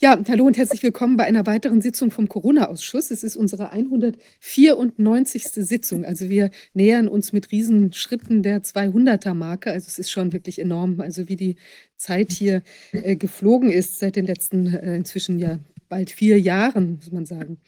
[0.00, 3.10] Ja, hallo und herzlich willkommen bei einer weiteren Sitzung vom Corona-Ausschuss.
[3.10, 5.42] Es ist unsere 194.
[5.42, 6.04] Sitzung.
[6.04, 9.72] Also wir nähern uns mit Riesenschritten der 200er-Marke.
[9.72, 11.56] Also es ist schon wirklich enorm, also wie die
[11.96, 15.58] Zeit hier äh, geflogen ist seit den letzten äh, inzwischen ja
[15.88, 17.58] bald vier Jahren, muss man sagen.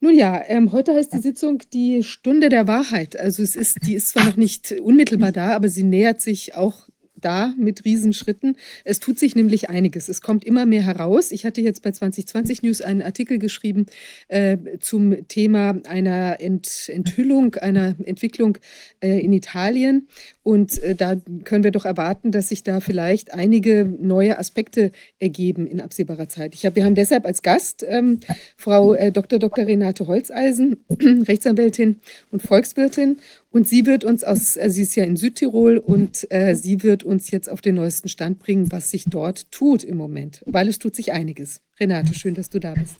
[0.00, 3.20] Nun ja, ähm, heute heißt die Sitzung die Stunde der Wahrheit.
[3.20, 6.88] Also es ist, die ist zwar noch nicht unmittelbar da, aber sie nähert sich auch
[7.20, 8.56] da mit Riesenschritten.
[8.84, 10.08] Es tut sich nämlich einiges.
[10.08, 11.32] Es kommt immer mehr heraus.
[11.32, 13.86] Ich hatte jetzt bei 2020 News einen Artikel geschrieben
[14.28, 18.58] äh, zum Thema einer Ent Enthüllung, einer Entwicklung
[19.00, 20.08] äh, in Italien.
[20.42, 25.66] Und äh, da können wir doch erwarten, dass sich da vielleicht einige neue Aspekte ergeben
[25.66, 26.54] in absehbarer Zeit.
[26.54, 28.20] Ich hab, wir haben deshalb als Gast ähm,
[28.56, 29.38] Frau äh, Dr.
[29.38, 29.66] Dr.
[29.66, 33.18] Renate Holzeisen, Rechtsanwältin und Volkswirtin.
[33.52, 37.02] Und sie wird uns aus, äh, sie ist ja in Südtirol und äh, sie wird
[37.02, 40.78] uns jetzt auf den neuesten Stand bringen, was sich dort tut im Moment, weil es
[40.78, 41.60] tut sich einiges.
[41.78, 42.96] Renate, schön, dass du da bist.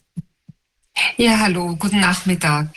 [1.17, 2.67] Ja, hallo, guten Nachmittag.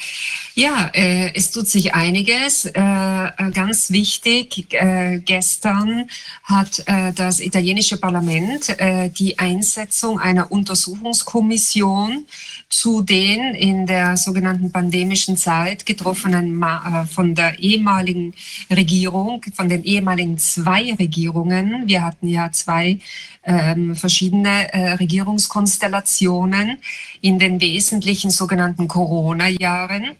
[0.56, 2.64] Ja, äh, es tut sich einiges.
[2.64, 6.08] Äh, äh, ganz wichtig, äh, gestern
[6.44, 12.26] hat äh, das italienische Parlament äh, die Einsetzung einer Untersuchungskommission
[12.68, 18.32] zu den in der sogenannten pandemischen Zeit getroffenen Ma von der ehemaligen
[18.70, 21.86] Regierung, von den ehemaligen zwei Regierungen.
[21.86, 23.00] Wir hatten ja zwei
[23.44, 26.78] ähm, verschiedene Regierungskonstellationen
[27.24, 30.10] in den wesentlichen sogenannten Corona-Jahren.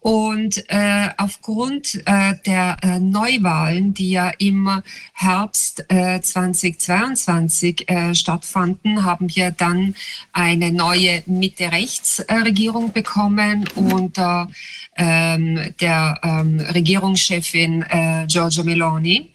[0.00, 4.80] Und äh, aufgrund äh, der äh, Neuwahlen, die ja im
[5.12, 9.94] Herbst äh, 2022 äh, stattfanden, haben wir dann
[10.32, 14.48] eine neue Mitte-Rechts-Regierung bekommen unter
[14.96, 19.28] ähm, der ähm, Regierungschefin äh, Giorgio Meloni.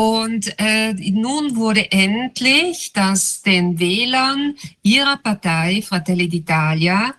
[0.00, 7.12] Und äh, nun wurde endlich das den Wählern ihrer Partei Fratelli d'Italia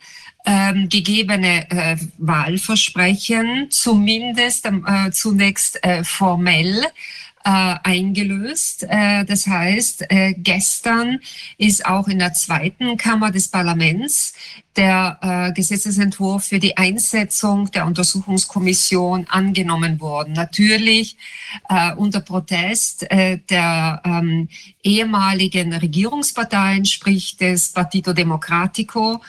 [0.47, 6.83] ähm, gegebene äh, Wahlversprechen zumindest äh, zunächst äh, formell
[7.43, 8.85] äh, eingelöst.
[8.87, 11.19] Äh, das heißt, äh, gestern
[11.57, 14.33] ist auch in der zweiten Kammer des Parlaments
[14.75, 20.33] der äh, Gesetzesentwurf für die Einsetzung der Untersuchungskommission angenommen worden.
[20.33, 21.17] Natürlich
[21.69, 24.47] äh, unter Protest äh, der ähm,
[24.83, 29.21] ehemaligen Regierungsparteien, sprich des Partito Democratico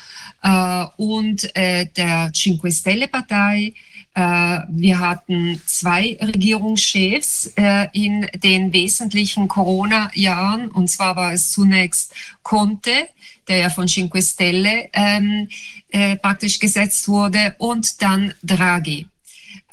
[0.43, 3.75] äh, und äh, der Cinque Stelle Partei,
[4.15, 10.71] wir hatten zwei Regierungschefs äh, in den wesentlichen Corona-Jahren.
[10.71, 13.09] Und zwar war es zunächst Conte,
[13.49, 15.49] der ja von Cinque Stelle ähm,
[15.89, 19.07] äh, praktisch gesetzt wurde, und dann Draghi.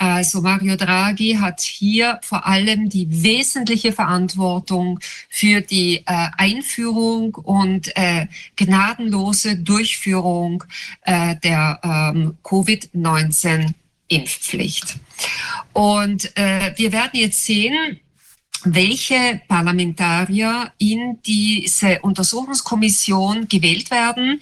[0.01, 7.95] Also Mario Draghi hat hier vor allem die wesentliche Verantwortung für die äh, Einführung und
[7.97, 10.63] äh, gnadenlose Durchführung
[11.01, 13.73] äh, der ähm, Covid-19
[14.09, 14.97] Impfpflicht.
[15.73, 17.99] Und äh, wir werden jetzt sehen,
[18.65, 24.41] welche Parlamentarier in diese Untersuchungskommission gewählt werden.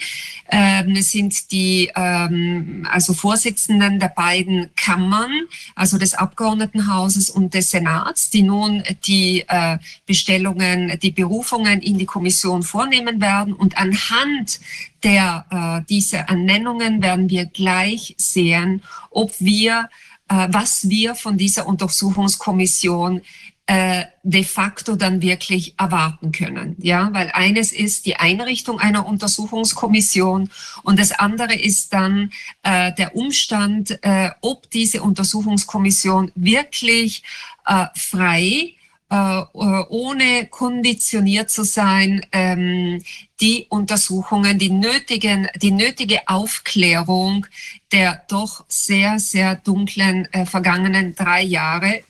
[0.50, 5.32] Ähm, es sind die ähm, also Vorsitzenden der beiden Kammern,
[5.76, 9.78] also des Abgeordnetenhauses und des Senats, die nun die äh,
[10.08, 13.54] Bestellungen, die Berufungen in die Kommission vornehmen werden.
[13.54, 14.60] Und anhand
[15.04, 19.90] der äh, dieser Ernennungen werden wir gleich sehen, ob wir
[20.30, 23.22] äh, was wir von dieser Untersuchungskommission
[23.68, 26.76] äh, de facto dann wirklich erwarten können.
[26.80, 30.50] Ja, weil eines ist die Einrichtung einer Untersuchungskommission
[30.84, 32.32] und das andere ist dann
[32.64, 37.24] äh, der Umstand, äh, ob diese Untersuchungskommission wirklich
[37.66, 38.77] äh, frei
[39.10, 43.04] äh, ohne konditioniert zu sein, ähm,
[43.40, 47.46] die Untersuchungen, die nötigen, die nötige Aufklärung
[47.92, 52.04] der doch sehr, sehr dunklen äh, vergangenen drei Jahre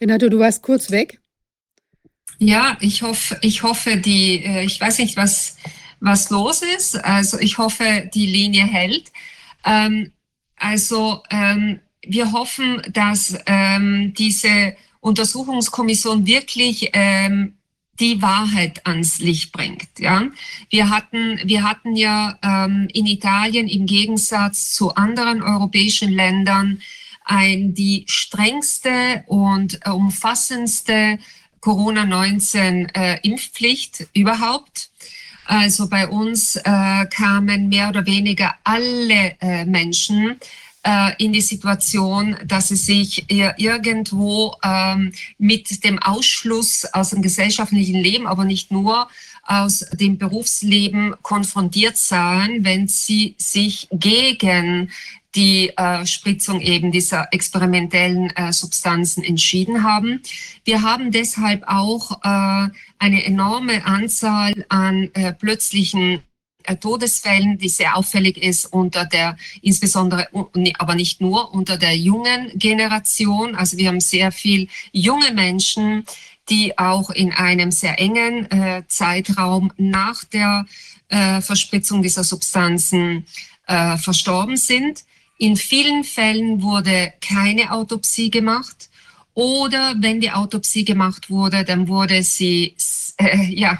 [0.00, 1.20] Renato, du warst kurz weg.
[2.38, 5.56] Ja, ich hoffe, ich hoffe, die, äh, ich weiß nicht, was,
[6.00, 7.02] was los ist.
[7.04, 9.12] Also ich hoffe, die Linie hält.
[9.64, 10.12] Ähm,
[10.56, 17.56] also ähm, wir hoffen, dass ähm, diese Untersuchungskommission wirklich ähm,
[18.00, 19.98] die Wahrheit ans Licht bringt.
[19.98, 20.28] Ja,
[20.70, 26.82] wir hatten, wir hatten ja ähm, in Italien im Gegensatz zu anderen europäischen Ländern
[27.24, 31.18] ein, die strengste und äh, umfassendste
[31.60, 34.90] Corona-19-Impfpflicht äh, überhaupt.
[35.46, 40.40] Also bei uns äh, kamen mehr oder weniger alle äh, Menschen
[40.82, 48.00] äh, in die Situation, dass sie sich irgendwo ähm, mit dem Ausschluss aus dem gesellschaftlichen
[48.00, 49.08] Leben, aber nicht nur
[49.44, 54.90] aus dem Berufsleben konfrontiert sahen, wenn sie sich gegen
[55.36, 60.22] die äh, Spritzung eben dieser experimentellen äh, Substanzen entschieden haben.
[60.64, 66.22] Wir haben deshalb auch äh, eine enorme Anzahl an äh, plötzlichen
[66.62, 70.26] äh, Todesfällen, die sehr auffällig ist unter der, insbesondere,
[70.78, 73.54] aber nicht nur unter der jungen Generation.
[73.54, 76.06] Also wir haben sehr viel junge Menschen,
[76.48, 80.66] die auch in einem sehr engen äh, Zeitraum nach der
[81.08, 83.26] Verspritzung dieser Substanzen
[83.64, 85.04] verstorben sind.
[85.38, 88.88] In vielen Fällen wurde keine Autopsie gemacht
[89.34, 92.74] oder wenn die Autopsie gemacht wurde, dann wurde sie
[93.18, 93.78] äh, ja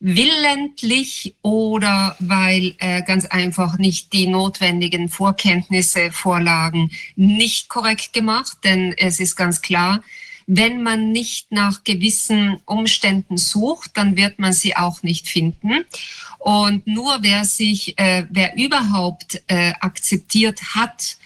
[0.00, 8.94] willentlich oder weil äh, ganz einfach nicht die notwendigen Vorkenntnisse vorlagen, nicht korrekt gemacht, denn
[8.96, 10.02] es ist ganz klar,
[10.48, 15.84] wenn man nicht nach gewissen Umständen sucht, dann wird man sie auch nicht finden.
[16.38, 21.18] Und nur wer sich, äh, wer überhaupt äh, akzeptiert hat,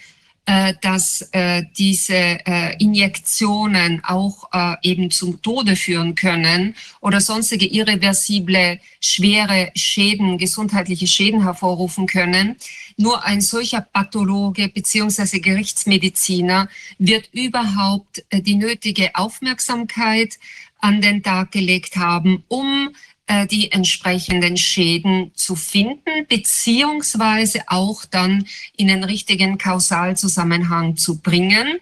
[0.45, 8.79] dass äh, diese äh, Injektionen auch äh, eben zum Tode führen können oder sonstige irreversible,
[8.99, 12.57] schwere Schäden, gesundheitliche Schäden hervorrufen können.
[12.97, 16.67] Nur ein solcher Pathologe beziehungsweise Gerichtsmediziner
[16.97, 20.37] wird überhaupt äh, die nötige Aufmerksamkeit
[20.79, 22.89] an den Tag gelegt haben, um
[23.27, 31.79] äh, die entsprechenden Schäden zu finden, beziehungsweise auch dann in den richtigen Kausalzusammenhang zu bringen.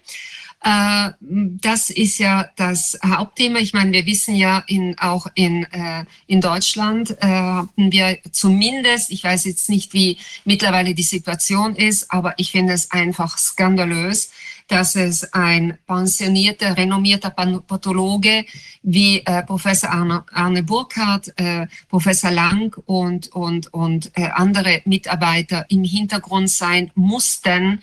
[0.63, 3.59] Äh, das ist ja das Hauptthema.
[3.59, 9.11] Ich meine, wir wissen ja in, auch in, äh, in Deutschland äh, hatten wir zumindest,
[9.11, 14.29] ich weiß jetzt nicht, wie mittlerweile die Situation ist, aber ich finde es einfach skandalös,
[14.71, 18.45] dass es ein pensionierter, renommierter Pathologe
[18.83, 25.65] wie äh, Professor Arne, Arne Burkhardt, äh, Professor Lang und, und, und äh, andere Mitarbeiter
[25.67, 27.81] im Hintergrund sein mussten,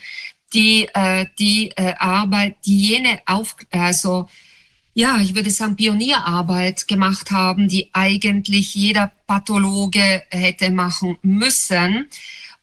[0.55, 4.29] die äh, die äh, Arbeit, die jene auf, also
[4.95, 12.09] ja, ich würde sagen, Pionierarbeit gemacht haben, die eigentlich jeder Pathologe hätte machen müssen.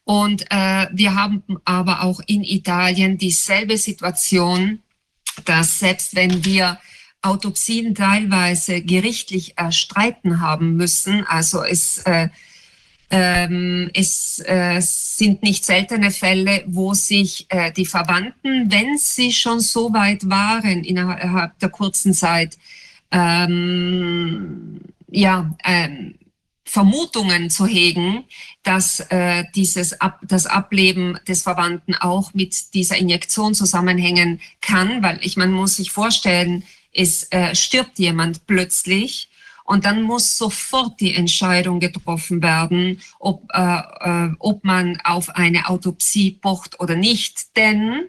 [0.06, 4.78] Und äh, wir haben aber auch in Italien dieselbe Situation,
[5.44, 6.78] dass selbst wenn wir
[7.22, 12.28] Autopsien teilweise gerichtlich erstreiten haben müssen, also es, äh,
[13.10, 19.58] ähm, es äh, sind nicht seltene Fälle, wo sich äh, die Verwandten, wenn sie schon
[19.58, 22.56] so weit waren innerhalb der kurzen Zeit,
[23.10, 26.14] ähm, ja, ähm,
[26.66, 28.24] Vermutungen zu hegen,
[28.64, 35.18] dass äh, dieses Ab das Ableben des Verwandten auch mit dieser Injektion zusammenhängen kann, weil
[35.22, 39.28] ich man muss sich vorstellen, es äh, stirbt jemand plötzlich
[39.64, 45.68] und dann muss sofort die Entscheidung getroffen werden, ob, äh, äh, ob man auf eine
[45.68, 47.56] Autopsie pocht oder nicht.
[47.56, 48.06] Denn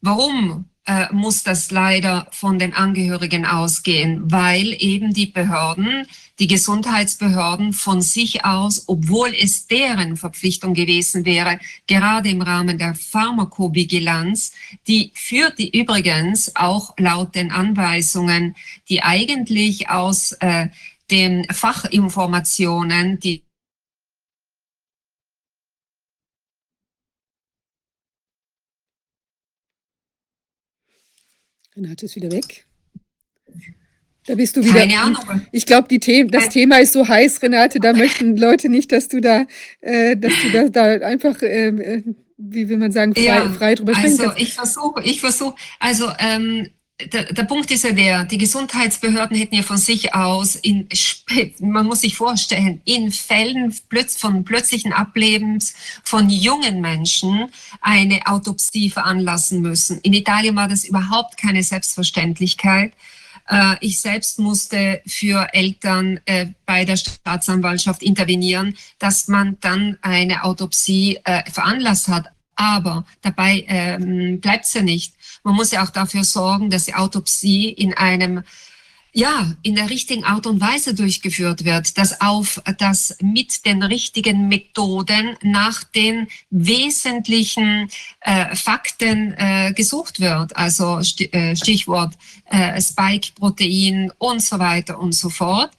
[0.00, 6.06] warum äh, muss das leider von den Angehörigen ausgehen, weil eben die Behörden,
[6.38, 12.94] die Gesundheitsbehörden von sich aus, obwohl es deren Verpflichtung gewesen wäre, gerade im Rahmen der
[12.94, 14.52] Pharmakovigilanz,
[14.86, 18.54] die führt die übrigens auch laut den Anweisungen,
[18.88, 20.68] die eigentlich aus äh,
[21.10, 23.45] den Fachinformationen, die
[31.76, 32.66] Renate ist wieder weg.
[34.26, 34.80] Da bist du wieder.
[34.80, 35.42] Keine Ahnung.
[35.52, 39.20] Ich glaube, The das Thema ist so heiß, Renate, da möchten Leute nicht, dass du
[39.20, 39.46] da,
[39.80, 42.02] äh, dass du da, da einfach, ähm, äh,
[42.38, 46.08] wie will man sagen, frei, ja, frei drüber sprechen Also ich versuche, ich versuche, also
[46.18, 46.70] ähm,
[47.04, 50.88] der, der Punkt ist ja der, die Gesundheitsbehörden hätten ja von sich aus, in,
[51.60, 53.74] man muss sich vorstellen, in Fällen
[54.16, 55.74] von plötzlichen Ablebens
[56.04, 57.50] von jungen Menschen
[57.82, 60.00] eine Autopsie veranlassen müssen.
[60.00, 62.94] In Italien war das überhaupt keine Selbstverständlichkeit.
[63.48, 70.44] Äh, ich selbst musste für Eltern äh, bei der Staatsanwaltschaft intervenieren, dass man dann eine
[70.44, 72.26] Autopsie äh, veranlasst hat.
[72.56, 75.14] Aber dabei ähm, bleibt es ja nicht.
[75.44, 78.42] Man muss ja auch dafür sorgen, dass die Autopsie in einem
[79.16, 84.46] ja, in der richtigen Art und Weise durchgeführt wird, dass auf, dass mit den richtigen
[84.48, 87.88] Methoden nach den wesentlichen
[88.20, 92.12] äh, Fakten äh, gesucht wird, also äh, Stichwort
[92.50, 95.70] äh, Spike-Protein und so weiter und so fort.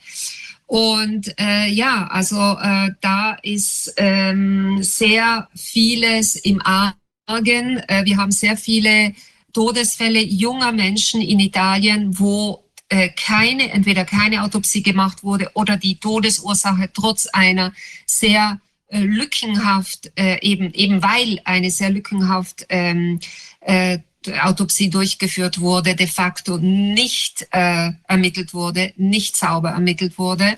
[0.67, 7.77] Und äh, ja, also äh, da ist ähm, sehr vieles im Argen.
[7.87, 9.13] Äh, wir haben sehr viele
[9.53, 15.99] Todesfälle junger Menschen in Italien, wo äh, keine, entweder keine Autopsie gemacht wurde oder die
[15.99, 17.73] Todesursache trotz einer
[18.05, 18.59] sehr
[18.89, 23.19] äh, lückenhaft, äh, eben, eben weil eine sehr lückenhaft ähm,
[23.61, 30.57] äh, Autopsie durchgeführt wurde, de facto nicht äh, ermittelt wurde, nicht sauber ermittelt wurde.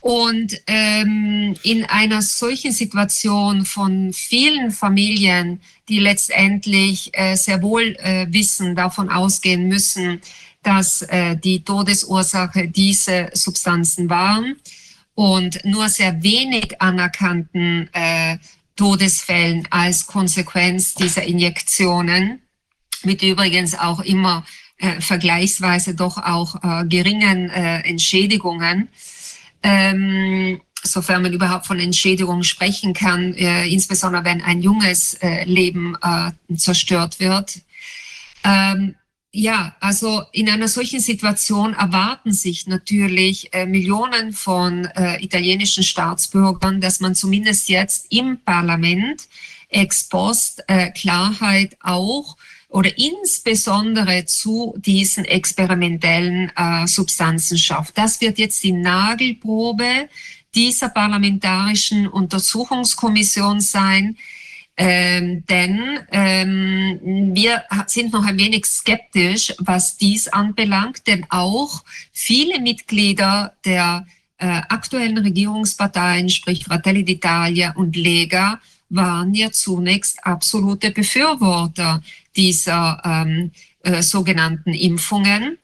[0.00, 8.26] Und ähm, in einer solchen Situation von vielen Familien, die letztendlich äh, sehr wohl äh,
[8.30, 10.20] wissen, davon ausgehen müssen,
[10.62, 14.56] dass äh, die Todesursache diese Substanzen waren
[15.14, 18.38] und nur sehr wenig anerkannten äh,
[18.76, 22.40] Todesfällen als Konsequenz dieser Injektionen,
[23.04, 24.44] mit übrigens auch immer
[24.78, 28.88] äh, vergleichsweise doch auch äh, geringen äh, Entschädigungen
[29.62, 35.96] ähm, sofern man überhaupt von Entschädigung sprechen kann, äh, insbesondere wenn ein junges äh, Leben
[36.02, 37.60] äh, zerstört wird.
[38.44, 38.94] Ähm,
[39.30, 46.80] ja, also in einer solchen Situation erwarten sich natürlich äh, Millionen von äh, italienischen Staatsbürgern,
[46.80, 49.28] dass man zumindest jetzt im Parlament
[49.68, 52.36] ex post äh, Klarheit auch
[52.68, 57.96] oder insbesondere zu diesen experimentellen äh, Substanzen schafft.
[57.96, 60.08] Das wird jetzt die Nagelprobe
[60.54, 64.16] dieser parlamentarischen Untersuchungskommission sein.
[64.80, 67.00] Ähm, denn ähm,
[67.34, 71.82] wir sind noch ein wenig skeptisch, was dies anbelangt, denn auch
[72.12, 74.06] viele Mitglieder der
[74.36, 82.00] äh, aktuellen Regierungsparteien, sprich Fratelli d'Italia und Lega, waren ja zunächst absolute Befürworter
[82.38, 83.52] dieser ähm,
[83.82, 85.58] äh, sogenannten Impfungen.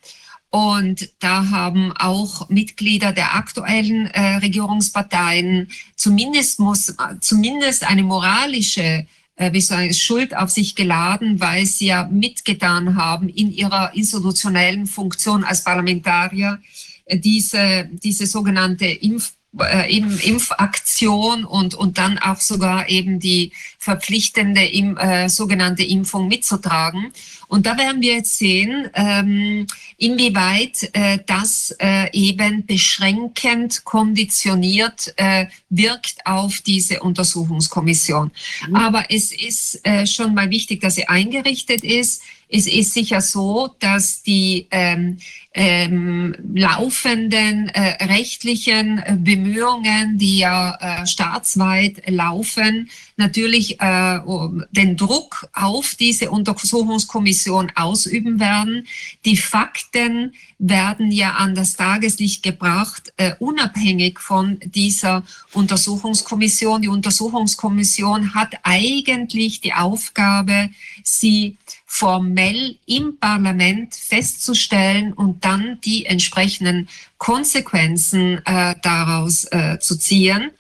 [0.50, 9.52] Und da haben auch Mitglieder der aktuellen äh, Regierungsparteien zumindest muss, zumindest eine moralische äh,
[9.52, 14.86] wie soll ich, Schuld auf sich geladen, weil sie ja mitgetan haben in ihrer institutionellen
[14.86, 16.60] Funktion als Parlamentarier
[17.06, 24.64] äh, diese, diese sogenannte Impf äh, Impfaktion und, und dann auch sogar eben die verpflichtende
[24.64, 27.12] im, äh, sogenannte Impfung mitzutragen.
[27.48, 35.46] Und da werden wir jetzt sehen, ähm, inwieweit äh, das äh, eben beschränkend konditioniert äh,
[35.68, 38.32] wirkt auf diese Untersuchungskommission.
[38.68, 38.76] Mhm.
[38.76, 42.22] Aber es ist äh, schon mal wichtig, dass sie eingerichtet ist.
[42.56, 45.18] Es ist sicher so, dass die ähm,
[45.54, 54.20] ähm, laufenden äh, rechtlichen äh, Bemühungen, die ja äh, staatsweit laufen, natürlich äh,
[54.70, 58.86] den Druck auf diese Untersuchungskommission ausüben werden.
[59.24, 66.82] Die Fakten werden ja an das Tageslicht gebracht, äh, unabhängig von dieser Untersuchungskommission.
[66.82, 70.70] Die Untersuchungskommission hat eigentlich die Aufgabe,
[71.02, 71.58] sie
[71.96, 80.50] formell im Parlament festzustellen und dann die entsprechenden Konsequenzen äh, daraus äh, zu ziehen.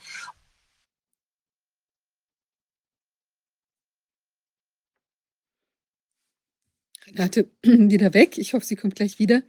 [7.08, 8.38] Renate, wieder weg.
[8.38, 9.42] Ich hoffe, sie kommt gleich wieder.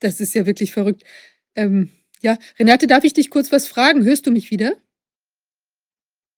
[0.00, 1.02] Das ist ja wirklich verrückt.
[1.54, 4.04] Ähm, ja, Renate, darf ich dich kurz was fragen?
[4.04, 4.76] Hörst du mich wieder?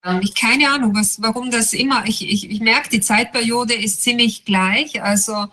[0.05, 4.03] Ähm, ich keine Ahnung, was, warum das immer, ich, ich, ich merke, die Zeitperiode ist
[4.03, 5.47] ziemlich gleich, also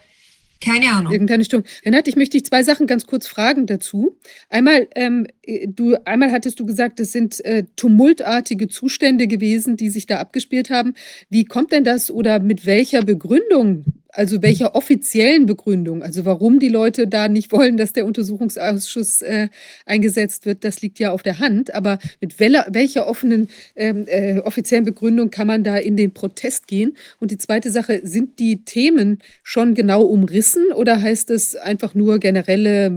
[0.63, 1.13] keine Ahnung.
[1.13, 1.67] Irgendeine Stunde.
[1.87, 4.19] Renate, ich möchte dich zwei Sachen ganz kurz fragen dazu.
[4.51, 5.27] Einmal, ähm,
[5.67, 10.69] du, einmal hattest du gesagt, es sind äh, tumultartige Zustände gewesen, die sich da abgespielt
[10.69, 10.95] haben.
[11.31, 16.69] Wie kommt denn das oder mit welcher Begründung also welcher offiziellen Begründung, also warum die
[16.69, 19.49] Leute da nicht wollen, dass der Untersuchungsausschuss äh,
[19.87, 21.75] eingesetzt wird, das liegt ja auf der Hand.
[21.75, 26.97] Aber mit welcher, offenen ähm, äh, offiziellen Begründung kann man da in den Protest gehen?
[27.19, 32.19] Und die zweite Sache, sind die Themen schon genau umrissen oder heißt es einfach nur
[32.19, 32.91] generelle,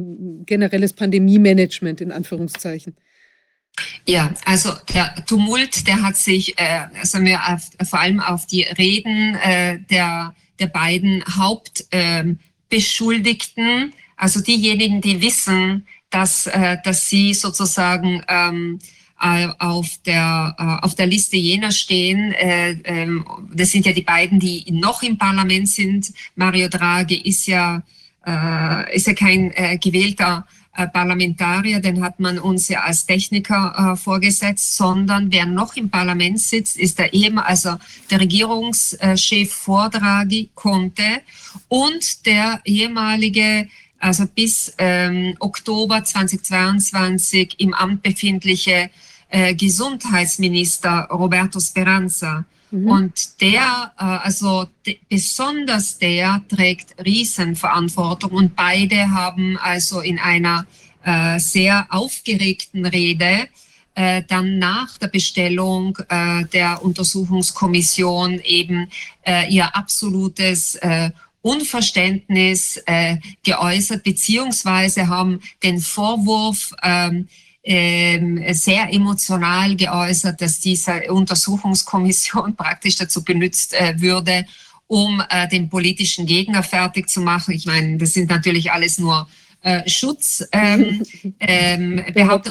[0.45, 2.95] generelles Pandemie-Management in Anführungszeichen?
[4.05, 8.63] Ja, also der Tumult, der hat sich äh, also wir auf, vor allem auf die
[8.63, 17.33] Reden äh, der der beiden Hauptbeschuldigten, ähm, also diejenigen, die wissen, dass, äh, dass sie
[17.33, 18.79] sozusagen ähm,
[19.59, 22.33] auf der, äh, auf der Liste jener stehen.
[22.33, 26.11] Äh, ähm, das sind ja die beiden, die noch im Parlament sind.
[26.35, 27.81] Mario Draghi ist ja,
[28.25, 33.93] äh, ist ja kein äh, gewählter äh, Parlamentarier, den hat man uns ja als Techniker
[33.93, 37.75] äh, vorgesetzt, sondern wer noch im Parlament sitzt, ist der eben, also
[38.09, 41.21] der Regierungschef Vordragi Conte
[41.67, 43.67] und der ehemalige
[43.99, 48.89] also bis ähm, Oktober 2022 im Amt befindliche
[49.29, 52.45] äh, Gesundheitsminister Roberto Speranza.
[52.73, 52.87] Mhm.
[52.87, 60.65] Und der, äh, also de, besonders der trägt Riesenverantwortung und beide haben also in einer
[61.03, 63.47] äh, sehr aufgeregten Rede
[63.93, 68.89] äh, dann nach der Bestellung äh, der Untersuchungskommission eben
[69.21, 71.11] äh, ihr absolutes äh,
[71.41, 72.81] Unverständnis
[73.43, 77.27] geäußert, beziehungsweise haben den Vorwurf ähm,
[77.65, 84.45] sehr emotional geäußert, dass diese Untersuchungskommission praktisch dazu benutzt äh, würde,
[84.87, 87.53] um äh, den politischen Gegner fertig zu machen.
[87.53, 89.29] Ich meine, das sind natürlich alles nur
[89.61, 91.03] äh, Schutz ähm,
[91.39, 92.03] ähm.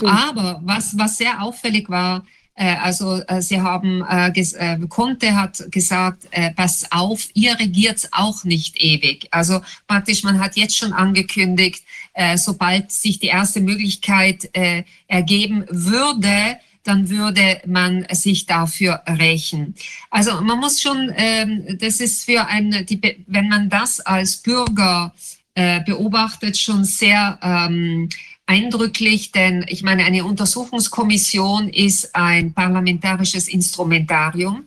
[0.07, 5.64] Aber was, was sehr auffällig war, äh, also äh, sie haben, äh, äh, Conte hat
[5.71, 9.28] gesagt, pass auf, ihr regiert auch nicht ewig.
[9.31, 15.64] Also praktisch, man hat jetzt schon angekündigt, äh, sobald sich die erste Möglichkeit äh, ergeben
[15.69, 19.75] würde, dann würde man sich dafür rächen.
[20.11, 25.14] Also man muss schon, ähm, das ist für ein, die, wenn man das als Bürger
[25.54, 28.09] äh, beobachtet, schon sehr ähm,
[28.47, 34.64] eindrücklich, denn ich meine, eine Untersuchungskommission ist ein parlamentarisches Instrumentarium,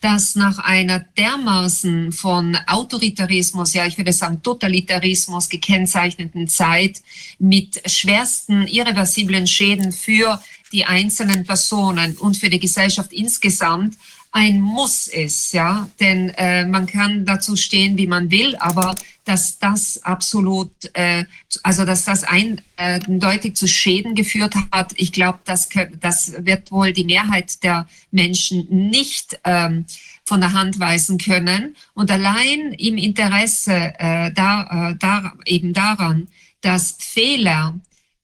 [0.00, 7.02] das nach einer dermaßen von Autoritarismus, ja, ich würde sagen Totalitarismus gekennzeichneten Zeit
[7.38, 10.40] mit schwersten irreversiblen Schäden für
[10.72, 13.96] die einzelnen Personen und für die Gesellschaft insgesamt
[14.30, 18.94] ein Muss ist, ja, denn äh, man kann dazu stehen, wie man will, aber
[19.24, 21.24] dass das absolut, äh,
[21.62, 25.68] also dass das ein, äh, eindeutig zu Schäden geführt hat, ich glaube, das,
[26.00, 29.86] das wird wohl die Mehrheit der Menschen nicht ähm,
[30.24, 31.76] von der Hand weisen können.
[31.94, 36.28] Und allein im Interesse äh, da, äh, da, eben daran,
[36.60, 37.78] dass Fehler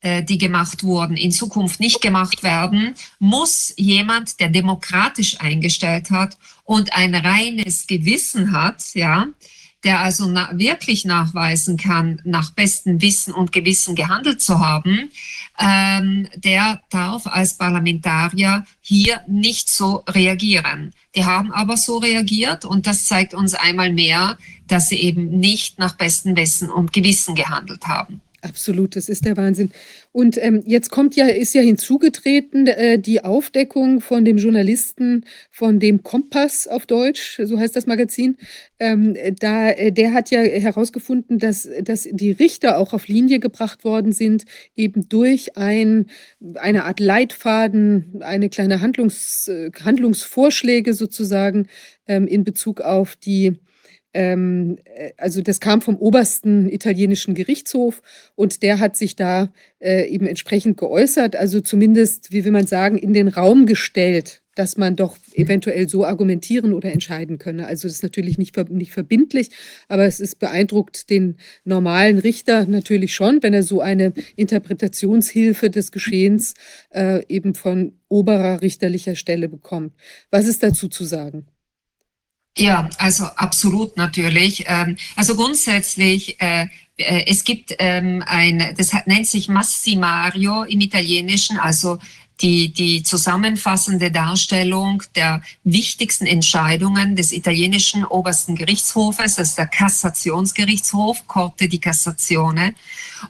[0.04, 6.92] die gemacht wurden, in Zukunft nicht gemacht werden, muss jemand, der demokratisch eingestellt hat und
[6.92, 9.26] ein reines Gewissen hat, ja,
[9.84, 15.11] der also na wirklich nachweisen kann, nach bestem Wissen und Gewissen gehandelt zu haben,
[15.59, 20.92] ähm, der darf als Parlamentarier hier nicht so reagieren.
[21.14, 25.78] Die haben aber so reagiert und das zeigt uns einmal mehr, dass sie eben nicht
[25.78, 28.20] nach bestem Wissen und Gewissen gehandelt haben.
[28.44, 29.70] Absolut, das ist der Wahnsinn.
[30.12, 35.80] Und ähm, jetzt kommt ja, ist ja hinzugetreten äh, die Aufdeckung von dem Journalisten von
[35.80, 38.37] dem Kompass auf Deutsch, so heißt das Magazin.
[38.78, 43.83] Ähm, da, äh, der hat ja herausgefunden, dass, dass die Richter auch auf Linie gebracht
[43.83, 44.44] worden sind,
[44.76, 46.11] eben durch ein,
[46.57, 49.50] eine Art Leitfaden, eine kleine Handlungs,
[49.83, 51.68] Handlungsvorschläge sozusagen
[52.07, 53.57] ähm, in Bezug auf die
[54.14, 58.00] ähm, äh, also das kam vom obersten italienischen Gerichtshof
[58.37, 62.96] und der hat sich da äh, eben entsprechend geäußert, also zumindest, wie will man sagen,
[62.96, 67.66] in den Raum gestellt, dass man doch eventuell so argumentieren oder entscheiden könne.
[67.66, 69.50] Also das ist natürlich nicht, nicht verbindlich,
[69.88, 75.90] aber es ist beeindruckt den normalen Richter natürlich schon, wenn er so eine Interpretationshilfe des
[75.90, 76.55] Geschehens
[76.90, 79.92] äh, eben von oberer richterlicher Stelle bekommt.
[80.31, 81.46] Was ist dazu zu sagen?
[82.56, 84.64] Ja, also absolut natürlich.
[84.68, 91.58] Ähm, also grundsätzlich, äh, äh, es gibt ähm, ein, das nennt sich Massimario im Italienischen,
[91.58, 91.98] also
[92.40, 101.27] die, die zusammenfassende Darstellung der wichtigsten Entscheidungen des italienischen obersten Gerichtshofes, das ist der Kassationsgerichtshof,
[101.27, 102.75] Corte di Cassazione.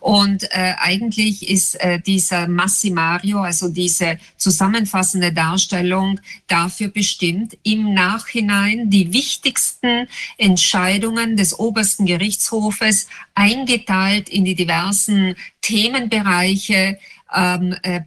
[0.00, 8.90] Und äh, eigentlich ist äh, dieser Massimario, also diese zusammenfassende Darstellung, dafür bestimmt, im Nachhinein
[8.90, 16.98] die wichtigsten Entscheidungen des obersten Gerichtshofes eingeteilt in die diversen Themenbereiche
[17.34, 18.00] ähm, äh, äh,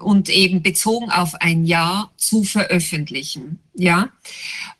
[0.00, 3.60] und eben bezogen auf ein Jahr zu veröffentlichen.
[3.74, 4.08] Ja,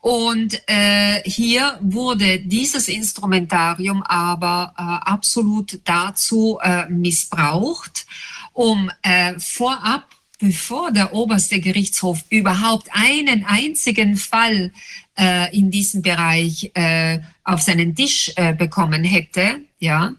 [0.01, 8.05] und äh, hier wurde dieses Instrumentarium aber äh, absolut dazu äh, missbraucht,
[8.53, 14.71] um äh, vorab bevor der oberste Gerichtshof überhaupt einen einzigen Fall
[15.17, 20.13] äh, in diesem Bereich äh, auf seinen Tisch äh, bekommen hätte, ja,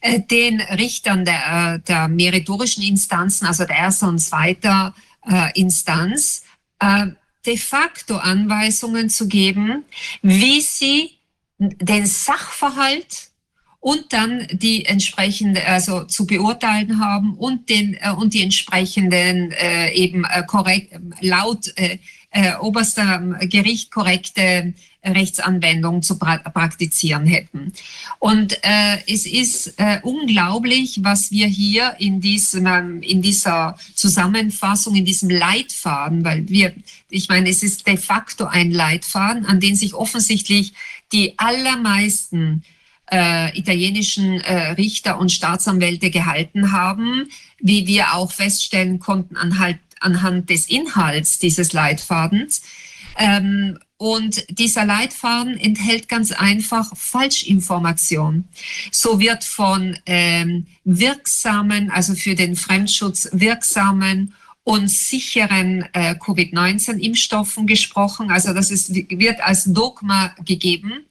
[0.00, 4.92] äh, den Richtern der, äh, der meritorischen Instanzen, also der ersten und zweiten
[5.28, 6.42] äh, Instanz,
[7.46, 9.86] de facto Anweisungen zu geben,
[10.20, 11.12] wie sie
[11.56, 13.30] den Sachverhalt
[13.80, 19.54] und dann die entsprechende, also zu beurteilen haben und den und die entsprechenden
[19.94, 21.72] eben korrekt laut
[22.36, 24.74] äh, oberster Gericht korrekte
[25.06, 27.72] Rechtsanwendung zu pra praktizieren hätten.
[28.18, 34.94] Und äh, es ist äh, unglaublich, was wir hier in, diesem, ähm, in dieser Zusammenfassung,
[34.94, 36.74] in diesem Leitfaden, weil wir,
[37.08, 40.72] ich meine, es ist de facto ein Leitfaden, an den sich offensichtlich
[41.12, 42.64] die allermeisten
[43.10, 47.28] äh, italienischen äh, Richter und Staatsanwälte gehalten haben,
[47.60, 52.62] wie wir auch feststellen konnten anhand, anhand des Inhalts dieses Leitfadens.
[53.16, 58.44] Ähm, und dieser Leitfaden enthält ganz einfach Falschinformation.
[58.92, 68.30] So wird von ähm, wirksamen, also für den Fremdschutz wirksamen und sicheren äh, Covid-19-Impfstoffen gesprochen.
[68.30, 71.06] Also das ist, wird als Dogma gegeben.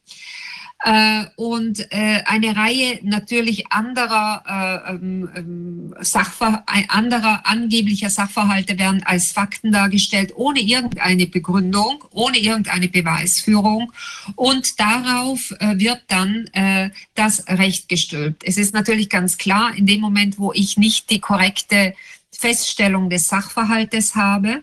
[0.83, 4.43] Äh, und äh, eine Reihe natürlich anderer,
[4.87, 12.37] äh, ähm, ähm Sachver anderer angeblicher Sachverhalte werden als Fakten dargestellt, ohne irgendeine Begründung, ohne
[12.37, 13.93] irgendeine Beweisführung.
[14.35, 18.43] Und darauf äh, wird dann äh, das Recht gestülpt.
[18.45, 21.95] Es ist natürlich ganz klar, in dem Moment, wo ich nicht die korrekte
[22.31, 24.61] Feststellung des Sachverhaltes habe,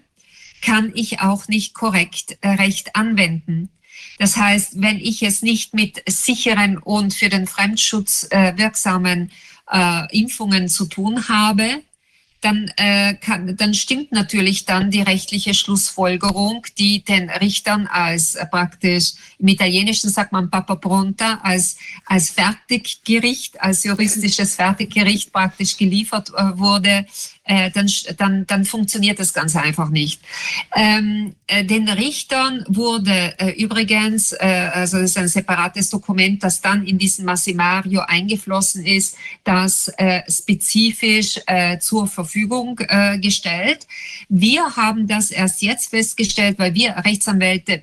[0.61, 3.71] kann ich auch nicht korrekt äh, Recht anwenden.
[4.19, 9.31] Das heißt, wenn ich es nicht mit sicheren und für den Fremdschutz äh, wirksamen
[9.71, 11.83] äh, Impfungen zu tun habe,
[12.43, 18.45] dann, äh, kann, dann stimmt natürlich dann die rechtliche Schlussfolgerung, die den Richtern als äh,
[18.45, 26.31] praktisch, im Italienischen sagt man Papa Pronta, als, als Fertiggericht, als juristisches Fertiggericht praktisch geliefert
[26.31, 27.07] äh, wurde,
[27.45, 30.21] äh, dann, dann, dann funktioniert das ganz einfach nicht.
[30.77, 36.61] Ähm, äh, den Richtern wurde äh, übrigens, äh, also das ist ein separates Dokument, das
[36.61, 42.77] dann in diesen Massimario eingeflossen ist, das äh, spezifisch äh, zur Verfügung
[43.21, 43.87] gestellt.
[44.29, 47.83] Wir haben das erst jetzt festgestellt, weil wir Rechtsanwälte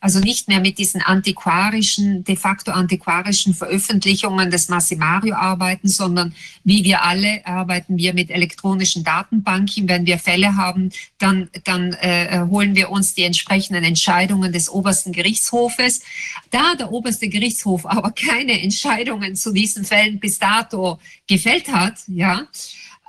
[0.00, 6.34] also nicht mehr mit diesen antiquarischen, de facto antiquarischen Veröffentlichungen des Massimario arbeiten, sondern
[6.64, 9.88] wie wir alle arbeiten wir mit elektronischen elektronischen Datenbanken.
[9.88, 15.12] Wenn wir Fälle haben, dann, dann äh, holen wir uns die entsprechenden Entscheidungen des obersten
[15.12, 16.00] Gerichtshofes.
[16.50, 22.46] Da der oberste Gerichtshof aber keine Entscheidungen zu diesen Fällen bis dato gefällt hat, ja,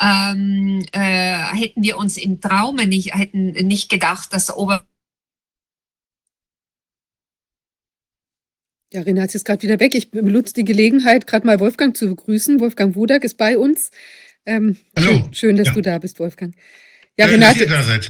[0.01, 4.83] ähm, äh, hätten wir uns im Traume nicht, hätten nicht gedacht, dass der Ober
[8.91, 9.93] Ja, Renate ist gerade wieder weg.
[9.93, 12.59] Ich benutze die Gelegenheit, gerade mal Wolfgang zu begrüßen.
[12.59, 13.91] Wolfgang Wodak ist bei uns.
[14.49, 15.11] Ähm, Hallo.
[15.11, 15.73] Schön, schön dass ja.
[15.73, 16.55] du da bist, Wolfgang.
[17.17, 17.59] Ja, ja Renate.
[17.59, 18.09] Dass ihr da seid.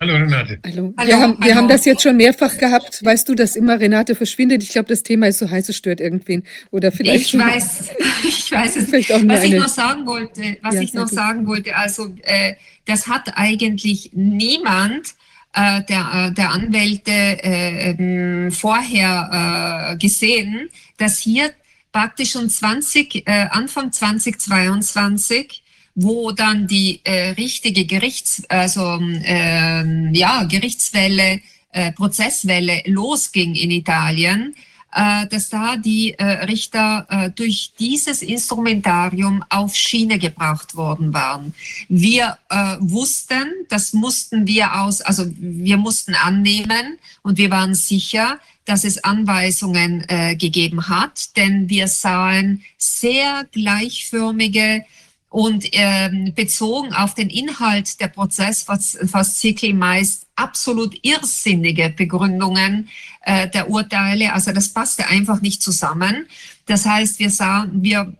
[0.00, 0.58] Hallo Renate.
[0.64, 0.92] Hallo.
[0.96, 1.44] hallo wir, haben, hallo.
[1.44, 3.04] wir haben das jetzt schon mehrfach gehabt.
[3.04, 4.64] Weißt du, dass immer Renate verschwindet?
[4.64, 6.42] Ich glaube, das Thema ist so heiß, es stört irgendwen.
[6.72, 7.32] Oder vielleicht.
[7.32, 7.90] Ich weiß,
[8.28, 8.88] ich weiß es.
[8.88, 12.54] Vielleicht auch was ich noch sagen wollte, was ja, ich noch sagen wollte, also äh,
[12.86, 15.14] das hat eigentlich niemand
[15.52, 21.52] äh, der, äh, der Anwälte äh, ähm, vorher äh, gesehen, dass hier
[21.92, 25.62] praktisch schon 20, äh, Anfang 2022
[26.00, 31.40] wo dann die äh, richtige Gerichts, also äh, ja, Gerichtswelle,
[31.72, 34.54] äh, Prozesswelle losging in Italien,
[34.94, 41.52] äh, dass da die äh, Richter äh, durch dieses Instrumentarium auf Schiene gebracht worden waren.
[41.88, 48.38] Wir äh, wussten, das mussten wir aus, also wir mussten annehmen und wir waren sicher,
[48.66, 54.84] dass es Anweisungen äh, gegeben hat, denn wir sahen sehr gleichförmige
[55.30, 62.88] und ähm, bezogen auf den Inhalt der Prozessfaszikel meist absolut irrsinnige Begründungen
[63.22, 64.32] äh, der Urteile.
[64.32, 66.26] Also das passte einfach nicht zusammen.
[66.66, 68.14] Das heißt, wir sahen, wir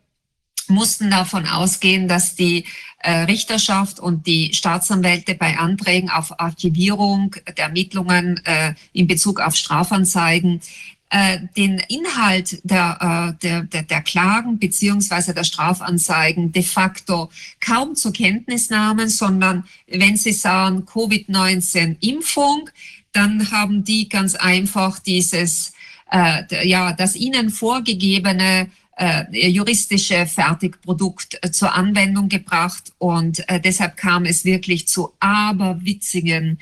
[0.69, 2.67] mussten davon ausgehen, dass die
[2.99, 9.55] äh, Richterschaft und die Staatsanwälte bei Anträgen auf Archivierung der Ermittlungen äh, in Bezug auf
[9.55, 10.61] Strafanzeigen
[11.11, 17.95] äh, den Inhalt der, äh, der, der, der Klagen beziehungsweise der Strafanzeigen de facto kaum
[17.95, 22.69] zur Kenntnis nahmen, sondern wenn sie sahen Covid-19-Impfung,
[23.13, 25.73] dann haben die ganz einfach dieses,
[26.11, 33.97] äh, ja, das ihnen vorgegebene äh, juristische Fertigprodukt äh, zur Anwendung gebracht und äh, deshalb
[33.97, 36.59] kam es wirklich zu aberwitzigen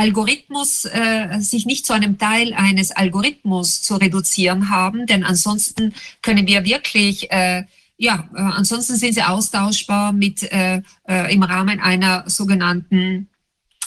[0.00, 6.46] Algorithmus, äh, sich nicht zu einem Teil eines Algorithmus zu reduzieren haben, denn ansonsten können
[6.46, 7.64] wir wirklich äh,
[7.98, 13.28] ja, äh, ansonsten sind sie austauschbar mit äh, äh, im Rahmen einer sogenannten,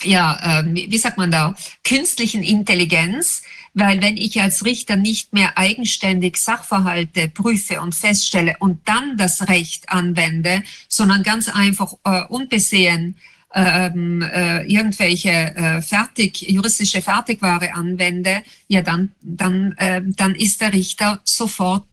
[0.03, 3.41] ja, äh, wie sagt man da, künstlichen Intelligenz,
[3.73, 9.49] weil wenn ich als Richter nicht mehr eigenständig Sachverhalte prüfe und feststelle und dann das
[9.49, 13.15] Recht anwende, sondern ganz einfach äh, unbesehen
[13.53, 20.73] ähm, äh, irgendwelche äh, fertig, juristische Fertigware anwende, ja, dann, dann, äh, dann ist der
[20.73, 21.85] Richter sofort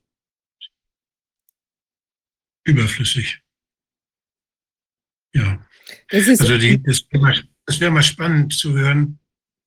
[2.65, 3.41] überflüssig.
[5.35, 5.65] Ja.
[6.13, 9.19] also die, das wäre mal, wär mal spannend zu hören,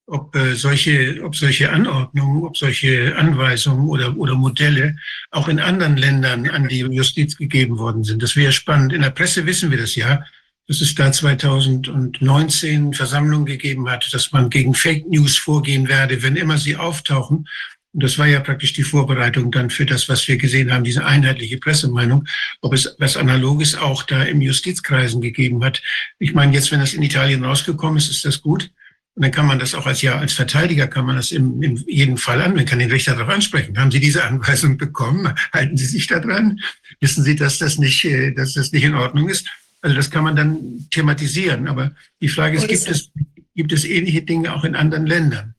[0.05, 4.95] ob äh, solche, ob solche Anordnungen, ob solche Anweisungen oder, oder Modelle
[5.31, 8.21] auch in anderen Ländern an die Justiz gegeben worden sind.
[8.21, 8.93] Das wäre spannend.
[8.93, 10.25] In der Presse wissen wir das ja,
[10.67, 16.35] dass es da 2019 Versammlungen gegeben hat, dass man gegen Fake News vorgehen werde, wenn
[16.35, 17.47] immer sie auftauchen.
[17.93, 21.05] Und das war ja praktisch die Vorbereitung dann für das, was wir gesehen haben, diese
[21.05, 22.25] einheitliche Pressemeinung,
[22.61, 25.81] ob es was Analoges auch da im Justizkreisen gegeben hat.
[26.17, 28.71] Ich meine, jetzt, wenn das in Italien rausgekommen ist, ist das gut.
[29.15, 31.77] Und dann kann man das auch als ja als Verteidiger kann man das in, in
[31.85, 32.55] jedem Fall an.
[32.55, 33.77] Man kann den Richter darauf ansprechen.
[33.77, 35.31] Haben Sie diese Anweisung bekommen?
[35.51, 36.59] Halten Sie sich daran?
[36.99, 39.47] Wissen Sie, dass das nicht, äh, dass das nicht in Ordnung ist?
[39.83, 41.67] Also das kann man dann thematisieren.
[41.67, 41.91] Aber
[42.21, 43.11] die Frage ist, gibt es,
[43.53, 45.53] gibt es ähnliche Dinge auch in anderen Ländern?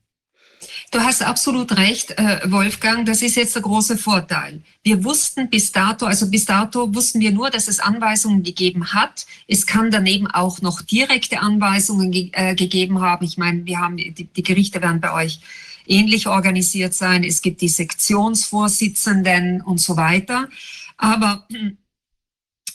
[0.91, 3.05] Du hast absolut recht, äh, Wolfgang.
[3.05, 4.63] Das ist jetzt der große Vorteil.
[4.83, 9.27] Wir wussten bis dato, also bis dato wussten wir nur, dass es Anweisungen gegeben hat.
[9.47, 13.27] Es kann daneben auch noch direkte Anweisungen ge äh, gegeben haben.
[13.27, 15.41] Ich meine, wir haben, die, die Gerichte werden bei euch
[15.87, 17.25] ähnlich organisiert sein.
[17.25, 20.49] Es gibt die Sektionsvorsitzenden und so weiter.
[20.97, 21.47] Aber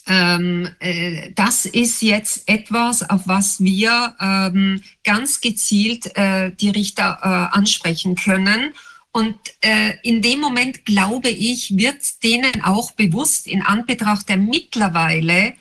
[0.09, 7.19] ähm, äh, das ist jetzt etwas, auf was wir ähm, ganz gezielt äh, die Richter
[7.21, 8.73] äh, ansprechen können.
[9.11, 15.53] Und äh, in dem Moment, glaube ich, wird denen auch bewusst in Anbetracht der mittlerweile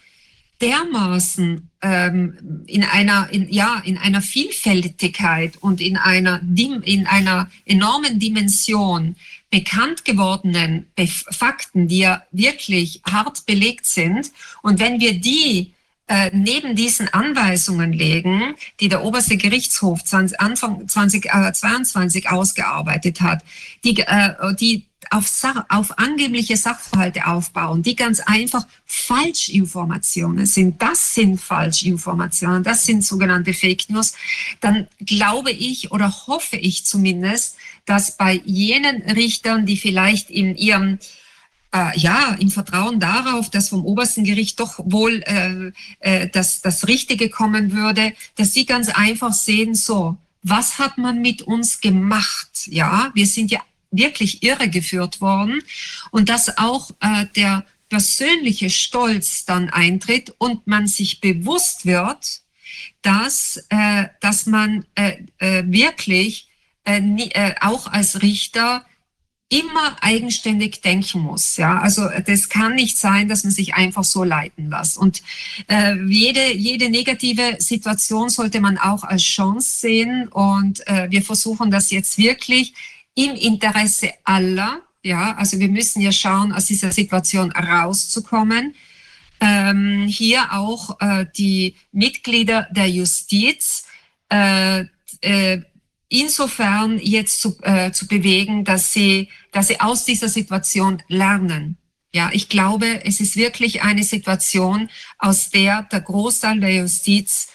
[0.60, 8.18] dermaßen ähm, in einer in, ja in einer Vielfältigkeit und in einer in einer enormen
[8.18, 9.14] Dimension
[9.50, 10.90] bekannt gewordenen
[11.30, 14.30] Fakten, die ja wirklich hart belegt sind.
[14.62, 15.74] Und wenn wir die
[16.08, 23.42] äh, neben diesen Anweisungen legen, die der oberste Gerichtshof 20, Anfang 2022 äh, ausgearbeitet hat,
[23.84, 25.30] die, äh, die auf,
[25.68, 30.80] auf angebliche Sachverhalte aufbauen, die ganz einfach Falschinformationen sind.
[30.82, 34.14] Das sind Falschinformationen, das sind sogenannte Fake News.
[34.60, 37.56] Dann glaube ich oder hoffe ich zumindest,
[37.88, 40.98] dass bei jenen Richtern, die vielleicht in ihrem
[41.74, 46.88] äh, ja, im Vertrauen darauf, dass vom obersten Gericht doch wohl äh, äh, das, das
[46.88, 52.66] Richtige kommen würde, dass sie ganz einfach sehen, so, was hat man mit uns gemacht?
[52.66, 55.62] Ja, wir sind ja wirklich irregeführt worden
[56.10, 62.42] und dass auch äh, der persönliche Stolz dann eintritt und man sich bewusst wird,
[63.02, 66.47] dass, äh, dass man äh, äh, wirklich
[66.88, 68.84] äh, äh, auch als Richter
[69.50, 71.56] immer eigenständig denken muss.
[71.56, 74.98] Ja, also das kann nicht sein, dass man sich einfach so leiten lässt.
[74.98, 75.22] Und
[75.68, 80.28] äh, jede jede negative Situation sollte man auch als Chance sehen.
[80.28, 82.74] Und äh, wir versuchen das jetzt wirklich
[83.14, 84.82] im Interesse aller.
[85.02, 88.74] Ja, also wir müssen ja schauen, aus dieser Situation rauszukommen.
[89.40, 93.84] Ähm, hier auch äh, die Mitglieder der Justiz
[94.30, 94.84] äh,
[95.20, 95.62] äh,
[96.08, 101.76] insofern jetzt zu, äh, zu bewegen, dass sie, dass sie aus dieser Situation lernen.
[102.14, 107.48] Ja, ich glaube, es ist wirklich eine Situation, aus der der Großteil der Justiz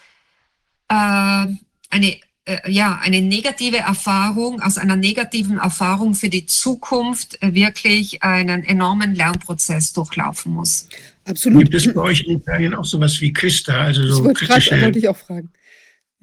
[0.89, 1.47] äh,
[1.89, 8.63] eine äh, ja, eine negative Erfahrung, aus einer negativen Erfahrung für die Zukunft wirklich einen
[8.63, 10.89] enormen Lernprozess durchlaufen muss.
[11.25, 11.63] Absolut.
[11.63, 13.85] Gibt es bei euch in Italien auch sowas wie Christa?
[13.85, 14.81] Also so das kritische...
[14.81, 15.51] wollte ich auch fragen.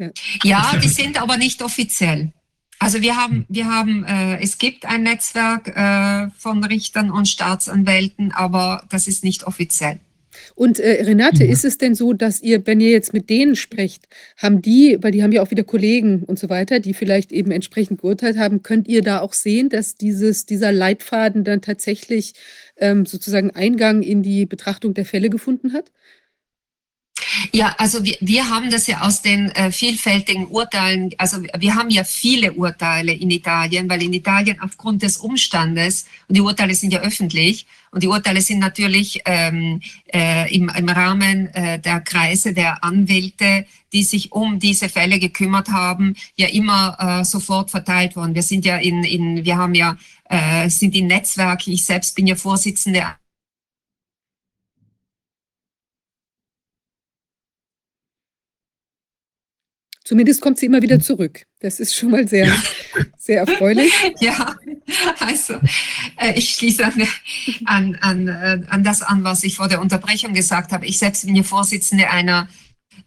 [0.00, 0.10] Ja,
[0.42, 2.32] ja die sind aber nicht offiziell.
[2.78, 8.32] Also wir haben, wir haben, äh, es gibt ein Netzwerk äh, von Richtern und Staatsanwälten,
[8.32, 10.00] aber das ist nicht offiziell.
[10.54, 11.50] Und äh, Renate, mhm.
[11.50, 15.12] ist es denn so, dass ihr, wenn ihr jetzt mit denen sprecht, haben die, weil
[15.12, 18.62] die haben ja auch wieder Kollegen und so weiter, die vielleicht eben entsprechend geurteilt haben,
[18.62, 22.32] könnt ihr da auch sehen, dass dieses, dieser Leitfaden dann tatsächlich
[22.76, 25.90] ähm, sozusagen Eingang in die Betrachtung der Fälle gefunden hat?
[27.52, 31.90] Ja, also wir, wir haben das ja aus den äh, vielfältigen Urteilen, also wir haben
[31.90, 36.92] ja viele Urteile in Italien, weil in Italien aufgrund des Umstandes, und die Urteile sind
[36.92, 39.80] ja öffentlich, und die Urteile sind natürlich ähm,
[40.12, 45.70] äh, im, im Rahmen äh, der Kreise der Anwälte, die sich um diese Fälle gekümmert
[45.70, 48.34] haben, ja immer äh, sofort verteilt worden.
[48.34, 49.96] Wir sind ja in, in wir haben ja,
[50.28, 53.04] äh, sind in Netzwerken, ich selbst bin ja Vorsitzende
[60.10, 61.46] Zumindest kommt sie immer wieder zurück.
[61.60, 62.52] Das ist schon mal sehr,
[63.16, 63.92] sehr erfreulich.
[64.20, 64.56] Ja,
[65.20, 65.54] also
[66.16, 67.06] äh, ich schließe an,
[67.64, 70.84] an, an, äh, an das an, was ich vor der Unterbrechung gesagt habe.
[70.84, 72.48] Ich selbst bin ja Vorsitzende einer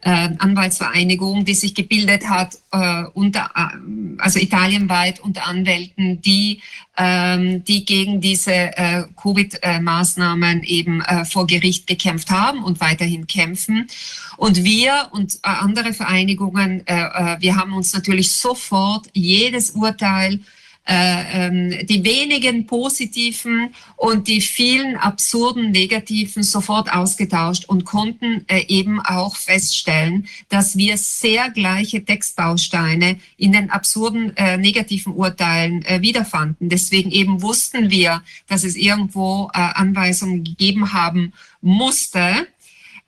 [0.04, 6.62] äh, Anwaltsvereinigung, die sich gebildet hat, äh, unter, äh, also italienweit unter Anwälten, die,
[6.98, 13.88] ähm, die gegen diese äh, Covid-Maßnahmen eben äh, vor Gericht gekämpft haben und weiterhin kämpfen.
[14.36, 20.40] Und wir und äh, andere Vereinigungen, äh, äh, wir haben uns natürlich sofort jedes Urteil
[20.86, 28.66] äh, ähm, die wenigen positiven und die vielen absurden negativen sofort ausgetauscht und konnten äh,
[28.68, 36.68] eben auch feststellen, dass wir sehr gleiche Textbausteine in den absurden äh, negativen Urteilen wiederfanden.
[36.68, 42.48] Deswegen eben wussten wir, dass es irgendwo Anweisungen gegeben haben musste.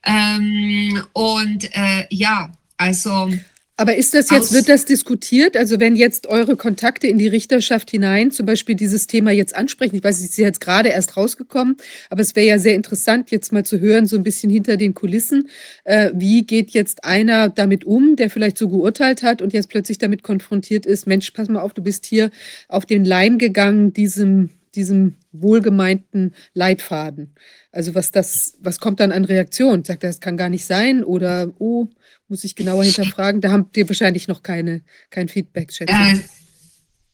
[0.02, 1.68] Ähm, und
[2.10, 3.30] ja, also
[3.78, 5.54] aber ist das jetzt, wird das diskutiert?
[5.54, 9.96] Also wenn jetzt eure Kontakte in die Richterschaft hinein zum Beispiel dieses Thema jetzt ansprechen,
[9.96, 11.76] ich weiß, es ist jetzt gerade erst rausgekommen,
[12.08, 14.94] aber es wäre ja sehr interessant, jetzt mal zu hören, so ein bisschen hinter den
[14.94, 15.50] Kulissen,
[15.84, 19.98] äh, wie geht jetzt einer damit um, der vielleicht so geurteilt hat und jetzt plötzlich
[19.98, 22.30] damit konfrontiert ist, Mensch, pass mal auf, du bist hier
[22.68, 27.34] auf den Leim gegangen, diesem, diesem wohlgemeinten Leitfaden.
[27.72, 29.84] Also was das, was kommt dann an Reaktion?
[29.84, 31.88] Sagt er, das kann gar nicht sein oder oh,
[32.28, 33.40] muss ich genauer hinterfragen.
[33.40, 36.18] Da habt ihr wahrscheinlich noch keine, kein Feedback, schätze äh,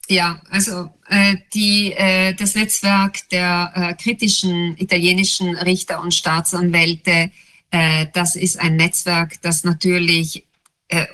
[0.08, 7.30] ja, also äh, die, äh, das Netzwerk der äh, kritischen italienischen Richter und Staatsanwälte,
[7.70, 10.44] äh, das ist ein Netzwerk, das natürlich
[10.88, 11.06] äh,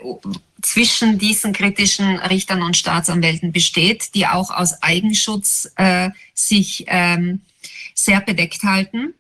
[0.63, 5.73] zwischen diesen kritischen Richtern und Staatsanwälten besteht, die auch aus Eigenschutz
[6.35, 7.43] sich ähm,
[7.95, 9.15] sehr bedeckt halten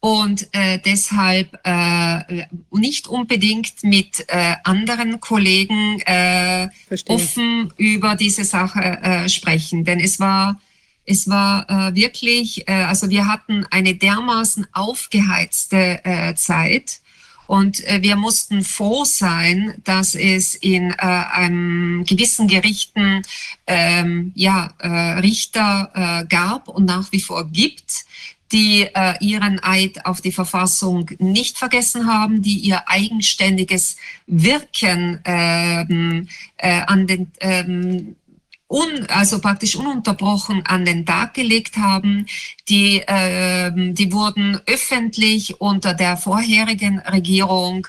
[0.00, 6.68] und äh, deshalb äh, nicht unbedingt mit äh, anderen Kollegen äh,
[7.08, 9.84] offen über diese Sache äh, sprechen.
[9.84, 10.60] Denn es war,
[11.06, 17.00] es war äh, wirklich, äh, also wir hatten eine dermaßen aufgeheizte äh, Zeit.
[17.46, 23.22] Und äh, wir mussten froh sein, dass es in äh, einem gewissen Gerichten
[23.68, 24.88] ähm, ja, äh,
[25.20, 28.04] Richter äh, gab und nach wie vor gibt,
[28.52, 36.28] die äh, ihren Eid auf die Verfassung nicht vergessen haben, die ihr eigenständiges Wirken ähm,
[36.56, 38.16] äh, an den ähm,
[38.68, 42.26] un, also praktisch ununterbrochen an den Tag gelegt haben.
[42.68, 47.86] Die, äh, die wurden öffentlich unter der vorherigen Regierung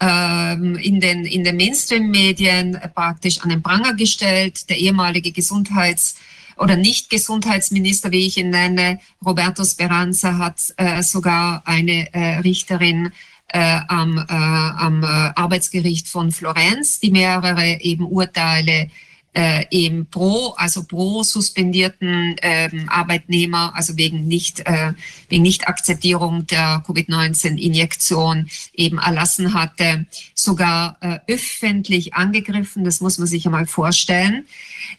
[0.00, 4.68] ähm, in den, in den Mainstream-Medien praktisch an den Pranger gestellt.
[4.70, 6.16] Der ehemalige Gesundheits-
[6.58, 13.12] oder Nicht-Gesundheitsminister, wie ich ihn nenne, Roberto Speranza, hat äh, sogar eine äh, Richterin
[13.48, 18.90] äh, am, äh, am äh, Arbeitsgericht von Florenz, die mehrere eben Urteile
[19.34, 24.92] äh, eben pro, also pro suspendierten ähm, Arbeitnehmer, also wegen nicht, äh,
[25.28, 32.84] wegen Nicht-Akzeptierung der Covid-19-Injektion eben erlassen hatte, sogar äh, öffentlich angegriffen.
[32.84, 34.46] Das muss man sich einmal vorstellen.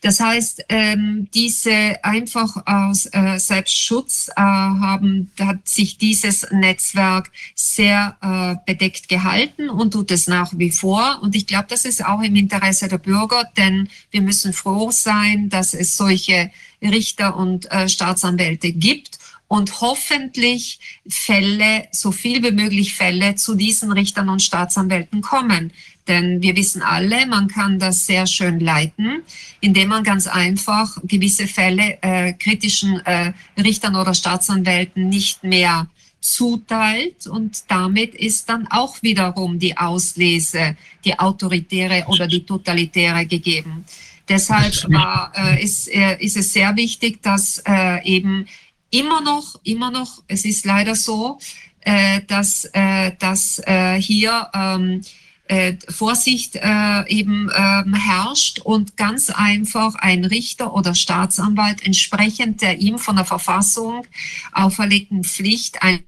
[0.02, 8.16] Das heißt, ähm, diese einfach aus äh, Selbstschutz äh, haben, hat sich dieses Netzwerk sehr
[8.22, 11.20] äh, bedeckt gehalten und tut es nach wie vor.
[11.22, 15.50] Und ich glaube, das ist auch im Interesse der Bürger, denn wir müssen froh sein,
[15.50, 16.52] dass es solche
[16.84, 19.18] Richter und äh, Staatsanwälte gibt
[19.48, 25.72] und hoffentlich Fälle, so viel wie möglich Fälle zu diesen Richtern und Staatsanwälten kommen.
[26.08, 29.24] Denn wir wissen alle, man kann das sehr schön leiten,
[29.62, 35.88] indem man ganz einfach gewisse Fälle äh, kritischen äh, Richtern oder Staatsanwälten nicht mehr
[36.22, 40.76] zuteilt und damit ist dann auch wiederum die Auslese,
[41.06, 43.86] die autoritäre oder die totalitäre gegeben.
[44.30, 48.48] Deshalb war, äh, ist, äh, ist es sehr wichtig, dass äh, eben
[48.92, 51.40] immer noch, immer noch, es ist leider so,
[51.82, 55.02] äh, dass, äh, dass äh, hier ähm,
[55.46, 62.78] äh, Vorsicht äh, eben ähm, herrscht und ganz einfach ein Richter oder Staatsanwalt entsprechend der
[62.78, 64.06] ihm von der Verfassung
[64.52, 66.04] auferlegten Pflicht ein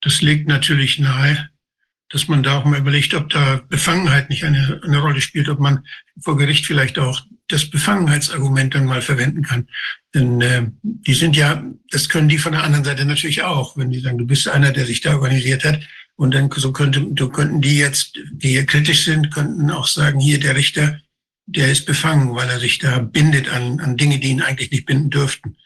[0.00, 1.50] das legt natürlich nahe,
[2.10, 5.58] dass man da auch mal überlegt, ob da Befangenheit nicht eine, eine Rolle spielt, ob
[5.58, 5.84] man
[6.20, 9.68] vor Gericht vielleicht auch das Befangenheitsargument dann mal verwenden kann.
[10.14, 13.90] Denn äh, die sind ja, das können die von der anderen Seite natürlich auch, wenn
[13.90, 15.80] die sagen, du bist einer, der sich da organisiert hat.
[16.16, 20.18] Und dann so könnte, so könnten die jetzt, die hier kritisch sind, könnten auch sagen,
[20.18, 21.00] hier der Richter,
[21.46, 24.86] der ist befangen, weil er sich da bindet an, an Dinge, die ihn eigentlich nicht
[24.86, 25.56] binden dürften.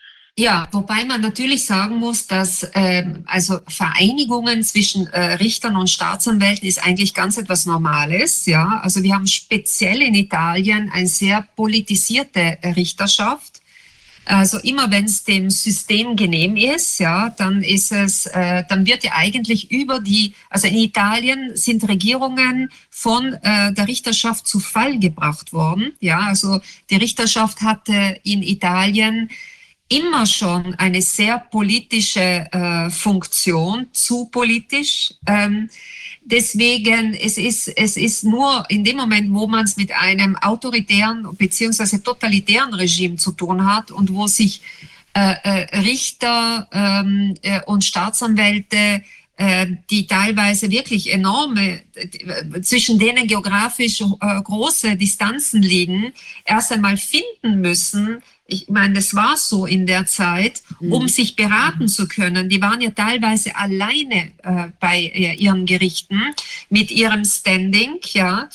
[0.40, 6.66] Ja, wobei man natürlich sagen muss, dass äh, also Vereinigungen zwischen äh, Richtern und Staatsanwälten
[6.66, 8.46] ist eigentlich ganz etwas Normales.
[8.46, 13.60] Ja, also wir haben speziell in Italien eine sehr politisierte Richterschaft.
[14.24, 19.04] Also immer wenn es dem System genehm ist, ja, dann ist es, äh, dann wird
[19.04, 24.98] ja eigentlich über die, also in Italien sind Regierungen von äh, der Richterschaft zu Fall
[24.98, 25.92] gebracht worden.
[26.00, 29.28] Ja, also die Richterschaft hatte in Italien
[29.90, 35.12] immer schon eine sehr politische äh, Funktion, zu politisch.
[35.26, 35.68] Ähm,
[36.24, 41.28] deswegen, es ist, es ist nur in dem Moment, wo man es mit einem autoritären
[41.36, 44.62] beziehungsweise totalitären Regime zu tun hat und wo sich
[45.12, 49.02] äh, äh, Richter ähm, äh, und Staatsanwälte
[49.90, 56.12] die teilweise wirklich enorme, äh, zwischen denen geografisch äh, große Distanzen liegen,
[56.44, 58.22] erst einmal finden müssen,
[58.52, 61.08] ich meine, das war so in der Zeit, um mhm.
[61.08, 62.48] sich beraten zu können.
[62.48, 66.20] Die waren ja teilweise alleine äh, bei äh, ihren Gerichten
[66.68, 68.48] mit ihrem Standing, ja.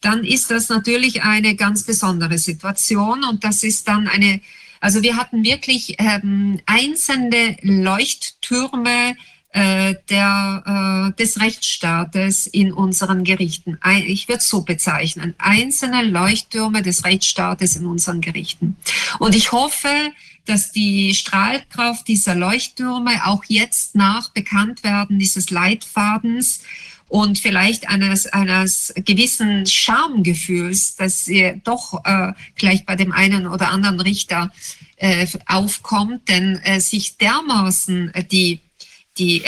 [0.00, 4.40] Dann ist das natürlich eine ganz besondere Situation und das ist dann eine,
[4.80, 9.14] also wir hatten wirklich ähm, einzelne Leuchttürme, äh,
[9.54, 13.78] der, äh, des Rechtsstaates in unseren Gerichten.
[14.06, 15.34] Ich würde es so bezeichnen.
[15.36, 18.76] Einzelne Leuchttürme des Rechtsstaates in unseren Gerichten.
[19.18, 19.90] Und ich hoffe,
[20.46, 26.62] dass die Strahlkraft dieser Leuchttürme auch jetzt nach Bekanntwerden dieses Leitfadens
[27.08, 33.68] und vielleicht eines, eines gewissen Schamgefühls, dass sie doch äh, gleich bei dem einen oder
[33.70, 34.50] anderen Richter
[34.96, 38.61] äh, aufkommt, denn äh, sich dermaßen äh, die
[39.18, 39.42] die,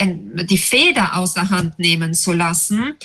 [0.45, 2.95] die Feder außer Hand nehmen zu lassen.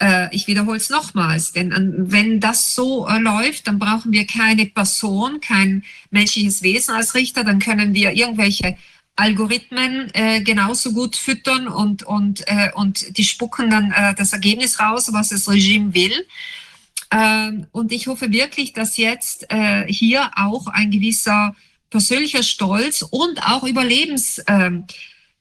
[0.00, 1.72] Äh, ich wiederhole es nochmals, denn
[2.10, 7.44] wenn das so äh, läuft, dann brauchen wir keine Person, kein menschliches Wesen als Richter,
[7.44, 8.76] dann können wir irgendwelche
[9.16, 14.80] Algorithmen äh, genauso gut füttern und, und, äh, und die spucken dann äh, das Ergebnis
[14.80, 16.26] raus, was das Regime will.
[17.12, 21.54] Ähm, und ich hoffe wirklich, dass jetzt äh, hier auch ein gewisser
[21.90, 24.84] persönlicher Stolz und auch Überlebens, ähm,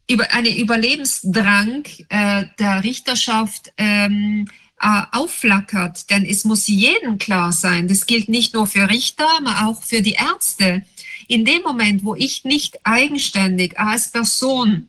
[0.10, 4.49] über eine Überlebensdrang äh, der Richterschaft ähm,
[4.82, 6.10] äh, aufflackert.
[6.10, 10.01] Denn es muss jedem klar sein, das gilt nicht nur für Richter, aber auch für
[10.01, 10.84] die Ärzte.
[11.28, 14.88] In dem Moment, wo ich nicht eigenständig als Person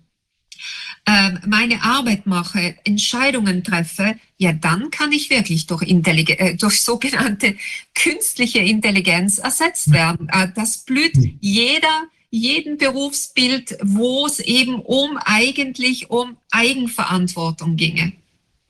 [1.05, 6.81] äh, meine Arbeit mache, Entscheidungen treffe, ja, dann kann ich wirklich durch, Intelligen äh, durch
[6.83, 7.57] sogenannte
[7.95, 10.29] künstliche Intelligenz ersetzt werden.
[10.31, 11.37] Äh, das blüht hm.
[11.41, 18.13] jeder jeden Berufsbild, wo es eben um eigentlich um Eigenverantwortung ginge.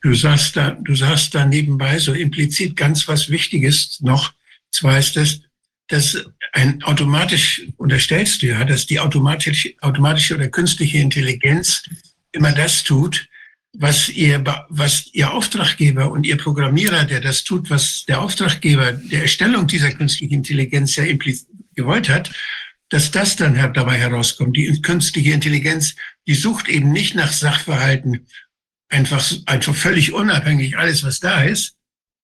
[0.03, 4.33] Du sagst da, du sagst da nebenbei so implizit ganz was Wichtiges noch.
[4.71, 5.41] Zwar ist das,
[5.89, 11.83] dass ein automatisch, unterstellst du ja, dass die automatische, automatische oder künstliche Intelligenz
[12.33, 13.29] immer das tut,
[13.73, 19.23] was ihr, was ihr Auftraggeber und ihr Programmierer, der das tut, was der Auftraggeber der
[19.23, 21.05] Erstellung dieser künstlichen Intelligenz ja
[21.75, 22.31] gewollt hat,
[22.91, 24.57] dass das dann dabei herauskommt.
[24.57, 25.95] Die künstliche Intelligenz,
[26.27, 28.27] die sucht eben nicht nach Sachverhalten
[28.89, 31.77] einfach, einfach völlig unabhängig alles, was da ist,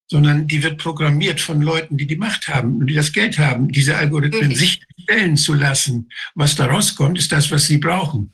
[0.09, 3.69] sondern die wird programmiert von Leuten, die die Macht haben und die das Geld haben,
[3.69, 6.11] diese Algorithmen sich stellen zu lassen.
[6.35, 8.33] Was da rauskommt, ist das, was sie brauchen.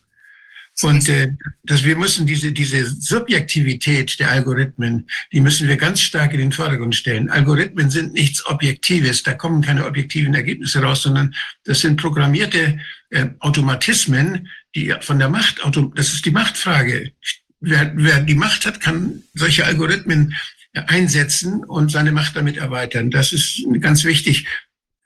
[0.84, 1.32] Und äh,
[1.64, 6.52] dass wir müssen diese, diese Subjektivität der Algorithmen, die müssen wir ganz stark in den
[6.52, 7.30] Vordergrund stellen.
[7.30, 12.78] Algorithmen sind nichts Objektives, da kommen keine objektiven Ergebnisse raus, sondern das sind programmierte
[13.10, 15.60] äh, Automatismen, die von der Macht,
[15.94, 17.12] das ist die Machtfrage.
[17.60, 20.34] Wer, wer die Macht hat, kann solche Algorithmen
[20.74, 23.10] einsetzen und seine Macht damit erweitern.
[23.10, 24.46] Das ist ganz wichtig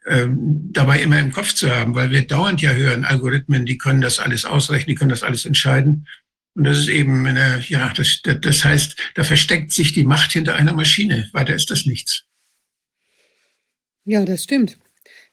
[0.07, 4.01] ähm, dabei immer im Kopf zu haben, weil wir dauernd ja hören, Algorithmen, die können
[4.01, 6.07] das alles ausrechnen, die können das alles entscheiden.
[6.55, 10.55] Und das ist eben, eine, ja, das, das heißt, da versteckt sich die Macht hinter
[10.55, 11.29] einer Maschine.
[11.33, 12.25] Weiter ist das nichts.
[14.05, 14.79] Ja, das stimmt.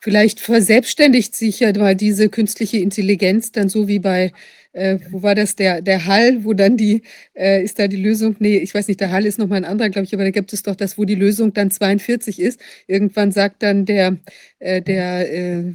[0.01, 4.33] Vielleicht verselbstständigt sich ja diese künstliche Intelligenz dann so wie bei
[4.73, 7.03] äh, wo war das, der, der Hall, wo dann die,
[7.35, 9.89] äh, ist da die Lösung, nee, ich weiß nicht, der Hall ist nochmal ein anderer,
[9.89, 12.59] glaube ich, aber da gibt es doch das, wo die Lösung dann 42 ist.
[12.87, 14.17] Irgendwann sagt dann der,
[14.59, 15.73] äh, der, äh,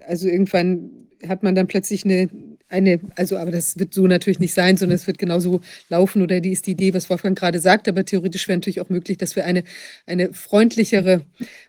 [0.00, 0.90] also irgendwann
[1.26, 2.28] hat man dann plötzlich eine,
[2.68, 6.40] eine, also aber das wird so natürlich nicht sein, sondern es wird genauso laufen oder
[6.40, 9.36] die ist die Idee, was Wolfgang gerade sagt, aber theoretisch wäre natürlich auch möglich, dass
[9.36, 9.62] wir eine,
[10.06, 11.22] eine freundlichere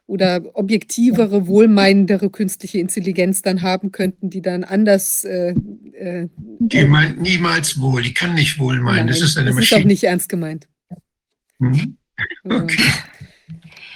[0.08, 5.24] oder objektivere, wohlmeinendere künstliche Intelligenz dann haben könnten, die dann anders.
[5.24, 5.54] Äh,
[5.94, 6.28] äh,
[6.60, 8.98] die meint niemals wohl, die kann nicht wohl meinen.
[8.98, 9.80] Nein, das ist eine das Maschine.
[9.80, 10.68] ist auch nicht ernst gemeint.
[11.60, 11.98] Mhm.
[12.44, 12.84] Okay.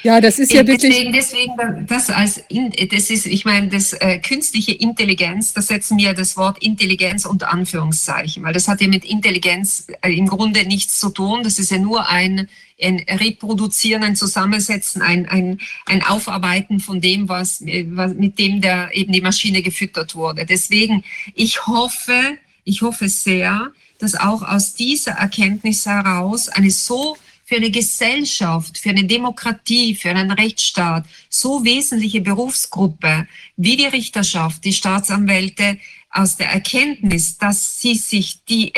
[0.04, 0.92] Ja, das ist ja wirklich.
[0.92, 2.44] Deswegen, deswegen das als,
[2.92, 7.52] das ist, ich meine, das äh, künstliche Intelligenz, da setzen wir das Wort Intelligenz unter
[7.52, 11.44] Anführungszeichen, weil das hat ja mit Intelligenz äh, im Grunde nichts zu tun.
[11.44, 12.48] Das ist ja nur ein,
[12.82, 18.90] ein Reproduzieren, ein Zusammensetzen, ein, ein, ein Aufarbeiten von dem, was, was, mit dem der
[18.94, 20.46] eben die Maschine gefüttert wurde.
[20.46, 21.04] Deswegen,
[21.36, 27.18] ich hoffe, ich hoffe sehr, dass auch aus dieser Erkenntnis heraus eine so
[27.52, 33.28] für eine Gesellschaft, für eine Demokratie, für einen Rechtsstaat so wesentliche Berufsgruppe
[33.58, 35.78] wie die Richterschaft, die Staatsanwälte
[36.12, 38.72] aus der Erkenntnis, dass sie sich die,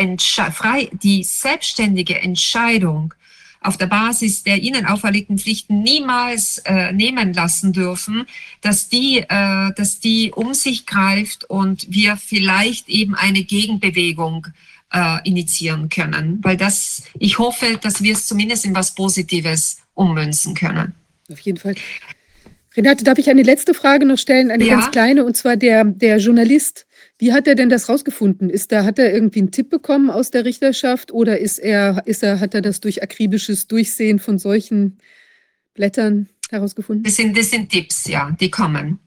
[0.52, 3.14] frei, die selbstständige Entscheidung
[3.62, 8.26] auf der Basis der ihnen auferlegten Pflichten niemals äh, nehmen lassen dürfen,
[8.62, 14.48] dass die, äh, dass die um sich greift und wir vielleicht eben eine Gegenbewegung
[14.94, 16.40] äh, initiieren können.
[16.42, 20.94] Weil das, ich hoffe, dass wir es zumindest in was Positives ummünzen können.
[21.32, 21.76] Auf jeden Fall.
[22.76, 24.76] Renate, darf ich eine letzte Frage noch stellen, eine ja.
[24.76, 26.88] ganz kleine, und zwar der, der Journalist.
[27.20, 28.50] Wie hat er denn das rausgefunden?
[28.50, 32.24] Ist da, hat er irgendwie einen Tipp bekommen aus der Richterschaft oder ist er, ist
[32.24, 34.98] er, hat er das durch akribisches Durchsehen von solchen
[35.76, 37.04] Blättern herausgefunden?
[37.04, 39.00] Das sind, das sind Tipps, ja, die kommen.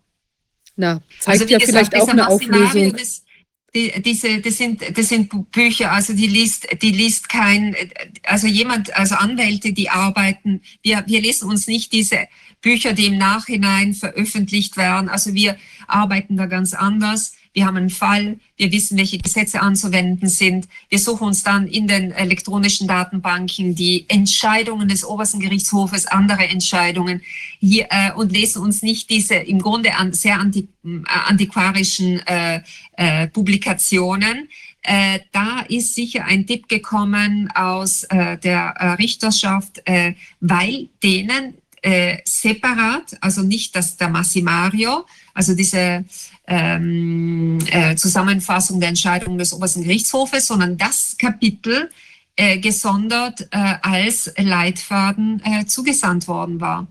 [0.76, 2.94] Na, zeigt also, ja gesagt, vielleicht auch eine Auflösung.
[2.94, 3.25] Ist,
[3.74, 7.76] die, diese, das sind, das sind Bücher, also die liest, die liest kein,
[8.22, 12.26] also jemand, also Anwälte, die arbeiten, wir, wir lesen uns nicht diese
[12.62, 15.08] Bücher, die im Nachhinein veröffentlicht werden.
[15.08, 15.56] Also wir
[15.86, 20.68] arbeiten da ganz anders wir haben einen Fall, wir wissen, welche Gesetze anzuwenden sind.
[20.90, 27.22] Wir suchen uns dann in den elektronischen Datenbanken die Entscheidungen des obersten Gerichtshofes, andere Entscheidungen
[27.58, 32.60] hier, äh, und lesen uns nicht diese im Grunde an, sehr anti, äh, antiquarischen äh,
[32.92, 34.50] äh, Publikationen.
[34.82, 41.54] Äh, da ist sicher ein Tipp gekommen aus äh, der äh, Richterschaft, äh, weil denen
[41.86, 46.04] äh, separat, also nicht das der Massimario, also diese
[46.48, 51.88] ähm, äh, Zusammenfassung der Entscheidung des obersten Gerichtshofes, sondern das Kapitel
[52.34, 56.88] äh, gesondert äh, als Leitfaden äh, zugesandt worden war.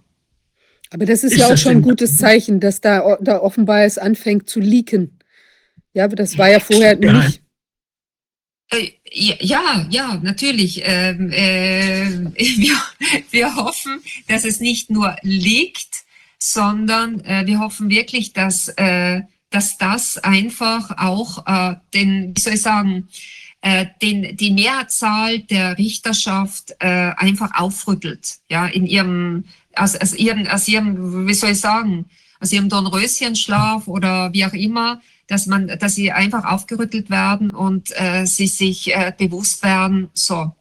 [0.92, 3.98] Aber das ist, ist ja auch schon ein gutes Zeichen, dass da, da offenbar es
[3.98, 5.20] anfängt zu leaken.
[5.94, 7.12] Ja, aber das war ja vorher ja.
[7.12, 7.42] nicht.
[8.72, 10.82] Äh, ja, ja, natürlich.
[10.84, 12.76] Ähm, äh, wir,
[13.32, 16.06] wir hoffen, dass es nicht nur liegt,
[16.40, 22.56] sondern äh, wir hoffen wirklich, dass äh, dass das einfach auch äh, den, wie soll
[22.56, 23.08] ich sagen,
[23.62, 29.46] äh, den, die Mehrzahl der Richterschaft einfach aufrüttelt, ja, in ihrem,
[29.76, 32.06] aus, aus ihrem, aus ihrem, wie soll ich sagen,
[32.42, 37.90] aus ihrem Dornröschenschlaf oder wie auch immer, dass man, dass sie einfach aufgerüttelt werden und
[37.96, 40.56] äh, sie sich äh, bewusst werden, so,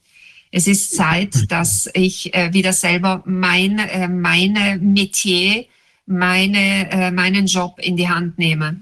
[0.51, 5.65] es ist Zeit, dass ich äh, wieder selber mein, äh, meine Metier
[6.07, 8.79] meine, äh, meinen Job in die Hand nehme.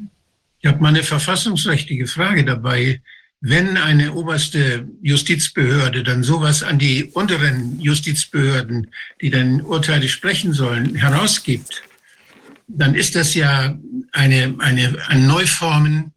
[0.61, 3.01] Ich habe mal eine verfassungsrechtliche Frage dabei.
[3.45, 8.87] wenn eine oberste Justizbehörde dann sowas an die unteren Justizbehörden,
[9.20, 11.83] die dann Urteile sprechen sollen, herausgibt,
[12.68, 13.78] dann ist das ja
[14.12, 16.12] eine, eine, ein Neuformen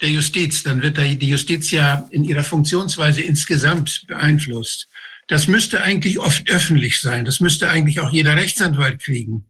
[0.00, 0.62] der Justiz.
[0.62, 4.88] Dann wird die Justiz ja in ihrer Funktionsweise insgesamt beeinflusst.
[5.28, 7.24] Das müsste eigentlich oft öffentlich sein.
[7.24, 9.46] Das müsste eigentlich auch jeder Rechtsanwalt kriegen.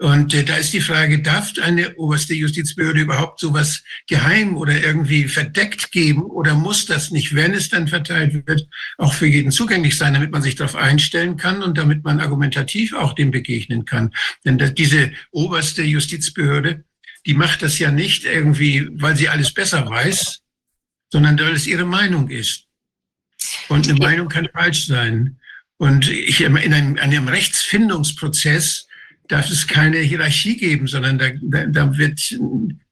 [0.00, 5.28] Und äh, da ist die Frage, darf eine oberste Justizbehörde überhaupt sowas geheim oder irgendwie
[5.28, 9.98] verdeckt geben oder muss das nicht, wenn es dann verteilt wird, auch für jeden zugänglich
[9.98, 14.10] sein, damit man sich darauf einstellen kann und damit man argumentativ auch dem begegnen kann?
[14.46, 16.82] Denn das, diese oberste Justizbehörde,
[17.26, 20.40] die macht das ja nicht irgendwie, weil sie alles besser weiß,
[21.12, 22.64] sondern weil es ihre Meinung ist.
[23.68, 25.38] Und eine Meinung kann falsch sein.
[25.76, 28.86] Und ich, in einem, einem Rechtsfindungsprozess
[29.30, 31.30] darf es keine Hierarchie geben, sondern da,
[31.66, 32.38] da, wird,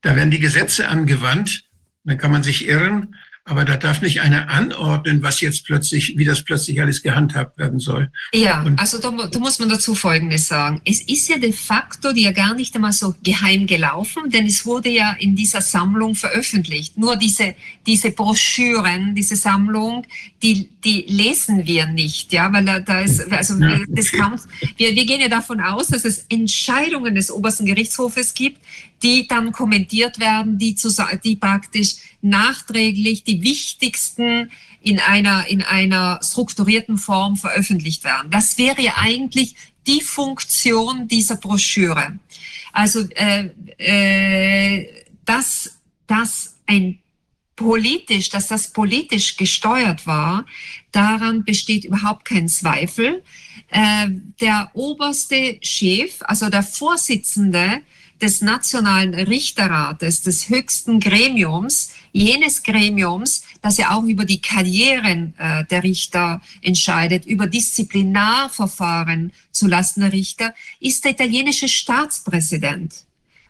[0.03, 1.64] da werden die Gesetze angewandt.
[2.05, 3.16] Dann kann man sich irren,
[3.49, 7.80] aber da darf nicht einer anordnen, was jetzt plötzlich, wie das plötzlich alles gehandhabt werden
[7.80, 8.11] soll.
[8.34, 10.82] Ja, und also da, da, muss man dazu Folgendes sagen.
[10.84, 14.90] Es ist ja de facto ja gar nicht einmal so geheim gelaufen, denn es wurde
[14.90, 16.99] ja in dieser Sammlung veröffentlicht.
[16.99, 17.55] Nur diese,
[17.86, 20.07] diese Broschüren, diese Sammlung,
[20.42, 24.38] die, die lesen wir nicht, ja, weil da, da ist, also ja, das kam,
[24.76, 28.61] wir, wir gehen ja davon aus, dass es Entscheidungen des obersten Gerichtshofes gibt,
[29.03, 30.90] die dann kommentiert werden, die, zu,
[31.24, 34.50] die praktisch nachträglich die wichtigsten
[34.80, 38.30] in einer, in einer strukturierten Form veröffentlicht werden.
[38.30, 39.54] Das wäre ja eigentlich
[39.86, 42.18] die Funktion dieser Broschüre.
[42.72, 47.00] Also, äh, äh, dass, dass ein
[47.56, 50.46] politisch, dass das politisch gesteuert war,
[50.92, 53.24] daran besteht überhaupt kein Zweifel.
[53.70, 54.08] Äh,
[54.40, 57.82] der oberste Chef, also der Vorsitzende
[58.20, 65.64] des Nationalen Richterrates, des höchsten Gremiums, jenes Gremiums, das ja auch über die Karrieren äh,
[65.66, 73.04] der Richter entscheidet, über Disziplinarverfahren zulasten der Richter, ist der italienische Staatspräsident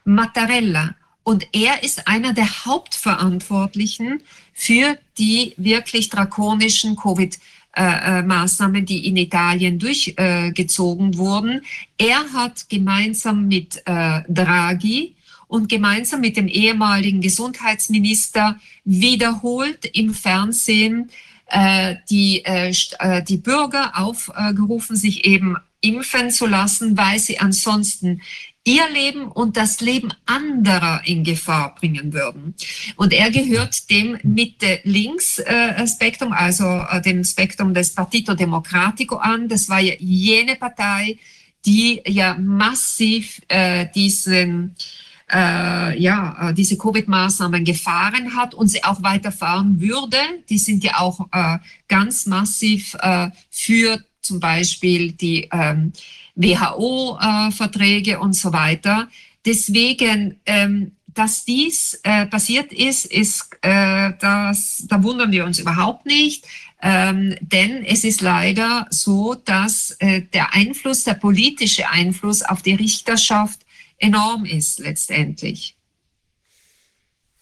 [0.04, 0.94] Mattarella.
[1.22, 4.22] Und er ist einer der Hauptverantwortlichen
[4.54, 7.38] für die wirklich drakonischen Covid-
[7.76, 11.60] äh, äh, die in Italien durchgezogen wurden.
[11.96, 15.14] Er hat gemeinsam mit äh, Draghi
[15.48, 21.10] und gemeinsam mit dem ehemaligen Gesundheitsminister wiederholt im Fernsehen
[22.10, 22.44] die,
[23.26, 28.20] die Bürger aufgerufen, sich eben impfen zu lassen, weil sie ansonsten
[28.68, 32.54] ihr Leben und das Leben anderer in Gefahr bringen würden.
[32.96, 39.48] Und er gehört dem Mitte-Links-Spektrum, also äh, dem Spektrum des Partito Democratico an.
[39.48, 41.16] Das war ja jene Partei,
[41.64, 44.76] die ja massiv äh, diesen
[45.32, 50.18] äh, ja, äh, diese Covid-Maßnahmen gefahren hat und sie auch weiterfahren würde.
[50.48, 55.92] Die sind ja auch äh, ganz massiv äh, für zum Beispiel die ähm,
[56.34, 59.08] WHO-Verträge und so weiter.
[59.44, 66.06] Deswegen, ähm, dass dies äh, passiert ist, ist äh, das, da wundern wir uns überhaupt
[66.06, 66.44] nicht.
[66.80, 72.74] Ähm, denn es ist leider so, dass äh, der Einfluss, der politische Einfluss auf die
[72.74, 73.60] Richterschaft
[73.98, 75.76] enorm ist letztendlich.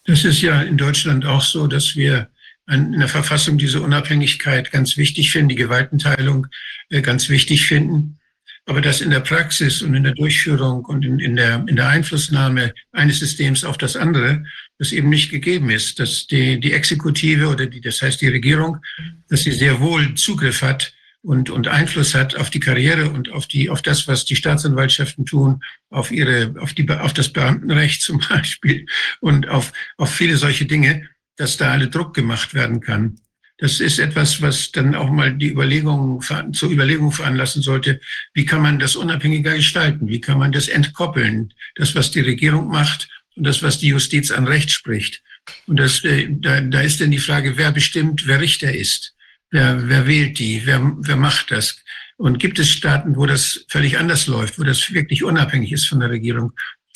[0.05, 2.29] Das ist ja in Deutschland auch so, dass wir
[2.69, 6.49] in der Verfassung diese Unabhängigkeit ganz wichtig finden, die Gewaltenteilung
[6.91, 8.19] äh, ganz wichtig finden.
[8.69, 11.89] Aber dass in der Praxis und in der Durchführung und in, in, der, in der
[11.89, 14.45] Einflussnahme eines Systems auf das andere,
[14.79, 18.79] das eben nicht gegeben ist, dass die, die Exekutive oder die, das heißt die Regierung,
[19.29, 20.93] dass sie sehr wohl Zugriff hat
[21.27, 25.27] und, und Einfluss hat auf die Karriere und auf die, auf das, was die Staatsanwaltschaften
[25.27, 25.61] tun,
[25.91, 28.87] auf ihre, auf die, auf das Beamtenrecht zum Beispiel
[29.20, 33.18] und auf, auf viele solche Dinge, dass da alle Druck gemacht werden kann.
[33.59, 36.20] Das ist etwas, was dann auch mal die Überlegungen
[36.53, 38.01] zur Überlegung veranlassen sollte,
[38.33, 40.07] wie kann man das unabhängiger gestalten?
[40.07, 41.53] Wie kann man das entkoppeln?
[41.74, 45.22] Das, was die Regierung macht und das, was die Justiz an Recht spricht.
[45.66, 49.16] Und das, äh, da, da ist dann die Frage, wer bestimmt, wer Richter ist?
[49.51, 50.63] Wer, wer wählt die?
[50.65, 51.77] Wer, wer macht das?
[52.17, 56.01] Und gibt es Staaten, wo das völlig anders läuft, wo das wirklich unabhängig ist von
[56.01, 56.53] der Regierung?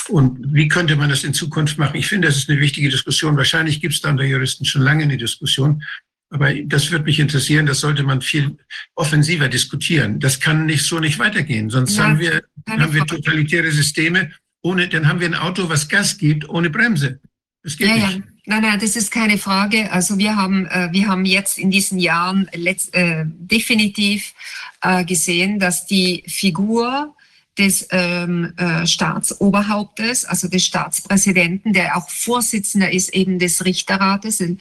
[0.09, 1.97] Und wie könnte man das in Zukunft machen?
[1.97, 3.37] Ich finde, das ist eine wichtige Diskussion.
[3.37, 5.83] Wahrscheinlich gibt es da unter Juristen schon lange eine Diskussion.
[6.31, 8.57] Aber das würde mich interessieren, das sollte man viel
[8.95, 10.21] offensiver diskutieren.
[10.21, 11.71] Das kann nicht so nicht weitergehen.
[11.71, 14.31] Sonst ja, haben wir, haben wir totalitäre Systeme,
[14.63, 17.21] ohne, dann haben wir ein Auto, was Gas gibt, ohne Bremse.
[17.63, 18.19] Das geht ja, nicht.
[18.19, 18.23] Ja.
[18.47, 19.93] Nein, nein, das ist keine Frage.
[19.93, 24.35] Also wir haben, äh, wir haben jetzt in diesen Jahren letzt, äh, definitiv
[24.83, 27.15] äh, gesehen, dass die Figur
[27.59, 34.57] des ähm, äh, Staatsoberhauptes, also des Staatspräsidenten, der auch Vorsitzender ist eben des Richterrates, äh,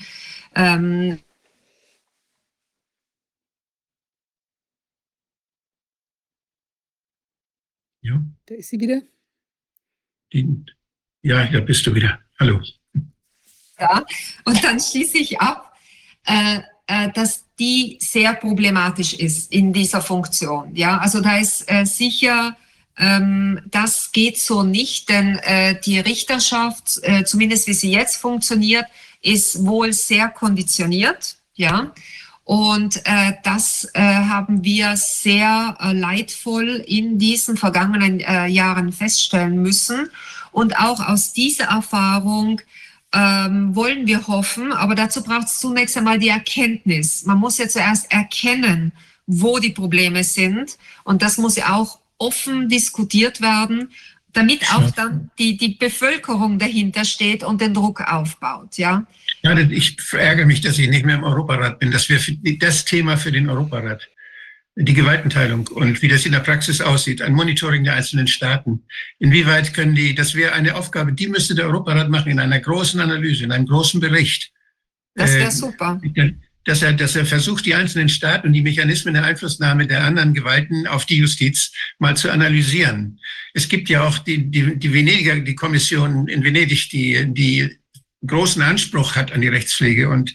[0.55, 1.19] ähm,
[8.01, 9.01] Ja, Da ist sie wieder.
[10.33, 10.47] die,
[11.21, 12.19] ja, da bist du wieder.
[12.39, 12.61] Hallo.
[13.79, 14.03] Ja,
[14.45, 15.73] und dann schließe ich ab,
[16.25, 20.75] äh, äh, dass die sehr problematisch ist in dieser Funktion.
[20.75, 22.55] Ja, also da ist äh, sicher,
[22.97, 28.85] ähm, das geht so nicht, denn äh, die Richterschaft, äh, zumindest wie sie jetzt funktioniert,
[29.21, 31.37] ist wohl sehr konditioniert.
[31.55, 31.91] Ja,
[32.49, 39.61] und äh, das äh, haben wir sehr äh, leidvoll in diesen vergangenen äh, Jahren feststellen
[39.61, 40.09] müssen.
[40.51, 42.59] Und auch aus dieser Erfahrung
[43.13, 47.25] ähm, wollen wir hoffen, aber dazu braucht es zunächst einmal die Erkenntnis.
[47.25, 48.91] Man muss ja zuerst erkennen,
[49.25, 50.77] wo die Probleme sind.
[51.03, 53.91] Und das muss ja auch offen diskutiert werden,
[54.33, 58.77] damit auch dann die, die Bevölkerung dahinter steht und den Druck aufbaut.
[58.77, 59.05] Ja.
[59.41, 61.91] Ja, ich ärgere mich, dass ich nicht mehr im Europarat bin.
[61.91, 62.21] Das wäre
[62.59, 64.07] das Thema für den Europarat.
[64.75, 68.83] Die Gewaltenteilung und wie das in der Praxis aussieht, ein Monitoring der einzelnen Staaten.
[69.17, 72.99] Inwieweit können die, das wäre eine Aufgabe, die müsste der Europarat machen in einer großen
[72.99, 74.51] Analyse, in einem großen Bericht.
[75.15, 76.01] Das wäre äh, super.
[76.65, 80.33] Dass er, dass er versucht, die einzelnen Staaten und die Mechanismen der Einflussnahme der anderen
[80.33, 83.19] Gewalten auf die Justiz mal zu analysieren.
[83.53, 87.78] Es gibt ja auch die, die, die Venediger, die Kommission in Venedig, die, die
[88.25, 90.09] großen Anspruch hat an die Rechtspflege.
[90.09, 90.33] Und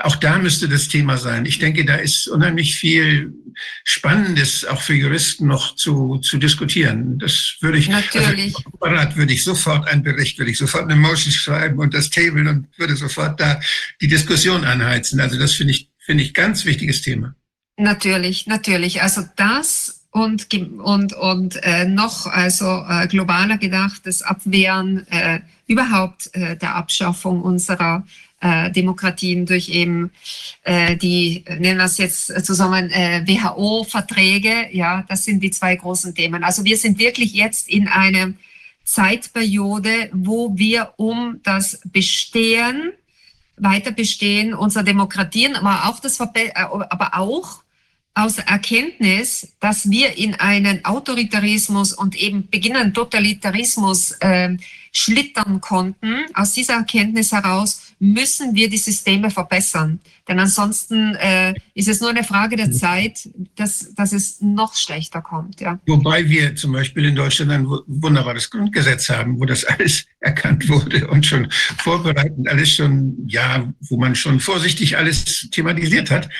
[0.00, 1.46] auch da müsste das Thema sein.
[1.46, 3.32] Ich denke, da ist unheimlich viel
[3.84, 7.18] Spannendes auch für Juristen noch zu, zu diskutieren.
[7.18, 8.54] Das würde ich, also Natürlich.
[8.80, 12.48] Also, würde ich sofort einen Bericht, würde ich sofort eine Motion schreiben und das Table
[12.48, 13.60] und würde sofort da
[14.00, 15.20] die Diskussion anheizen.
[15.20, 17.34] Also das finde ich, finde ich ganz wichtiges Thema.
[17.78, 19.02] Natürlich, natürlich.
[19.02, 26.30] Also das und, und, und äh, noch also äh, globaler gedacht, das Abwehren äh, überhaupt
[26.34, 28.04] äh, der Abschaffung unserer
[28.40, 30.10] äh, Demokratien durch eben
[30.62, 34.68] äh, die, nennen wir es jetzt zusammen, äh, WHO-Verträge.
[34.72, 36.44] Ja, das sind die zwei großen Themen.
[36.44, 38.34] Also wir sind wirklich jetzt in einer
[38.84, 42.92] Zeitperiode, wo wir um das Bestehen,
[43.56, 47.62] Weiterbestehen unserer Demokratien, aber auch das, äh, aber auch
[48.12, 54.56] aus Erkenntnis, dass wir in einen Autoritarismus und eben beginnenden Totalitarismus äh,
[54.96, 60.00] schlittern konnten, aus dieser Erkenntnis heraus müssen wir die Systeme verbessern.
[60.26, 65.20] Denn ansonsten äh, ist es nur eine Frage der Zeit, dass, dass es noch schlechter
[65.20, 65.60] kommt.
[65.60, 65.78] Ja.
[65.86, 71.06] Wobei wir zum Beispiel in Deutschland ein wunderbares Grundgesetz haben, wo das alles erkannt wurde
[71.08, 76.30] und schon vorbereitend alles schon, ja, wo man schon vorsichtig alles thematisiert hat,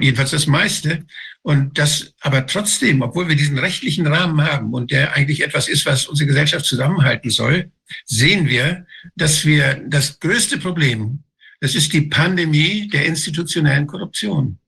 [0.00, 1.04] jedenfalls das meiste.
[1.48, 5.86] Und das aber trotzdem, obwohl wir diesen rechtlichen Rahmen haben und der eigentlich etwas ist,
[5.86, 7.70] was unsere Gesellschaft zusammenhalten soll,
[8.04, 8.84] sehen wir,
[9.16, 11.22] dass wir das größte Problem,
[11.60, 14.58] das ist die Pandemie der institutionellen Korruption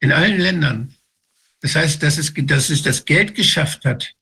[0.00, 0.92] in allen Ländern.
[1.60, 4.12] Das heißt, dass es, dass es das Geld geschafft hat,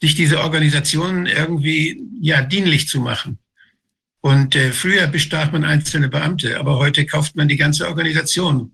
[0.00, 3.40] sich diese Organisationen irgendwie ja dienlich zu machen.
[4.24, 8.70] Und äh, früher bestach man einzelne Beamte, aber heute kauft man die ganze Organisation.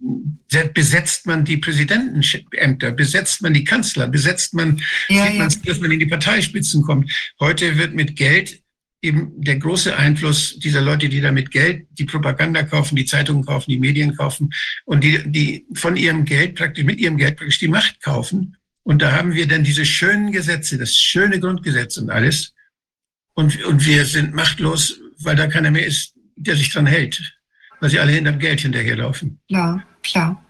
[0.74, 5.56] Besetzt man die Präsidentenämter, besetzt man die Kanzler, besetzt man, ja, sieht man, ja.
[5.64, 7.10] dass man in die Parteispitzen kommt.
[7.40, 8.60] Heute wird mit Geld
[9.00, 13.46] eben der große Einfluss dieser Leute, die da mit Geld die Propaganda kaufen, die Zeitungen
[13.46, 14.50] kaufen, die Medien kaufen
[14.84, 18.56] und die, die von ihrem Geld praktisch, mit ihrem Geld praktisch die Macht kaufen.
[18.82, 22.52] Und da haben wir dann diese schönen Gesetze, das schöne Grundgesetz und alles.
[23.34, 27.20] Und, und wir sind machtlos, weil da keiner mehr ist, der sich dran hält,
[27.80, 29.38] weil sie alle hinterm Geld hinterherlaufen.
[29.48, 30.44] Klar, klar.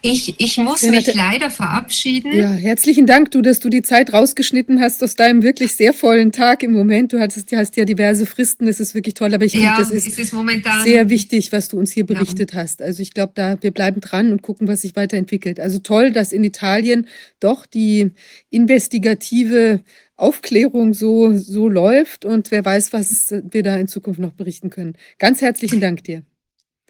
[0.00, 2.32] Ich, ich muss ja, mich leider verabschieden.
[2.32, 6.32] Ja, herzlichen Dank, du, dass du die Zeit rausgeschnitten hast aus deinem wirklich sehr vollen
[6.32, 7.12] Tag im Moment.
[7.12, 10.06] Du hattest, hast ja diverse Fristen, das ist wirklich toll, aber ich ja, finde, das
[10.06, 12.60] ist, ist momentan sehr wichtig, was du uns hier berichtet ja.
[12.60, 12.80] hast.
[12.80, 15.60] Also ich glaube, da wir bleiben dran und gucken, was sich weiterentwickelt.
[15.60, 17.08] Also toll, dass in Italien
[17.40, 18.12] doch die
[18.50, 19.80] investigative
[20.18, 24.96] Aufklärung so, so läuft und wer weiß, was wir da in Zukunft noch berichten können.
[25.18, 26.22] Ganz herzlichen Dank dir.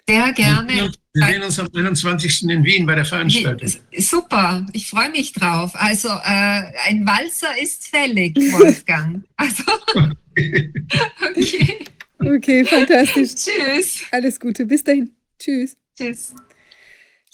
[0.08, 0.90] Sehr gerne.
[1.12, 2.44] Wir sehen uns am 21.
[2.48, 3.70] in Wien bei der Veranstaltung.
[3.98, 5.72] Super, ich freue mich drauf.
[5.74, 9.22] Also äh, ein Walzer ist fällig, Wolfgang.
[9.36, 9.62] Also,
[11.20, 11.84] okay.
[12.20, 13.34] Okay, fantastisch.
[13.34, 14.02] Tschüss.
[14.10, 15.14] Alles Gute, bis dahin.
[15.38, 15.76] Tschüss.
[15.96, 16.34] Tschüss.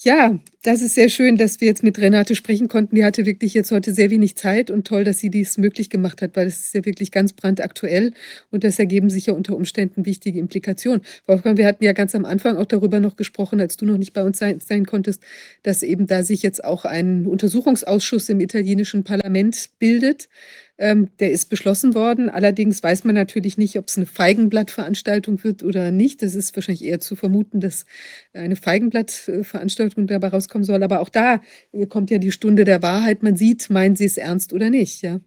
[0.05, 2.95] Ja, das ist sehr schön, dass wir jetzt mit Renate sprechen konnten.
[2.95, 6.21] Die hatte wirklich jetzt heute sehr wenig Zeit und toll, dass sie dies möglich gemacht
[6.21, 8.13] hat, weil es ist ja wirklich ganz brandaktuell
[8.51, 11.01] und das ergeben sich ja unter Umständen wichtige Implikationen.
[11.27, 14.13] Wolfgang, wir hatten ja ganz am Anfang auch darüber noch gesprochen, als du noch nicht
[14.13, 15.23] bei uns sein, sein konntest,
[15.63, 20.29] dass eben da sich jetzt auch ein Untersuchungsausschuss im italienischen Parlament bildet
[20.77, 22.29] Ähm, der ist beschlossen worden.
[22.29, 26.23] Allerdings weiß man natürlich nicht, ob es eine Feigenblattveranstaltung wird oder nicht.
[26.23, 27.87] Das ist wahrscheinlich eher zu vermuten, dass
[28.33, 30.83] eine Feigenblattveranstaltung dabei rauskommen soll.
[30.83, 31.41] Aber auch da
[31.73, 33.23] äh, kommt ja die Stunde der Wahrheit.
[33.23, 35.21] Man sieht, meinen sie es ernst oder nicht, ja.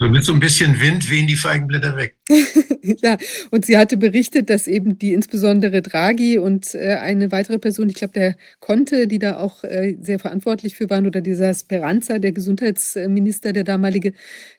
[0.00, 2.16] So mit so ein bisschen Wind wehen die Feigenblätter weg.
[3.02, 3.16] ja,
[3.50, 7.94] und sie hatte berichtet, dass eben die insbesondere Draghi und äh, eine weitere Person, ich
[7.94, 12.32] glaube, der Conte, die da auch äh, sehr verantwortlich für waren, oder dieser Speranza, der
[12.32, 14.12] Gesundheitsminister, der damalige,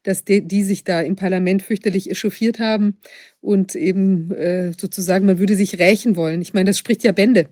[0.04, 2.98] dass die, die sich da im Parlament fürchterlich echauffiert haben
[3.42, 6.42] und eben äh, sozusagen, man würde sich rächen wollen.
[6.42, 7.50] Ich meine, das spricht ja Bände.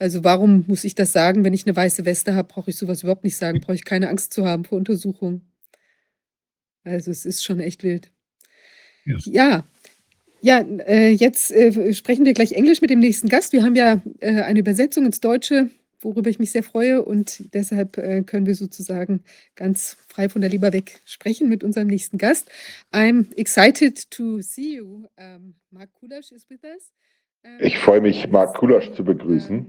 [0.00, 3.02] Also warum muss ich das sagen, wenn ich eine weiße Weste habe, brauche ich sowas
[3.02, 5.49] überhaupt nicht sagen, brauche ich keine Angst zu haben vor Untersuchungen.
[6.84, 8.10] Also es ist schon echt wild.
[9.04, 9.16] Ja.
[9.24, 9.64] Ja,
[10.42, 13.52] ja, äh, jetzt äh, sprechen wir gleich Englisch mit dem nächsten Gast.
[13.52, 15.68] Wir haben ja äh, eine Übersetzung ins Deutsche,
[16.00, 17.92] worüber ich mich sehr freue und deshalb
[18.26, 19.22] können wir sozusagen
[19.54, 22.50] ganz frei von der Leber weg sprechen mit unserem nächsten Gast.
[22.90, 25.04] I'm excited to see you.
[25.18, 26.90] Um, Mark Kulasch is with us.
[27.44, 29.66] Um, Ich freue mich, Mark Kulasch zu begrüßen.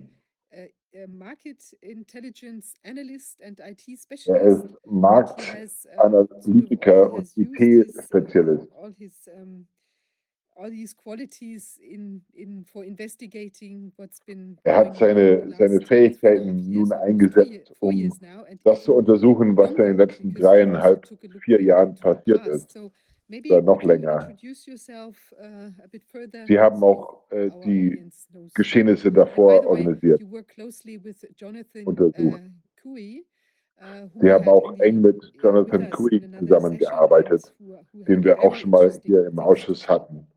[0.94, 4.66] A Market Intelligence Analyst and IT Er Specialist.
[4.66, 8.68] ist Marktanalytiker und IT-Spezialist.
[8.76, 9.68] all his um,
[10.56, 16.92] all these qualities in in for investigating what's been Er hat seine, seine Fähigkeiten nun
[16.92, 18.12] eingesetzt, um
[18.64, 21.08] das zu untersuchen, was in den letzten also dreieinhalb,
[21.44, 22.78] vier Jahren passiert ist.
[23.32, 24.30] Oder noch länger.
[24.30, 24.46] uh,
[26.48, 28.10] Sie haben auch äh, die.
[28.54, 30.22] Geschehnisse davor organisiert.
[30.22, 32.42] you work closely with Jonathan untersucht.
[32.86, 32.90] uh,
[33.80, 37.54] uh, Sie haben auch eng mit Jonathan another zusammengearbeitet,
[37.94, 40.28] den wir auch very schon mal hier im Ausschuss hatten.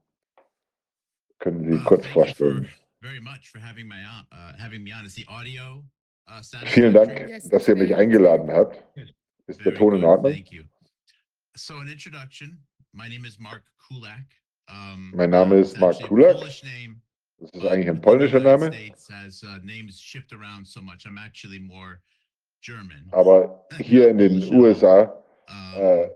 [1.38, 2.64] Können Sie Uh, kurz vorstellen?
[2.66, 5.04] for- Very much for having my on, uh, having me on.
[5.04, 5.84] Is the audio
[6.26, 6.94] uh, Vielen?
[6.94, 7.10] Dank,
[7.50, 8.82] dass ihr mich eingeladen habt.
[9.46, 10.32] Ist der Ton in Ordnung?
[10.32, 10.62] Thank you.
[11.54, 12.64] So, an introduction.
[12.94, 14.24] My name is Mark Kulak.
[14.68, 16.36] Um, Mein Name uh, ist Mark Kulak.
[16.36, 17.02] Name,
[17.40, 19.58] Das ist eigentlich ein polnischer Name, States As uh,
[20.64, 22.00] so much, I'm actually more
[22.62, 23.08] German.
[23.10, 25.12] aber hier in den USA
[25.76, 26.08] äh, uh,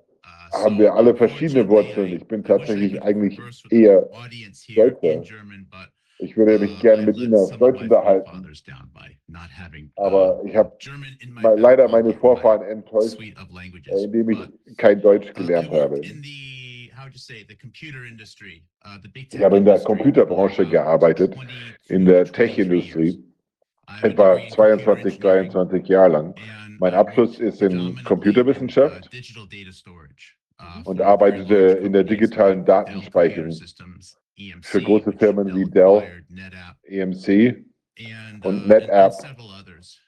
[0.52, 2.12] haben wir alle verschiedene Wurzeln.
[2.12, 3.38] Ich bin tatsächlich eigentlich
[3.70, 4.08] eher
[4.76, 5.22] Deutscher.
[6.20, 8.46] Ich würde mich gern I mit Ihnen auf Deutsch unterhalten,
[9.96, 10.76] aber ich habe
[11.56, 14.38] leider meine Vorfahren enttäuscht, äh, indem ich
[14.76, 16.00] kein Deutsch uh, gelernt habe.
[16.98, 19.56] In the, how would you say, the computer industry, uh, the big Ich tech habe
[19.56, 23.24] in der Computerbranche gearbeitet, 22, in der 23 Tech-Industrie,
[24.02, 26.34] etwa degree in computer 22, engineering 23 Jahre lang.
[26.64, 29.12] and Mein Abschluss worked ist in uh, Computerwissenschaft.
[29.12, 33.52] digital data storage, uh, und for very arbeitete in der digitalen Datenspeicherung
[34.36, 36.24] EMC, für große Firmen wie Dell
[36.84, 37.64] EMC
[37.98, 40.00] and, und NetApp and several others.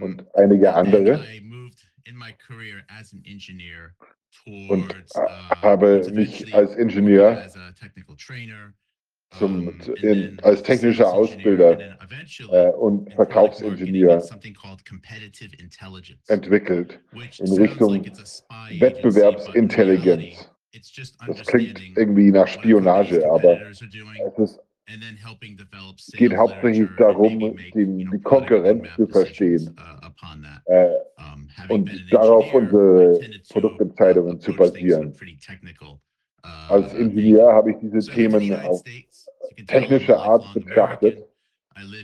[0.00, 1.22] Und einige andere
[4.46, 5.20] Und uh,
[5.62, 7.46] habe mich als Ingenieur
[9.38, 11.96] zum, um, in, als technischer Ausbilder
[12.50, 14.22] äh, und Verkaufsingenieur
[16.28, 17.00] entwickelt
[17.38, 18.04] in Richtung
[18.78, 20.50] Wettbewerbsintelligenz.
[21.26, 23.82] Das klingt irgendwie nach Spionage, aber es
[24.38, 24.60] ist,
[24.92, 30.90] and then helping develop sales geht hauptsächlich darum, die product Konkurrenz zu verstehen uh, äh,
[31.68, 35.12] und darauf unsere Produktentscheidungen uh, zu basieren.
[35.12, 35.98] uh,
[36.68, 38.82] Als uh, Ingenieur habe ich diese Themen auf
[39.66, 41.26] technische Art betrachtet.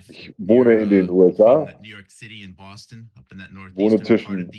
[0.08, 1.82] Ich wohne in den uh, USA, that
[3.74, 4.50] wohne zwischen.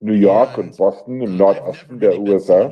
[0.00, 2.70] New York und Boston im Uh, Nordosten der USA.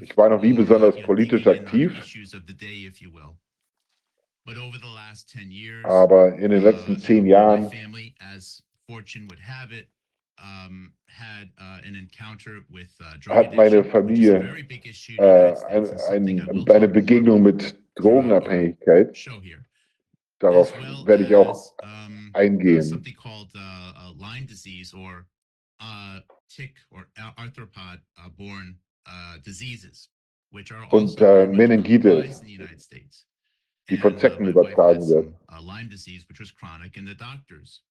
[0.00, 3.36] Ich war noch nie besonders politisch aktiv, issues of the day, if you will.
[4.44, 8.62] But over the last 10 years, aber in den uh, letzten zehn Jahren family, as
[8.86, 9.88] fortune would have it,
[11.08, 14.38] had uh, an encounter with uh, hat meine Familie
[15.18, 19.16] äh, ein, ein, eine Begegnung mit Drogenabhängigkeit.
[20.38, 20.72] Darauf
[21.04, 21.74] werde ich auch
[22.32, 23.04] eingehen.
[24.18, 25.26] Lyme disease or
[25.80, 26.18] uh,
[26.48, 27.06] tick or
[27.38, 28.74] arthropod uh, borne
[29.08, 30.10] uh, diseases,
[30.52, 33.26] which are Und, also äh, very much on the Meningitis, rise in the United States.
[33.88, 35.24] die von And, uh, Zecken my wife übertragen had wird.
[35.24, 37.82] some, uh, Lyme disease, which was chronic, and the doctors,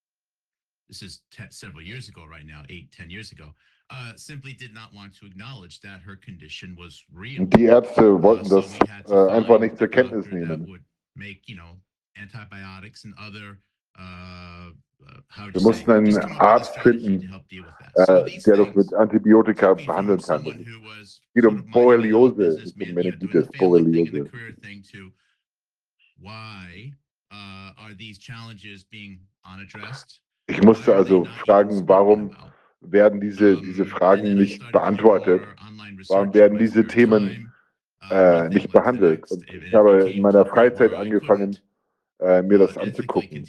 [0.90, 3.54] this is te- several years ago right now, eight, ten years ago,
[3.90, 7.42] uh, simply did not want to acknowledge that her condition was real.
[7.42, 9.78] Und die Ärzte Uh, wollten so das we had to äh, einfach find nicht a
[9.78, 10.68] zur Kenntnis doctor that nehmen.
[10.68, 10.84] would
[11.16, 11.80] make, you know,
[12.16, 13.58] antibiotics and other,
[13.98, 14.76] uh, uh, how would
[15.52, 17.34] Wir mussten einen Arzt finden,
[17.94, 20.46] äh, der das mit Antibiotika behandeln kann.
[20.46, 24.30] was geht um Borreliose, um Meningitis, Borreliose.
[29.76, 29.92] uh?
[30.48, 32.36] Ich musste also fragen, warum
[32.82, 35.42] werden diese, diese Fragen nicht beantwortet.
[36.10, 37.54] Warum werden diese Themen
[38.10, 39.30] äh, nicht behandelt?
[39.30, 41.58] Und ich habe in meiner Freizeit angefangen,
[42.20, 43.46] äh, mir das anzugucken.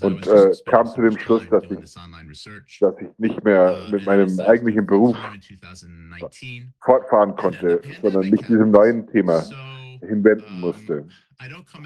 [0.00, 1.78] Und äh, kam zu dem Schluss, dass ich,
[2.80, 5.16] dass ich nicht mehr mit meinem eigentlichen Beruf
[6.80, 9.44] fortfahren konnte, sondern mich diesem neuen Thema
[10.00, 11.06] hinwenden musste.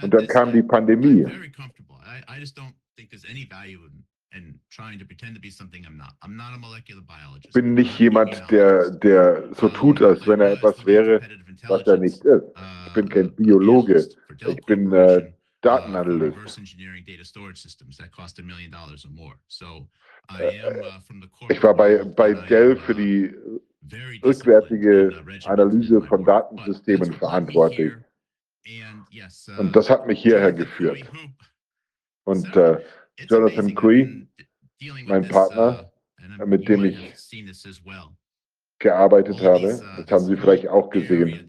[0.00, 1.26] Und dann kam die Pandemie.
[7.42, 11.20] Ich bin nicht jemand, der, der so tut, als wenn er etwas wäre,
[11.68, 12.44] was er nicht ist.
[12.86, 14.08] Ich bin kein Biologe.
[14.38, 15.32] Ich bin äh,
[15.62, 16.60] Datenanalyst.
[21.48, 23.34] Ich war bei, bei Dell für die
[24.22, 27.92] rückwärtige Analyse von Datensystemen verantwortlich.
[29.58, 31.10] Und das hat mich hierher geführt.
[32.24, 32.80] Und äh,
[33.28, 34.28] Jonathan Cui,
[35.06, 35.92] mein Partner,
[36.46, 37.14] mit dem ich
[38.78, 41.48] gearbeitet habe, das haben Sie vielleicht auch gesehen.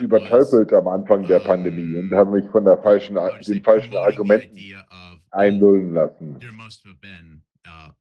[0.00, 4.58] überteufelt am Anfang der Pandemie und habe mich von der falschen, den falschen Argumenten
[5.30, 6.38] einlullen lassen.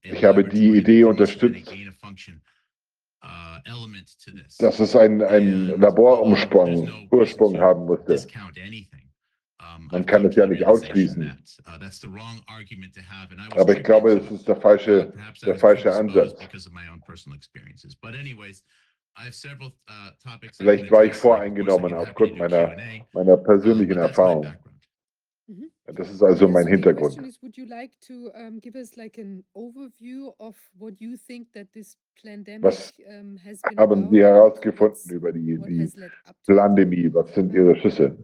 [0.02, 1.74] Ich habe die Idee unterstützt,
[4.60, 8.28] dass es einen, einen Ursprung haben musste.
[9.92, 11.38] Man kann es ja nicht ausschließen.
[13.52, 15.14] Aber ich glaube, es ist der falsche,
[15.46, 16.36] der falsche Ansatz.
[20.57, 22.76] Vielleicht war ich voreingenommen aufgrund meiner,
[23.14, 24.53] meiner persönlichen Erfahrung.
[25.96, 27.18] Das ist also mein Hintergrund.
[32.62, 32.94] Was
[33.78, 35.92] haben Sie herausgefunden über die, die
[36.48, 37.14] Pandemie?
[37.14, 38.18] Was sind Ihre Schlüsse?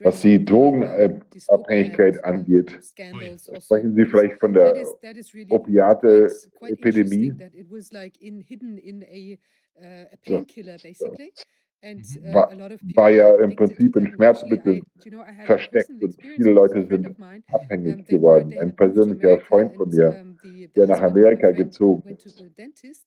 [0.00, 4.86] Was die Drogenabhängigkeit angeht, sprechen Sie vielleicht von der
[5.50, 7.34] Opiate-Epidemie?
[11.80, 12.50] War,
[12.94, 14.82] war ja im Prinzip in Schmerzmitteln
[15.46, 17.14] versteckt und viele Leute sind
[17.52, 18.52] abhängig geworden.
[18.58, 20.24] Ein persönlicher Freund von mir,
[20.74, 22.16] der nach Amerika gezogen
[22.82, 23.06] ist,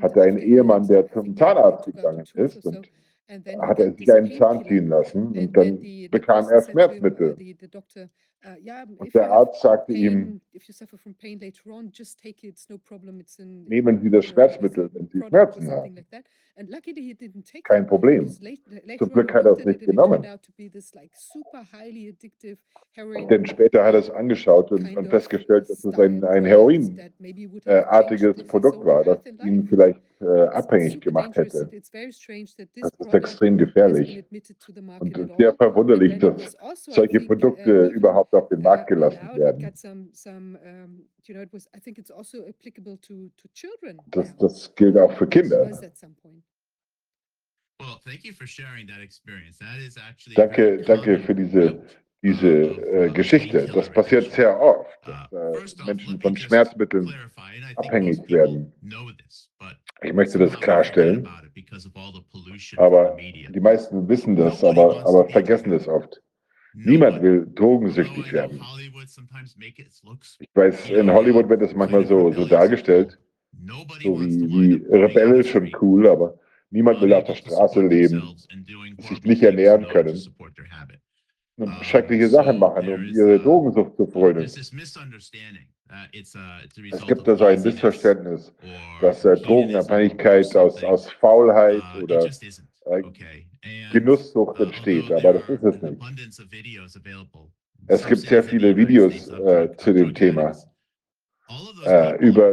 [0.00, 2.88] hatte einen Ehemann, der zum Zahnarzt gegangen ist und
[3.60, 5.80] hat er sich einen Zahn ziehen lassen und dann
[6.10, 7.36] bekam er Schmerzmittel.
[8.98, 10.40] Und der Arzt sagte ihm,
[13.68, 15.98] nehmen Sie das Schmerzmittel, wenn Sie Schmerzen haben.
[17.64, 18.28] Kein Problem.
[18.98, 20.24] Zum Glück hat er es nicht genommen.
[23.28, 28.84] Denn später hat er es angeschaut und, und festgestellt, dass es ein, ein Heroinartiges Produkt
[28.84, 31.68] war, das ihn vielleicht äh, abhängig gemacht hätte.
[31.70, 34.24] Das ist extrem gefährlich.
[35.00, 39.72] Und sehr verwunderlich, dass solche Produkte überhaupt auf den Markt gelassen werden.
[44.10, 45.70] Das, das gilt auch für Kinder.
[50.34, 51.82] Danke, danke für diese,
[52.22, 53.66] diese äh, Geschichte.
[53.66, 57.12] Das passiert sehr oft, dass äh, Menschen von Schmerzmitteln
[57.76, 58.72] abhängig werden.
[60.02, 61.28] Ich möchte das klarstellen,
[62.76, 66.20] aber die meisten wissen das, aber, aber vergessen es oft.
[66.74, 68.60] Niemand will drogensüchtig werden.
[70.38, 73.18] Ich weiß, in Hollywood wird es manchmal so, so dargestellt,
[74.02, 76.38] so wie, wie rebellisch und cool, aber
[76.70, 78.22] niemand will auf der Straße leben,
[78.98, 80.20] sich nicht ernähren können
[81.56, 84.46] und schreckliche Sachen machen, um ihre Drogensucht zu frönen.
[86.92, 88.52] Es gibt also ein Missverständnis,
[89.00, 92.26] dass äh, Drogenabhängigkeit aus, aus Faulheit oder
[92.86, 93.02] äh,
[93.92, 96.02] Genusssucht entsteht, aber das ist es nicht.
[97.88, 100.52] Es gibt sehr viele Videos äh, zu dem Thema.
[101.84, 102.52] äh, über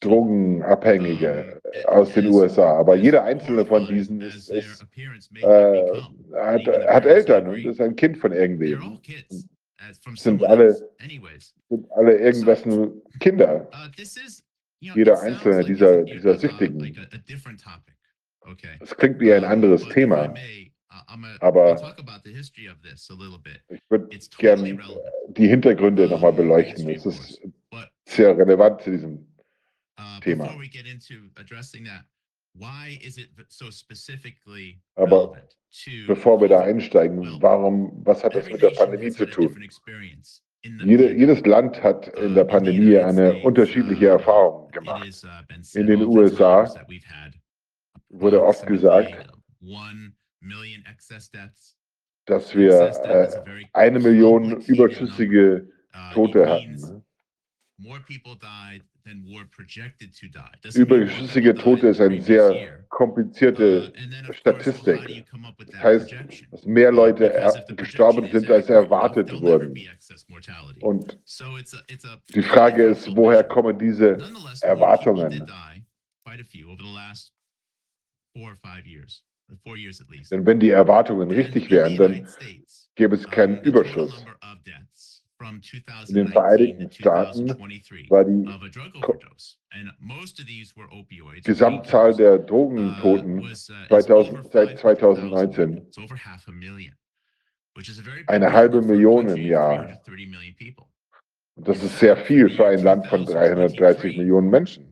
[0.00, 4.86] Drogenabhängige aus den USA, aber jeder einzelne von diesen ist, ist,
[5.42, 6.00] äh,
[6.34, 8.98] hat, hat, Eltern und ist ein Kind von irgendwem.
[10.14, 10.74] Sind alle,
[11.68, 13.68] sind alle irgendwessen Kinder.
[14.80, 16.96] Jeder einzelne dieser, dieser Süchtigen.
[18.80, 20.34] Es klingt wie ein anderes Thema.
[21.40, 21.94] Aber-.
[23.68, 25.36] Ich würde It's totally gern relevant.
[25.36, 26.88] die Hintergründe nochmal beleuchten.
[26.90, 27.40] Es ist
[28.06, 29.26] sehr relevant zu diesem.
[29.98, 30.48] uh, Thema.
[34.94, 35.36] Aber
[36.06, 39.56] Bevor wir da einsteigen, warum, was hat das mit der Pandemie zu tun?
[40.84, 45.08] Jede, jedes Land hat in der Pandemie eine unterschiedliche Erfahrung gemacht.
[45.74, 46.72] In den USA
[48.10, 49.32] wurde oft gesagt,
[52.26, 52.72] dass wir
[53.04, 55.68] äh, eine Million überschüssige
[56.12, 57.01] Tote hatten.
[60.74, 63.92] Überschüssige Tote ist eine sehr komplizierte
[64.32, 65.24] Statistik.
[65.66, 66.14] Das heißt,
[66.50, 69.74] dass mehr Leute er gestorben sind, als erwartet wurden.
[70.80, 71.18] Und
[72.34, 74.18] die Frage ist, woher kommen diese
[74.60, 75.46] Erwartungen?
[80.30, 82.28] Denn wenn die Erwartungen richtig wären, dann
[82.94, 84.24] gäbe es keinen Überschuss.
[86.08, 87.48] In den Vereinigten Staaten
[88.08, 88.48] war die
[91.42, 93.48] Gesamtzahl der Drogentoten
[93.88, 95.86] 2000, seit 2019
[98.26, 100.00] eine halbe Million im Jahr.
[101.54, 104.90] Und das ist sehr viel für ein Land von 330 Millionen Menschen.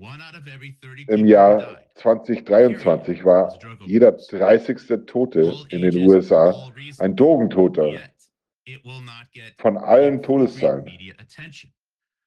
[1.09, 5.07] Im Jahr 2023 war jeder 30.
[5.07, 7.95] Tote in den USA ein Drogentoter.
[9.59, 10.91] Von allen Todeszahlen.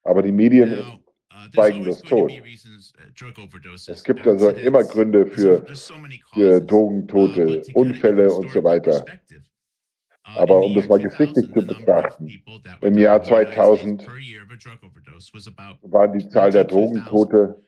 [0.03, 1.01] Aber die Medien
[1.53, 2.31] schweigen das tot.
[3.87, 5.65] Es gibt also immer Gründe für,
[6.33, 9.05] für Drogentote, Unfälle und so weiter.
[10.23, 12.43] Aber um das mal geschichtlich zu betrachten,
[12.81, 14.07] im Jahr 2000
[15.81, 17.61] war die Zahl der Drogentote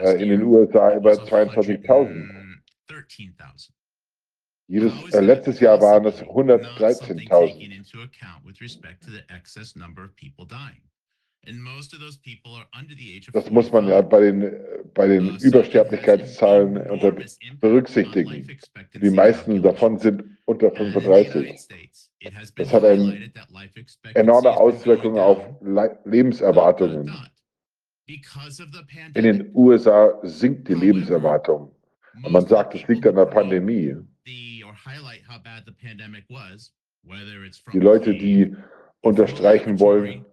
[0.00, 2.62] äh, in den USA über 22.000.
[4.72, 7.92] Jedes, äh, letztes Jahr waren es 113.000.
[13.34, 14.50] Das muss man ja bei den,
[14.94, 17.14] bei den Übersterblichkeitszahlen unter
[17.60, 18.48] berücksichtigen.
[18.94, 21.68] Die meisten davon sind unter 35.
[22.56, 23.30] Das hat eine
[24.14, 27.12] enorme Auswirkungen auf Le Lebenserwartungen.
[28.06, 31.76] In den USA sinkt die Lebenserwartung.
[32.22, 33.96] Und man sagt, es liegt an der Pandemie.
[37.72, 38.56] Die Leute, die
[39.00, 40.24] unterstreichen wollen,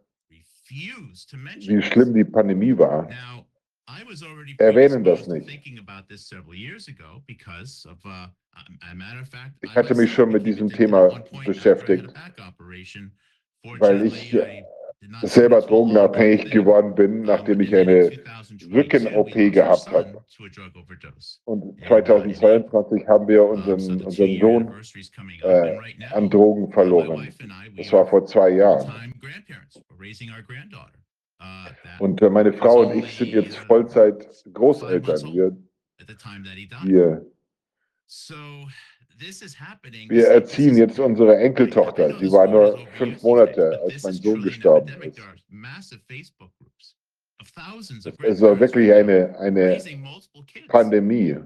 [0.70, 3.10] wie schlimm die Pandemie war,
[4.58, 5.50] erwähnen das nicht.
[9.62, 12.14] Ich hatte mich schon mit diesem Thema beschäftigt,
[13.64, 14.38] weil ich
[15.24, 18.12] selber drogenabhängig geworden bin, nachdem ich eine
[18.72, 20.24] Rücken-OP gehabt habe.
[21.46, 24.74] Und 2022 haben wir unseren, unseren Sohn
[25.44, 25.78] äh,
[26.12, 27.30] an Drogen verloren.
[27.78, 29.14] Das war vor zwei Jahren.
[32.00, 35.34] Und äh, meine Frau und ich sind jetzt Vollzeit Großeltern.
[35.34, 35.58] Wir,
[36.84, 37.26] wir,
[39.20, 42.18] wir erziehen jetzt unsere Enkeltochter.
[42.20, 45.20] Sie war nur fünf Monate, als mein Sohn gestorben ist.
[48.24, 49.82] Es war wirklich eine, eine
[50.68, 51.38] Pandemie.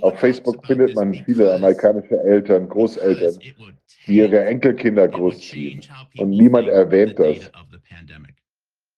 [0.00, 3.38] Auf Facebook findet man viele amerikanische Eltern, Großeltern,
[4.06, 5.82] die ihre Enkelkinder großziehen.
[6.18, 7.50] Und niemand erwähnt das,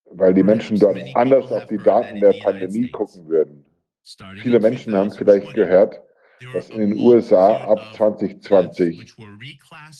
[0.06, 3.64] weil die Menschen dort anders auf die Daten der Pandemie gucken würden.
[4.42, 6.00] Viele Menschen haben vielleicht gehört,
[6.52, 9.14] dass in den USA ab 2020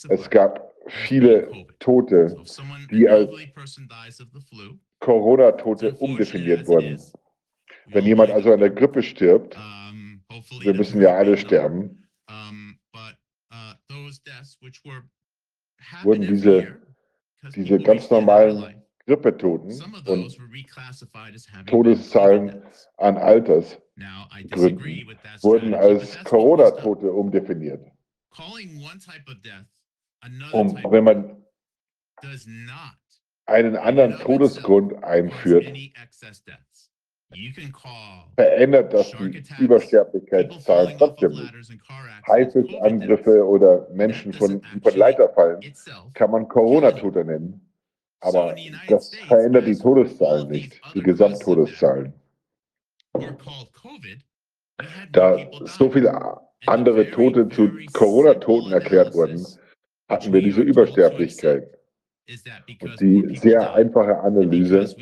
[0.09, 2.37] es gab viele Tote,
[2.91, 3.31] die als
[5.01, 7.01] Corona-Tote umdefiniert wurden.
[7.87, 9.57] Wenn jemand also an der Grippe stirbt,
[10.61, 12.09] wir müssen ja alle sterben,
[16.03, 16.81] wurden diese,
[17.55, 20.39] diese ganz normalen Grippetoten und
[21.67, 22.63] Todeszahlen
[22.99, 23.82] an Altersgründen
[25.43, 27.87] wurden als Corona-Tote umdefiniert.
[30.53, 31.45] Um, wenn man
[33.47, 35.67] einen anderen Todesgrund einführt,
[38.37, 41.81] verändert das die Übersterblichkeitszahlen trotzdem nicht.
[42.27, 45.61] Haifischangriffe oder Menschen von, von Leiter fallen,
[46.15, 47.73] kann man Corona-Tote nennen.
[48.21, 48.55] Aber
[48.89, 52.15] das verändert die Todeszahlen nicht, die Gesamttodeszahlen.
[55.13, 56.13] Da so viele
[56.67, 59.47] andere Tote zu Corona-Toten erklärt wurden,
[60.09, 61.69] hatten wir diese Übersterblichkeit.
[62.81, 64.95] Und die sehr einfache Analyse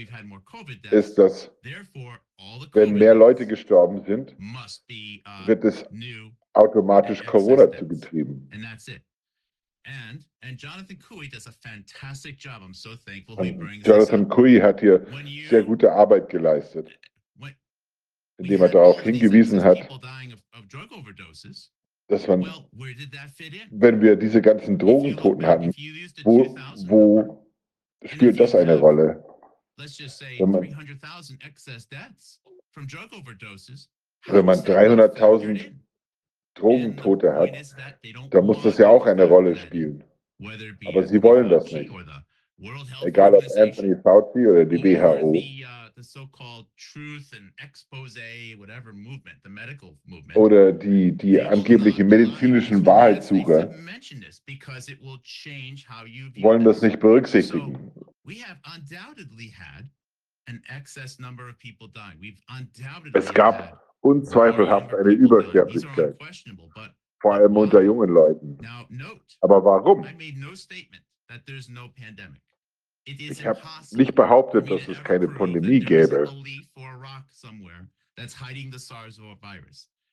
[0.91, 1.51] ist, dass
[2.73, 4.35] wenn mehr Leute gestorben sind,
[5.47, 5.85] wird es
[6.55, 8.49] automatisch Corona zugetrieben.
[8.53, 9.03] And that's it.
[9.85, 12.63] And and Jonathan Cooey does a fantastic job.
[12.63, 14.29] I'm so thankful he Und Jonathan.
[14.29, 15.07] Cui hat hier
[15.49, 16.99] sehr gute Arbeit geleistet,
[18.41, 19.79] indem er darauf hingewiesen hat,
[22.09, 22.43] dass man,
[23.71, 25.73] wenn wir diese ganzen Drogentoten hatten,
[26.25, 27.47] wo, 2000, wo
[28.05, 29.25] spielt das eine Rolle?
[29.77, 33.89] wenn man- 300,000 excess deaths from drug overdoses.
[34.27, 35.81] Wenn man how is that not factored 300.000 in?
[36.55, 37.51] Drogentote hat,
[38.31, 40.05] dann muss das ja auch eine Rolle spielen.
[40.87, 41.91] Aber sie wollen das nicht.
[43.03, 45.33] Egal ob Anthony Fauci oder die WHO.
[46.01, 48.19] The, so-called truth and expose,
[48.57, 50.37] whatever movement, the medical movement.
[50.37, 56.43] Oder die, die allow medizinischen Wahrheitssucher mention this because it will change how you view
[56.43, 57.93] wollen das nicht berücksichtigen.
[58.25, 59.89] We have undoubtedly had
[60.49, 62.19] an excess number of people dying.
[62.21, 66.17] We've undoubtedly Es gab unzweifelhaft eine Übersterblichkeit,
[67.21, 68.59] vor allem unter jungen Leuten.
[69.41, 70.07] Aber warum?
[73.19, 73.61] Ich habe
[73.93, 76.29] nicht behauptet, dass es keine Pandemie gäbe.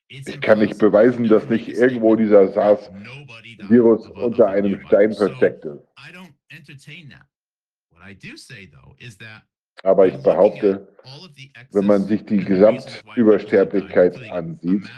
[0.08, 5.84] Ich kann nicht beweisen, dass nicht irgendwo dieser SARS-Virus unter einem Stein versteckt ist.
[9.82, 10.88] Aber ich behaupte,
[11.72, 14.90] wenn man sich die Gesamtübersterblichkeit ansieht,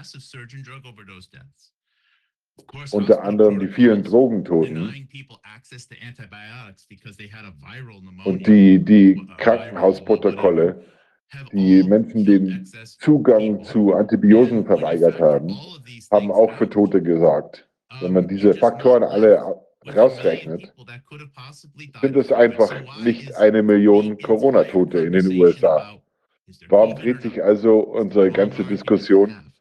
[2.93, 5.09] unter anderem die vielen Drogentoten
[8.25, 10.85] und die, die Krankenhausprotokolle,
[11.53, 12.67] die Menschen den
[12.99, 15.55] Zugang zu Antibiosen verweigert haben,
[16.11, 17.69] haben auch für Tote gesorgt.
[18.01, 20.73] Wenn man diese Faktoren alle rausrechnet,
[22.01, 22.73] sind es einfach
[23.03, 26.01] nicht eine Million Corona-Tote in den USA.
[26.69, 29.53] Warum dreht sich also unsere ganze Diskussion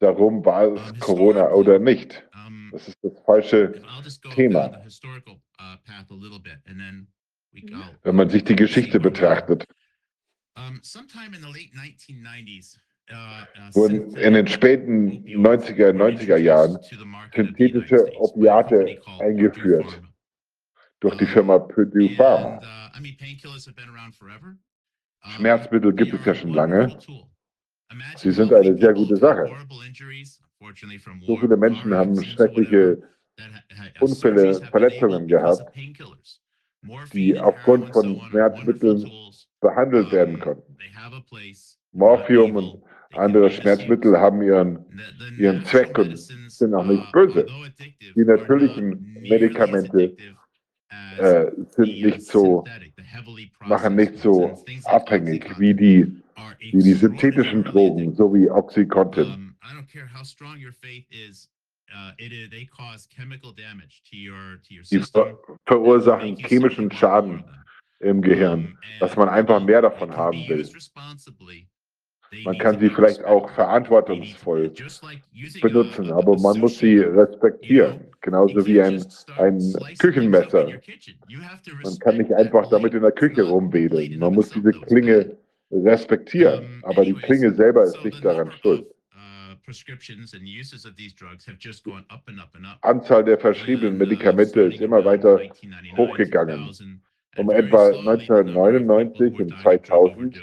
[0.00, 2.27] darum, war es Corona oder nicht?
[2.72, 4.68] Um, Das ist das falsche if I'll just go Thema.
[4.68, 7.08] down the historical uh, path a little bit, and then
[7.52, 7.74] we Mhm.
[7.74, 9.64] I'll- Wenn man sich die Geschichte betrachtet.
[10.56, 12.76] Um, sometime in the late 1990s,
[13.10, 16.78] uh, uh, Wurden in den späten opioids 90er, were 90er Jahren
[17.34, 20.00] synthetische Opiate eingeführt
[21.00, 22.60] durch die Firma Purdue Pharma.
[22.96, 24.56] I mean, painkillers have been around forever.
[25.36, 26.98] Schmerzmittel gibt es ja schon lange.
[28.16, 29.46] Sie sind eine sehr gute Sache.
[31.26, 33.02] So viele Menschen haben schreckliche
[34.00, 35.72] Unfälle, Verletzungen gehabt,
[37.12, 39.10] die aufgrund von Schmerzmitteln
[39.60, 40.76] behandelt werden konnten.
[41.92, 42.82] Morphium und
[43.14, 43.50] andere.
[43.50, 44.84] Schmerzmittel haben ihren,
[45.38, 47.46] ihren Zweck und sind auch nicht böse.
[48.14, 50.16] Die natürlichen Medikamente
[51.18, 52.64] äh, sind uh, nicht so,
[53.66, 56.22] machen nicht so abhängig wie die,
[56.60, 59.47] wie die synthetischen Drogen, so wie Oxycontin.
[59.68, 61.48] I don't care how strong your faith is.
[61.94, 65.36] Uh, it is they cause chemical damage to your to your Die system.
[65.46, 67.44] ver verursachen chemischen Schaden
[68.00, 70.68] im Gehirn, dass man einfach mehr davon haben will.
[72.44, 74.74] Man kann sie vielleicht auch verantwortungsvoll
[75.62, 79.02] benutzen, aber man muss sie respektieren, genauso wie ein,
[79.38, 79.58] ein
[79.98, 80.68] Küchenmesser.
[81.84, 84.18] Man kann nicht einfach damit in der Küche rumwedeln.
[84.18, 85.38] Man muss diese Klinge
[85.70, 88.86] respektieren, aber die Klinge selber ist nicht daran schuld.
[92.82, 95.40] Anzahl der verschriebenen Medikamente ist immer weiter
[95.96, 96.68] hochgegangen.
[97.36, 100.36] Um etwa 1999 und 2000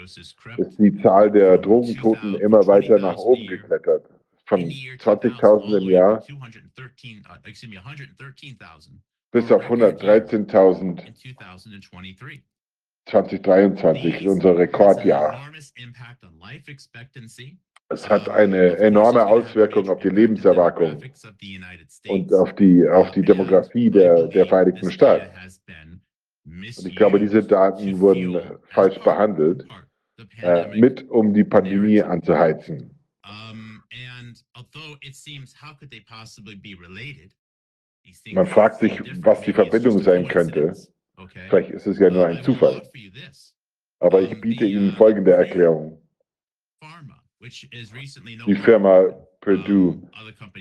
[0.56, 4.08] ist die Zahl der Drogentoten immer weiter nach oben geklettert.
[4.46, 6.24] Von 20.000 im Jahr
[9.32, 11.02] bis auf 113.000
[13.06, 15.52] 2023, ist unser Rekordjahr.
[17.88, 21.02] Es hat eine enorme Auswirkung auf die Lebenserwartung
[22.08, 25.30] und auf die, auf die Demografie der, der Vereinigten Staaten.
[26.44, 28.40] Und ich glaube, diese Daten wurden
[28.70, 29.66] falsch behandelt,
[30.42, 32.98] äh, mit um die Pandemie anzuheizen.
[38.32, 40.74] Man fragt sich, was die Verbindung sein könnte.
[41.48, 42.82] Vielleicht ist es ja nur ein Zufall.
[43.98, 45.95] Aber ich biete Ihnen folgende Erklärung.
[48.46, 50.02] Die Firma Purdue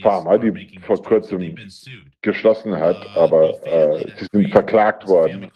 [0.02, 1.56] Pharma, die vor kurzem
[2.22, 5.52] geschlossen hat, aber äh, sie sind verklagt worden.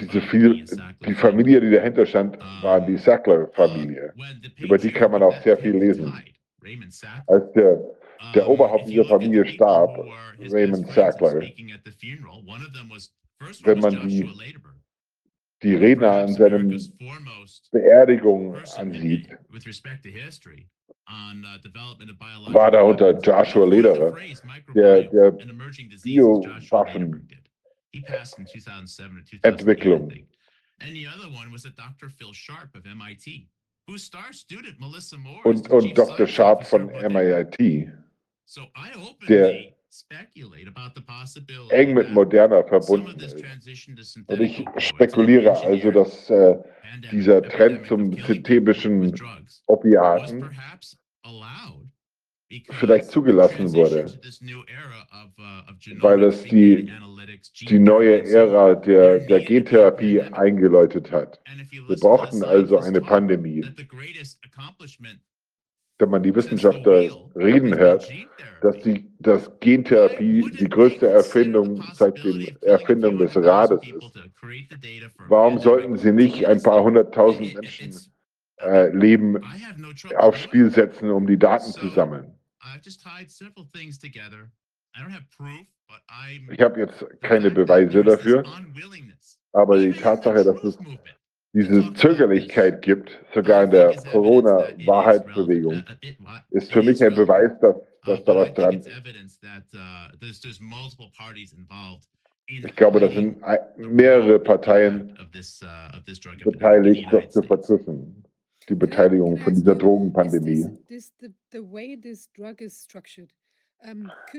[0.00, 0.64] Diese viel,
[1.06, 4.12] die Familie, die dahinter stand, war die Sackler-Familie.
[4.58, 6.12] Über die kann man auch sehr viel lesen.
[7.26, 7.80] Als der,
[8.34, 9.98] der Oberhaupt dieser Familie starb,
[10.38, 11.40] Raymond Sackler,
[13.64, 14.28] wenn man die
[15.62, 16.68] die Redner an seinem
[17.70, 19.28] Beerdigung ansieht,
[22.52, 24.16] war da unter Joshua Lederer,
[24.74, 25.30] der, der
[26.02, 27.28] Biowaffen
[29.42, 30.12] Entwicklung.
[30.80, 32.08] And the other one was a Dr.
[32.08, 33.48] Phil Sharp of MIT,
[33.88, 36.26] whose star student Melissa Moore Und, und Dr.
[36.26, 36.86] Sharp von.
[36.86, 37.90] MIT,
[38.44, 38.90] So I
[39.28, 39.74] der
[41.70, 43.36] eng mit Moderna of verbunden ist.
[44.26, 46.56] Und ich spekuliere also, dass äh,
[47.10, 49.14] dieser Trend zum synthetischen
[49.66, 51.88] Opiaten perhaps allowed
[52.48, 56.90] because vielleicht zugelassen wurde, uh, weil es die,
[57.60, 61.40] die neue Ära der, der Gentherapie eingeläutet hat.
[61.70, 63.60] Wir brauchten also eine Pandemie.
[63.60, 65.20] that the greatest accomplishment
[65.98, 68.08] Wenn man die Wissenschaftler reden hört,
[68.60, 74.18] dass, die, dass Gentherapie die größte Erfindung seit der Erfindung des Rades ist.
[75.28, 77.94] Warum sollten sie nicht ein paar hunderttausend Menschen
[78.60, 79.40] äh, Leben
[80.16, 82.32] aufs Spiel setzen, um die Daten zu sammeln?
[86.50, 88.44] Ich habe jetzt keine Beweise dafür,
[89.52, 90.78] aber die Tatsache, dass es
[91.52, 95.82] diese Zögerlichkeit gibt, sogar in der Corona-Wahrheitsbewegung,
[96.50, 98.88] ist für mich ein Beweis, dass, dass da was dran ist.
[102.46, 103.42] Ich glaube, da sind
[103.76, 105.16] mehrere Parteien
[106.44, 108.24] beteiligt, das zu vertuschen.
[108.68, 110.66] Die Beteiligung von dieser Drogenpandemie.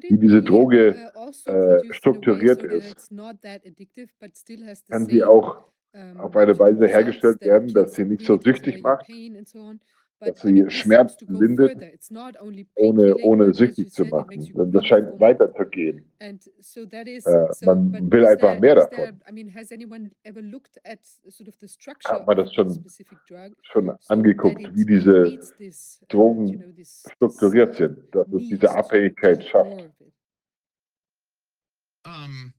[0.09, 1.11] Wie diese Droge
[1.45, 3.09] äh, strukturiert ist,
[4.87, 5.63] kann sie auch
[6.17, 9.07] auf eine Weise hergestellt werden, dass sie nicht so süchtig macht,
[10.19, 11.77] dass sie Schmerzen lindert,
[12.75, 14.51] ohne, ohne süchtig zu machen.
[14.53, 16.11] Und Das scheint weiterzugehen.
[17.25, 19.21] Äh, man will einfach mehr davon.
[22.05, 22.85] Hat man das schon,
[23.61, 25.39] schon angeguckt, wie diese
[26.09, 26.75] Drogen
[27.13, 29.89] strukturiert sind, dass es diese Abhängigkeit schafft.
[32.05, 32.53] Um,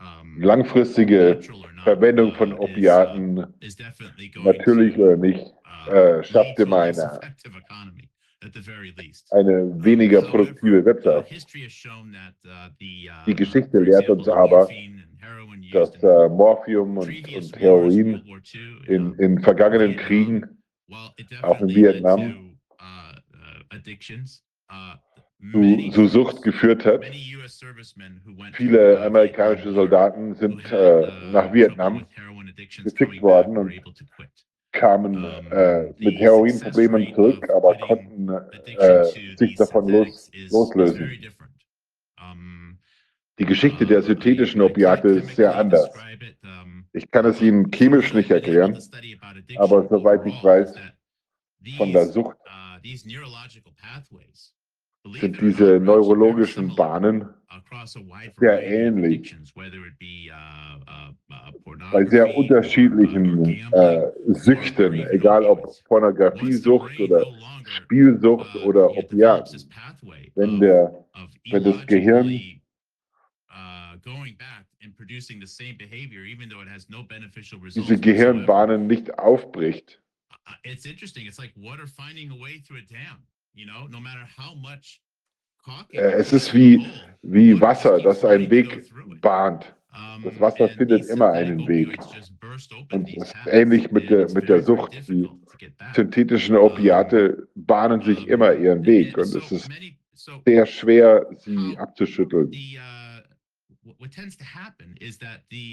[0.00, 1.40] uh, Langfristige
[1.82, 3.46] Verwendung uh, von uh, Opiaten,
[4.42, 5.44] natürlich oder nicht,
[5.88, 7.20] äh, schafft immer eine,
[9.30, 11.30] eine weniger produktive Wirtschaft.
[12.80, 14.68] Die Geschichte lehrt uns aber,
[15.72, 18.22] dass äh, Morphium und, und Heroin
[18.86, 20.62] in, in vergangenen Kriegen
[21.42, 22.56] auch in Vietnam
[25.52, 27.04] zu, zu Sucht geführt hat.
[28.52, 32.06] Viele uh, amerikanische Soldaten sind äh, uh, nach Vietnam,
[32.82, 33.72] geschickt worden und
[34.72, 39.04] kamen äh, mit Heroinproblemen zurück, aber konnten äh,
[39.36, 41.10] sich davon los, loslösen.
[43.38, 45.90] Die Geschichte der uh, synthetischen Opiate ist sehr anders.
[46.92, 48.78] Ich kann es Ihnen chemisch nicht erklären,
[49.56, 50.74] aber soweit ich weiß,
[51.76, 52.36] von der Sucht
[55.12, 57.28] sind diese neurologischen Bahnen
[58.38, 59.36] sehr ähnlich
[61.92, 67.24] bei sehr unterschiedlichen äh, Süchten, egal ob Pornografiesucht oder
[67.64, 69.62] Spielsucht oder Opiaten.
[70.34, 71.04] Wenn, der,
[71.50, 72.28] wenn das Gehirn
[77.74, 80.00] diese Gehirnbahnen nicht aufbricht,
[80.62, 81.26] it's interesting.
[81.26, 83.24] It's like water finding a way through a dam.
[83.54, 85.00] You know, no matter how much
[85.64, 86.84] caulking Äh, es ist wie,
[87.22, 88.90] wie Wasser, das einen Weg
[89.20, 89.74] bahnt.
[90.24, 91.96] Das Wasser findet immer einen Weg.
[92.92, 95.08] Und es ist ähnlich mit der, mit der Sucht.
[95.08, 95.28] Die
[95.94, 99.70] synthetischen Opiate bahnen sich immer ihren Weg und es ist
[100.44, 102.50] sehr schwer, sie abzuschütteln.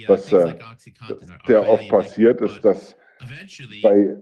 [0.07, 0.55] Was, Was äh,
[1.47, 2.95] Sehr oft passiert ist, dass
[3.81, 4.15] bei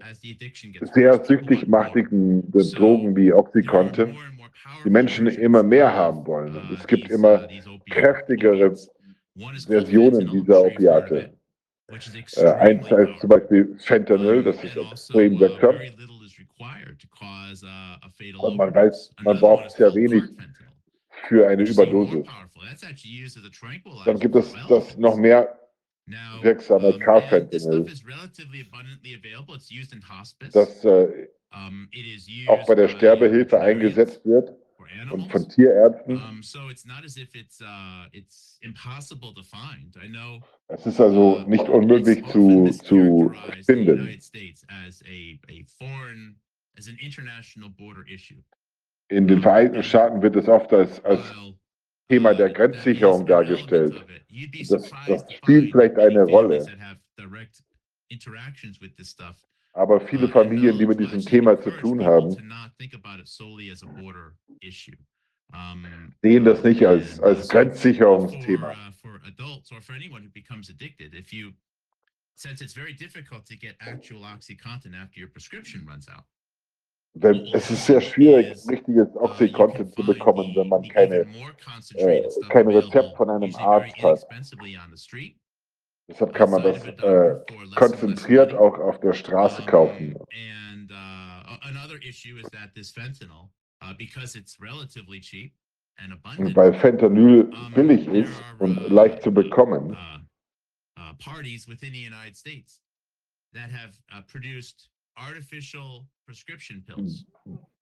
[0.92, 4.16] sehr süchtig machtigen Drogen wie Oxycontin
[4.84, 6.56] die Menschen immer mehr haben wollen.
[6.56, 7.48] Und es gibt immer
[7.90, 8.74] kräftigere
[9.66, 11.32] Versionen dieser Opiate.
[12.36, 15.76] Äh, eins ist zum Beispiel Fentanyl, das ist extrem wirksam.
[18.38, 20.22] Und man weiß, man braucht sehr wenig
[21.28, 22.26] für eine Überdosis.
[24.04, 25.59] Dann gibt es das noch mehr
[26.42, 27.86] wirksame Carfentanil,
[30.52, 31.28] das äh,
[32.48, 34.56] auch bei der Sterbehilfe eingesetzt wird
[35.10, 36.16] und von Tierärzten.
[36.16, 36.40] Um,
[40.36, 40.40] uh.
[40.68, 43.32] Es ist also uh, nicht unmöglich zu, zu
[43.64, 44.18] finden.
[49.08, 51.20] In den Vereinigten Staaten wird es oft als, als
[52.10, 54.04] Thema der Grenzsicherung dargestellt.
[54.68, 56.66] Das, das spielt vielleicht eine Rolle.
[59.72, 62.30] Aber viele Familien, die mit diesem Thema zu tun haben,
[66.20, 68.74] sehen das nicht als, als Grenzsicherungsthema.
[72.34, 76.24] Since it's very difficult to get actual OxyContin after your prescription runs out.
[77.14, 81.26] Denn es ist sehr schwierig, richtiges Oxycontin zu bekommen, wenn man keine,
[81.94, 84.26] äh, kein Rezept von einem Arzt hat.
[86.08, 87.36] Deshalb kann man das äh,
[87.76, 90.16] konzentriert auch auf der Straße kaufen.
[90.72, 93.50] And uh, another issue is that this fentanyl,
[93.80, 95.52] uh, because it's relatively cheap
[95.98, 100.18] and Und abundant, weil Fentanyl billig ist und leicht zu bekommen, uh,
[100.98, 102.80] uh, parties within the United States
[103.52, 106.06] that have uh, produced artificial.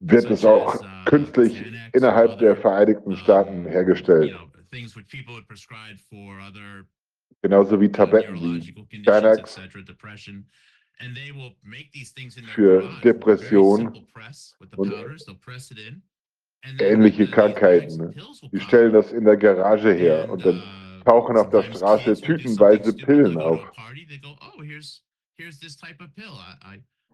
[0.01, 4.37] Wird es auch künstlich innerhalb der Vereinigten Staaten hergestellt.
[7.41, 10.47] Genauso wie Tabletten wie neurological conditions, Xanax etc., depression.
[11.01, 14.07] And they will make these things in their für garage with a very Depression simple
[14.13, 15.25] press with the und powders.
[15.25, 16.03] They'll press it in.
[16.65, 18.15] And then ähnliche Krankheiten.
[18.43, 22.21] will Die stellen das in der Garage her und dann uh, tauchen auf der Straße
[22.21, 23.61] tütenweise Pillen auf.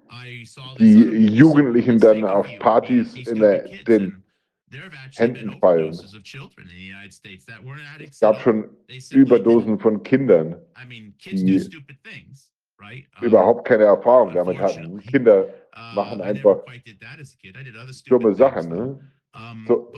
[0.08, 0.74] A party, they go, "Oh, here's- here's this type of pill.
[0.74, 1.36] I- I- I saw this Die.
[1.36, 4.22] Jugendlichen dann auf few." Partys in der- den
[5.16, 5.90] Händen fallen.
[8.00, 8.68] Es gab schon
[9.12, 10.56] Überdosen von Kindern,
[11.30, 11.70] die
[13.22, 14.98] überhaupt keine Erfahrung damit hatten.
[15.00, 15.48] Kinder
[15.94, 16.60] machen einfach
[18.06, 18.68] dumme Sachen.
[18.68, 19.10] Ne?
[19.66, 19.92] So-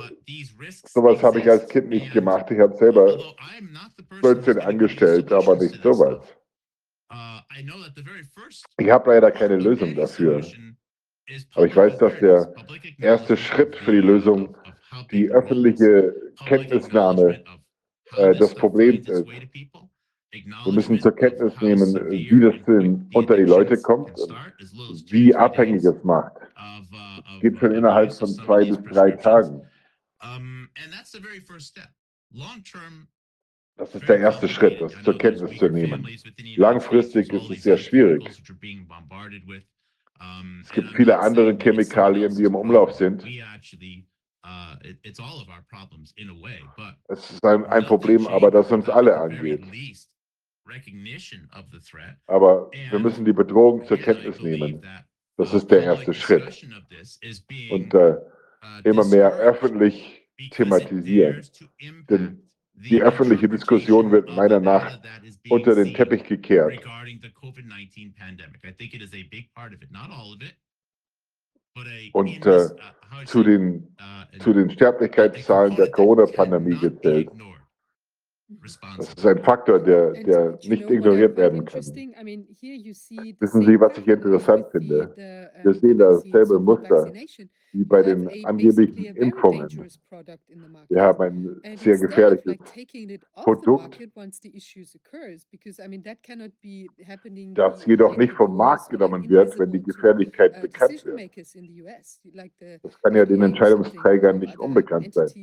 [0.88, 2.50] Sowas habe ich als Kind nicht gemacht.
[2.50, 5.56] Ich habe selber although I'm not the person who's Blödsinn gonna give you angestellt, aber
[5.56, 6.35] nicht sowas.
[8.78, 10.40] Ich habe leider keine Lösung dafür.
[11.54, 12.54] Aber ich weiß, dass der
[12.98, 14.56] erste Schritt für die Lösung
[15.10, 16.14] die öffentliche
[16.46, 17.42] Kenntnisnahme
[18.16, 19.26] äh, des Problems ist.
[20.64, 24.12] Wir müssen zur Kenntnis nehmen, severe wie das the unter die Leute kommt
[25.12, 26.36] wie abhängig es macht.
[26.92, 29.10] uh, of- Geht schon innerhalb von zwei bis drei.
[29.12, 29.62] Tagen.
[33.76, 36.08] Das ist der erste Schritt, das zur Kenntnis zu nehmen.
[36.56, 38.26] Langfristig ist es sehr schwierig.
[40.62, 43.22] Es gibt viele andere Chemikalien, die im Umlauf sind.
[47.08, 49.62] Es ist ein, ein Problem, aber das uns alle angeht.
[52.26, 54.82] Aber wir müssen die Bedrohung zur Kenntnis nehmen.
[55.36, 56.66] Das ist der erste Schritt.
[57.70, 58.16] Und äh,
[58.84, 61.42] immer mehr öffentlich thematisieren.
[62.08, 62.45] Denn
[62.76, 64.98] die öffentliche Diskussion wird meiner Nach
[65.50, 66.72] unter den Teppich gekehrt.
[66.72, 68.64] regarding the COVID-19 pandemic.
[68.64, 70.54] I think it is a big part of it, not all of it.
[71.74, 77.30] But a, Und, äh, uh, I Zu den, uh, zu den Sterblichkeitszahlen der Corona-Pandemie gezählt.
[78.96, 81.80] Das ist ein Faktor, der, der nicht ignoriert werden kann.
[81.80, 85.12] Wissen Sie, was ich interessant finde?
[85.62, 87.12] Wir sehen dasselbe Muster.
[87.76, 89.68] Wie bei den angeblichen Impfungen.
[90.88, 92.56] Wir haben ein sehr gefährliches
[93.34, 93.98] Produkt,
[97.54, 101.20] das jedoch nicht vom Markt genommen wird, wenn die Gefährlichkeit uh, bekannt wird.
[102.82, 105.28] Das kann ja den Entscheidungsträgern nicht unbekannt sein.
[105.28, 105.34] So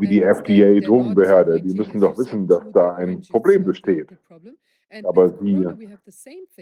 [0.00, 3.64] wie die instead, FDA, they're not Drogenbehörde, die müssen doch wissen, dass da ein Problem
[3.64, 4.08] besteht.
[5.04, 5.64] Aber sie.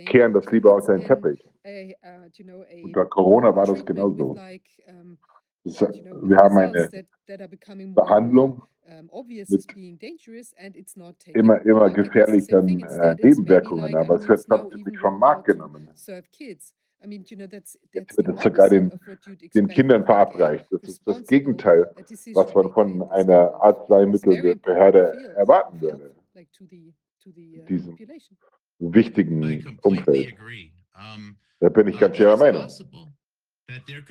[0.06, 1.44] Kehren das lieber unter den Teppich.
[1.64, 4.34] uh, Unter Corona war das genauso.
[5.64, 6.88] Das, wir haben eine
[7.94, 8.62] Behandlung
[9.48, 9.66] mit
[11.34, 11.90] immer, immer
[12.48, 12.80] thing.
[12.80, 15.88] äh, Nebenwirkungen, aber es wird nicht vom Markt genommen.
[17.92, 18.90] Jetzt wird es sogar den,
[19.55, 20.66] den Kindern verabreicht.
[20.70, 21.90] Das ist das Gegenteil,
[22.32, 26.14] was man von einer Arzneimittelbehörde erwarten würde.
[27.28, 27.98] Uh, Diesem
[28.78, 30.34] wichtigen Umfeld.
[30.94, 32.64] Um, Da bin ich uh, ganz Ihrer is Meinung.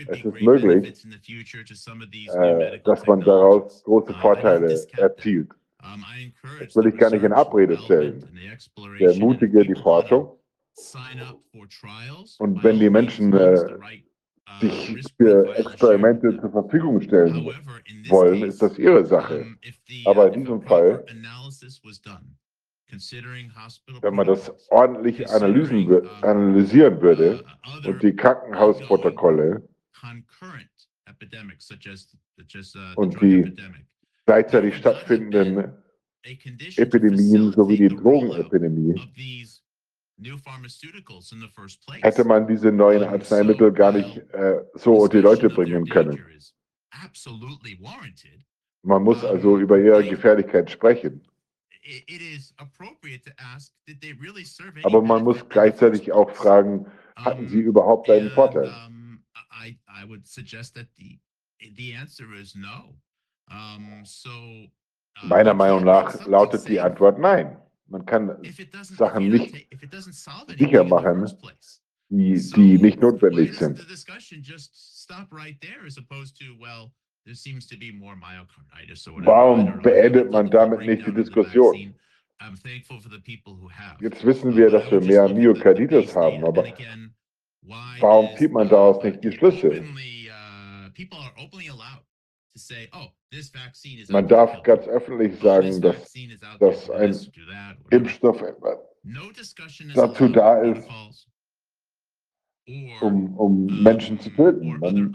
[0.08, 1.04] Es ist möglich,
[2.34, 5.52] Äh, dass man daraus große Vorteile erzielt.
[6.60, 8.24] Das will ich gar nicht in Abrede stellen.
[9.00, 10.38] Der Mutige, die Forschung.
[12.40, 17.46] Und wenn die Menschen äh, uh, sich für Experimente zur Verfügung stellen
[18.10, 19.58] wollen, ist das ihre Sache.
[20.06, 21.04] Aber in diesem Fall,
[24.02, 27.44] wenn man das ordentlich analysen, wür- analysieren würde
[27.84, 29.68] uh, und die Krankenhausprotokolle
[30.04, 30.08] uh,
[32.96, 33.54] Und die
[34.26, 35.74] gleichzeitig stattfindenden
[36.24, 39.62] Epidemien sowie die Drogenepidemie, of these
[40.18, 42.02] new pharmaceuticals in the first place.
[42.02, 46.24] hätte man diese neuen Arzneimittel gar nicht äh, so unter die Leute bringen können.
[48.84, 51.28] Man muss also über ihre Gefährlichkeit sprechen.
[54.84, 56.86] Aber man muss gleichzeitig auch fragen,
[57.16, 58.72] hatten sie überhaupt einen Vorteil?
[59.52, 61.20] I, I would suggest that the,
[61.76, 62.96] the answer is no.
[64.04, 67.58] So, uh, Meiner Meinung nach lautet die Antwort nein.
[67.88, 68.38] Man kann
[68.84, 69.56] Sachen nicht
[70.58, 71.26] sicher machen,
[72.10, 73.80] die, die nicht notwendig sind.
[79.26, 81.96] Warum beendet man damit nicht die Diskussion?
[84.00, 86.66] Jetzt wissen wir, dass wir mehr Myokarditis haben, aber
[88.00, 89.84] warum zieht man daraus nicht die Schlüsse?
[92.72, 96.14] uh, oh, this vaccine is Man darf ganz öffentlich sagen, dass,
[96.60, 97.16] dass ein.
[97.92, 98.56] Impfstoff is
[99.94, 100.88] dazu da ist,
[103.02, 104.82] um, um Menschen zu töten.
[104.82, 105.14] ongoing,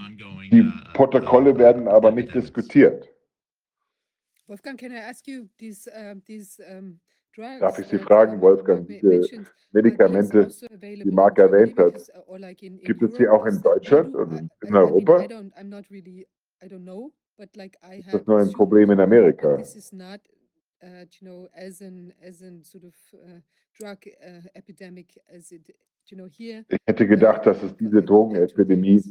[0.51, 3.09] die uh, Protokolle werden aber nicht diskutiert.
[4.47, 7.01] Wolfgang, can I ask you these, uh, these um,
[7.35, 7.61] drugs?
[7.61, 11.63] Darf ich Sie fragen, Wolfgang, diese Medikamente, also die available Marc in Germany?
[11.63, 15.19] erwähnt hat, uh, gibt es sie auch in Deutschland und I- in, Europa?
[15.25, 16.27] don't, I'm not really,
[16.63, 19.57] I don't know, but like I Ist have das nur ein Problem in Amerika?
[19.57, 20.21] This is not,
[20.83, 23.41] uh, you know, as an, as an sort of uh,
[23.79, 25.63] drug uh, epidemic as it.
[26.07, 29.03] Ich hätte gedacht, dass es diese Drogenepidemie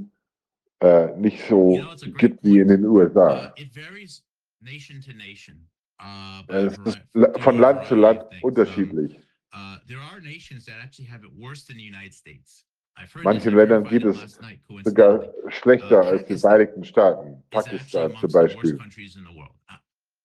[0.81, 1.79] äh, nicht so
[2.17, 3.53] gibt wie in den Uh, USA.
[3.57, 4.23] it varies
[4.61, 5.67] nation to nation.
[5.99, 7.01] Uh, a Es ist
[7.39, 9.17] von Land zu Land unterschiedlich.
[9.53, 12.65] uh, there are nations that actually have it worse than the United States.
[12.97, 14.39] I've heard Manchen Ländern geht es
[14.83, 17.43] sogar schlechter Äh, als die Pakistan Vereinigten Staaten.
[17.51, 19.51] Pakistan zum Beispiel countries in the world.
[19.69, 19.75] Uh,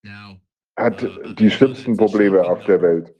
[0.02, 0.40] Now,
[0.78, 3.14] hat uh, die schlimmsten Probleme auf der Welt.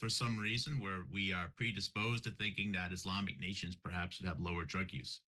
[0.00, 4.40] For, some reason where we are predisposed to thinking that Islamic nations perhaps should have
[4.40, 5.20] lower drug use.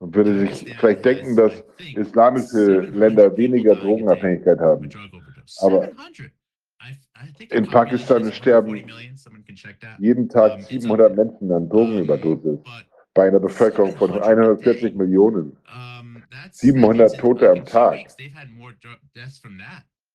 [0.00, 1.52] Man würde sich vielleicht denken, dass
[1.94, 4.88] islamische 700 Länder weniger Drogenabhängigkeit haben.
[5.60, 6.32] Aber 700.
[6.82, 9.16] I, I think in Pakistan is sterben 140 million.
[9.18, 9.98] Someone can check that.
[10.00, 11.24] jeden Tag Um, it's 700 up there.
[11.26, 12.60] Menschen an Drogenüberdosis.
[13.12, 15.58] Bei einer Bevölkerung von 140 Millionen.
[15.68, 18.06] um, that's 700 that means in, Tote am Tag.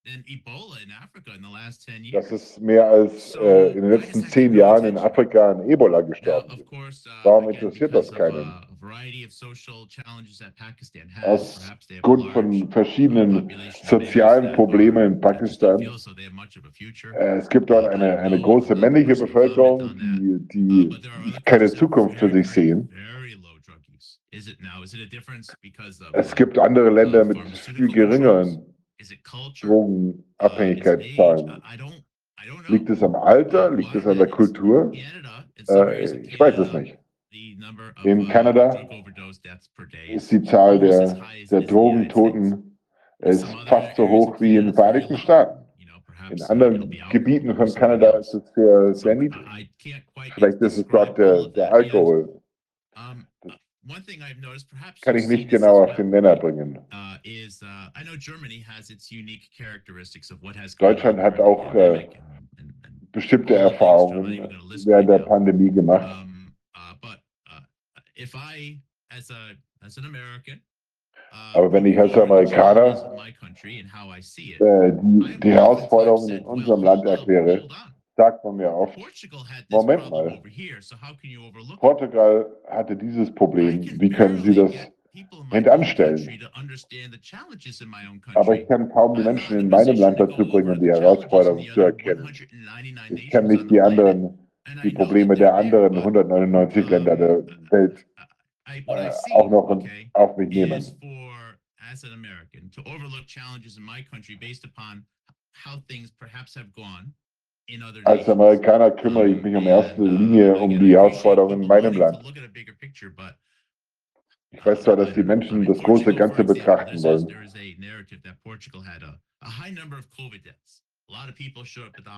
[0.06, 1.86] Weeks, They've had more dr- deaths from that than Ebola in Africa in the last
[1.88, 2.30] 10 years.
[2.30, 6.50] Das ist mehr als äh, in den letzten zehn Jahren in Afrika an Ebola gestorben
[6.52, 6.66] of sind.
[6.68, 8.42] course, uh, Warum interessiert das keinen?
[8.48, 11.72] uh, a variety of social challenges that Pakistan has, Aus
[12.02, 13.50] Grund von uh, verschiedenen
[13.84, 15.80] sozialen Problemen in Pakistan.
[15.80, 17.14] feel so they have much of a future.
[17.16, 22.20] Äh, es gibt dort eine, eine große männliche Bevölkerung, die, Uh, die other keine Zukunft
[22.20, 22.90] für sich sehen.
[22.90, 24.20] very low drug use.
[24.32, 24.84] Is it now?
[24.84, 28.62] Is it a difference because of, Es uh, gibt andere Länder uh, mit viel geringeren
[29.62, 31.50] Drogenabhängigkeitszahlen.
[31.50, 32.04] Uh, I don't,
[32.38, 32.72] I don't know.
[32.72, 33.72] Liegt es am Alter?
[33.72, 34.28] Liegt es an der?
[34.28, 34.92] Kultur?
[35.70, 36.98] Äh, ich weiß es nicht.
[38.04, 38.88] In uh, Kanada
[40.08, 41.20] Ist die Zahl der,
[41.52, 41.62] der.
[41.62, 42.78] Drogentoten
[43.20, 45.18] ist fast so hoch wie in den Vereinigten.
[45.18, 45.66] Staaten.
[46.30, 49.70] In uh, anderen Gebieten von Kanada ist es sehr, sehr niedrig.
[50.34, 51.74] Vielleicht ist es dort der, der.
[51.74, 52.42] Alkohol.
[55.02, 56.80] Kann ich nicht genau auf den Nenner bringen.
[56.92, 57.92] uh, uh,
[60.80, 62.10] Deutschland hat auch äh,
[63.12, 64.50] bestimmte Erfahrungen
[64.86, 65.20] während der.
[65.20, 66.26] Pandemie gemacht.
[71.54, 73.14] Aber wenn ich als Amerikaner,
[74.62, 77.68] Äh, die, die Herausforderungen in unserem Land up, erkläre.
[78.16, 78.98] Sagt man mir oft,
[79.70, 80.42] Moment mal.
[81.80, 83.82] Portugal hatte dieses Problem.
[84.00, 84.72] Wie können Sie das
[85.52, 86.42] hintanstellen?
[88.36, 92.26] Aber ich kann kaum die Menschen in meinem Land dazu bringen, die Herausforderungen zu erkennen.
[92.28, 94.38] 199 Ich kann nicht die anderen,
[94.84, 98.06] die Probleme der anderen but 199 Länder der um, Welt
[98.68, 100.84] I, what I äh, auch noch auf mich nehmen.
[101.92, 105.06] as an American to overlook challenges in my country based upon
[105.54, 107.14] how things perhaps have gone
[108.04, 108.30] Als.
[108.30, 112.20] Amerikaner kümmere ich mich in erster Linie um die Herausforderungen in meinem Land.
[114.52, 117.28] Ich weiß zwar, dass die Menschen das große Ganze betrachten wollen.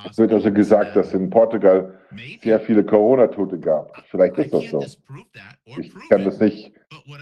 [0.10, 2.00] Es wird also gesagt, dass in Portugal
[2.42, 4.06] sehr viele Corona-Tote gab.
[4.10, 4.86] Vielleicht ist das so.
[5.78, 6.74] Ich kann das nicht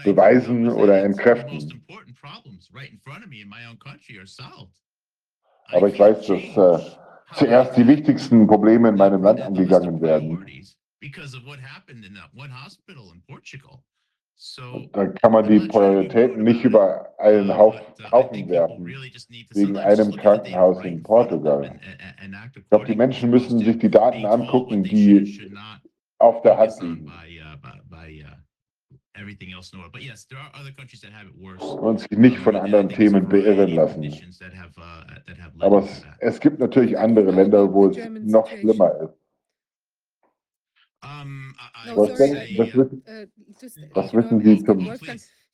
[0.04, 1.84] beweisen oder entkräften.
[5.68, 10.44] Aber ich weiß, dass äh, zuerst die wichtigsten Probleme in meinem Land angegangen werden.
[14.92, 17.80] Da kann man die Prioritäten nicht über einen Hauf,
[18.10, 18.86] Haufen werfen.
[18.86, 21.80] wegen einem Krankenhaus in Portugal.
[22.54, 25.50] Ich glaube, die Menschen müssen sich die Daten angucken, die
[26.18, 27.10] auf der Hand liegen.
[29.18, 29.90] Everything else in order.
[29.92, 31.62] But yes, there are other countries that have it worse.
[31.64, 34.02] und sich nicht von anderen Themen beirren lassen.
[34.04, 39.14] uh, Aber es, es gibt natürlich andere Länder, wo es noch schlimmer ist.
[41.04, 43.26] Um, I- I No, would Was, sorry, denk, say, was, uh, wissen, Uh,
[43.60, 44.78] just, Was you know, wissen Sie zum-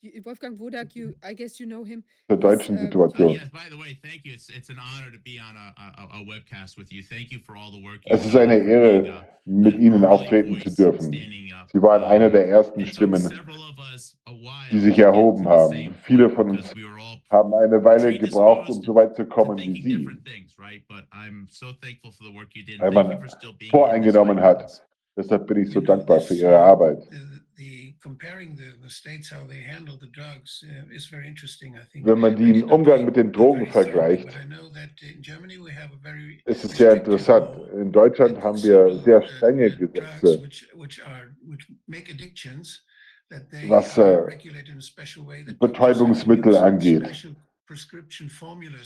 [0.03, 2.03] you- Wolfgang Wodak, you, I guess you know him.
[2.29, 3.31] zur deutschen ähm, uh, Situation?
[3.31, 4.33] yes, by the way, thank you.
[4.35, 7.03] It's, it's an honor to be on a, a, a webcast with you.
[7.03, 8.01] Thank you for all the work.
[8.05, 11.13] Es ist eine done for being Ehre, a- mit Ihnen auftreten zu dürfen.
[11.13, 11.69] standing up.
[11.73, 14.91] Sie waren eine der ersten It took Stimmen, several of us a while die sich
[14.95, 15.73] to get erhoben to the haben.
[15.73, 18.95] same Viele point von uns because we were all haben eine Weile gebraucht, um so
[18.95, 19.97] weit zu kommen wie thinking Sie.
[19.99, 20.83] different things, right?
[20.89, 22.81] But I'm so thankful for the work you did.
[22.81, 24.83] Weil Thank man you for still being voreingenommen hat.
[25.17, 27.07] Deshalb bin ich so dankbar für Ihre uh, Arbeit.
[27.57, 31.77] The, the comparing the, the states how they handle the drugs uh, is very interesting.
[31.77, 32.07] I think.
[32.07, 35.73] Wenn man den Umgang mit den Drogen vergleicht, but I know that in Germany we
[35.73, 37.49] have a very ist es sehr interessant.
[37.75, 42.85] In Deutschland haben wir sehr strenge Gesetze, which, which are, which make addictions,
[43.31, 47.05] that they was, äh, regulated in a special way that Betäubungsmittel angeht.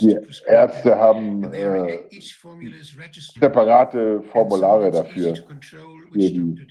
[0.00, 0.16] Die.
[0.46, 3.40] Ärzte haben äh, registered.
[3.40, 6.66] separate Formulare dafür, für die.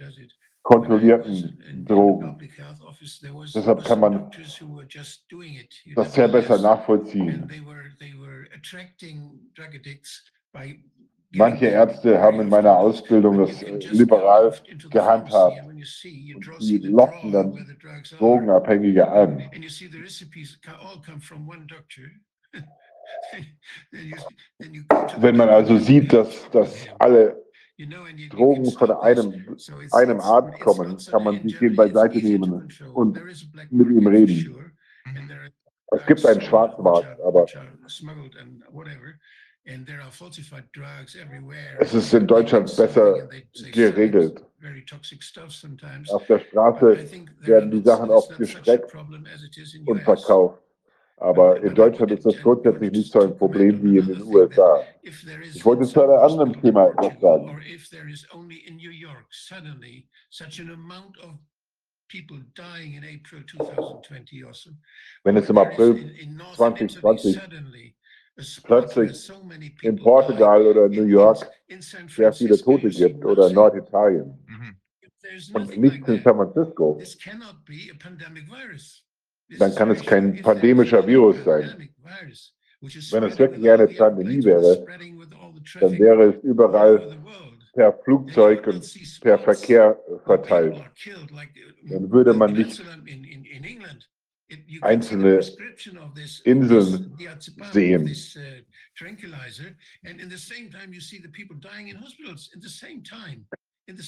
[0.66, 2.38] Kontrollierten Drogen.
[3.54, 4.32] Deshalb kann man
[5.96, 7.48] das sehr besser nachvollziehen.
[11.32, 14.56] Manche Ärzte haben in meiner Ausbildung das äh, liberal
[14.90, 15.62] gehandhabt.
[15.68, 17.78] und die lockten dann
[18.18, 19.44] Drogenabhängige an.
[25.20, 27.45] Wenn man also sieht, dass, dass alle
[27.78, 29.58] Drogen von einem,
[29.92, 33.20] einem Arzt kommen, kann man sich den beiseite nehmen und
[33.70, 34.74] mit ihm reden.
[35.92, 37.46] Es gibt einen Schwarzmarkt, aber
[41.80, 43.30] es ist in Deutschland besser
[43.72, 44.44] geregelt.
[46.10, 47.10] Auf der Straße
[47.42, 48.96] werden die Sachen oft gestreckt
[49.86, 50.65] und verkauft.
[51.18, 54.84] Aber in Deutschland ist das grundsätzlich nicht so ein Problem wie in den USA.
[55.02, 57.50] Ich wollte zu einem anderen Thema etwas sagen.
[57.50, 61.36] Or if there is only in New York suddenly such an amount of
[62.10, 64.72] people dying in April 2020 also.
[65.24, 67.96] Wenn es im April in- in northern Italy 2020 suddenly
[68.38, 72.34] a spot plötzlich where so many in Portugal oder in- New in- York in sehr
[72.34, 73.56] viele Tote gibt oder nothing.
[73.56, 74.76] Norditalien Mhm.
[75.54, 76.22] Und like in.
[76.22, 77.00] San Francisco,
[79.60, 81.90] Dann kann es kein pandemischer Virus sein.
[83.12, 84.86] Wenn es wirklich eine Pandemie wäre,
[85.80, 87.18] dann wäre es all überall
[87.74, 90.84] per Flugzeug und per Verkehr verteilt.
[91.84, 92.82] Dann würde man nicht
[94.82, 95.42] einzelne
[96.44, 97.18] Inseln
[97.72, 98.16] sehen.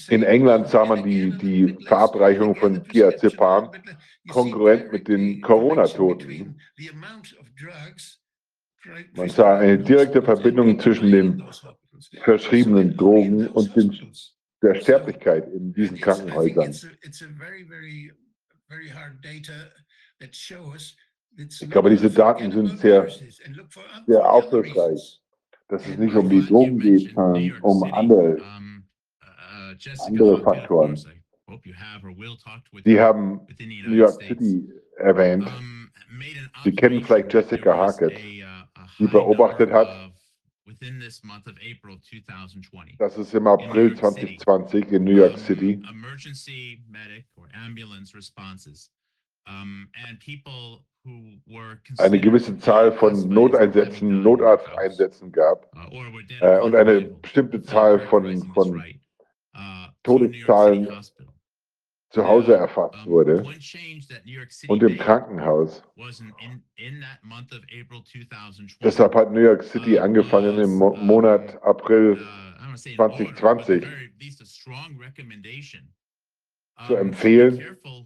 [0.08, 3.70] in England sah man die, die Verabreichung von Diazepam
[4.28, 6.60] kongruent mit den Corona-Toten.
[9.14, 11.44] Man sah eine direkte Verbindung zwischen den
[12.22, 14.12] verschriebenen Drogen und den,
[14.62, 16.74] der Sterblichkeit in diesen Krankenhäusern.
[21.38, 23.08] Ich glaube, diese Daten sind sehr-
[24.06, 25.20] sehr aufschlussreich.
[25.70, 28.38] Dass es nicht um die Drogen geht, sondern um andere.
[28.38, 31.17] Uh, Jessica andere Faktoren.
[32.84, 33.40] Sie haben
[33.86, 34.22] New York.
[34.22, 35.44] City erwähnt.
[36.64, 38.22] Sie kennen vielleicht Jessica Hackett, uh,
[38.98, 40.12] die beobachtet hat,
[40.66, 42.96] 2020.
[42.98, 45.80] dass es im April 2020 in New York City
[51.98, 55.70] eine gewisse Zahl von Noteinsätzen, Notarzteinsätzen gab.
[55.74, 55.78] uh,
[56.40, 58.82] Äh, und eine bestimmte Zahl von- von
[59.54, 59.58] uh,
[60.02, 60.88] Todeszahlen.
[62.10, 63.44] Zu Hause erfasst Um, wurde
[64.68, 65.82] und im Krankenhaus.
[65.96, 68.78] was in, in, in that month of April 2020.
[68.82, 72.94] Deshalb hat New York City angefangen im Mo Monat uh, April I don't wanna say
[72.94, 75.88] an order, but 2020 at very least a strong recommendation,
[76.86, 78.04] zu empfehlen, uh,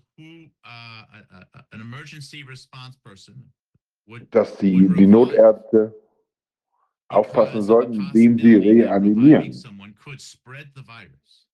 [4.31, 5.95] dass die, die Notärzte
[7.09, 11.47] aufpassen sollten, wen sie reanimieren, Someone could spread the virus.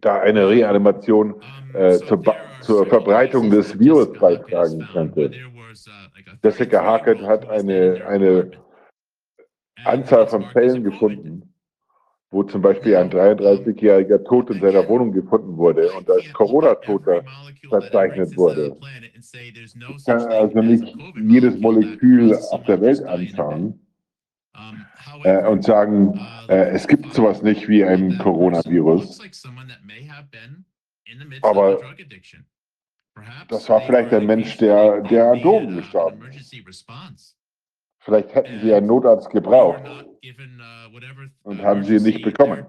[0.00, 1.34] Da eine Reanimation
[1.72, 2.22] äh, zur,
[2.60, 5.30] zur Verbreitung des Virus beitragen where könnte.
[5.86, 8.50] uh, Jessica Hackett 33-year-old hat eine, eine
[9.84, 11.54] Anzahl von Fällen gefunden,
[12.30, 17.24] wo zum Beispiel ein 33-jähriger tot in seiner Wohnung gefunden wurde und als Corona-Toter
[17.68, 18.76] verzeichnet wurde.
[19.96, 23.85] Ich kann also nicht jedes Molekül auf der Welt anschauen
[25.24, 26.18] äh, und sagen,
[26.48, 29.20] äh, es gibt sowas nicht wie ein Coronavirus.
[31.42, 31.80] Aber
[33.48, 36.54] Das war vielleicht ein Mensch, der, der an Drogen gestorben ist.
[38.00, 39.82] Vielleicht hätten sie einen Notarzt gebraucht.
[40.60, 42.64] uh, und haben sie nicht bekommen.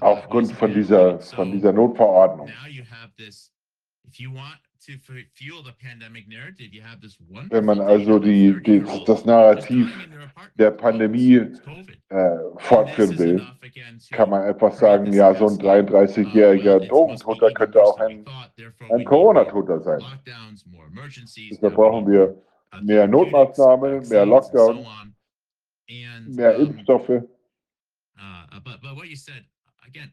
[0.00, 2.48] Aufgrund von dieser, von dieser Notverordnung.
[7.50, 10.08] Wenn man also die, die, das Narrativ
[10.54, 11.36] der Pandemie
[12.08, 13.46] äh, fortführen will,
[14.10, 18.24] kann man einfach sagen, ja, so ein 33-jähriger Drogentoter könnte auch ein,
[18.90, 20.02] ein Corona-Toter sein.
[21.50, 22.42] Deshalb brauchen wir
[22.82, 24.86] mehr Notmaßnahmen, mehr Lockdown,
[26.26, 27.22] mehr Impfstoffe.
[28.16, 29.44] Uh, what you said
[29.86, 30.12] again,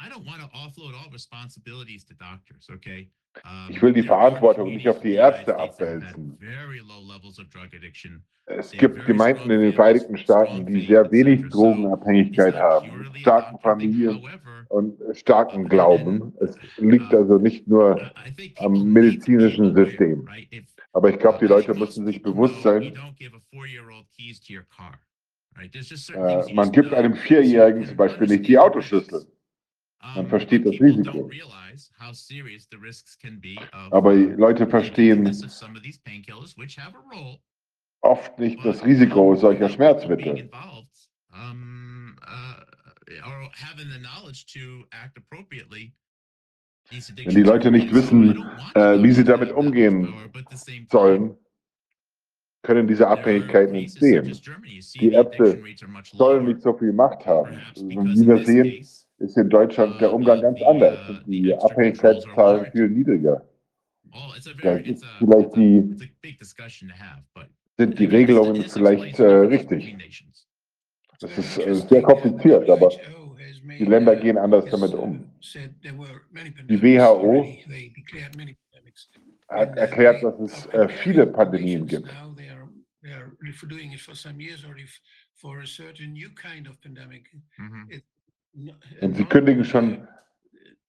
[0.00, 2.68] I don't want to offload all responsibilities to doctors.
[2.72, 3.10] Okay.
[3.68, 6.38] Ich will die Verantwortung nicht auf die Ärzte abwälzen.
[8.44, 14.22] Es gibt Gemeinden in den Vereinigten Staaten, die sehr wenig Drogenabhängigkeit haben, starken Familien
[14.68, 16.34] und starken Glauben.
[16.40, 18.10] Es liegt also nicht nur
[18.58, 20.28] am medizinischen System.
[20.92, 22.92] Aber ich glaube, die Leute müssen sich bewusst sein,
[26.14, 29.26] äh, man gibt einem Vierjährigen zum Beispiel nicht die Autoschlüssel.
[30.02, 31.30] Man versteht das Risiko.
[33.90, 35.24] Aber die Leute verstehen
[38.02, 40.50] oft nicht das Risiko solcher Schmerzmittel.
[46.90, 50.12] Wenn die Leute nicht wissen, äh, wie sie damit umgehen
[50.90, 51.36] sollen,
[52.62, 54.36] können diese Abhängigkeiten entstehen.
[55.00, 55.62] Die Ärzte
[56.12, 57.60] sollen nicht so viel Macht haben.
[57.76, 58.86] Wie wir sehen,
[59.22, 60.98] ist in Deutschland der Umgang ganz anders.
[61.26, 63.42] Die Abhängigkeitszahlen viel niedriger.
[64.62, 65.96] Da ist vielleicht die,
[67.78, 69.96] sind die Regelungen vielleicht äh, richtig.
[71.20, 72.90] Das ist äh, sehr kompliziert, aber
[73.78, 75.30] die Länder gehen anders damit um.
[76.68, 77.46] Die WHO
[79.48, 82.08] hat erklärt, dass es äh, viele Pandemien gibt.
[89.00, 90.06] Und sie kündigen schon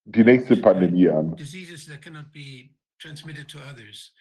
[0.06, 1.36] die nächste Pandemie an.
[1.36, 2.70] Diseases that cannot be
[3.00, 4.14] transmitted to others.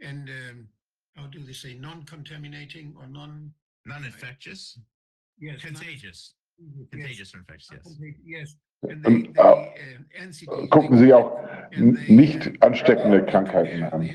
[0.00, 0.68] And um,
[1.16, 3.54] how do they say non-contaminating or non?
[3.84, 4.78] Non-infectious,
[5.40, 5.62] Yes.
[5.62, 6.34] contagious,
[6.90, 8.16] contagious or infectious, yes.
[8.24, 8.56] Yes.
[8.80, 11.70] Und, And they, they, äh, um, NCDs, Gucken Sie auch
[12.08, 14.14] nicht uh, ansteckende Krankheiten an.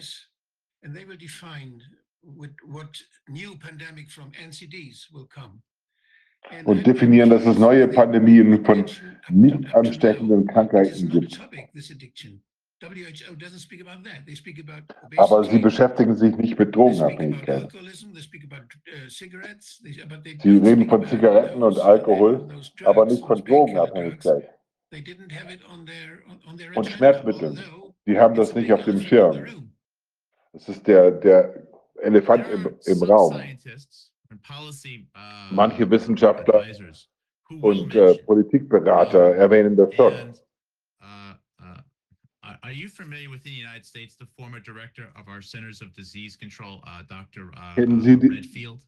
[0.83, 1.81] And they will define
[2.21, 2.97] with what
[3.27, 5.61] new pandemic from NCDs will come.
[6.51, 8.85] And Und definieren, dass es neue Pandemien von
[9.29, 11.37] nicht ansteckenden Krankheiten gibt.
[11.37, 12.41] topic, this addiction.
[12.81, 14.25] WHO doesn't speak about that.
[14.25, 14.83] They speak about
[15.15, 17.73] Aber sie beschäftigen sich nicht mit Drogenabhängigkeit.
[17.73, 17.79] uh,
[20.43, 22.49] Sie reden von Zigaretten und those- Alkohol,
[22.83, 23.43] aber nicht von.
[23.43, 24.49] Drogenabhängigkeit.
[24.91, 27.57] They didn't have it on their- on- on their Und Schmerzmitteln.
[28.05, 29.71] Die haben das nicht auf dem Schirm.
[30.51, 31.65] Das ist der, der
[32.01, 33.33] Elefant im, im Raum.
[35.51, 36.63] Manche Wissenschaftler
[37.61, 40.13] Und äh, Politikberater erwähnen das schon.
[40.13, 40.37] And,
[41.01, 41.03] uh,
[41.61, 41.65] uh,
[42.41, 45.81] are- Are you familiar with in the United States, the former director of our Centers
[45.81, 47.51] of Disease Control, uh, Dr.
[47.55, 48.79] uh, Kennen uh, Sie die- Redfield?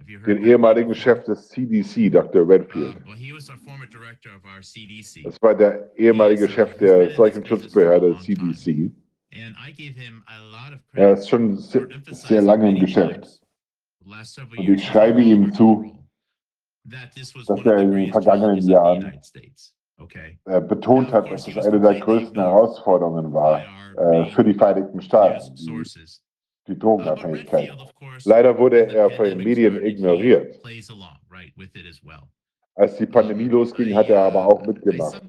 [0.00, 2.42] Have you heard Den ehemaligen Chef des CDC, Dr.
[2.42, 2.96] Uh, Redfield.
[3.06, 5.22] Well, he was our former director of our CDC.
[5.24, 8.92] Das war der ehemalige Chef der Seuchenschutzbehörde CDC.
[9.32, 13.40] And I gave him a lot of Er ist schon sehr, sehr lange im Geschäft.
[14.04, 16.06] Und ich schreibe ihm zu,
[16.84, 19.20] dass er in den vergangenen Jahren.
[20.44, 23.60] Er betont hat, dass es eine der größten Herausforderungen war
[23.96, 25.84] äh, für die Vereinigten Staaten, die,
[26.66, 27.72] die Uh, Drogenabhängigkeit.
[28.24, 30.60] Leider wurde er von den Medien ignoriert.
[32.74, 35.22] Als die Pandemie losging, hat er uh, aber auch I mitgemacht.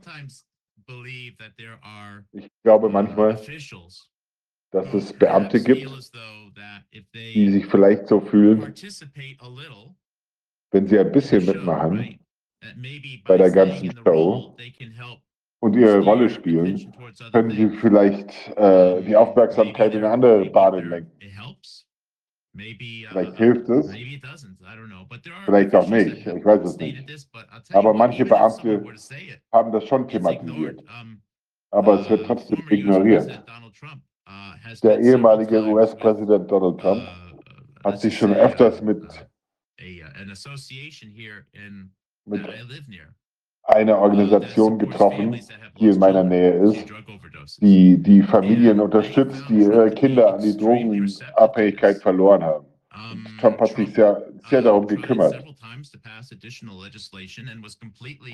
[2.32, 3.40] Ich glaube uh, manchmal,
[4.72, 6.12] dass es Beamte gibt,
[7.14, 9.96] die sich vielleicht so fühlen, participate a little,
[10.72, 12.20] wenn sie ein bisschen mitmachen
[13.26, 15.20] bei der ganzen Show role, they can help
[15.60, 16.94] und ihre Rolle spielen,
[17.32, 21.12] können sie vielleicht äh, die Aufmerksamkeit in andere Bahnen lenken.
[22.58, 22.62] Uh,
[23.10, 24.62] Vielleicht hilft es, maybe it doesn't.
[24.62, 25.06] I don't know.
[25.10, 26.26] But there are vielleicht auch nicht.
[26.26, 27.28] Ich weiß es nicht.
[27.74, 28.82] Aber manche Beamte
[29.52, 30.82] haben das schon thematisiert.
[31.72, 33.44] Aber es wird uh, trotzdem ignoriert.
[34.84, 37.04] Der ehemalige US-Präsident Donald Trump
[37.84, 39.04] hat sich schon öfters mit,
[42.26, 42.42] mit
[43.64, 45.40] einer Organisation getroffen,
[45.80, 46.86] die in meiner Nähe ist,
[47.62, 52.66] die die Familien unterstützt, die ihre Kinder an die Drogenabhängigkeit verloren haben.
[52.96, 55.44] Um, Trump hat sich sehr, sehr uh, darum gekümmert.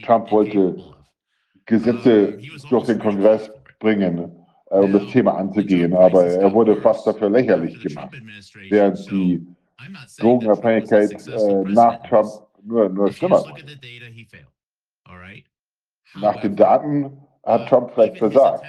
[0.03, 0.75] Trump wollte.
[1.65, 2.37] Gesetze
[2.69, 3.49] durch den Kongress
[3.79, 4.40] bringen,
[4.79, 8.15] um das Thema anzugehen, aber er wurde fast dafür lächerlich gemacht,
[8.69, 9.45] während die
[10.19, 12.29] Drogenabhängigkeit äh, nach Trump
[12.63, 13.63] nur, nur schlimmer wurde.
[16.15, 18.63] Nach den Daten hat Trump vielleicht versagt,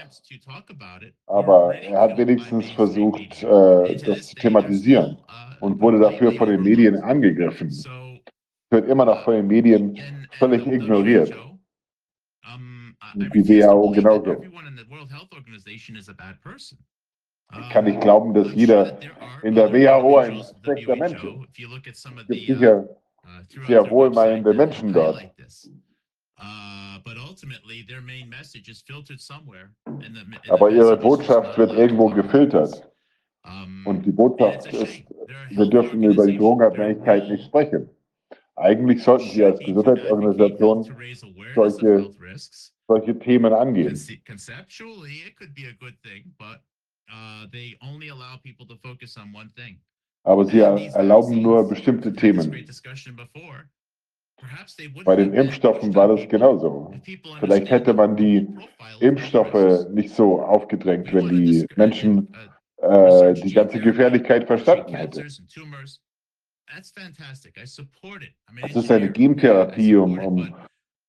[1.26, 5.18] aber er hat wenigstens versucht, äh, das zu thematisieren
[5.60, 7.70] und wurde dafür von den Medien angegriffen,
[8.70, 9.98] wird immer noch von den Medien
[10.38, 11.32] völlig ignoriert.
[13.14, 14.42] Die WHO genauso.
[17.60, 18.98] Ich kann nicht glauben, dass jeder
[19.42, 21.58] in der WHO ein schlechter Mensch ist.
[22.16, 22.88] Es gibt sicher
[23.66, 25.22] sehr wohlmeinende Menschen dort.
[30.48, 32.90] Aber ihre Botschaft wird irgendwo gefiltert.
[33.84, 35.02] Und die Botschaft ist,
[35.50, 37.90] wir dürfen über die Drogenabhängigkeit nicht sprechen.
[38.54, 40.84] Eigentlich sollten sie als Gesundheitsorganisation
[41.54, 42.10] solche,
[42.88, 43.96] solche Themen angehen.
[44.26, 46.60] Conceptually, it could be a good thing, but
[47.08, 49.80] uh, they only allow people to focus on one thing.
[50.24, 52.50] Aber sie erlauben nur bestimmte Themen.
[55.04, 56.92] Bei den Impfstoffen war das genauso.
[57.40, 58.48] Vielleicht hätte man die
[59.00, 62.32] Impfstoffe nicht so aufgedrängt, wenn die Menschen
[62.78, 65.26] äh, die ganze Gefährlichkeit verstanden hätten.
[68.62, 70.54] Es ist eine Gentherapie, um, um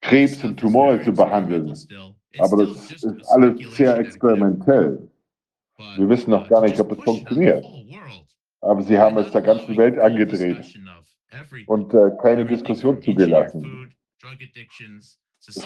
[0.04, 1.74] Krebs und Tumore zu behandeln.
[2.38, 5.10] Aber das ist alles sehr experimentell.
[5.98, 7.66] Wir wissen noch gar nicht, ob es funktioniert.
[8.62, 10.80] Aber sie haben es der ganzen Welt angedreht
[11.68, 13.94] und äh, keine Diskussion zugelassen.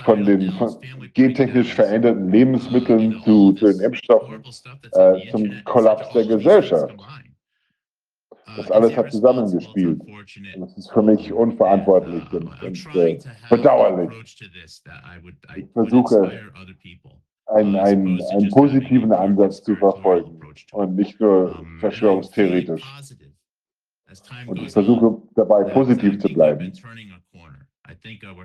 [0.04, 0.76] Von den von
[1.14, 4.44] gentechnisch veränderten Lebensmitteln zu, zu den Impfstoffen
[4.94, 6.96] äh, zum Kollaps der Gesellschaft.
[8.56, 10.00] Das alles hat zusammengespielt.
[10.00, 13.20] Und das ist für mich unverantwortlich und, und äh,
[13.50, 14.10] bedauerlich.
[15.56, 16.32] Ich versuche,
[17.48, 20.40] einen, einen, einen positiven Ansatz zu verfolgen
[20.72, 22.84] und nicht nur verschwörungstheoretisch.
[24.48, 26.72] Und ich versuche dabei positiv zu bleiben,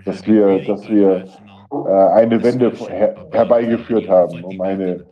[0.04, 1.24] dass wir, dass wir
[1.70, 5.06] äh, eine Wende her herbeigeführt haben, um eine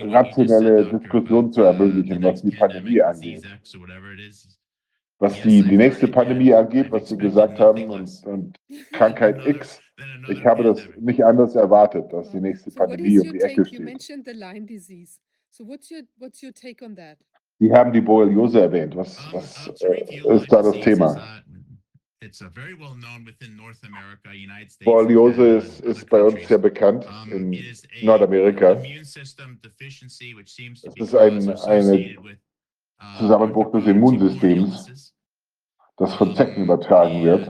[0.00, 3.44] rationelle Diskussion zu ermöglichen, was die Pandemie angeht.
[5.18, 8.58] Was die, die nächste Pandemie angeht, was Sie gesagt haben, und, und
[8.92, 9.80] Krankheit X,
[10.28, 13.80] ich habe das nicht anders erwartet, dass die nächste Pandemie um die Ecke steht.
[17.58, 18.94] Sie haben die Borreliose erwähnt.
[18.94, 21.42] Was, was äh, ist da das Thema?
[24.84, 27.56] Borreliose ist, ist bei uns sehr bekannt in
[28.02, 28.72] Nordamerika.
[28.72, 29.40] Es ist
[31.14, 32.38] ein ein
[33.18, 35.14] Zusammenbruch des Immunsystems,
[35.96, 37.48] das von Zecken übertragen wird.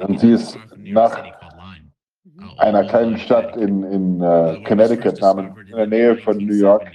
[0.00, 1.22] Und sie ist nach
[2.58, 6.90] einer kleinen Stadt in, in uh, Connecticut, namens, in der Nähe von New York,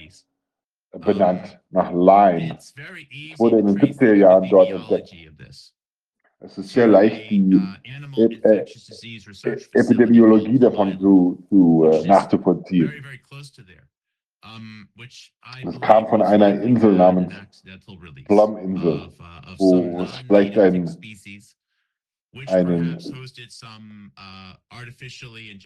[0.98, 2.56] benannt, nach Lyme.
[2.58, 2.74] Es
[3.38, 5.14] wurde in den 70er Jahren dort entdeckt.
[6.44, 7.60] Es ist sehr leicht, die
[8.16, 8.64] äh,
[9.74, 12.92] Epidemiologie davon zu, zu äh, nachzuvollziehen.
[15.64, 17.32] Es kam von einer Insel namens
[18.26, 19.08] Plum-Insel,
[19.58, 20.90] wo es vielleicht ein,
[22.46, 22.98] einen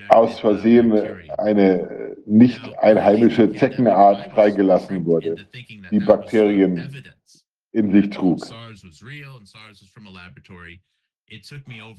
[0.09, 0.93] aus Versehen
[1.39, 5.47] eine nicht einheimische Zeckenart freigelassen wurde,
[5.91, 7.05] die Bakterien
[7.73, 8.41] in sich trug.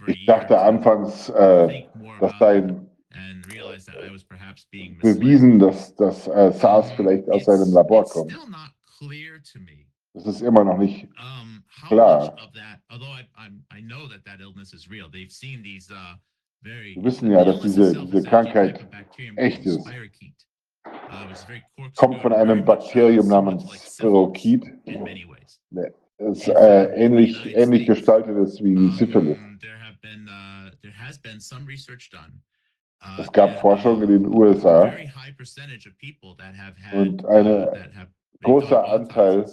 [0.07, 1.85] Ich dachte anfangs, äh,
[2.19, 2.76] das sei
[5.02, 8.38] bewiesen, dass, dass äh, SARS vielleicht aus einem Labor kommt.
[10.18, 11.07] Das ist immer noch nicht
[11.88, 12.35] klar.
[16.61, 18.88] Wir wissen ja, dass diese, diese Krankheit
[19.35, 19.88] echt ist.
[21.95, 23.64] Kommt von einem Bakterium namens
[23.94, 24.65] Spirokid.
[26.18, 29.38] Es äh, ähnlich, ähnlich gestaltet ist wie Syphilis.
[33.19, 34.91] Es gab Forschung in den USA
[36.94, 37.68] und ein
[38.41, 39.45] großer Anteil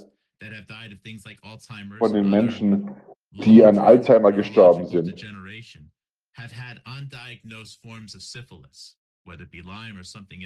[1.99, 2.91] von den Menschen,
[3.31, 5.25] die an Alzheimer gestorben sind,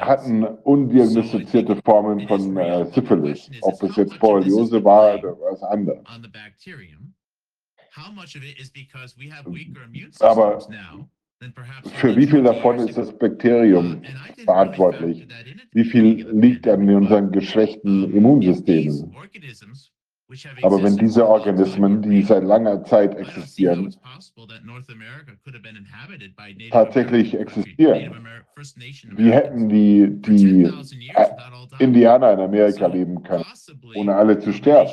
[0.00, 6.04] hatten undiagnostizierte Formen von äh, Syphilis, ob es jetzt Borreliose war oder was anderes.
[10.20, 10.68] Aber then perhaps
[11.94, 14.02] Für wie viel davon ist das Bakterium
[14.44, 15.26] verantwortlich?
[15.72, 19.14] Wie viel liegt an unseren geschwächten Immunsystemen?
[20.62, 23.94] Aber wenn diese Organismen, die seit langer Zeit existieren,
[26.70, 28.26] tatsächlich existieren,
[29.12, 30.64] wie hätten die, die
[31.14, 31.28] äh,
[31.78, 33.46] Indianer in Amerika leben können,
[33.94, 34.90] ohne alle zu sterben?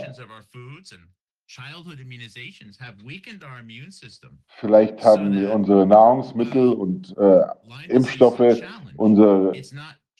[4.58, 7.42] Vielleicht haben wir unsere Nahrungsmittel und äh,
[7.88, 8.40] Impfstoffe
[8.96, 9.54] unsere,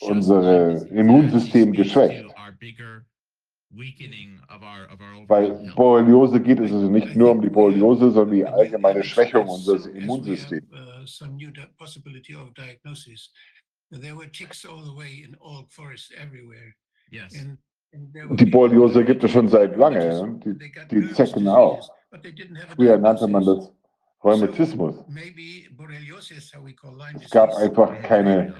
[0.02, 2.26] unsere Immunsystem geschwächt.
[5.28, 9.88] Bei Borreliose geht es also nicht nur um die Borreliose, sondern die allgemeine Schwächung unseres
[9.88, 10.64] Immunsystems.
[10.72, 11.06] uh.
[13.92, 16.76] There were ticks all the way in all forests everywhere.
[17.12, 17.34] Yes.
[17.34, 17.58] And-
[17.94, 20.40] die Borreliose gibt es schon seit lange.
[20.44, 20.58] Die,
[20.92, 21.90] die Zecken auch.
[22.76, 23.72] Früher nannte man das
[24.24, 24.96] Rheumatismus.
[27.22, 28.54] Es gab einfach keine,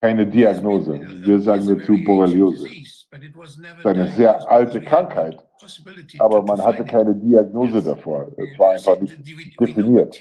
[0.00, 1.00] keine Diagnose.
[1.24, 2.68] Wir sagen dazu Borreliose.
[3.10, 5.38] Das ist eine sehr alte Krankheit,
[6.18, 8.30] aber man hatte keine Diagnose davor.
[8.36, 9.16] Es war einfach nicht
[9.58, 10.20] definiert.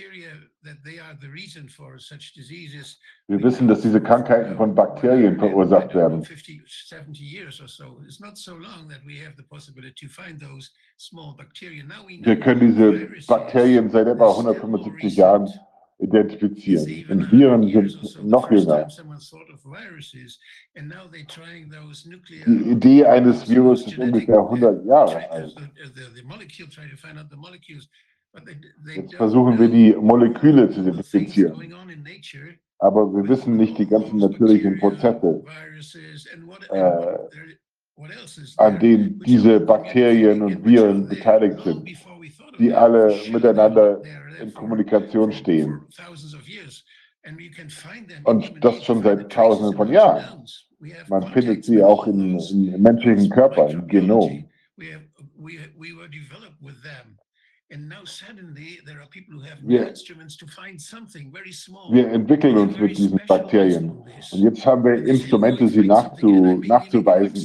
[3.28, 6.24] Wir wissen, dass diese Krankheiten von Bakterien verursacht werden.
[12.24, 15.50] Wir können diese Bakterien seit etwa 175 Jahren
[16.00, 17.10] identifizieren.
[17.10, 18.88] Und Viren sind noch jünger.
[22.46, 25.56] Die Idee eines Virus ist ungefähr 100 Jahre alt.
[28.96, 31.74] Jetzt versuchen wir die Moleküle zu identifizieren.
[32.80, 35.44] Aber wir wissen nicht die ganzen natürlichen Prozesse,
[36.70, 37.18] äh,
[38.58, 41.90] an denen diese Bakterien und Viren beteiligt sind,
[42.60, 44.02] die alle miteinander
[44.42, 45.80] in Kommunikation stehen.
[48.24, 50.46] Und das schon seit Tausenden von Jahren.
[51.08, 54.50] Man findet sie auch im, im menschlichen Körper, im Genom.
[59.68, 59.88] Wir-
[61.94, 63.90] Wir entwickeln uns mit diesen Bakterien.
[63.90, 66.28] Und jetzt haben wir Instrumente, sie nachzu,
[66.68, 67.36] nachzuweisen.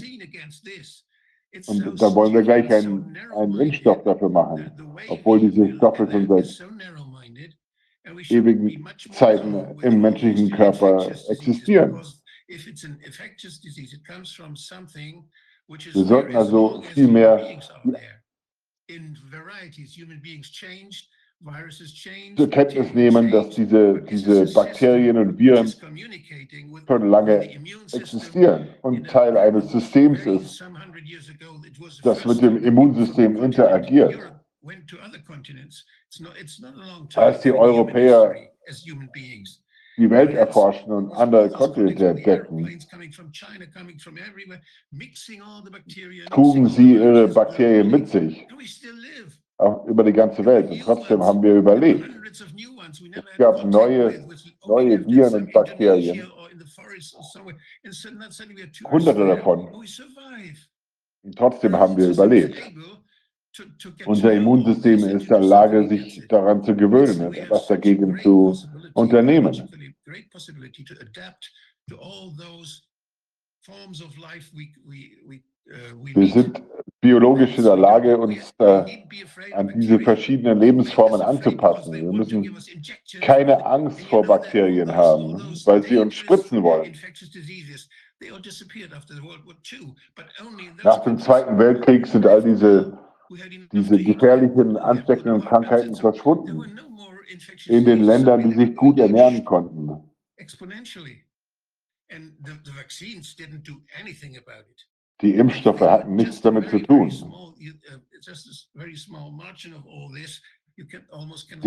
[1.66, 4.70] Und da wollen wir gleich einen, einen Impfstoff dafür machen,
[5.09, 6.46] obwohl diese Stoffe schon seit
[8.30, 11.92] ewigen Zeiten im menschlichen Körper existieren.
[15.94, 17.60] Wir sollten also viel mehr
[22.36, 25.73] zur Kenntnis nehmen, dass diese, diese Bakterien und Viren
[26.86, 27.48] schon lange
[27.93, 30.65] existieren und Teil eines Systems ist,
[32.02, 34.32] das mit dem Immunsystem interagiert.
[37.15, 38.35] Als die Europäer
[39.98, 42.78] die Welt erforschen und andere Kontinente entdecken,
[46.30, 48.46] trugen sie ihre Bakterien mit sich,
[49.56, 50.70] auch über die ganze Welt.
[50.70, 52.08] Und trotzdem haben wir überlebt.
[52.30, 54.24] Es gab neue,
[54.66, 56.30] neue Viren und Bakterien.
[58.90, 59.68] Hunderte davon.
[61.22, 62.56] Und trotzdem haben wir überlebt.
[64.06, 68.56] Unser Immunsystem ist in der Lage, sich daran zu gewöhnen etwas dagegen zu
[68.94, 69.68] unternehmen.
[76.14, 76.62] Wir sind
[77.01, 78.85] biologisch in der Lage, uns äh,
[79.52, 81.93] an diese verschiedenen Lebensformen anzupassen.
[81.93, 82.56] Wir müssen
[83.20, 86.97] keine Angst vor Bakterien haben, weil sie uns spritzen wollen.
[90.82, 92.98] Nach dem Zweiten Weltkrieg sind all diese,
[93.72, 96.78] diese gefährlichen, ansteckenden Krankheiten verschwunden
[97.66, 99.90] in den Ländern, die sich gut ernähren konnten.
[100.36, 101.24] exponentially.
[102.10, 104.86] And the, the vaccines didn't do anything about it.
[105.20, 107.10] Die Impfstoffe hatten nichts damit zu tun.
[107.10, 107.24] Sie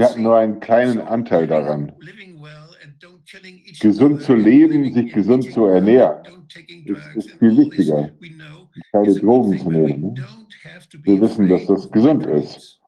[0.03, 1.91] hatten nur einen kleinen Anteil daran.
[3.81, 6.47] Gesund zu leben, sich gesund zu ernähren,
[6.85, 8.09] ist- ist viel wichtiger,
[8.91, 10.13] keine Drogen zu nehmen.
[10.13, 10.25] ne?
[11.03, 12.79] Wir wissen, dass das gesund ist.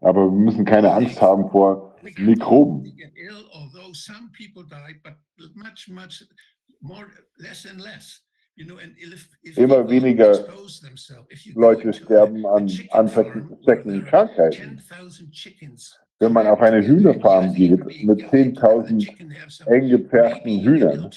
[0.00, 2.84] Aber wir müssen keine Angst haben vor Mikroben.
[9.56, 10.48] Immer weniger
[11.54, 14.82] Leute sterben an ansteckenden Krankheiten.
[16.18, 21.10] Wenn man auf eine Hühnerfarm geht mit 10.000 eng gepferchten Hühnern,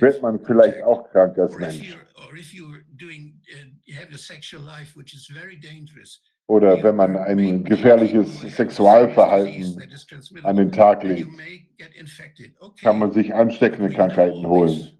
[0.00, 1.96] wird man vielleicht auch krank als Mensch.
[6.48, 9.82] uh, oder wenn man ein gefährliches Sexualverhalten
[10.42, 11.30] an den Tag legt,
[12.82, 14.96] kann man sich ansteckende Krankheiten holen.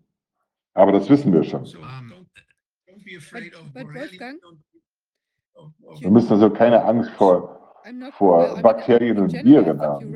[0.74, 1.64] Aber das wissen wir schon.
[6.00, 7.74] Wir müssen also keine Angst vor,
[8.12, 10.14] vor Bakterien und Viren haben.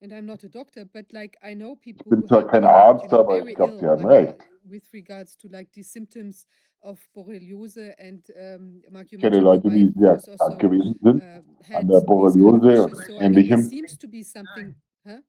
[0.00, 2.04] Right, just that, and I'm not a doctor, but like I know people.
[2.06, 4.04] Ich bin who zwar kein Arzt, you know, aber very ich glaube, ill, Sie haben
[4.04, 4.36] uh, recht.
[4.64, 6.46] With regards to like the symptoms
[6.82, 10.38] of Borreliose and um, Mark, you Ich kenne mentioned your Leute, die wife sehr was
[10.38, 13.22] krank gewesen sind uh, an der these kind of Borreliose und So I mean, there
[13.22, 13.62] Ähnlichem.
[13.62, 14.74] seems to be something,
[15.06, 15.20] huh?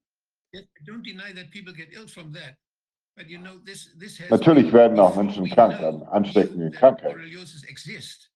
[0.86, 2.58] Don't deny that people get ill from that.
[3.16, 7.16] But you know, this, this has Natürlich werden auch Menschen krank an ansteckenden Krankheiten.
[7.18, 8.30] borreliosis exists.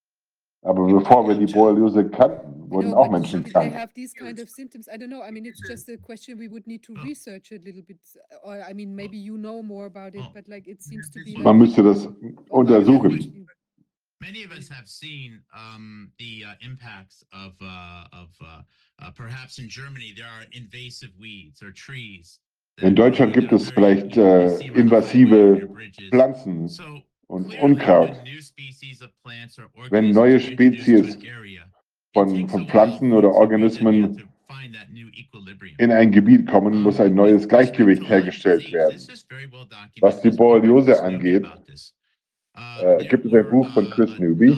[0.64, 3.74] Aber bevor wir die Borreliose kannten, wurden No, auch but Menschen they krank.
[3.74, 4.88] have these kind of symptoms.
[4.88, 5.24] I don't know.
[5.24, 7.04] I mean, it's just a question we would need to Oh.
[7.04, 7.98] research a little bit.
[8.44, 10.32] Or I mean, maybe you know more about it, Oh.
[10.34, 11.34] but like it seems to be.
[11.38, 12.08] Man like- müsste das
[12.50, 13.48] untersuchen.
[14.22, 18.62] Many of us have seen um, the uh, impacts of, uh, of uh,
[19.00, 22.40] uh, perhaps in Germany, there are invasive weeds or trees.
[22.82, 25.68] In Deutschland gibt es vielleicht äh, invasive.
[26.12, 27.02] Pflanzen So
[27.32, 28.12] und Unkraut.
[29.90, 31.18] Wenn neue Spezies
[32.14, 34.24] von, von Pflanzen oder Organismen
[35.78, 39.02] in ein Gebiet kommen, muss ein neues Gleichgewicht hergestellt werden.
[40.02, 41.46] Was die Borreliose angeht,
[42.82, 44.58] äh, gibt es ein Buch von Chris Newby.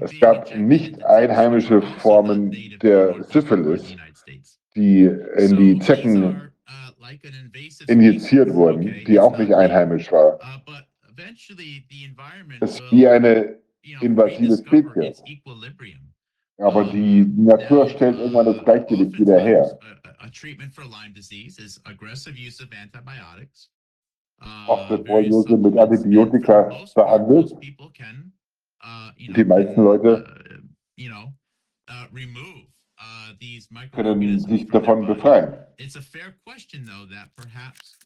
[0.00, 2.50] Es gab nicht einheimische Formen
[2.82, 3.96] der Syphilis,
[4.74, 5.04] die
[5.36, 6.49] in die Zecken
[7.86, 10.38] injiziert wurden, die auch nicht einheimisch war.
[10.40, 10.72] Uh,
[12.60, 13.58] Es ist wie eine,
[14.00, 15.22] invasive Spezies.
[16.58, 19.78] aber die Natur stellt irgendwann das Gleichgewicht wieder her.
[24.42, 26.62] Uh, Oft wird Borreliose mit Antibiotika
[26.94, 27.52] behandelt.
[28.82, 30.24] uh, Die meisten Leute
[33.00, 35.14] uh, you know, remove these können microorganisms sich from their davon body.
[35.14, 35.66] befreien.
[35.78, 37.96] It's a fair question, though, that perhaps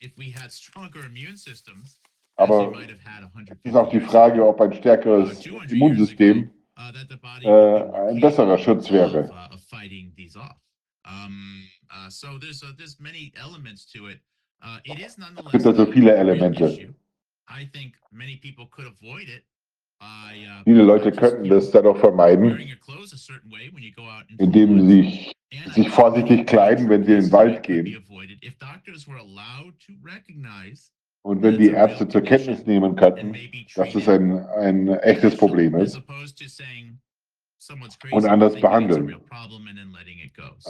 [0.00, 1.98] if we had stronger immune systems,
[2.38, 4.60] Aber as we might have had 150 es ist auch die years Frage, ago, ob
[4.60, 8.20] ein uh, stärkeres 200 years Immunsystem ago, uh, that the body äh, would be ein
[8.20, 9.24] besserer capable Schutz wäre.
[9.24, 10.56] Of, uh, of fighting these off.
[11.04, 14.20] Um, uh, so there's uh, there's many elements to it.
[14.62, 16.64] Uh, it is nonetheless gibt also a viele real Elemente.
[16.64, 16.94] issue.
[17.48, 19.44] I think many people could avoid it
[20.64, 24.02] Viele Leute könnten das dadurch vermeiden, wearing your clothes a certain way when you go
[24.02, 25.36] out into the indem sie sich,
[25.74, 27.98] sich vorsichtig kleiden, wenn sie in den Wald gehen.
[31.24, 33.36] Und wenn die Ärzte zur Kenntnis nehmen könnten,
[33.76, 36.00] dass es ein, ein echtes Problem ist,
[38.10, 39.16] und anders behandeln,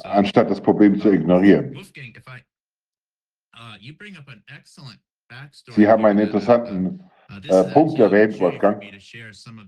[0.04, 1.76] anstatt das Problem zu ignorieren.
[3.54, 3.76] Uh,
[5.72, 7.04] Sie haben einen uh, interessanten uh,
[7.48, 8.38] äh, Punkt erwähnt,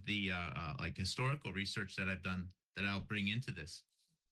[0.07, 3.85] the, uh, uh, like historical research that I've done that I'll bring into this.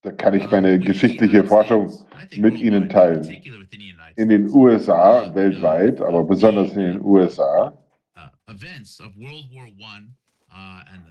[0.02, 1.92] Da kann ich Uh, meine geschichtliche Forschung
[2.36, 3.24] mit Ihnen teilen.
[4.16, 7.72] in den USA, weltweit, aber besonders in den USA,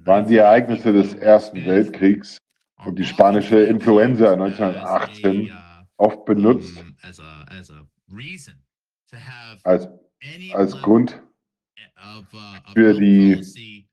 [0.04, 2.38] waren die Ereignisse des 1918 Ersten Weltkriegs
[2.86, 5.56] und die spanische Influenza as a, 1918 uh,
[5.98, 6.84] oft benutzt.
[9.64, 9.88] als,
[10.54, 11.22] als Grund
[12.74, 13.88] für health die-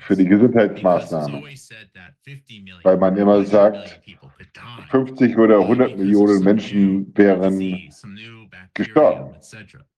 [0.00, 4.28] für die Gesundheitsmaßnahmen, always said that 50 million, weil man immer 100 sagt, million people
[4.36, 7.60] could die 50 oder 100 Millionen Menschen wären,
[8.74, 9.36] gestorben.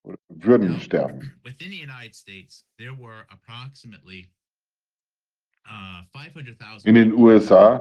[0.02, 1.32] oder würden sterben.
[1.42, 4.28] Within the United States, there were approximately
[5.66, 7.76] uh, 500,000 In den USA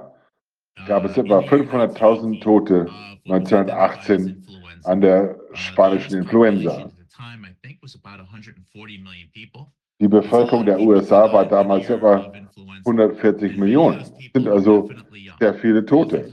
[0.80, 4.28] uh, gab es in etwa the year 500.000 Tote of what was identified as 1918
[4.30, 4.90] influenza.
[4.90, 6.92] an der Uh, spanischen Influenza.
[7.16, 9.72] Population at the time, I think, was about 140 million people.
[10.02, 12.32] Die Bevölkerung der USA war damals etwa
[12.86, 14.00] 140 Millionen.
[14.00, 14.90] Das sind also
[15.40, 16.30] sehr viele Tote.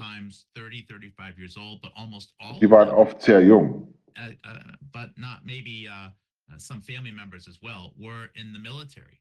[2.61, 3.89] Die waren oft sehr jung.
[4.19, 4.59] uh, uh,
[4.93, 6.11] but not maybe uh,
[6.59, 9.21] some family members as well, were in the military.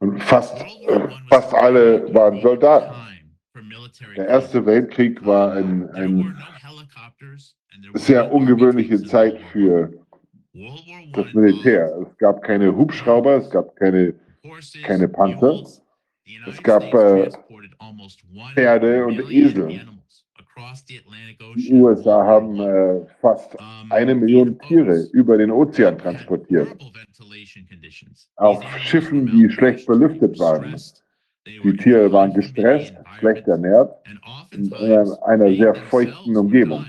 [0.00, 0.54] Und fast,
[1.30, 2.92] fast alle waren Soldaten.
[4.16, 6.34] Der Erste Weltkrieg war ein, There were
[7.70, 10.01] ein sehr ungewöhnliche Zeit für
[11.12, 11.96] das Militär.
[12.02, 14.14] Es gab keine Hubschrauber, es gab keine
[14.82, 15.62] keine Panzer.
[16.46, 17.30] Es gab, äh,
[18.54, 19.80] Pferde und Esel.
[21.56, 21.72] Die.
[21.72, 23.56] USA haben äh, fast
[23.90, 26.68] eine Million Tiere über den Ozean transportiert.
[28.36, 30.76] Auf Schiffen, die schlecht belüftet waren.
[31.46, 33.94] Die Tiere waren gestresst, schlecht ernährt
[34.52, 36.84] in einer, sehr feuchten Umgebung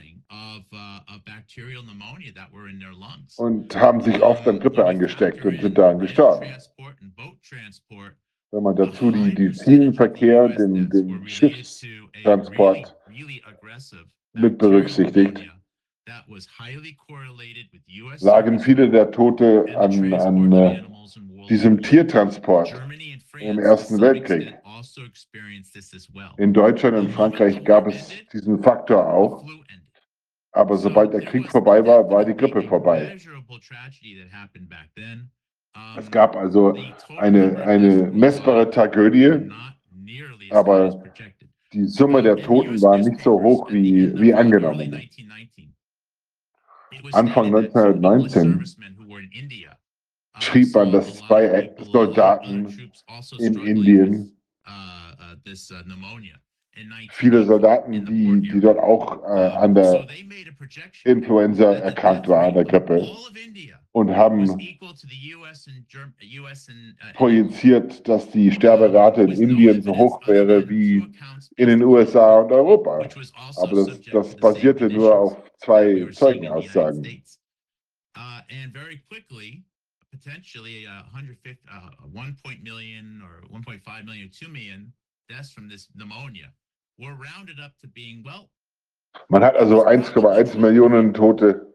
[3.37, 6.47] und haben sich oft an Grippe angesteckt und sind daran gestorben.
[8.53, 12.95] wenn man dazu die, die Schienenverkehr, den, den Schiffstransport
[14.33, 15.49] mit berücksichtigt,
[18.19, 20.83] lagen viele der Tote an, an äh,
[21.49, 22.81] diesem Tiertransport
[23.39, 24.53] im Ersten Weltkrieg.
[26.37, 29.45] In Deutschland und Frankreich gab es diesen Faktor auch,
[30.53, 33.17] aber sobald der Krieg vorbei war, war die Grippe vorbei.
[35.97, 36.77] Es gab also
[37.17, 39.49] eine, eine messbare Tragödie,
[40.51, 41.03] aber
[41.73, 45.09] die Summe der Toten war nicht so hoch wie, wie angenommen.
[47.11, 48.63] Anfang 1919
[50.39, 52.91] schrieb man, dass zwei Soldaten
[53.39, 54.37] in Indien,
[57.11, 60.07] viele Soldaten, die, die dort auch äh, an der
[61.03, 63.07] Influenza erkrankt waren, an der Grippe,
[63.91, 64.45] und haben
[67.13, 71.05] projiziert, dass die Sterberate in Indien so hoch wäre wie
[71.57, 73.07] in den USA und Europa.
[73.57, 77.23] Aber das, das basierte nur auf zwei Zeugenaussagen.
[80.13, 84.93] potentially uh, 150, uh, 1 point million or 1.5 million, 2 million
[85.27, 86.53] deaths from this pneumonia
[89.29, 91.73] Man hat also 1,1 Millionen Tote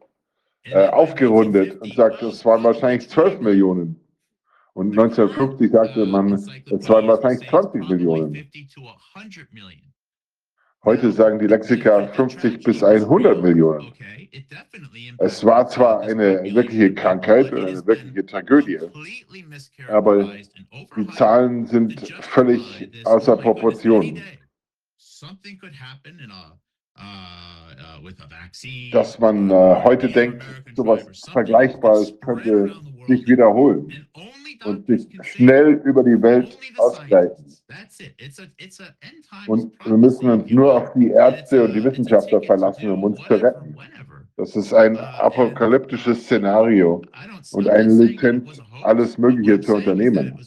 [0.65, 4.01] äh, aufgerundet und sagt, es waren wahrscheinlich 12 Millionen.
[4.75, 8.49] Und 1950 sagte man, es waren wahrscheinlich 20 Millionen.
[10.85, 13.93] Heute sagen die Lexiker 50 bis 100 Millionen.
[15.19, 18.79] Es war zwar eine wirkliche Krankheit eine wirkliche Tragödie,
[19.89, 20.33] aber
[20.97, 24.23] die Zahlen sind völlig außer Proportion.
[28.93, 29.55] Dass man äh,
[29.85, 30.43] heute denkt,
[30.75, 32.75] sowas Vergleichbares könnte
[33.07, 34.09] sich wiederholen
[34.65, 37.45] und sich schnell über die Welt ausbreiten.
[39.47, 43.35] Und wir müssen uns nur auf die Ärzte und die Wissenschaftler verlassen, um uns zu
[43.35, 43.77] retten.
[44.39, 47.03] Das ist ein apokalyptisches Szenario
[47.53, 50.39] und eine Lizenz, alles Mögliche zu unternehmen.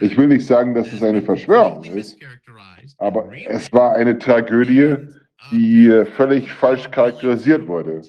[0.00, 2.18] Ich will nicht sagen, dass es eine Verschwörung ist,
[2.98, 4.96] aber es war eine Tragödie,
[5.52, 8.02] die völlig falsch charakterisiert wurde.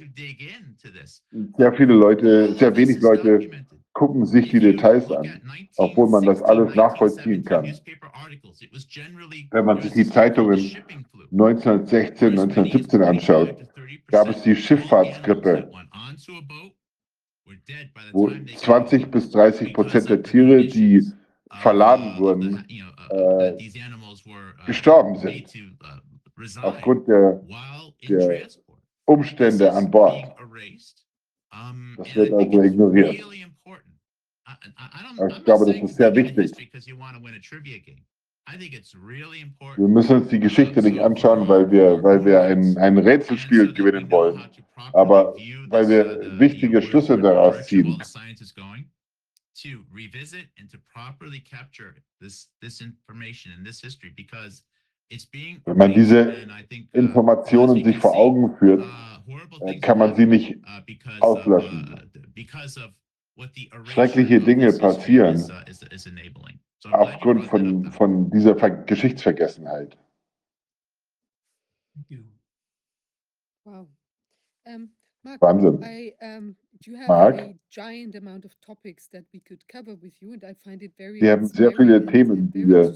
[1.57, 3.51] Sehr viele Leute, sehr wenig Leute
[3.93, 5.39] gucken sich die Details an,
[5.77, 7.71] obwohl man das alles nachvollziehen kann.
[9.51, 10.77] Wenn man sich die Zeitungen
[11.31, 13.66] 1916, 1917 anschaut,
[14.07, 15.71] gab es die Schifffahrtsgrippe,
[18.11, 21.11] wo 20 bis 30 Prozent der Tiere, die
[21.61, 22.65] verladen wurden,
[23.09, 23.57] äh,
[24.65, 25.53] gestorben sind
[26.61, 27.41] aufgrund der,
[28.07, 28.47] der
[29.05, 30.35] Umstände an Bord.
[31.97, 33.25] Das wird also ignoriert.
[35.29, 36.71] Ich glaube, das ist sehr wichtig.
[38.47, 44.09] Wir müssen uns die Geschichte nicht anschauen, weil wir, weil wir ein, ein Rätselspiel gewinnen
[44.09, 44.41] wollen,
[44.93, 45.35] aber
[45.67, 48.01] weil wir wichtige Schlüsse daraus ziehen.
[49.63, 54.63] To revisit and to properly capture this, this information and this history because
[55.65, 60.57] wenn man diese uh, Informationen sich vor Augen führt, uh, äh, kann man sie nicht
[60.57, 62.11] uh, auslöschen.
[63.85, 65.43] Schreckliche Dinge passieren
[66.85, 69.97] aufgrund von, von dieser Geschichtsvergessenheit.
[73.65, 73.87] Wow.
[74.65, 74.91] Um,
[75.23, 75.81] Mark, Wahnsinn.
[75.83, 76.55] I, um,
[76.85, 77.39] you have Mark?
[77.39, 80.93] a giant amount of topics that we could cover with you, and I find it
[80.97, 82.93] very Wir haben sehr viele Themen, die wir,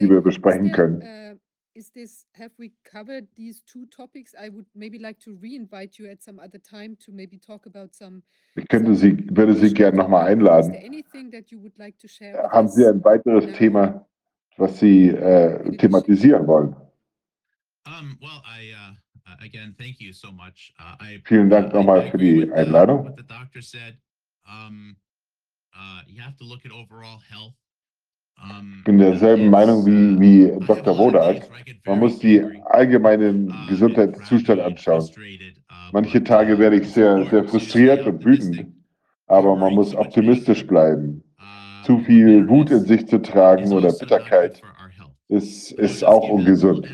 [0.00, 1.40] die wir besprechen können.
[1.74, 4.34] Is this, have we covered these two topics?
[4.40, 7.94] I would maybe like to re-invite you at some other time to maybe talk about
[7.94, 8.22] some.
[8.56, 10.74] Ich könnte Sie, würde Sie gerne nochmal Is einladen.
[10.74, 12.92] anything that you would like to share with Haben Sie us?
[12.94, 13.52] ein weiteres now?
[13.56, 14.06] Thema,
[14.58, 16.76] was Sie äh, thematisieren wollen?
[17.86, 18.92] Um, well, I, uh,
[19.26, 20.72] uh, again, thank you so much.
[20.78, 23.04] Uh, I, Vielen Dank uh, I nochmal für agree die with the- Einladung.
[23.04, 23.96] What the doctor said.
[24.46, 24.96] Um,
[25.74, 27.54] uh, you have to look at overall health.
[28.78, 30.20] Ich bin derselben Meinung wie, uh,
[30.60, 30.98] wie Dr.
[30.98, 31.48] Wodak.
[31.86, 35.04] Man muss die allgemeinen uh, Gesundheitszustand and anschauen.
[35.04, 38.66] uh, Manche Tage uh, werde ich sehr, sehr frustriert und wütend,
[39.28, 41.22] aber man muss optimistisch bleiben.
[41.84, 44.62] Zu viel Wut in sich zu tragen also oder Bitterkeit
[45.28, 46.88] ist, ist auch ungesund.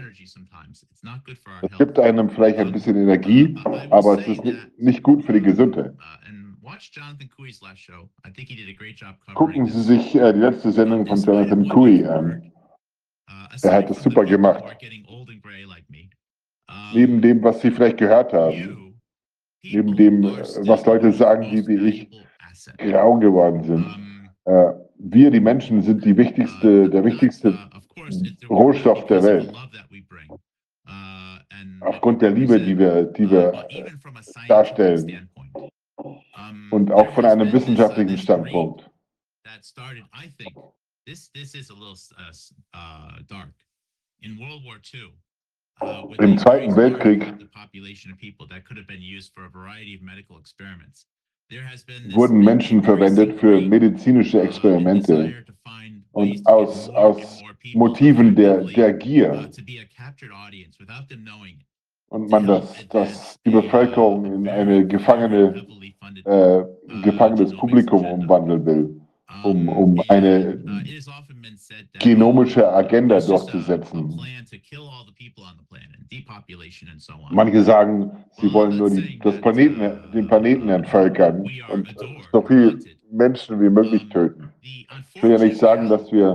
[1.62, 3.56] Es gibt einem vielleicht ein bisschen Energie,
[3.90, 5.92] aber es ist ni- nicht gut für die Gesundheit.
[9.34, 12.52] Gucken Sie sich äh, die letzte Sendung von Jonathan Cooey an.
[13.62, 14.64] Er hat es super gemacht.
[16.94, 18.98] Neben dem, was Sie vielleicht gehört haben,
[19.62, 22.08] neben dem, was Leute sagen, die wie ich
[22.78, 23.86] grau geworden sind,
[24.44, 27.56] äh, wir, die Menschen, sind die wichtigste, der wichtigste
[28.48, 29.52] Rohstoff der Welt.
[31.80, 33.66] Aufgrund der Liebe, die wir, die wir
[34.48, 35.27] darstellen.
[36.70, 38.88] Und auch von einem wissenschaftlichen Standpunkt.
[45.80, 48.76] uh, uh, uh, Im the Zweiten Weltkrieg work of the population of people that could
[48.76, 51.06] have been used for a variety of medical experiments,
[51.50, 55.44] there has been this Wurden Menschen verwendet für medizinische uh, Experimente
[56.12, 57.42] und aus, aus
[57.74, 59.50] Motiven der, der uh, Gier.
[62.10, 65.54] Und man das, dass die Bevölkerung in eine gefangene,
[66.24, 66.64] äh,
[67.02, 69.00] gefangenes Publikum umwandeln will,
[69.44, 70.58] um, um eine
[71.98, 74.18] genomische Agenda durchzusetzen.
[77.30, 81.94] Manche sagen, sie wollen nur die, das Planeten, den Planeten entvölkern und
[82.32, 82.78] so viele
[83.10, 84.48] Menschen wie möglich töten.
[85.14, 86.34] Ich will ja nicht sagen, dass wir-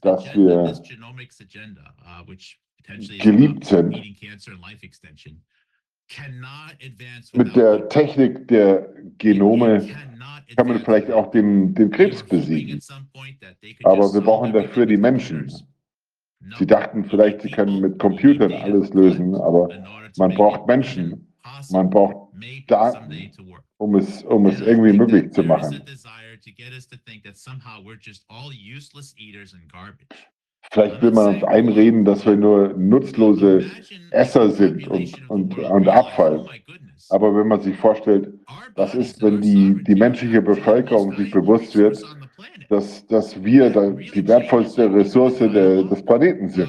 [0.00, 0.72] dass wir
[3.20, 3.96] geliebt sind.
[7.32, 9.88] Mit der Technik der Genome
[10.56, 12.80] kann man vielleicht auch den, den Krebs besiegen.
[13.82, 15.52] Aber wir brauchen dafür die Menschen.
[16.58, 19.68] Sie dachten vielleicht, sie können mit Computern alles lösen, aber
[20.16, 21.32] man braucht Menschen.
[21.70, 22.32] Man braucht
[22.66, 23.32] Daten,
[23.78, 25.82] um es, um es irgendwie möglich zu machen.
[30.72, 33.64] Vielleicht will man uns einreden, dass wir nur nutzlose
[34.10, 36.46] Esser sind und, und, und Abfall.
[37.08, 38.32] Aber wenn man sich vorstellt,
[38.74, 42.02] was ist, wenn die, die menschliche Bevölkerung sich bewusst wird,
[42.68, 46.68] dass, dass wir die wertvollste Ressource der, des Planeten sind.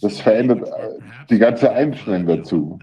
[0.00, 0.98] Das verändert äh,
[1.28, 2.78] die ganze Einstellung dazu.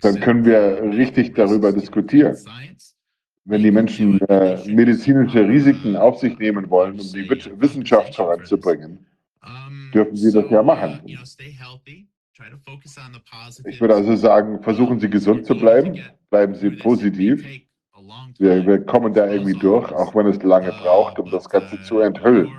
[0.00, 2.36] Dann können wir richtig darüber diskutieren.
[3.48, 9.06] Wenn die Menschen äh, medizinische Risiken auf sich nehmen wollen, um die Wissenschaft voranzubringen,
[9.94, 11.00] dürfen sie das ja machen.
[13.64, 15.98] Ich würde also sagen, versuchen Sie gesund zu bleiben,
[16.28, 17.46] bleiben Sie positiv.
[18.38, 22.00] Wir, wir kommen da irgendwie durch, auch wenn es lange braucht, um das Ganze zu
[22.00, 22.50] enthüllen.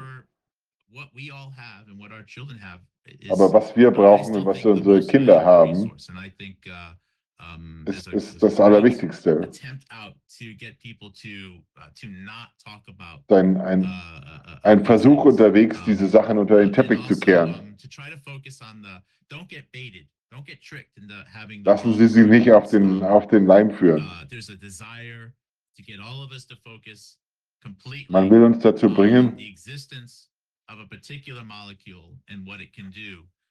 [3.30, 5.92] Aber was wir brauchen und was unsere Kinder haben,
[7.86, 9.50] ist, ist das Allerwichtigste.
[13.30, 13.86] Ein, ein,
[14.64, 17.78] ein Versuch unterwegs, diese Sachen unter den Teppich zu kehren.
[21.64, 24.10] Lassen Sie sich nicht auf den, auf den Leim führen.
[28.10, 29.38] Man will uns dazu bringen,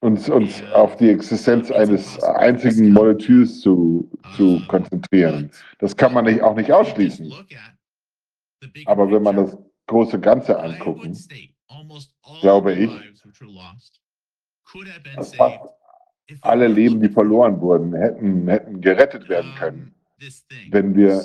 [0.01, 5.51] uns, uns auf die Existenz eines einzigen Moleküls zu, zu konzentrieren.
[5.79, 7.33] Das kann man nicht, auch nicht ausschließen.
[8.85, 9.57] Aber wenn man das
[9.87, 11.17] große Ganze angucken,
[12.41, 12.91] glaube ich,
[15.15, 15.61] dass fast
[16.41, 19.95] alle Leben, die verloren wurden, hätten, hätten gerettet werden können,
[20.71, 21.25] wenn wir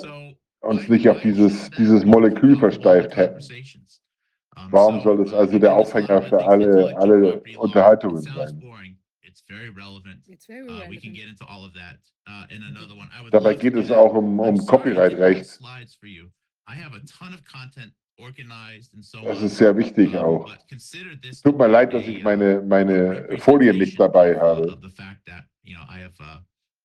[0.60, 3.40] uns nicht auf dieses, dieses Molekül versteift hätten.
[4.70, 8.62] Warum soll das also der Aufhänger für alle, alle Unterhaltungen sein?
[9.24, 11.16] It's very Uh, we can relevant.
[11.16, 11.96] get into all of that
[12.28, 13.08] uh, in another one.
[13.18, 15.38] I would Dabei geht es auch um, um Copyright-Recht.
[15.38, 16.28] give slides for you.
[16.68, 20.44] I have a ton of content organized and so Das ist sehr wichtig Um, auch.
[20.48, 24.40] but consider this Tut mir leid, dass ich meine, uh, meine Folien nicht dabei uh,
[24.40, 24.72] habe.
[24.72, 26.40] Of the fact that, you know, I have uh,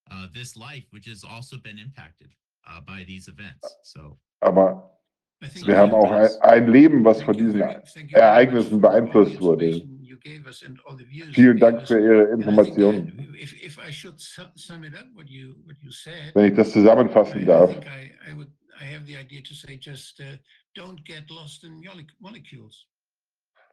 [0.10, 2.30] uh, this life, which has also been impacted
[2.66, 3.76] uh, by these events.
[3.84, 4.97] So Aber
[5.40, 7.62] wir haben auch ein, ein Leben, was von diesen
[8.12, 9.82] Ereignissen beeinflusst wurde.
[11.34, 13.36] Vielen Dank für Ihre Informationen.
[16.34, 17.76] Wenn ich das zusammenfassen darf,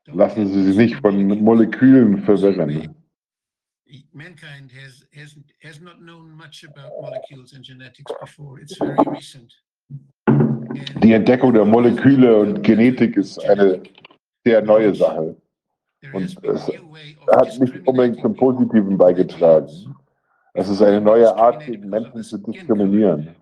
[0.07, 2.95] lassen Sie sich nicht von Molekülen verwirren.
[4.13, 8.59] Mankind has, has, has not known much about molecules and genetics before.
[8.59, 9.53] It's very recent.
[11.03, 13.81] Die Entdeckung der Moleküle und Genetik ist eine
[14.45, 15.37] sehr neue Sache.
[16.13, 16.71] Und es
[17.33, 19.95] hat nicht unbedingt zum Positiven beigetragen.
[20.53, 23.35] Es ist eine neue Art, gegen Menschen zu diskriminieren.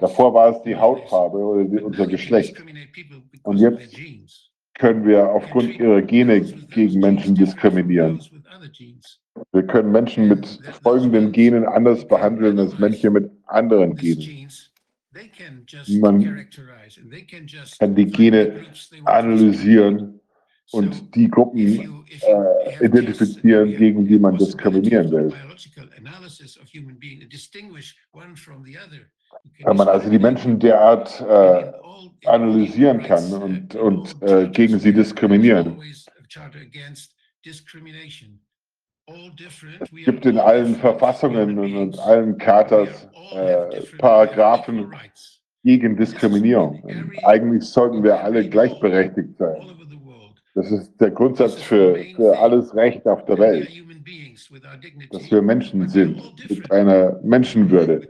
[0.00, 2.62] Davor war es die Hautfarbe oder unser Geschlecht.
[3.42, 3.96] Und jetzt.
[4.78, 8.20] Können wir aufgrund ihrer Gene gegen Menschen diskriminieren.
[9.52, 10.46] Wir können Menschen mit
[10.82, 14.48] folgenden Genen anders behandeln als Menschen mit anderen Genen.
[16.00, 16.46] Man
[17.78, 18.66] kann die Gene
[19.04, 20.20] Analysieren
[20.72, 25.32] und die Gruppen äh, identifizieren, gegen die man diskriminieren will.
[29.58, 31.72] Wenn man also die Menschen derart äh,
[32.26, 35.80] analysieren kann und, und äh, gegen sie diskriminieren.
[39.80, 44.92] Es gibt in allen Verfassungen und, allen Chartas äh, Paragraphen
[45.62, 46.80] gegen Diskriminierung.
[46.82, 49.56] Und eigentlich sollten wir alle gleichberechtigt sein.
[50.54, 53.68] Das ist der Grundsatz für, für alles Recht auf der Welt,
[55.12, 58.08] dass wir Menschen sind mit einer Menschenwürde,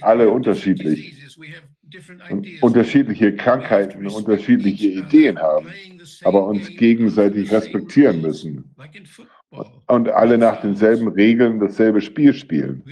[0.00, 1.14] alle unterschiedlich.
[2.28, 5.68] und unterschiedliche Krankheiten, unterschiedliche Ideen haben,
[6.24, 8.74] aber uns gegenseitig respektieren müssen
[9.86, 12.84] und alle nach denselben Regeln dasselbe Spiel spielen,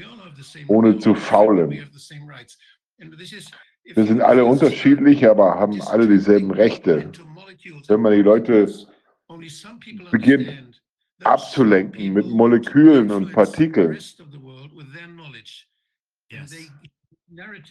[0.69, 1.71] ohne zu faulen.
[3.85, 7.11] Wir sind alle unterschiedlich, aber haben alle dieselben Rechte.
[7.89, 8.73] Wenn man die Leute
[10.11, 10.83] beginnt
[11.25, 13.99] abzulenken mit Molekülen und Partikeln,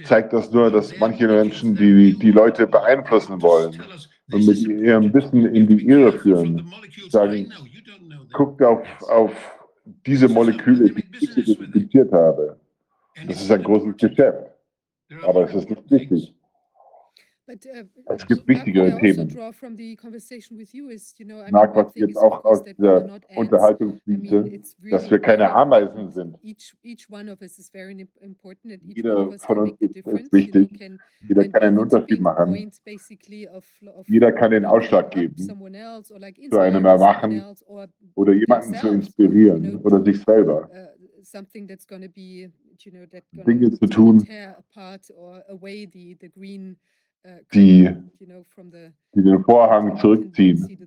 [0.03, 3.81] zeigt das nur, dass manche Menschen die, die Leute beeinflussen wollen
[4.31, 6.71] und mit ihrem Wissen in die Irre führen.
[7.09, 7.51] Sagen,
[8.31, 9.31] guckt auf, auf
[10.05, 12.59] diese Moleküle, die ich identifiziert habe.
[13.27, 14.51] Das ist ein großes Geschäft,
[15.23, 16.35] aber es ist nicht wichtig.
[17.51, 19.29] Uh, Es gibt wichtigere Themen.
[19.29, 19.37] Ich
[21.51, 26.37] mag, was jetzt auch aus dieser Unterhaltung fließe, dass wir keine Ameisen sind.
[28.83, 30.69] Jeder von uns ist, ist wichtig.
[31.27, 32.71] Jeder kann einen Unterschied machen.
[34.07, 37.43] Jeder kann den Ausschlag geben, zu einem Erwachen
[38.15, 40.69] oder jemanden zu inspirieren oder sich selber.
[43.31, 44.27] Dinge zu tun,
[47.53, 47.89] die,
[49.13, 50.77] die den Vorhang zurückziehen.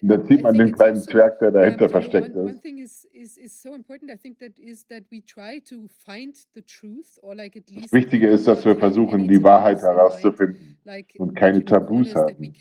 [0.00, 2.64] Dann sieht man den kleinen Zwerg, der dahinter versteckt ist.
[7.74, 10.78] Das Wichtige ist, dass wir versuchen, die Wahrheit herauszufinden
[11.18, 12.54] und keine Tabus haben.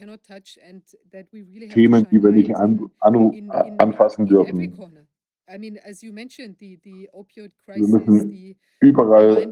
[1.69, 4.73] Themen, die wir nicht an, an, anfassen dürfen.
[7.75, 9.47] Wir müssen überall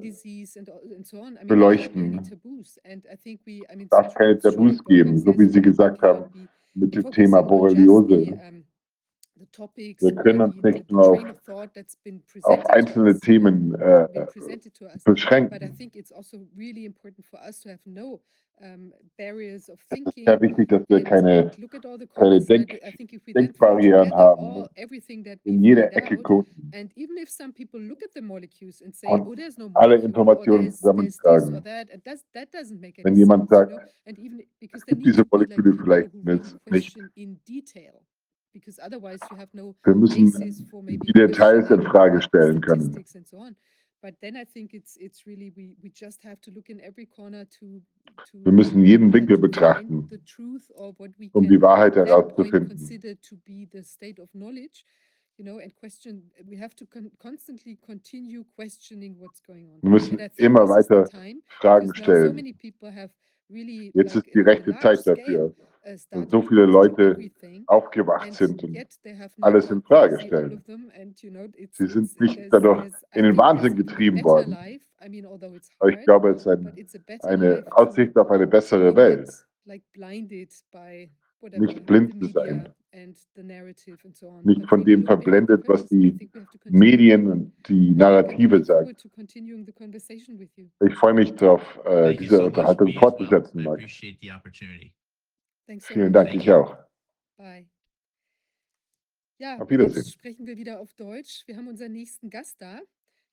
[1.45, 2.19] beleuchten.
[2.19, 8.39] Es darf keine Tabus geben, so wie Sie gesagt haben, mit dem Thema Borreliose.
[9.99, 11.23] Wir können uns nicht nur auf,
[12.43, 14.25] auf einzelne Themen äh,
[15.05, 15.53] beschränken.
[18.61, 21.49] Es ist sehr wichtig, dass wir keine,
[22.13, 22.77] keine Denk
[23.33, 24.67] Denkbarrieren haben,
[25.45, 26.71] in jede Ecke gucken.
[29.65, 31.63] Und alle Informationen zusammentragen.
[33.03, 33.73] Wenn jemand sagt,
[34.73, 36.13] es gibt diese Moleküle vielleicht
[36.69, 36.97] nicht,
[39.83, 40.31] wir müssen
[41.05, 42.93] die Details in Frage stellen können.
[48.33, 50.09] Wir müssen jeden Winkel betrachten,
[51.33, 52.77] um die Wahrheit herauszufinden.
[59.81, 61.05] Wir müssen immer weiter
[61.47, 62.35] Fragen stellen.
[63.49, 65.53] Jetzt ist die rechte Zeit dafür.
[66.11, 67.17] Und so viele Leute
[67.65, 68.77] aufgewacht sind und
[69.41, 70.63] alles in Frage stellen.
[71.71, 74.55] Sie sind nicht dadurch in den Wahnsinn getrieben worden.
[75.79, 76.87] Aber ich glaube, es ist ein,
[77.21, 79.29] eine Aussicht auf eine bessere Welt.
[81.41, 82.73] Nicht blind zu sein.
[84.43, 86.29] Nicht von dem verblendet, was die
[86.65, 88.95] Medien und die Narrative sagen.
[90.81, 93.81] Ich freue mich darauf, äh, diese Unterhaltung fortzusetzen, Marc.
[95.81, 96.75] Vielen Dank, ich auch.
[97.37, 97.69] Bye.
[99.37, 100.03] Ja, Auf Wiedersehen.
[100.03, 101.43] jetzt sprechen wir wieder auf Deutsch.
[101.45, 102.81] Wir haben unseren nächsten Gast da.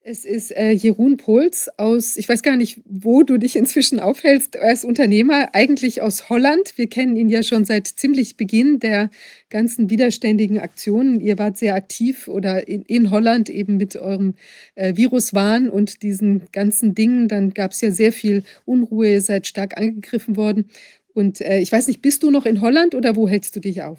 [0.08, 4.54] Es ist äh, Jeroen Pols aus, ich weiß gar nicht, wo du dich inzwischen aufhältst,
[4.54, 6.74] ist Unternehmer, eigentlich aus Holland.
[6.78, 9.10] Wir kennen ihn ja schon seit ziemlich Beginn der
[9.50, 11.20] ganzen widerständigen Aktionen.
[11.20, 14.36] Ihr wart sehr aktiv oder in, in Holland eben mit eurem
[14.76, 17.26] äh, Viruswahn und diesen ganzen Dingen.
[17.26, 20.70] Dann gab es ja sehr viel Unruhe, ihr seid stark angegriffen worden.
[21.14, 23.82] Und äh, ich weiß nicht, bist du noch in Holland oder wo hältst du dich
[23.82, 23.98] auf?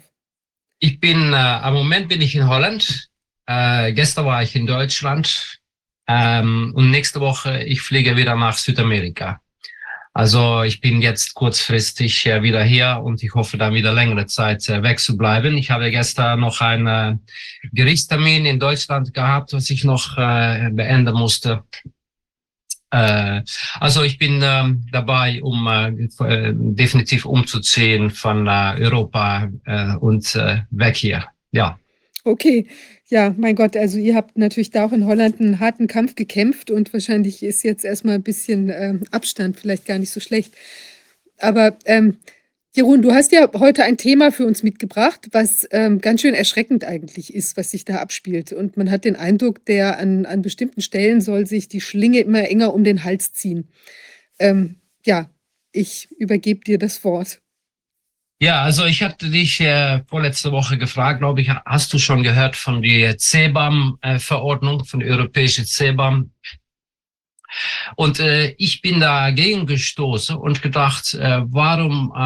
[0.80, 3.10] Ich bin, äh, am Moment bin ich in Holland.
[3.44, 5.57] Äh, gestern war ich in Deutschland.
[6.08, 9.40] Ähm, und nächste Woche, ich fliege wieder nach Südamerika.
[10.18, 14.68] Also ich bin jetzt kurzfristig äh, wieder hier und ich hoffe dann wieder längere Zeit
[14.68, 15.56] äh, weg zu bleiben.
[15.56, 21.14] Ich habe gestern noch einen äh, Gerichtstermin in Deutschland gehabt, was ich noch äh, beenden
[21.14, 21.62] musste.
[22.90, 25.68] Also ich bin ähm, dabei, um
[26.74, 29.50] definitiv umzuziehen von Europa
[30.00, 30.34] und
[30.70, 31.26] weg hier.
[31.52, 31.78] Ja.
[32.24, 32.66] Okay,
[33.10, 36.70] Ja, mein Gott, also ihr habt natürlich da auch in Holland einen harten Kampf gekämpft
[36.70, 40.54] und wahrscheinlich ist jetzt erstmal ein bisschen ähm, Abstand vielleicht gar nicht so schlecht.
[41.38, 42.18] Aber ähm,
[42.76, 46.84] Jeroen, du hast ja heute ein Thema für uns mitgebracht, was ähm, ganz schön erschreckend
[46.84, 48.52] eigentlich ist, was sich da abspielt.
[48.52, 52.48] Und man hat den Eindruck, der an, an bestimmten Stellen soll sich die Schlinge immer
[52.48, 53.68] enger um den Hals ziehen.
[54.38, 54.76] Ähm,
[55.06, 55.30] ja,
[55.72, 57.40] ich übergebe dir das Wort.
[58.40, 62.54] Ja, also ich hatte dich äh, vorletzte Woche gefragt, glaube ich, hast du schon gehört
[62.54, 66.30] von der CBAM-Verordnung, von der europäischen CBAM?
[67.96, 72.18] Und äh, ich bin dagegen gestoßen und gedacht, äh, warum äh,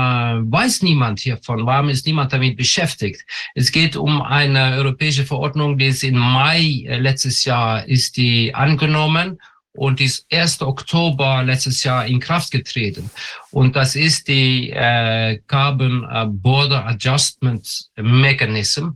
[0.52, 1.64] weiß niemand hiervon?
[1.64, 3.24] Warum ist niemand damit beschäftigt?
[3.55, 8.55] Es geht um eine europäische Verordnung, die ist im Mai äh, letztes Jahr ist die
[8.55, 9.39] angenommen
[9.74, 10.62] und ist 1.
[10.62, 13.11] Oktober letztes Jahr in Kraft getreten.
[13.51, 18.90] Und das ist die äh, Carbon äh, Border Adjustment Mechanism.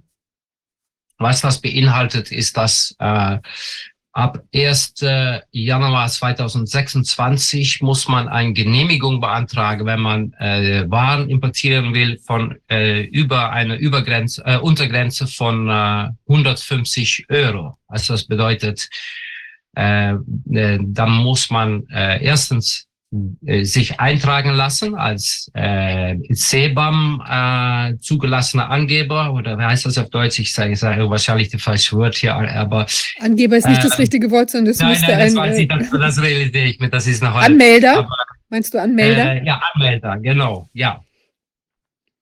[1.19, 3.39] Was das beinhaltet, ist, dass äh,
[4.13, 4.95] ab 1.
[5.51, 13.03] Januar 2026 muss man eine Genehmigung beantragen, wenn man äh, Waren importieren will von äh,
[13.03, 17.79] über eine Übergrenze, äh, Untergrenze von äh, 150 Euro.
[17.89, 18.91] Also das bedeutet,
[19.77, 22.87] äh, äh, dann muss man äh, erstens
[23.47, 30.11] äh, sich eintragen lassen als äh, CBAM äh, zugelassener Angeber oder wie heißt das auf
[30.11, 30.39] Deutsch?
[30.41, 32.87] Ich sage, ich sage wahrscheinlich das falsche Wort hier, aber
[33.21, 35.59] Angeber ist nicht das ähm, richtige Wort, sondern das nein, müsste nein, das ein weiß
[35.59, 37.99] äh, ich, das, das realisiere ich mir, das ist noch Anmelder.
[37.99, 38.17] aber,
[38.49, 39.35] Meinst du Anmelder?
[39.35, 41.01] äh, ja, Anmelder, genau, ja.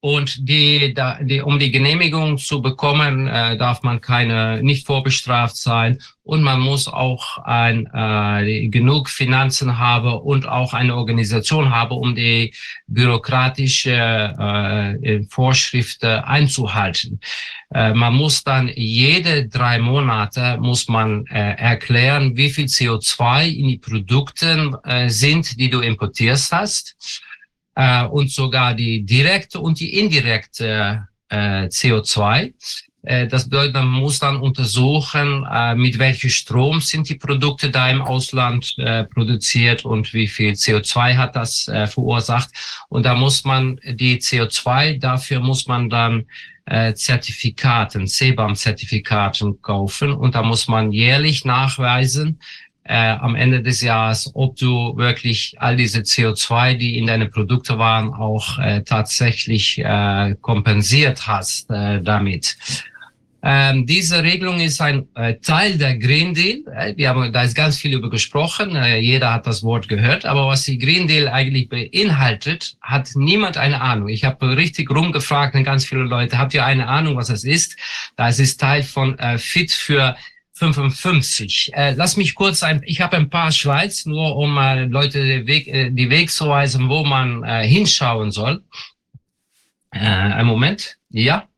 [0.04, 5.56] Und die, da, die, um die Genehmigung zu bekommen, äh, darf man keine nicht vorbestraft
[5.56, 11.96] sein und man muss auch ein, äh, genug Finanzen haben und auch eine Organisation haben,
[11.96, 12.52] um die
[12.86, 13.94] bürokratische
[15.02, 17.18] äh, Vorschriften einzuhalten.
[17.72, 23.68] Äh, man muss dann jede drei Monate muss man äh, erklären, wie viel CO2 in
[23.68, 27.22] die Produkten äh, sind, die du importierst hast
[27.74, 32.52] äh, und sogar die direkte und die indirekte äh, CO2.
[33.02, 37.90] Äh, das bedeutet, man muss dann untersuchen, äh, mit welchem Strom sind die Produkte da
[37.90, 42.50] im Ausland äh, produziert und wie viel CO2 hat das äh, verursacht.
[42.88, 46.26] Und da muss man die CO2, dafür muss man dann
[46.66, 52.40] äh, Zertifikaten, CBAM-Zertifikaten kaufen und da muss man jährlich nachweisen,
[52.84, 57.78] äh, am Ende des Jahres, ob du wirklich all diese CO2, die in deine Produkte
[57.78, 62.56] waren, auch äh, tatsächlich äh, kompensiert hast äh, damit.
[63.46, 66.62] Ähm, diese Regelung ist ein äh, Teil der Green Deal.
[66.74, 68.74] Äh, wir haben, da ist ganz viel über gesprochen.
[68.74, 70.24] Äh, jeder hat das Wort gehört.
[70.24, 74.08] Aber was die Green Deal eigentlich beinhaltet, hat niemand eine Ahnung.
[74.08, 77.76] Ich habe richtig rumgefragt und ganz viele Leute, habt ihr eine Ahnung, was das ist?
[78.16, 80.16] Das ist Teil von äh, Fit für
[80.54, 81.72] 55.
[81.74, 85.46] Äh, lass mich kurz ein, ich habe ein paar Slides, nur um äh, Leute den
[85.46, 88.62] Weg, äh, die Weg zu weisen, wo man äh, hinschauen soll.
[89.90, 91.48] Äh, ein Moment, ja.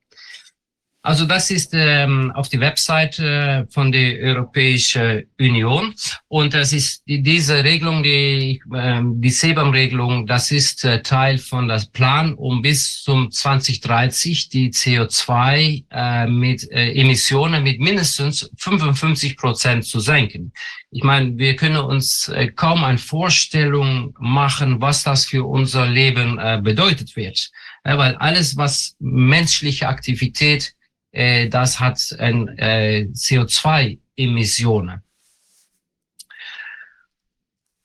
[1.07, 5.95] Also das ist ähm, auf die Webseite von der Europäischen Union
[6.27, 11.69] und das ist die, diese Regelung, die, ähm, die CBAM-Regelung, das ist äh, Teil von
[11.69, 19.37] das Plan, um bis zum 2030 die CO2 äh, mit äh, Emissionen mit mindestens 55
[19.37, 20.53] Prozent zu senken.
[20.91, 26.37] Ich meine, wir können uns äh, kaum eine Vorstellung machen, was das für unser Leben
[26.41, 27.53] äh, bedeutet wird.
[27.85, 30.75] Ja, weil alles, was menschliche Aktivität
[31.17, 35.03] äh, das hat ein, äh, CO2-Emissionen.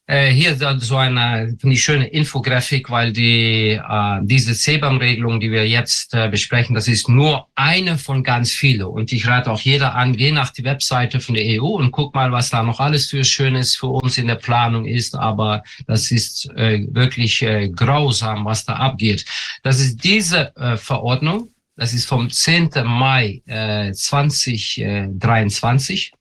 [0.06, 6.14] Äh, hier so eine, eine schöne Infografik, weil die, äh, diese CBAM-Regelung, die wir jetzt
[6.14, 8.88] äh, besprechen, das ist nur eine von ganz vielen.
[8.88, 12.14] Und ich rate auch jeder an, geh nach die Webseite von der EU und guck
[12.14, 15.16] mal, was da noch alles für Schönes für uns in der Planung ist.
[15.16, 19.24] Aber das ist äh, wirklich äh, grausam, was da abgeht.
[19.64, 22.70] Das ist diese äh, Verordnung, das ist vom 10.
[22.86, 26.14] Mai äh, 2023.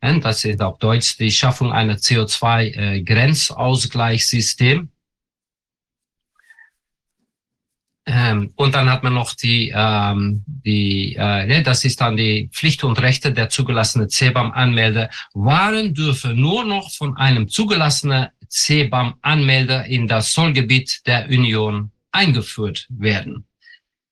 [0.00, 4.88] Äh, das ist auf Deutsch die Schaffung einer CO2-Grenzausgleichssystem.
[8.04, 12.50] Ähm, und dann hat man noch die, ähm, die äh, ne, das ist dann die
[12.52, 15.08] Pflicht und Rechte der zugelassenen CBAM-Anmelder.
[15.34, 23.46] Waren dürfen nur noch von einem zugelassenen CBAM-Anmelder in das Zollgebiet der Union eingeführt werden.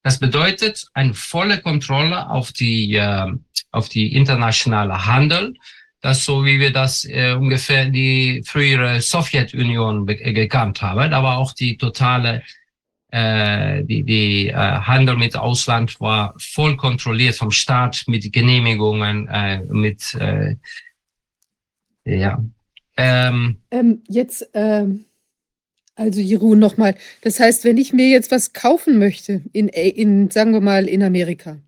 [0.02, 3.32] Das bedeutet eine volle Kontrolle auf die, äh,
[3.70, 5.54] auf die internationale Handel.
[6.00, 11.76] Das so wie wir das äh, ungefähr die frühere Sowjetunion gekannt haben, aber auch die
[11.76, 12.42] totale
[13.12, 19.62] äh, die, die äh, Handel mit Ausland war voll kontrolliert vom Staat mit Genehmigungen, äh,
[19.64, 20.56] mit äh,
[22.04, 22.42] ja.
[22.96, 25.06] Ähm, Ähm, jetzt, ähm,
[25.94, 26.94] also Jeroen nochmal.
[27.22, 31.02] Das heißt, wenn ich mir jetzt was kaufen möchte, in, in, sagen wir mal, in
[31.02, 31.60] Amerika,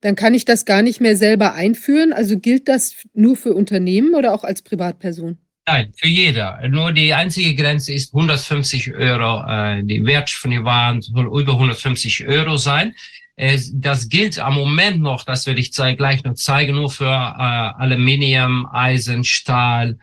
[0.00, 2.12] dann kann ich das gar nicht mehr selber einführen.
[2.12, 5.38] Also gilt das nur für Unternehmen oder auch als Privatperson?
[5.66, 6.60] Nein, für jeder.
[6.68, 9.48] Nur die einzige Grenze ist 150 Euro.
[9.48, 12.94] Äh, die Wert von den Waren soll über 150 Euro sein.
[13.36, 17.82] Äh, das gilt am Moment noch, das werde ich gleich noch zeigen, nur für äh,
[17.82, 19.98] Aluminium, Eisen, Stahl,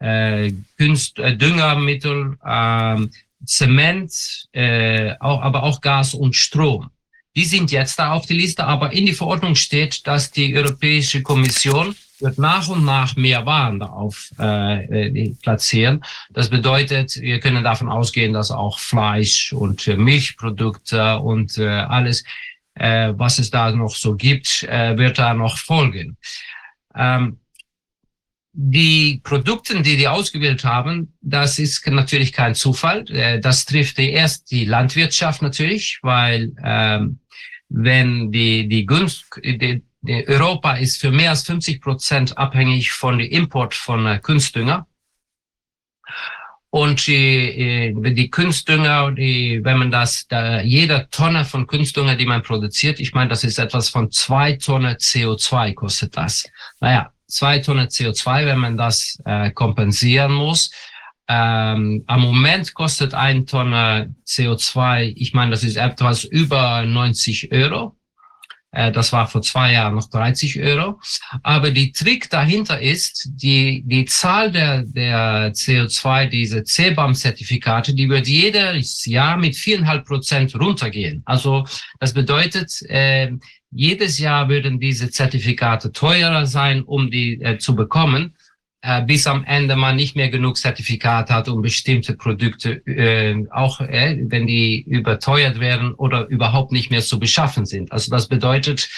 [0.00, 2.96] äh, Künst, äh, Düngermittel, äh,
[3.44, 6.90] Zement, äh, auch, aber auch Gas und Strom.
[7.36, 11.22] Die sind jetzt da auf die Liste, aber in die Verordnung steht, dass die Europäische
[11.22, 16.04] Kommission wird nach und nach mehr Waren darauf äh, äh platzieren.
[16.30, 22.24] Das bedeutet, wir können davon ausgehen, dass auch Fleisch und Milchprodukte und äh, alles,
[22.74, 26.16] äh, was es da noch so gibt, äh, wird da noch folgen.
[26.94, 27.38] Ähm,
[28.52, 33.08] die Produkte, die die ausgewählt haben, das ist natürlich kein Zufall.
[33.10, 37.20] Äh, das trifft erst die Landwirtschaft natürlich, weil ähm,
[37.68, 43.18] wenn die, die Gunst, die, die Europa ist für mehr als 50 Prozent abhängig von
[43.18, 44.86] dem Import von äh, Kunstdünger.
[46.70, 52.26] Und die, äh, die Kunstdünger, die, wenn man das, da, jeder Tonne von Kunstdünger, die
[52.26, 56.48] man produziert, ich meine, das ist etwas von zwei Tonnen CO2 kostet das.
[56.80, 60.70] Naja, zwei Tonnen CO2, wenn man das äh, kompensieren muss.
[61.28, 67.96] Ähm, am Moment kostet ein Tonne CO2, ich meine, das ist etwas über 90 Euro.
[68.72, 71.00] Äh, das war vor zwei Jahren noch 30 Euro.
[71.42, 78.26] Aber die Trick dahinter ist, die, die Zahl der, der CO2, diese CBAM-Zertifikate, die wird
[78.26, 81.22] jedes Jahr mit viereinhalb Prozent runtergehen.
[81.24, 81.64] Also
[81.98, 83.32] das bedeutet, äh,
[83.72, 88.34] jedes Jahr würden diese Zertifikate teurer sein, um die äh, zu bekommen,
[88.82, 93.80] äh, bis am Ende man nicht mehr genug Zertifikat hat, um bestimmte Produkte, äh, auch
[93.80, 97.92] äh, wenn die überteuert werden oder überhaupt nicht mehr zu beschaffen sind.
[97.92, 98.88] Also das bedeutet,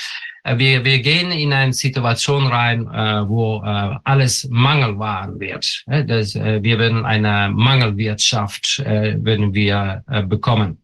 [0.44, 5.84] äh, wir, wir gehen in eine Situation rein, äh, wo äh, alles Mangelwaren wird.
[5.86, 10.81] Äh, das, äh, wir werden eine Mangelwirtschaft äh, werden wir äh, bekommen.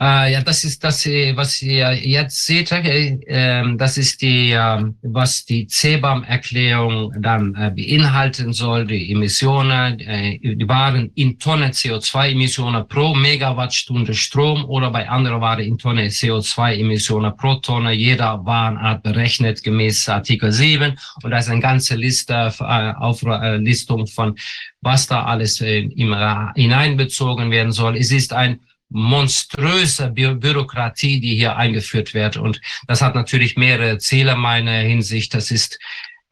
[0.00, 2.70] Äh, ja, das ist das, äh, was ihr jetzt seht.
[2.70, 8.86] Äh, ähm, das ist die, äh, was die CBAM-Erklärung dann äh, beinhalten soll.
[8.86, 15.64] Die Emissionen, äh, die Waren in Tonnen CO2-Emissionen pro Megawattstunde Strom oder bei anderen Waren
[15.64, 20.96] in Tonne CO2-Emissionen pro Tonne jeder Warenart berechnet gemäß Artikel 7.
[21.24, 24.36] Und da ist eine ganze Liste, äh, Auflistung von
[24.80, 25.88] was da alles äh,
[26.54, 27.96] hineinbezogen werden soll.
[27.96, 32.36] Es ist ein monströse Bü Bürokratie, die hier eingeführt wird.
[32.36, 35.34] Und das hat natürlich mehrere Ziele meiner Hinsicht.
[35.34, 35.78] Das ist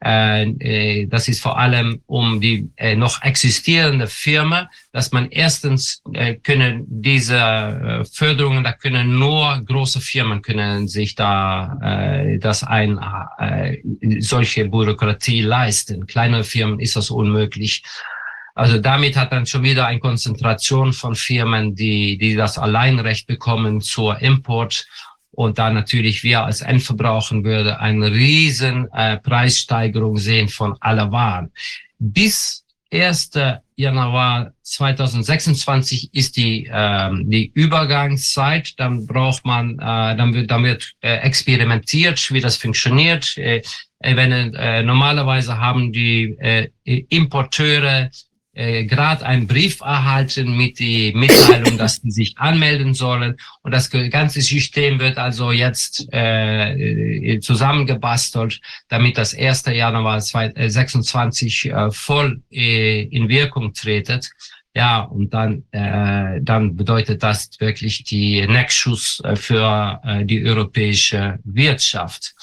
[0.03, 6.03] äh, äh, das ist vor allem um die äh, noch existierende Firma, dass man erstens
[6.13, 12.63] äh, können diese äh, Förderungen, da können nur große Firmen können sich da äh, das
[12.63, 12.99] ein
[13.39, 13.77] äh,
[14.19, 16.05] solche Bürokratie leisten.
[16.05, 17.81] Kleine Firmen ist das unmöglich.
[18.57, 23.81] Also damit hat dann schon wieder eine Konzentration von Firmen, die, die das Alleinrecht bekommen
[23.81, 24.87] zur Import
[25.29, 31.51] und da natürlich wir als Endverbraucher würde eine riesen äh, Preissteigerung sehen von aller Waren.
[31.99, 33.29] Bis 1.
[33.75, 38.73] Januar 2026 ist die, ähm, die Übergangszeit.
[38.79, 43.37] Dann braucht man, äh, dann wird, dann wird äh, experimentiert, wie das funktioniert.
[43.37, 43.61] Äh,
[43.99, 48.09] wenn, äh, normalerweise haben die äh, Importeure
[48.57, 53.37] äh, gerade einen Brief erhalten mit die Mitteilung, dass die sich anmelden sollen.
[53.61, 59.65] Und das ganze System wird also jetzt äh, zusammengebastelt, damit das 1.
[59.67, 64.29] Januar 2026 äh, voll äh, in Wirkung tretet.
[64.77, 71.39] Ja, und dann, äh, dann bedeutet das wirklich die Nexus äh, für äh, die europäische
[71.43, 72.35] Wirtschaft.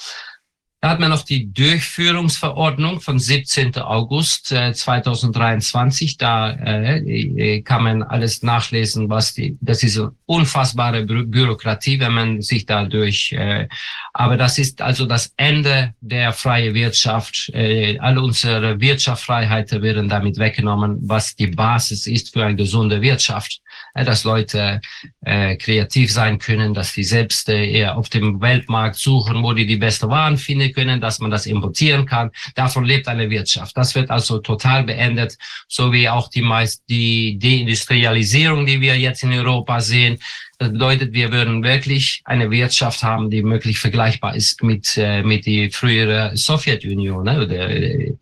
[0.85, 3.75] Da hat man noch die Durchführungsverordnung von 17.
[3.77, 6.17] August äh, 2023.
[6.17, 11.99] Da äh, äh, kann man alles nachlesen, was die, das ist eine unfassbare Bü Bürokratie,
[11.99, 13.67] wenn man sich da durch, äh,
[14.13, 17.49] aber das ist also das Ende der freien Wirtschaft.
[17.55, 23.59] Äh, alle unsere Wirtschaftsfreiheiten werden damit weggenommen, was die Basis ist für eine gesunde Wirtschaft.
[24.03, 24.81] Dass Leute
[25.21, 29.65] äh, kreativ sein können, dass die selbst äh, eher auf dem Weltmarkt suchen, wo die
[29.65, 32.31] die beste Waren finden können, dass man das importieren kann.
[32.55, 33.77] Davon lebt eine Wirtschaft.
[33.77, 35.37] Das wird also total beendet,
[35.69, 40.19] so wie auch die meist die Deindustrialisierung, die wir jetzt in Europa sehen.
[40.57, 45.45] Das bedeutet, wir würden wirklich eine Wirtschaft haben, die möglich vergleichbar ist mit, äh, mit
[45.45, 47.23] die frühere Sowjetunion.
[47.23, 47.45] Ne?
[47.45, 48.13] Oder, äh,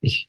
[0.00, 0.27] ich,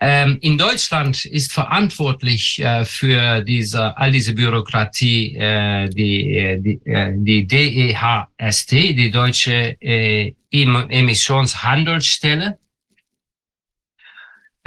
[0.00, 6.80] ähm, in Deutschland ist verantwortlich äh, für diese, all diese Bürokratie äh, die, äh, die,
[6.84, 12.58] äh, die DEHST, die Deutsche äh, Emissionshandelsstelle.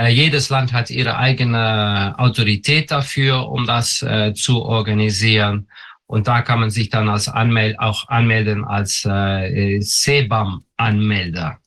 [0.10, 5.68] Jedes Land hat ihre eigene Autorität dafür, um das zu organisieren.
[6.08, 11.60] Und da kann man sich dann als Anmel auch anmelden als äh, CBAM-Anmelder.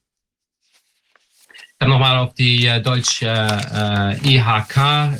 [1.81, 4.75] Dann nochmal auf die äh, deutsche äh, IHK,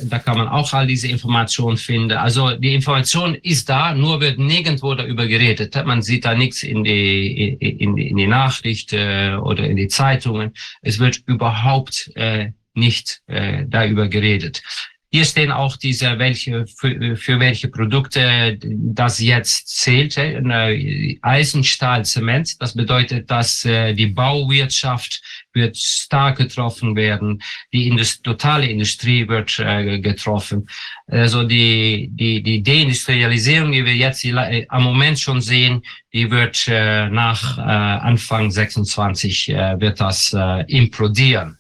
[0.05, 2.13] da kann man auch all diese Informationen finden.
[2.13, 5.75] Also die Information ist da, nur wird nirgendwo darüber geredet.
[5.87, 10.53] Man sieht da nichts in die, in, in die Nachricht äh, oder in die Zeitungen.
[10.83, 14.63] Es wird überhaupt äh, nicht äh, darüber geredet.
[15.13, 20.17] Hier stehen auch diese, welche, für, für welche Produkte das jetzt zählt.
[20.17, 22.63] Äh, Eisen, Stahl, Zement.
[22.63, 25.21] Das bedeutet, dass äh, die Bauwirtschaft
[25.53, 27.43] wird stark getroffen werden.
[27.73, 30.69] Die Indust totale Industrie wird äh, getroffen.
[31.07, 36.67] Also die, die, die Deindustrialisierung, die wir jetzt äh, am Moment schon sehen, die wird
[36.69, 41.60] äh, nach äh, Anfang 26 äh, wird das äh, implodieren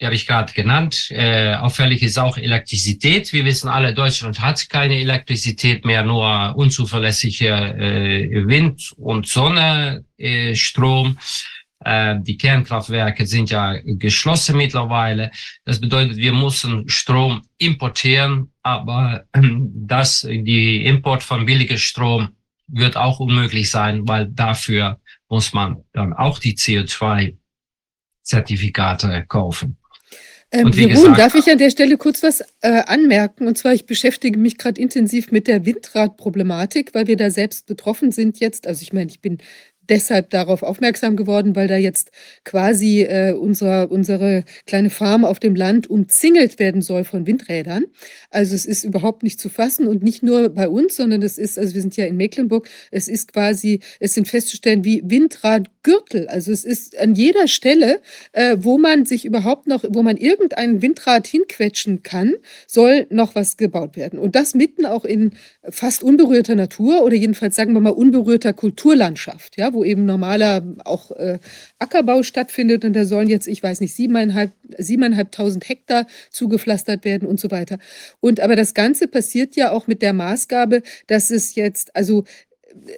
[0.00, 1.08] die habe ich gerade genannt.
[1.10, 3.32] Äh, auffällig ist auch Elektrizität.
[3.32, 11.16] Wir wissen alle, Deutschland hat keine Elektrizität mehr, nur unzuverlässige äh, Wind- und Sonnenstrom.
[11.84, 15.30] Äh, die Kernkraftwerke sind ja geschlossen mittlerweile.
[15.64, 22.98] Das bedeutet, wir müssen Strom importieren, aber äh, das, die Import von billigem Strom wird
[22.98, 29.78] auch unmöglich sein, weil dafür muss man dann auch die CO2-Zertifikate kaufen.
[30.52, 33.46] Ähm, Jeroen, darf ich an der Stelle kurz was äh, anmerken?
[33.48, 38.12] Und zwar, ich beschäftige mich gerade intensiv mit der Windradproblematik, weil wir da selbst betroffen
[38.12, 38.66] sind jetzt.
[38.66, 39.38] Also ich meine, ich bin
[39.88, 42.10] deshalb darauf aufmerksam geworden, weil da jetzt
[42.44, 47.84] quasi äh, unser, unsere kleine Farm auf dem Land umzingelt werden soll von Windrädern.
[48.30, 51.58] Also es ist überhaupt nicht zu fassen und nicht nur bei uns, sondern es ist,
[51.58, 55.02] also wir sind ja in Mecklenburg, es ist quasi, es sind festzustellen wie
[55.86, 56.28] Windradgürtel.
[56.28, 58.00] Also es ist an jeder Stelle,
[58.32, 62.34] äh, wo man sich überhaupt noch, wo man irgendein Windrad hinquetschen kann,
[62.66, 64.18] soll noch was gebaut werden.
[64.18, 65.32] Und das mitten auch in
[65.68, 71.10] fast unberührter Natur oder jedenfalls sagen wir mal unberührter Kulturlandschaft, ja, wo eben normaler auch
[71.12, 71.38] äh,
[71.78, 77.40] Ackerbau stattfindet und da sollen jetzt, ich weiß nicht, siebeneinhalb, siebeneinhalbtausend Hektar zugepflastert werden und
[77.40, 77.78] so weiter.
[78.20, 82.24] Und aber das Ganze passiert ja auch mit der Maßgabe, dass es jetzt, also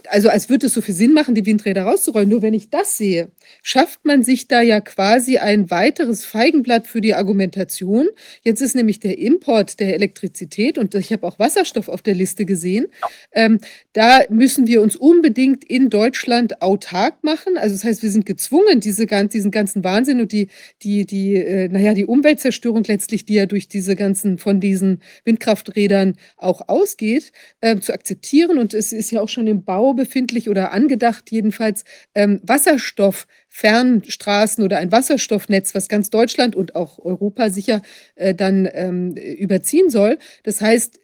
[0.08, 2.28] also als würde es so viel Sinn machen, die Windräder rauszurollen.
[2.28, 3.30] Nur wenn ich das sehe,
[3.62, 8.08] schafft man sich da ja quasi ein weiteres Feigenblatt für die Argumentation.
[8.42, 12.44] Jetzt ist nämlich der Import der Elektrizität und ich habe auch Wasserstoff auf der Liste
[12.44, 12.86] gesehen.
[13.32, 13.60] Ähm,
[13.92, 17.56] da müssen wir uns unbedingt in Deutschland autark machen.
[17.56, 20.48] Also das heißt, wir sind gezwungen, diese, diesen ganzen Wahnsinn und die,
[20.82, 26.16] die, die, äh, naja, die Umweltzerstörung letztlich, die ja durch diese ganzen, von diesen Windkrafträdern
[26.36, 28.58] auch ausgeht, äh, zu akzeptieren.
[28.58, 34.78] Und es ist ja auch schon im Bau befindlich oder angedacht jedenfalls ähm, Wasserstofffernstraßen oder
[34.78, 37.82] ein Wasserstoffnetz, was ganz Deutschland und auch Europa sicher
[38.14, 40.18] äh, dann ähm, überziehen soll.
[40.42, 40.98] Das heißt,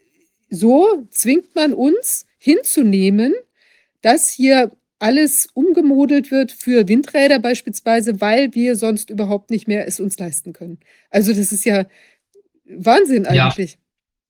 [0.49, 3.35] so zwingt man uns hinzunehmen,
[4.01, 10.01] dass hier alles umgemodelt wird für Windräder beispielsweise, weil wir sonst überhaupt nicht mehr es
[10.01, 10.81] uns leisten können.
[11.11, 11.85] Also das ist ja
[12.65, 13.73] Wahnsinn eigentlich.
[13.73, 13.79] Ja.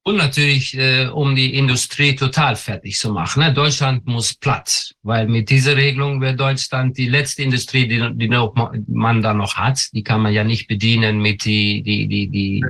[0.07, 3.42] Und natürlich, äh, um die Industrie total fertig zu machen.
[3.42, 3.55] Ne?
[3.55, 8.55] Deutschland muss Platz, weil mit dieser Regelung wird Deutschland die letzte Industrie, die, die noch,
[8.86, 12.65] man da noch hat, die kann man ja nicht bedienen mit die, die, die, die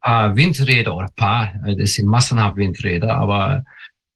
[0.00, 3.64] paar Windräder oder paar, äh, das sind massenhaft Windräder, aber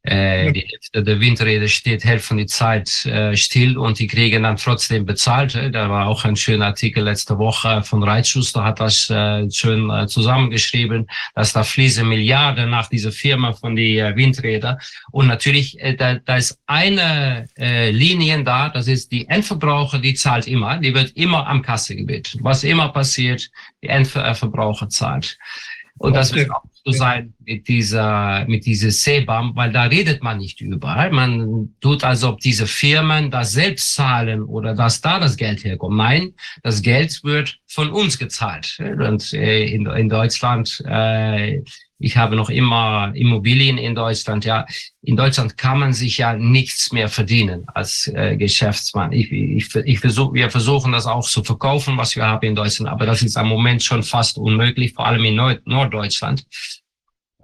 [0.05, 4.59] äh, die Hälfte der Windräder steht Hälfte die Zeit äh, still und die kriegen dann
[4.59, 5.55] trotzdem bezahlt.
[5.55, 9.89] Äh, da war auch ein schöner Artikel letzte Woche von Reitschuster, hat das äh, schön
[9.89, 14.79] äh, zusammengeschrieben, dass da fließen Milliarden nach dieser Firma von die äh, Windräder.
[15.11, 20.13] Und natürlich, äh, da, da ist eine äh, Linie da, das ist die Endverbraucher, die
[20.13, 22.41] zahlt immer, die wird immer am Kasse gebeten.
[22.43, 23.51] Was immer passiert,
[23.83, 25.39] die Endverbraucher zahlt.
[25.99, 30.39] Und das wird auch zu sein mit dieser, mit dieser CBAM, weil da redet man
[30.39, 31.11] nicht überall.
[31.11, 35.97] Man tut also, ob diese Firmen das selbst zahlen oder dass da das Geld herkommt.
[35.97, 38.79] Nein, das Geld wird von uns gezahlt.
[38.81, 41.63] Und äh, in, in Deutschland, äh,
[42.05, 44.45] ich habe noch immer Immobilien in Deutschland.
[44.45, 44.67] Ja,
[45.03, 49.13] in Deutschland kann man sich ja nichts mehr verdienen als äh, Geschäftsmann.
[49.13, 52.91] Ich, ich, ich versuch, wir versuchen das auch zu verkaufen, was wir haben in Deutschland,
[52.91, 56.45] aber das ist am Moment schon fast unmöglich, vor allem in Nord Norddeutschland.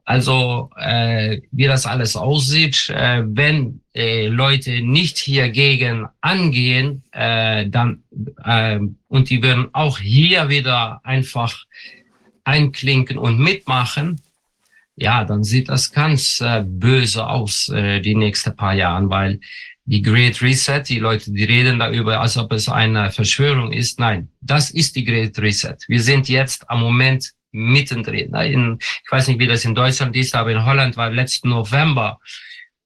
[0.05, 8.03] Also äh, wie das alles aussieht, äh, wenn äh, Leute nicht hiergegen angehen, äh, dann
[8.45, 11.65] äh, und die würden auch hier wieder einfach
[12.45, 14.21] einklinken und mitmachen,
[15.01, 19.41] ja, dann sieht das ganz äh, böse aus äh, die nächsten paar Jahren, weil
[19.87, 23.99] die Great Reset, die Leute, die reden darüber, als ob es eine Verschwörung ist.
[23.99, 25.77] Nein, das ist die Great Reset.
[25.89, 28.35] Wir sind jetzt am Moment mittendrin.
[28.35, 32.20] In, ich weiß nicht, wie das in Deutschland ist, aber in Holland war letzten November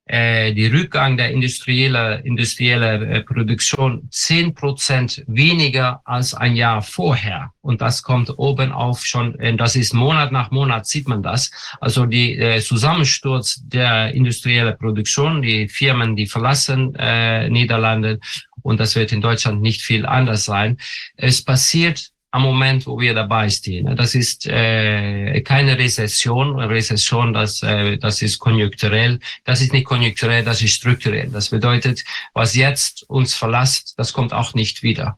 [0.07, 7.53] äh, die Rückgang der industrielle, industrielle äh, Produktion zehn Prozent weniger als ein Jahr vorher.
[7.63, 11.51] Und das kommt oben auf schon, äh, das ist Monat nach Monat sieht man das.
[11.81, 18.21] Also die äh, Zusammensturz der industriellen Produktion, die Firmen, die verlassen äh, Niederlande
[18.65, 20.79] und das wird in Deutschland nicht viel anders sein.
[21.17, 23.95] Es passiert am Moment, wo wir dabei stehen.
[23.95, 26.59] Das ist äh, keine Rezession.
[26.59, 29.21] Rezession, das, äh, das ist konjunkturell.
[29.45, 31.29] Das ist nicht konjunkturell, das ist strukturell.
[31.31, 35.17] Das bedeutet, was jetzt uns verlässt, das kommt auch nicht wieder.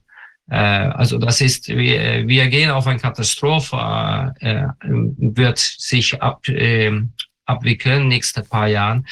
[0.50, 7.00] Äh, also das ist, wir, wir gehen auf eine Katastrophe, äh, wird sich ab, äh,
[7.46, 9.06] abwickeln nächste paar Jahren.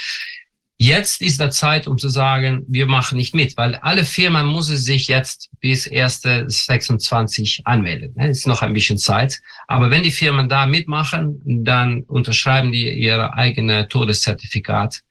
[0.77, 4.77] Jetzt ist der Zeit, um zu sagen, wir machen nicht mit, weil alle Firmen müssen
[4.77, 8.13] sich jetzt bis 1.26 anmelden.
[8.17, 9.41] Es ist noch ein bisschen Zeit.
[9.69, 15.03] Aber wenn die Firmen da mitmachen, dann unterschreiben die ihre eigene Todeszertifikat.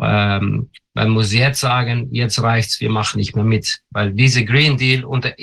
[0.00, 4.76] Ähm, man muss jetzt sagen, jetzt reicht's, wir machen nicht mehr mit, weil diese Green
[4.76, 5.38] Deal unter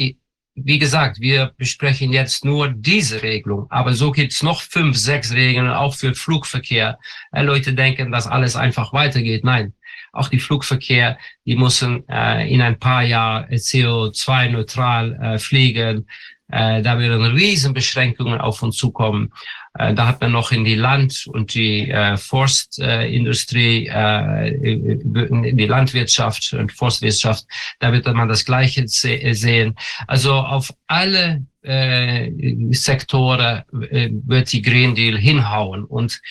[0.55, 5.69] wie gesagt, wir besprechen jetzt nur diese Regelung, aber so gibt's noch fünf, sechs Regeln,
[5.69, 6.97] auch für Flugverkehr.
[7.31, 9.43] Äh, Leute denken, dass alles einfach weitergeht.
[9.43, 9.73] Nein,
[10.13, 16.07] auch die Flugverkehr, die müssen äh, in ein paar Jahren CO2-neutral äh, fliegen.
[16.49, 19.33] Äh, da werden Riesenbeschränkungen auf uns zukommen.
[19.77, 25.67] Äh, da hat man noch in die Land- und die äh, Forstindustrie, äh, in die
[25.67, 27.45] Landwirtschaft und Forstwirtschaft,
[27.79, 29.75] da wird man das Gleiche se sehen.
[30.07, 32.31] Also auf alle äh,
[32.71, 35.83] Sektoren äh, wird die Green Deal hinhauen.
[35.83, 36.21] Und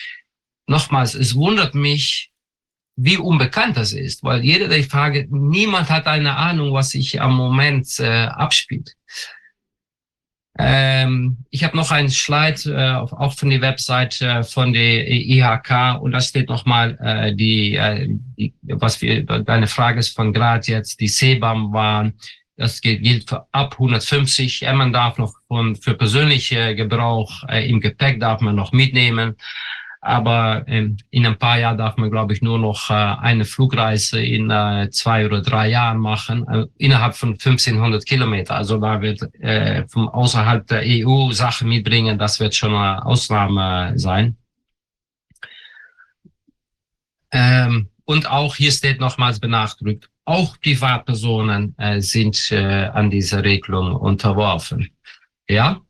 [0.67, 2.31] nochmals, es wundert mich,
[2.97, 7.21] wie unbekannt das ist, weil jeder, der ich frage, niemand hat eine Ahnung, was sich
[7.21, 8.95] am Moment äh, abspielt.
[10.57, 15.99] Ähm, ich habe noch einen Slide, äh, auch von der Website äh, von der IHK
[16.01, 20.65] und da steht nochmal äh, die, äh, die, was wir, deine Frage ist von gerade
[20.67, 22.13] jetzt, die CBAM waren,
[22.57, 24.61] das gilt für ab 150.
[24.73, 29.35] Man darf noch von, für persönliche Gebrauch äh, im Gepäck darf man noch mitnehmen.
[30.05, 34.21] Aber ähm, in ein paar Jahren darf man, glaube ich, nur noch äh, eine Flugreise
[34.21, 38.55] in äh, zwei oder drei Jahren machen, äh, innerhalb von 1500 Kilometer.
[38.55, 39.21] Also da wird
[39.89, 44.37] von außerhalb der EU Sachen mitbringen, das wird schon eine Ausnahme sein.
[47.31, 53.95] Ähm, und auch hier steht nochmals benachdrückt, auch Privatpersonen äh, sind äh, an dieser Regelung
[53.95, 54.91] unterworfen.
[55.49, 55.81] Ja,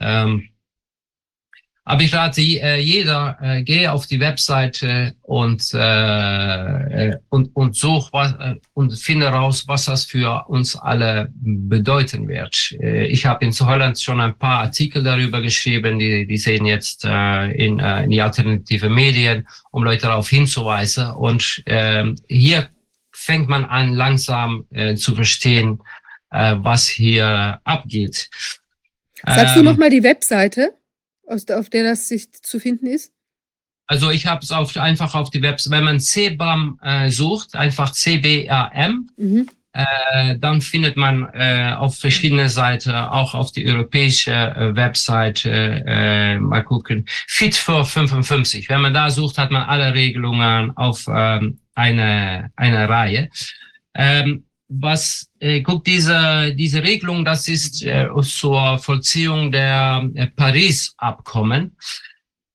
[0.00, 0.48] ähm,
[1.88, 7.76] aber ich rate äh, jeder, äh, gehe auf die Webseite und, äh, äh, und, und
[7.76, 12.76] such was, äh, und finde raus, was das für uns alle bedeuten wird.
[12.80, 17.06] Äh, ich habe in Holland schon ein paar Artikel darüber geschrieben, die, die sehen jetzt
[17.06, 21.10] äh, in, äh, in die alternative Medien, um Leute darauf hinzuweisen.
[21.12, 22.68] Und äh, hier
[23.12, 25.80] fängt man an, langsam äh, zu verstehen,
[26.30, 28.28] äh, was hier abgeht.
[29.24, 30.77] Sagst ähm, du nochmal die Webseite?
[31.28, 33.12] Auf der das sich zu finden ist?
[33.86, 37.92] Also ich habe es auf, einfach auf die Website, wenn man CBAM äh, sucht, einfach
[37.92, 39.48] CBAM, mhm.
[39.72, 46.38] äh, dann findet man äh, auf verschiedene Seiten, auch auf die europäische äh, Website, äh,
[46.38, 48.68] mal gucken, Fit for 55.
[48.68, 53.30] Wenn man da sucht, hat man alle Regelungen auf ähm, eine, eine Reihe.
[53.94, 61.76] Ähm, was äh, guckt diese diese Regelung, das ist äh, zur Vollziehung der äh, Paris-Abkommen.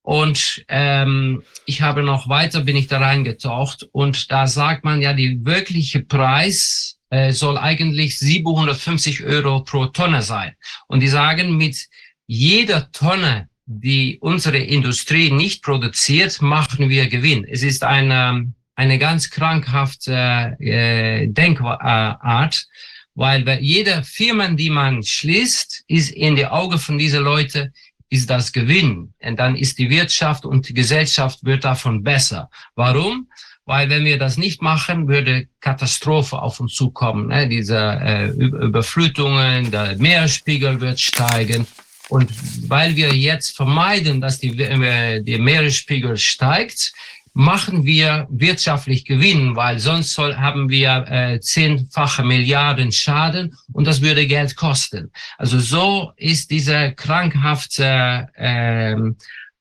[0.05, 5.13] Und ähm, ich habe noch weiter, bin ich da reingetaucht und da sagt man ja,
[5.13, 10.55] die wirkliche Preis äh, soll eigentlich 750 Euro pro Tonne sein.
[10.87, 11.87] Und die sagen, mit
[12.27, 17.45] jeder Tonne die unsere Industrie nicht produziert, machen wir Gewinn.
[17.45, 22.67] Es ist eine, eine ganz krankhafte äh, Denkart,
[23.15, 27.71] weil jede Firma, die man schließt, ist in die Augen von diesen Leuten
[28.09, 29.13] ist das Gewinn.
[29.21, 32.49] Und dann ist die Wirtschaft und die Gesellschaft wird davon besser.
[32.75, 33.27] Warum?
[33.65, 37.27] Weil wenn wir das nicht machen, würde Katastrophe auf uns zukommen.
[37.27, 37.47] Ne?
[37.47, 41.65] Diese äh, Überflutungen, der Meeresspiegel wird steigen.
[42.09, 42.29] Und
[42.69, 46.93] weil wir jetzt vermeiden, dass die, äh, der Meeresspiegel steigt,
[47.33, 54.01] machen wir wirtschaftlich Gewinn, weil sonst soll, haben wir äh, zehnfache Milliarden Schaden und das
[54.01, 55.11] würde Geld kosten.
[55.37, 58.95] Also so ist diese krankhafte äh,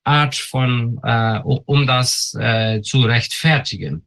[0.03, 4.05] Art von, äh, um das äh, zu rechtfertigen.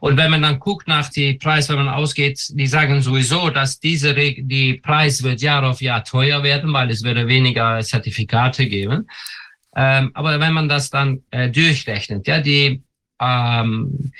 [0.00, 3.78] Und wenn man dann guckt nach die Preis, wenn man ausgeht, die sagen sowieso, dass
[3.78, 9.06] diese die Preis wird Jahr auf Jahr teuer werden, weil es würde weniger Zertifikate geben.
[9.74, 12.82] Ähm, aber wenn man das dann äh, durchrechnet, ja, die,
[13.20, 14.12] ähm,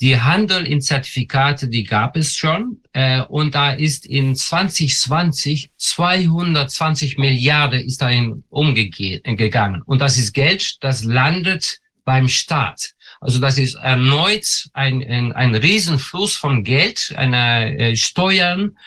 [0.00, 2.82] die Handel in Zertifikate, die gab es schon.
[2.92, 9.82] Äh, und da ist in 2020 220 Milliarden ist dahin umgegangen.
[9.82, 12.92] Und das ist Geld, das landet beim Staat.
[13.20, 18.78] Also das ist erneut ein, ein, ein Riesenfluss von Geld, eine äh, Steuern,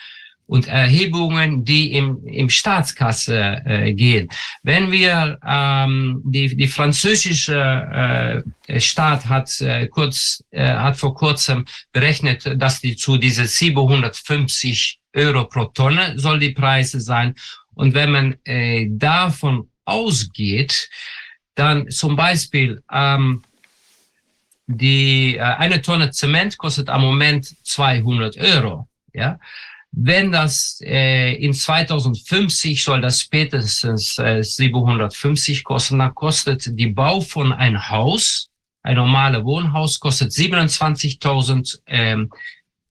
[0.46, 4.28] und Erhebungen, die im, im Staatskasse äh, gehen.
[4.62, 11.64] Wenn wir ähm, die, die französische äh, Staat hat äh, kurz äh, hat vor kurzem
[11.92, 17.34] berechnet, dass die zu diese 750 Euro pro Tonne soll die Preise sein.
[17.74, 20.88] Und wenn man äh, davon ausgeht,
[21.54, 23.42] dann zum Beispiel ähm,
[24.66, 28.88] die äh, eine Tonne Zement kostet am Moment 200 Euro.
[29.12, 29.38] Ja,
[29.92, 37.20] wenn das äh, in 2050 soll das spätestens äh, 750 kosten, dann kostet die Bau
[37.20, 38.48] von ein Haus,
[38.82, 42.30] ein normales Wohnhaus, kostet 27.000 ähm,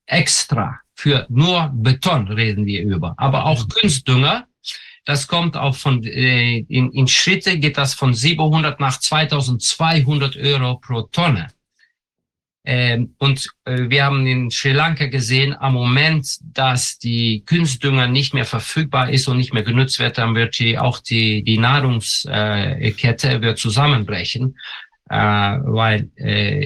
[0.06, 0.80] extra.
[0.96, 3.16] Für nur Beton reden wir über.
[3.18, 4.46] Aber auch Kunstdünger,
[5.04, 10.78] das kommt auch von, äh, in, in Schritte geht das von 700 nach 2200 Euro
[10.78, 11.48] pro Tonne.
[12.64, 18.33] Ähm, und äh, wir haben in Sri Lanka gesehen, am Moment, dass die Kunstdünger nicht
[18.33, 23.30] mehr verfügbar ist und nicht mehr genutzt wird, dann wird die, auch die, die Nahrungskette
[23.30, 24.57] äh, wird zusammenbrechen,
[25.09, 26.09] äh, weil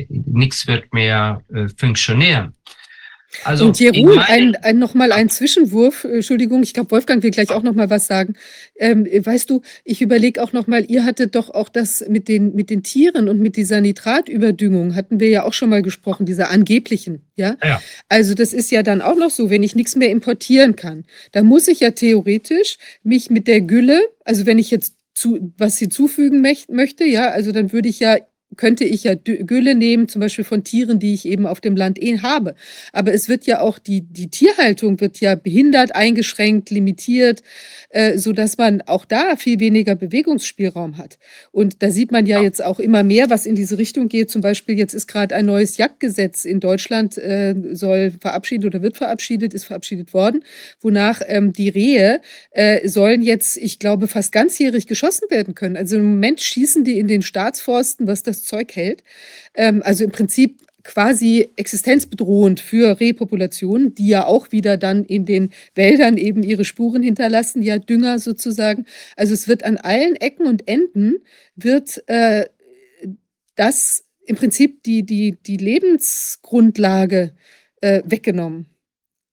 [0.09, 1.41] nichts wird mehr
[1.77, 2.53] funktionieren.
[3.44, 7.50] Also und Jeroen, ein, ein, nochmal ein Zwischenwurf, äh, Entschuldigung, ich glaube, Wolfgang will gleich
[7.52, 8.36] auch nochmal was sagen.
[8.78, 12.70] Ähm, weißt du, ich überlege auch nochmal, ihr hattet doch auch das mit den, mit
[12.70, 17.22] den Tieren und mit dieser Nitratüberdüngung, hatten wir ja auch schon mal gesprochen, dieser angeblichen,
[17.36, 17.58] ja?
[17.64, 17.82] ja?
[18.10, 21.46] Also das ist ja dann auch noch so, wenn ich nichts mehr importieren kann, dann
[21.46, 26.42] muss ich ja theoretisch mich mit der Gülle, also wenn ich jetzt zu, was hinzufügen
[26.42, 28.18] möchte, ja, also dann würde ich ja
[28.58, 32.01] könnte ich ja Gülle nehmen, zum Beispiel von Tieren, die ich eben auf dem Land
[32.01, 32.56] eh habe.
[32.93, 37.42] Aber es wird ja auch, die, die Tierhaltung wird ja behindert, eingeschränkt, limitiert,
[37.90, 41.17] äh, sodass man auch da viel weniger Bewegungsspielraum hat.
[41.51, 44.30] Und da sieht man ja jetzt auch immer mehr, was in diese Richtung geht.
[44.30, 48.98] Zum Beispiel jetzt ist gerade ein neues Jagdgesetz in Deutschland, äh, soll verabschiedet oder wird
[48.98, 50.43] verabschiedet, ist verabschiedet worden,
[50.82, 55.77] wonach ähm, die Rehe äh, sollen jetzt, ich glaube, fast ganzjährig geschossen werden können.
[55.77, 59.03] Also im Moment schießen die in den Staatsforsten, was das Zeug hält.
[59.56, 65.49] Ähm, also im Prinzip quasi existenzbedrohend für Rehpopulationen, die ja auch wieder dann in den
[65.74, 68.85] Wäldern eben ihre Spuren hinterlassen, ja Dünger sozusagen.
[69.15, 71.17] Also es wird an allen Ecken und Enden
[71.56, 72.45] wird äh,
[73.56, 77.32] das im Prinzip die, die, die Lebensgrundlage
[77.82, 78.67] äh, weggenommen.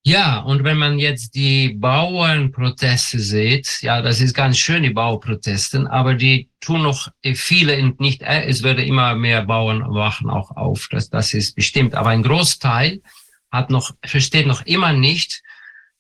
[0.05, 5.89] Ja, und wenn man jetzt die Bauernproteste sieht, ja, das ist ganz schön, die Bauproteste,
[5.93, 10.89] aber die tun noch viele nicht, äh, es werden immer mehr Bauern wachen auch auf,
[10.91, 11.95] das, das ist bestimmt.
[11.95, 13.01] Aber ein Großteil
[13.53, 15.41] hat noch, versteht noch immer nicht,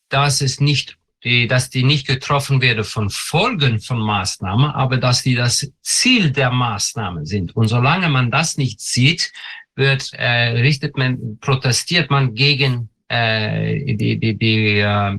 [0.09, 5.23] dass es nicht, die, dass die nicht getroffen werden von Folgen von Maßnahmen, aber dass
[5.23, 7.55] die das Ziel der Maßnahmen sind.
[7.55, 9.33] Und solange man das nicht sieht,
[9.77, 15.19] wird, äh, richtet man, protestiert man gegen äh, die, die, die, äh,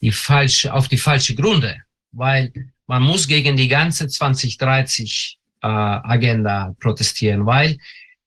[0.00, 1.76] die falsche, auf die falsche Gründe,
[2.12, 2.52] weil
[2.86, 7.78] man muss gegen die ganze 2030 äh, Agenda protestieren, weil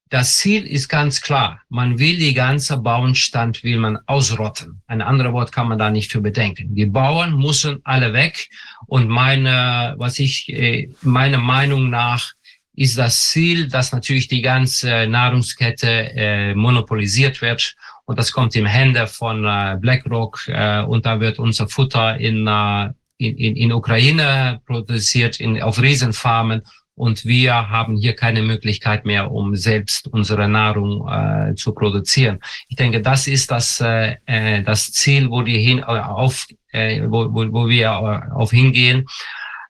[0.10, 1.62] das Ziel ist ganz klar.
[1.70, 4.82] Man will die ganze Bauernstand will man ausrotten.
[4.88, 6.74] Ein anderes Wort kann man da nicht für bedenken.
[6.74, 8.50] Die Bauern müssen alle weg.
[8.88, 12.34] Und meine, was ich, äh, meiner Meinung nach
[12.74, 17.76] ist das Ziel, dass natürlich die ganze Nahrungskette äh, monopolisiert wird
[18.10, 22.48] und das kommt im Hände von äh, BlackRock äh, und da wird unser Futter in,
[22.48, 22.90] äh,
[23.20, 26.64] in, in, in Ukraine produziert, in, auf Riesenfarmen.
[26.96, 32.40] Und wir haben hier keine Möglichkeit mehr, um selbst unsere Nahrung äh, zu produzieren.
[32.68, 37.32] Ich denke, das ist das, äh, äh das Ziel, wo, die hin, auf, äh, wo,
[37.32, 37.92] wo, wo wir
[38.34, 39.06] auf hingehen.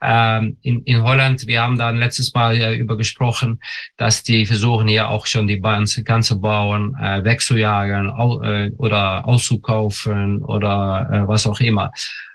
[0.02, 3.60] Ähm, in, in Holland, wir haben da letztes Mal ja über gesprochen,
[3.98, 10.42] dass die versuchen hier auch schon die ganze Bauern äh, wegzujagen au, äh, oder auszukaufen
[10.44, 11.92] oder äh, was auch immer.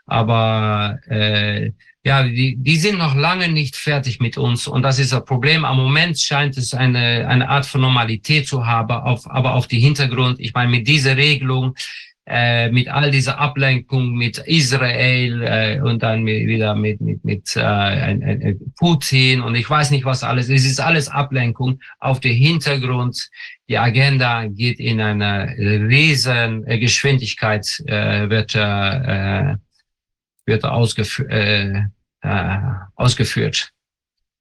[0.07, 1.71] Aber äh,
[2.07, 5.65] ja, die, die sind noch lange nicht fertig mit uns und das ist das Problem.
[5.65, 9.81] Am Moment scheint es eine, eine Art von Normalität zu haben, auf, aber auf die
[9.81, 11.75] Hintergrund, ich meine, mit dieser Regelung,
[12.27, 17.55] äh, mit all dieser Ablenkung mit Israel äh, und dann mit, wieder mit, mit, mit
[17.57, 20.49] äh, äh, Putin und ich weiß nicht was alles.
[20.49, 21.81] Es ist alles Ablenkung.
[22.01, 23.29] Auf der Hintergrund,
[23.69, 29.57] die Agenda geht in eine riesen Geschwindigkeit, äh, wird äh,
[30.47, 31.85] wird ausgef äh,
[32.25, 32.59] äh,
[32.95, 33.71] ausgeführt.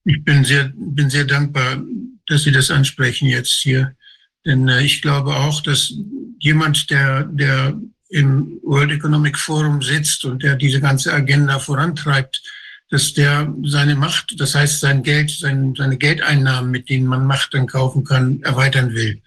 [0.06, 1.82] Ich bin sehr, bin sehr dankbar,
[2.28, 3.96] dass Sie das ansprechen jetzt hier.
[4.46, 5.94] Denn äh, ich glaube auch, dass
[6.40, 12.42] jemand, der, der im World Economic Forum sitzt und der diese ganze Agenda vorantreibt,
[12.90, 17.54] dass der seine Macht, das heißt sein Geld, sein, seine Geldeinnahmen, mit denen man Macht
[17.54, 19.22] dann kaufen kann, erweitern will.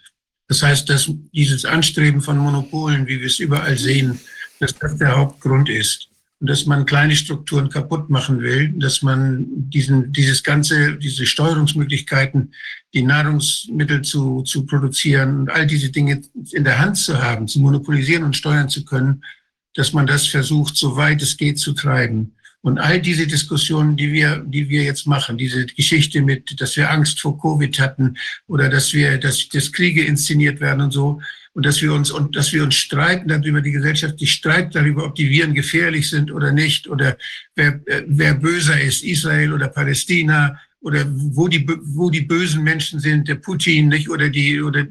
[0.48, 4.20] Das heißt, dass dieses Anstreben von Monopolen, wie wir es überall sehen,
[4.60, 6.08] dass das der Hauptgrund ist
[6.40, 12.52] dass man kleine Strukturen kaputt machen will, dass man diesen, dieses ganze, diese Steuerungsmöglichkeiten,
[12.92, 16.20] die Nahrungsmittel zu, zu produzieren und all diese Dinge
[16.52, 19.24] in der Hand zu haben, zu monopolisieren und steuern zu können,
[19.74, 22.34] dass man das versucht, so weit es geht, zu treiben.
[22.60, 26.90] Und all diese Diskussionen, die wir, die wir jetzt machen, diese Geschichte mit, dass wir
[26.90, 28.16] Angst vor Covid hatten
[28.48, 31.20] oder dass wir, dass, dass Kriege inszeniert werden und so,
[31.57, 35.07] und dass wir uns und dass wir uns streiten darüber, die Gesellschaft die Streit darüber,
[35.07, 37.17] ob die Viren gefährlich sind oder nicht oder
[37.55, 43.26] wer, wer böser ist, Israel oder Palästina oder wo die wo die bösen Menschen sind,
[43.26, 44.86] der Putin nicht oder die oder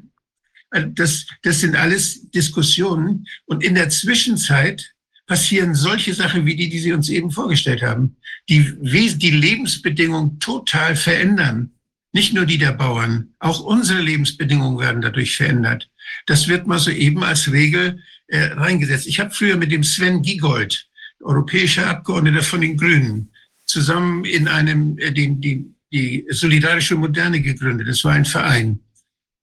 [0.72, 4.92] also das das sind alles Diskussionen und in der Zwischenzeit
[5.28, 8.18] passieren solche Sachen wie die, die Sie uns eben vorgestellt haben,
[8.50, 11.74] die die Lebensbedingungen total verändern.
[12.12, 15.90] Nicht nur die der Bauern, auch unsere Lebensbedingungen werden dadurch verändert.
[16.26, 19.08] Das wird mal so eben als Regel äh, reingesetzt.
[19.08, 20.88] Ich habe früher mit dem Sven Giegold,
[21.22, 23.32] europäischer Abgeordneter von den Grünen,
[23.66, 27.88] zusammen in einem, äh, den, die, die Solidarische Moderne gegründet.
[27.88, 28.80] Das war ein Verein.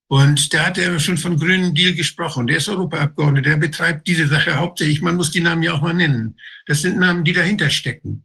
[0.09, 2.47] Und da hat er schon von Grünen Deal gesprochen.
[2.47, 5.01] Der ist Europaabgeordneter, der betreibt diese Sache hauptsächlich.
[5.01, 6.37] Man muss die Namen ja auch mal nennen.
[6.67, 8.25] Das sind Namen, die dahinter stecken.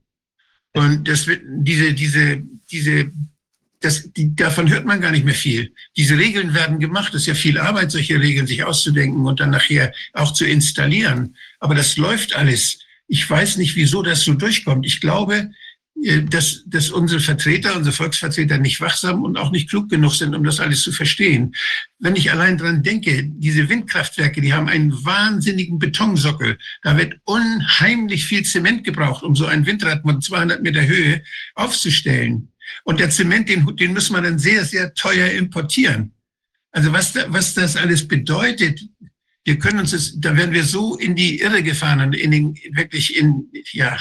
[0.74, 3.11] Und das wird, diese, diese, diese
[3.80, 5.73] das, die, davon hört man gar nicht mehr viel.
[5.95, 7.14] Diese Regeln werden gemacht.
[7.14, 11.35] Es ist ja viel Arbeit, solche Regeln sich auszudenken und dann nachher auch zu installieren.
[11.59, 12.80] Aber das läuft alles.
[13.07, 14.85] Ich weiß nicht, wieso das so durchkommt.
[14.85, 15.51] Ich glaube,
[16.03, 20.35] äh, dass, dass unsere Vertreter, unsere Volksvertreter nicht wachsam und auch nicht klug genug sind,
[20.35, 21.56] um das alles zu verstehen.
[21.99, 26.57] Wenn ich allein dran denke, diese Windkraftwerke, die haben einen wahnsinnigen Betonsockel.
[26.83, 31.23] Da wird unheimlich viel Zement gebraucht, um so ein Windrad von 200 Meter Höhe
[31.56, 32.49] aufzustellen.
[32.88, 36.14] Und der Zement, den, den muss man dann sehr, sehr teuer importieren.
[36.72, 38.80] Also was, da, was das alles bedeutet,
[39.43, 42.56] wir können uns das, da werden wir so in die Irre gefahren und in den,
[42.72, 43.98] wirklich in, ja,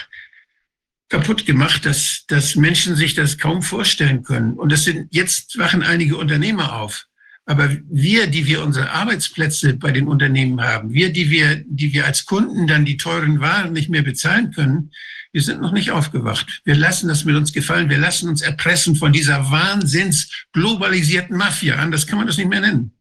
[1.08, 4.52] kaputt gemacht, dass, dass Menschen sich das kaum vorstellen können.
[4.52, 7.06] Und das sind, jetzt wachen einige Unternehmer auf.
[7.44, 12.06] Aber wir, die wir unsere Arbeitsplätze bei den Unternehmen haben, wir, die wir, die wir
[12.06, 14.92] als Kunden dann die teuren Waren nicht mehr bezahlen können,
[15.36, 16.62] wir sind noch nicht aufgewacht.
[16.64, 17.90] Wir lassen das mit uns gefallen.
[17.90, 21.74] Wir lassen uns erpressen von dieser wahnsinns globalisierten Mafia.
[21.74, 22.94] Anders kann man das nicht mehr nennen.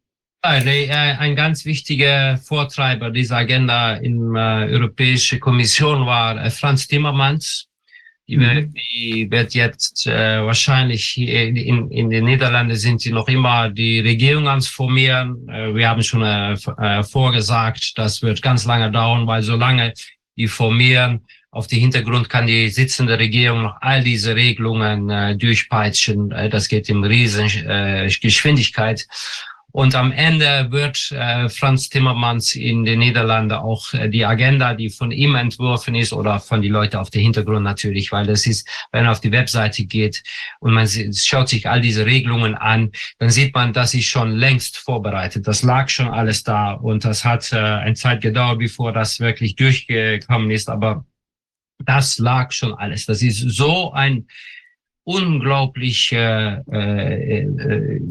[0.44, 6.88] Äh, ein ganz wichtiger Vortreiber dieser Agenda in der äh, Europäischen Kommission war äh, Franz
[6.88, 7.70] Timmermans.
[8.28, 8.74] Die, mhm.
[8.74, 14.50] die wird jetzt äh, wahrscheinlich in, in den Niederlanden sind sie noch immer die Regierung
[14.50, 15.48] ans formieren.
[15.48, 19.94] Äh, wir haben schon äh, vorgesagt, das wird ganz lange dauern, weil solange
[20.38, 21.22] die formieren,
[21.56, 26.32] auf die Hintergrund kann die sitzende Regierung noch all diese Regelungen äh, durchpeitschen.
[26.32, 29.08] Äh, das geht in riesen äh, Geschwindigkeit.
[29.72, 34.90] Und am Ende wird äh, Franz Timmermans in den Niederlanden auch äh, die Agenda, die
[34.90, 38.68] von ihm entworfen ist oder von die Leute auf der Hintergrund natürlich, weil das ist,
[38.92, 40.24] wenn man auf die Webseite geht
[40.60, 44.78] und man schaut sich all diese Regelungen an, dann sieht man, das ist schon längst
[44.78, 45.48] vorbereitet.
[45.48, 49.56] Das lag schon alles da und das hat äh, eine Zeit gedauert, bevor das wirklich
[49.56, 50.70] durchgekommen ist.
[50.70, 51.06] Aber
[51.80, 53.06] das lag schon alles.
[53.06, 54.28] Das ist so ein
[55.06, 58.02] unglaublich äh, äh, äh,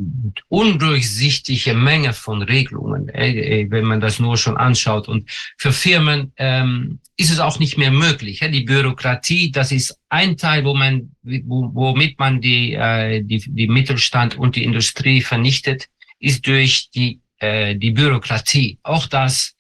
[0.49, 5.09] undurchsichtige Menge von Regelungen, äh, äh, wenn man das nur schon anschaut.
[5.09, 5.29] Und
[5.59, 8.41] für Firmen ähm, ist es auch nicht mehr möglich.
[8.41, 8.49] Ja?
[8.49, 13.69] Die Bürokratie, das ist ein Teil, wo man, wo, womit man die, äh, die, die
[13.69, 15.89] Mittelstand und die Industrie vernichtet,
[16.21, 18.79] ist durch die, äh, die Bürokratie.
[18.85, 19.54] Auch das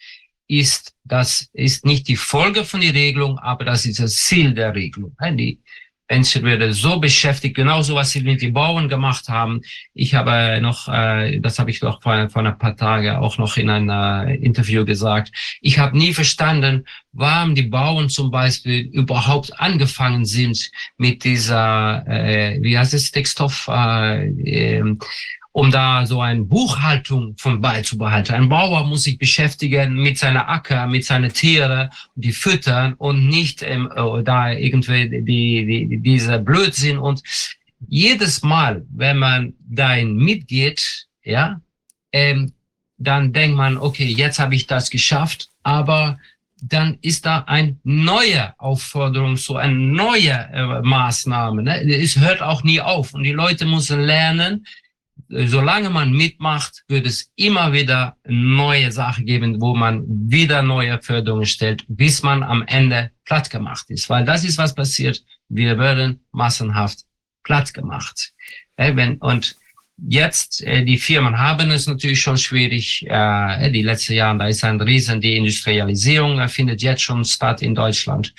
[0.48, 4.74] ist, das ist nicht die Folge von der Regelung, aber das ist das Ziel der
[4.74, 5.16] Regelung.
[5.32, 5.60] Die,
[6.10, 9.62] Menschen werden so beschäftigt, genauso was sie mit den Bauern gemacht haben.
[9.94, 13.56] Ich habe noch, äh, das habe ich doch vor, vor ein paar Tagen auch noch
[13.56, 15.32] in einem Interview gesagt,
[15.62, 22.58] ich habe nie verstanden, warum die Bauern zum Beispiel überhaupt angefangen sind mit dieser, äh,
[22.60, 24.96] wie heißt es, Textstoff, äh, äh,
[25.54, 28.34] um da so eine Buchhaltung von beizubehalten.
[28.34, 33.62] Ein Bauer muss sich beschäftigen mit seiner Acker, mit seinen Tieren, die füttern und nicht
[33.62, 36.98] ähm, äh, da irgendwie die, die, diese Blödsinn.
[36.98, 37.22] Und
[37.86, 41.60] jedes Mal, wenn man dahin mitgeht, ja,
[42.10, 42.52] ähm,
[42.98, 46.18] dann denkt man, okay, jetzt habe ich das geschafft, aber
[46.62, 51.62] dann ist da eine neue Aufforderung, so eine neue äh, Maßnahme.
[51.62, 51.80] Ne?
[51.94, 54.66] Es hört auch nie auf und die Leute müssen lernen,
[55.28, 61.46] solange man mitmacht, wird es immer wieder neue Sachen geben, wo man wieder neue Förderungen
[61.46, 64.08] stellt, bis man am Ende platt gemacht ist.
[64.10, 65.22] Weil das ist, was passiert.
[65.48, 67.04] Wir werden massenhaft
[67.42, 68.32] platt gemacht.
[69.20, 69.56] Und
[69.96, 73.06] Jetzt, äh, die Firmen haben es natürlich schon schwierig.
[73.08, 77.62] Äh, die letzten Jahre, da ist ein Riesen, die Industrialisierung äh, findet jetzt schon statt
[77.62, 78.34] in Deutschland.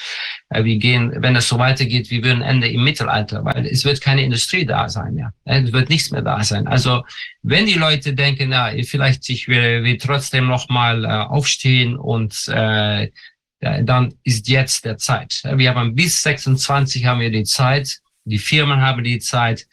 [0.49, 4.01] Äh, wir gehen, wenn es so weitergeht, wir würden Ende im Mittelalter, weil es wird
[4.01, 5.33] keine Industrie da sein mehr.
[5.45, 6.67] Äh, es wird nichts mehr da sein.
[6.67, 7.03] Also,
[7.41, 12.49] wenn die Leute denken, na, vielleicht ich will, will trotzdem noch mal äh, aufstehen und
[12.49, 13.09] äh,
[13.61, 15.41] dann ist jetzt der Zeit.
[15.55, 17.97] Wir haben bis 26 haben wir die Zeit.
[18.25, 19.65] Die Firmen haben die Zeit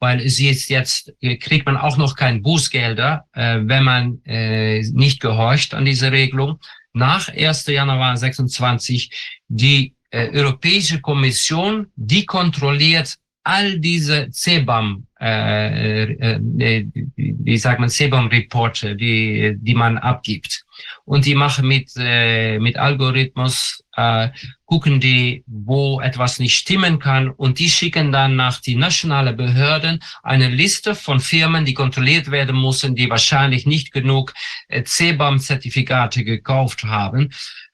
[0.00, 4.80] weil es jetzt jetzt äh, kriegt man auch noch kein Bußgelder, äh, wenn man äh,
[4.92, 6.58] nicht gehorcht an diese Regelung.
[6.92, 7.66] Nach 1.
[7.66, 9.10] Januar 26
[9.48, 17.88] die äh, Europäische Kommission, die kontrolliert all diese CBAM, äh, äh, äh, wie sagt man,
[17.88, 20.64] CBAM-Reporte, die, die man abgibt.
[21.10, 24.28] Und die machen mit, äh, mit Algorithmus, äh,
[24.64, 29.98] gucken die, wo etwas nicht stimmen kann und die schicken dann nach die nationale Behörden
[30.22, 34.32] eine Liste von Firmen, die kontrolliert werden müssen, die wahrscheinlich nicht genug
[34.68, 37.30] äh, CBAM-Zertifikate gekauft haben.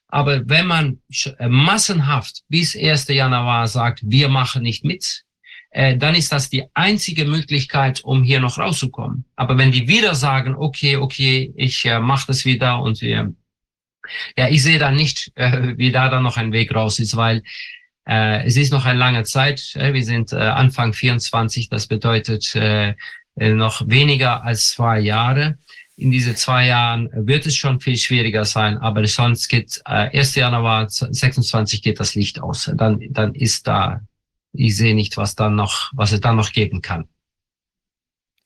[0.07, 1.01] Aber wenn man
[1.37, 3.07] äh, massenhaft bis 1.
[3.09, 5.25] Januar sagt, wir machen nicht mit,
[5.77, 9.25] äh, dann ist das die einzige Möglichkeit, um hier noch rauszukommen.
[9.35, 13.31] Aber wenn die wieder sagen, okay, okay, ich äh, mache das wieder und wir,
[14.35, 17.43] ja, ich sehe da nicht, äh, wie da dann noch ein Weg raus ist, weil
[18.09, 19.75] äh, es ist noch eine lange Zeit.
[19.75, 22.95] Äh, wir sind äh, Anfang 24, das bedeutet äh,
[23.35, 25.59] äh, noch weniger als zwei Jahre.
[25.95, 30.33] In diese zwei Jahren wird es schon viel schwieriger sein, aber sonst geht äh, 1.
[30.33, 32.71] Januar 26 geht das Licht aus.
[32.73, 34.01] Dann, dann ist da
[34.57, 37.07] ich sehe nicht, was dann noch, was es dann noch geben kann.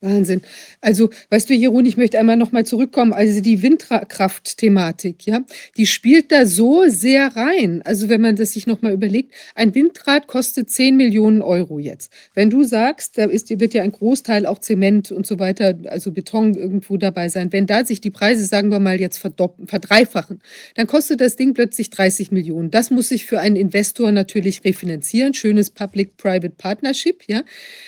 [0.02, 0.42] Wahnsinn.
[0.80, 3.12] Also, weißt du, Jeroen, ich möchte einmal nochmal zurückkommen.
[3.12, 5.42] Also die Windkraft-Thematik, ja,
[5.76, 7.82] die spielt da so sehr rein.
[7.84, 12.12] Also wenn man das sich nochmal überlegt, ein Windrad kostet 10 Millionen Euro jetzt.
[12.34, 16.10] Wenn du sagst, da ist, wird ja ein Großteil auch Zement und so weiter, also
[16.10, 17.52] Beton irgendwo dabei sein.
[17.52, 20.40] Wenn da sich die Preise, sagen wir mal, jetzt verdreifachen,
[20.74, 22.72] dann kostet das Ding plötzlich 30 Millionen.
[22.72, 25.32] Das muss sich für einen Investor natürlich refinanzieren.
[25.32, 27.42] Schönes Public-Private Partnership, ja,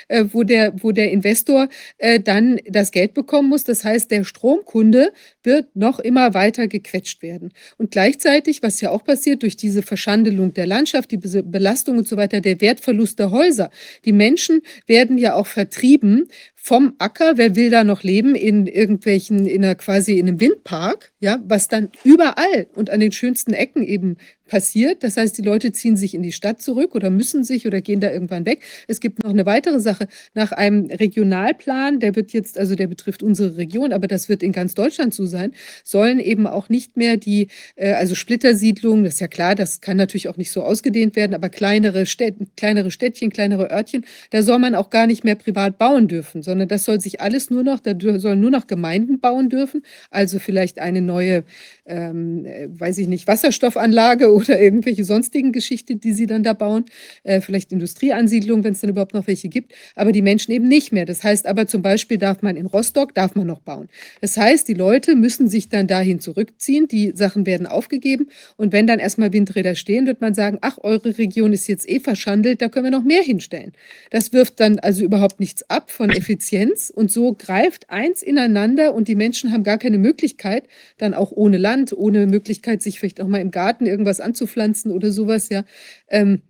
[0.07, 1.68] äh, wo der, wo der Investor
[2.05, 3.65] äh, dann das Geld bekommen muss.
[3.65, 7.52] Das heißt, der Stromkunde wird noch immer weiter gequetscht werden.
[7.78, 12.18] Und gleichzeitig, was ja auch passiert durch diese Verschandelung der Landschaft, die Belastung und so
[12.18, 13.70] weiter, der Wertverlust der Häuser.
[14.05, 19.47] Die Menschen werden ja auch vertrieben vom Acker, wer will da noch leben, in irgendwelchen,
[19.47, 23.83] in einer quasi in einem Windpark, ja, was dann überall und an den schönsten Ecken
[23.83, 24.16] eben
[24.47, 25.02] passiert.
[25.02, 28.00] Das heißt, die Leute ziehen sich in die Stadt zurück oder müssen sich oder gehen
[28.00, 28.62] da irgendwann weg.
[28.89, 30.08] Es gibt noch eine weitere Sache.
[30.34, 34.52] Nach einem Regionalplan, der wird jetzt, also der betrifft unsere Region, aber das wird in
[34.52, 39.20] ganz Deutschland so sein, sollen eben auch nicht mehr die, äh, also Splittersiedlungen, das ist
[39.20, 43.31] ja klar, das kann natürlich auch nicht so ausgedehnt werden, aber kleinere, Städt, kleinere Städtchen,
[43.31, 47.00] kleinere Örtchen, da soll man auch gar nicht mehr privat bauen dürfen, sondern das soll
[47.00, 51.44] sich alles nur noch, da sollen nur noch Gemeinden bauen dürfen, also vielleicht eine neue,
[51.86, 56.84] ähm, äh, weiß ich nicht, Wasserstoffanlage oder irgendwelche sonstigen Geschichten, die sie dann da bauen,
[57.23, 60.92] äh, vielleicht Industrieansiedlungen, wenn es dann überhaupt noch welche gibt, aber die Menschen eben nicht
[60.92, 61.06] mehr.
[61.06, 63.89] Das heißt aber zum Beispiel darf man in Rostock, darf man noch bauen.
[64.20, 68.86] Das heißt, die Leute müssen sich dann dahin zurückziehen, die Sachen werden aufgegeben und wenn
[68.86, 72.68] dann erstmal Windräder stehen, wird man sagen, ach, eure Region ist jetzt eh verschandelt, da
[72.68, 73.73] können wir noch mehr hinstellen.
[74.10, 79.08] Das wirft dann also überhaupt nichts ab von Effizienz und so greift eins ineinander und
[79.08, 80.64] die Menschen haben gar keine Möglichkeit,
[80.98, 85.12] dann auch ohne Land, ohne Möglichkeit, sich vielleicht auch mal im Garten irgendwas anzupflanzen oder
[85.12, 85.64] sowas, ja,
[86.08, 86.42] ähm,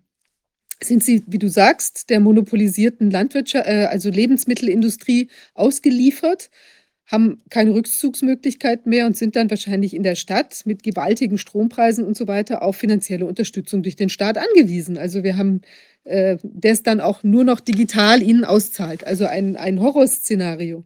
[0.83, 6.49] sind sie, wie du sagst, der monopolisierten Landwirtschaft, äh, also Lebensmittelindustrie ausgeliefert,
[7.07, 12.17] haben keine Rückzugsmöglichkeit mehr und sind dann wahrscheinlich in der Stadt mit gewaltigen Strompreisen und
[12.17, 14.97] so weiter auf finanzielle Unterstützung durch den Staat angewiesen.
[14.97, 15.61] Also wir haben,
[16.03, 19.05] äh, der es dann auch nur noch digital ihnen auszahlt.
[19.05, 20.83] Also ein, ein Horrorszenario.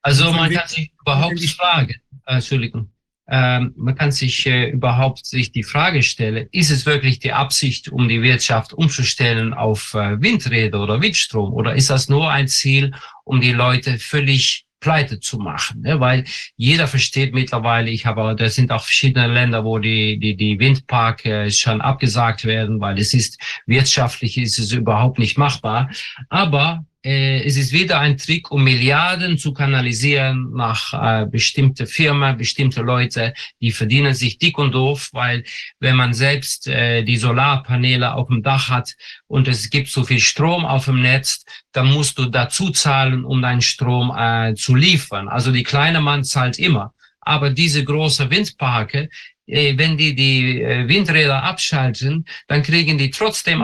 [0.00, 1.94] Also Von man kann sich überhaupt wie- fragen,
[2.26, 2.88] äh, Entschuldigung,
[3.28, 7.88] ähm, man kann sich äh, überhaupt sich die Frage stellen, ist es wirklich die Absicht,
[7.88, 12.92] um die Wirtschaft umzustellen auf äh, Windräder oder Windstrom oder ist das nur ein Ziel,
[13.24, 15.80] um die Leute völlig pleite zu machen?
[15.80, 15.98] Ne?
[16.00, 16.24] Weil
[16.56, 21.50] jeder versteht mittlerweile, ich habe, da sind auch verschiedene Länder, wo die, die, die Windparke
[21.50, 25.90] schon abgesagt werden, weil es ist wirtschaftlich ist es überhaupt nicht machbar.
[26.28, 32.36] Aber äh, es ist wieder ein Trick, um Milliarden zu kanalisieren nach äh, bestimmte Firmen,
[32.38, 35.44] bestimmte Leute, die verdienen sich dick und doof, weil
[35.80, 38.94] wenn man selbst äh, die Solarpaneele auf dem Dach hat
[39.26, 43.42] und es gibt so viel Strom auf dem Netz, dann musst du dazu zahlen, um
[43.42, 45.28] deinen Strom äh, zu liefern.
[45.28, 46.94] Also die kleine Mann zahlt immer.
[47.20, 49.10] Aber diese große Windparke,
[49.46, 53.60] äh, wenn die die äh, Windräder abschalten, dann kriegen die trotzdem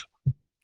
[0.00, 0.06] Ja.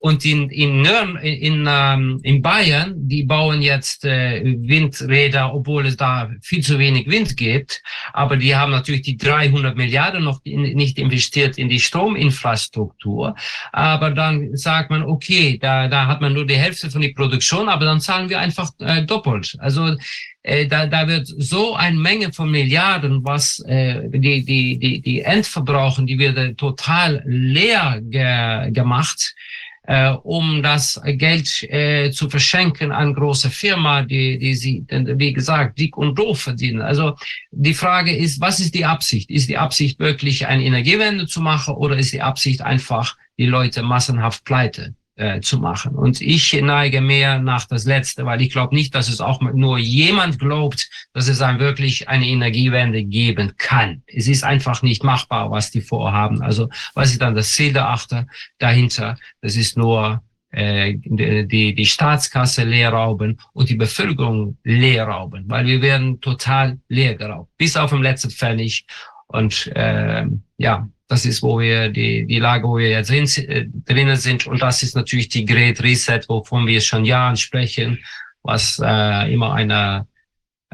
[0.03, 5.97] Und in, in, Nürn, in, ähm, in Bayern, die bauen jetzt äh, Windräder, obwohl es
[5.97, 7.81] da viel zu wenig Wind gibt.
[8.13, 13.37] Aber die haben natürlich die 300 Milliarden noch in, nicht investiert in die Strominfrastruktur.
[13.71, 17.69] Aber dann sagt man, okay, da, da hat man nur die Hälfte von der Produktion,
[17.69, 19.55] aber dann zahlen wir einfach äh, doppelt.
[19.61, 19.95] Also
[20.43, 25.21] äh, da, da wird so eine Menge von Milliarden, was äh, die, die, die, die
[25.21, 29.37] Endverbrauchen, die wird total leer ge, gemacht
[29.85, 35.79] äh, um das Geld äh, zu verschenken an große Firma, die, die sie, wie gesagt,
[35.79, 36.83] dick und doof verdienen.
[36.83, 37.17] Also
[37.51, 39.31] die Frage ist, was ist die Absicht?
[39.31, 43.83] Ist die Absicht wirklich eine Energiewende zu machen oder ist die Absicht einfach, die Leute
[43.83, 45.95] massenhaft pleite äh, zu machen?
[45.95, 49.79] Und ich neige mehr nach das Letzte, weil ich glaube nicht, dass es auch nur
[49.79, 54.03] jemand glaubt, dass es dann wirklich eine Energiewende geben kann.
[54.07, 56.43] Es ist einfach nicht machbar, was die vorhaben.
[56.43, 58.27] Also was ist dann das Ziel dahinter?
[58.59, 59.17] dahinter?
[59.41, 65.67] Das ist nur äh, die, die Staatskasse leer rauben und die Bevölkerung leer rauben, weil
[65.67, 68.85] wir werden total leer geraubt, bis auf den letzten Pfennig.
[69.33, 70.27] Und äh,
[70.59, 74.47] ja, das ist, wo wir die, die Lage, wo wir jetzt drin, äh, drinnen sind.
[74.47, 77.99] Und das ist natürlich die Great Reset, wovon wir schon Jahren sprechen,
[78.43, 80.07] was äh, immer eine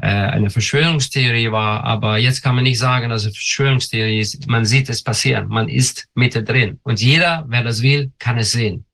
[0.01, 4.47] äh, eine Verschwörungstheorie war, aber jetzt kann man nicht sagen, dass es Verschwörungstheorie ist.
[4.47, 8.85] Man sieht es passieren, man ist mittendrin und jeder, wer das will, kann es sehen.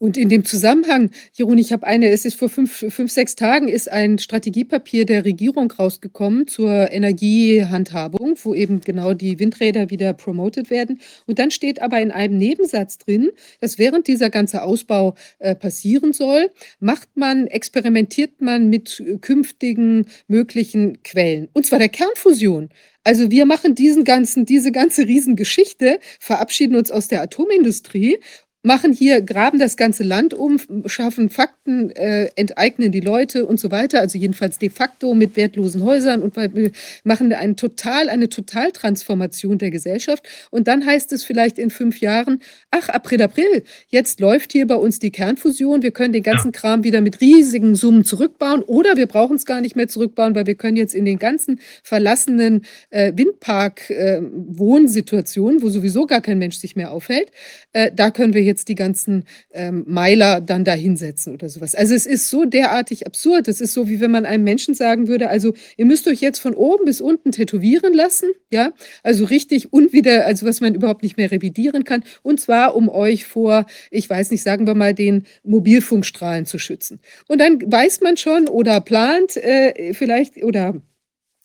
[0.00, 3.68] Und in dem Zusammenhang, Jeroen, ich habe eine, es ist vor fünf, fünf, sechs Tagen
[3.68, 10.70] ist ein Strategiepapier der Regierung rausgekommen zur Energiehandhabung, wo eben genau die Windräder wieder promotet
[10.70, 11.02] werden.
[11.26, 13.28] Und dann steht aber in einem Nebensatz drin,
[13.60, 21.02] dass während dieser ganze Ausbau äh, passieren soll, macht man, experimentiert man mit künftigen möglichen
[21.02, 21.50] Quellen.
[21.52, 22.70] Und zwar der Kernfusion.
[23.04, 28.18] Also wir machen diesen ganzen, diese ganze Riesengeschichte, verabschieden uns aus der Atomindustrie
[28.62, 33.70] machen hier, graben das ganze Land um, schaffen Fakten, äh, enteignen die Leute und so
[33.70, 36.36] weiter, also jedenfalls de facto mit wertlosen Häusern und
[37.04, 40.28] machen eine total, eine Totaltransformation der Gesellschaft.
[40.50, 44.74] Und dann heißt es vielleicht in fünf Jahren, ach, April, April, jetzt läuft hier bei
[44.74, 46.60] uns die Kernfusion, wir können den ganzen ja.
[46.60, 50.46] Kram wieder mit riesigen Summen zurückbauen oder wir brauchen es gar nicht mehr zurückbauen, weil
[50.46, 56.56] wir können jetzt in den ganzen verlassenen äh, Windpark-Wohnsituationen, äh, wo sowieso gar kein Mensch
[56.56, 57.30] sich mehr aufhält,
[57.72, 61.74] äh, da können wir jetzt die ganzen ähm, Meiler dann da hinsetzen oder sowas.
[61.74, 63.48] Also es ist so derartig absurd.
[63.48, 66.40] Es ist so, wie wenn man einem Menschen sagen würde, also ihr müsst euch jetzt
[66.40, 68.72] von oben bis unten tätowieren lassen, ja,
[69.02, 72.02] also richtig unwider, also was man überhaupt nicht mehr revidieren kann.
[72.22, 77.00] Und zwar, um euch vor, ich weiß nicht, sagen wir mal, den Mobilfunkstrahlen zu schützen.
[77.28, 80.74] Und dann weiß man schon oder plant äh, vielleicht oder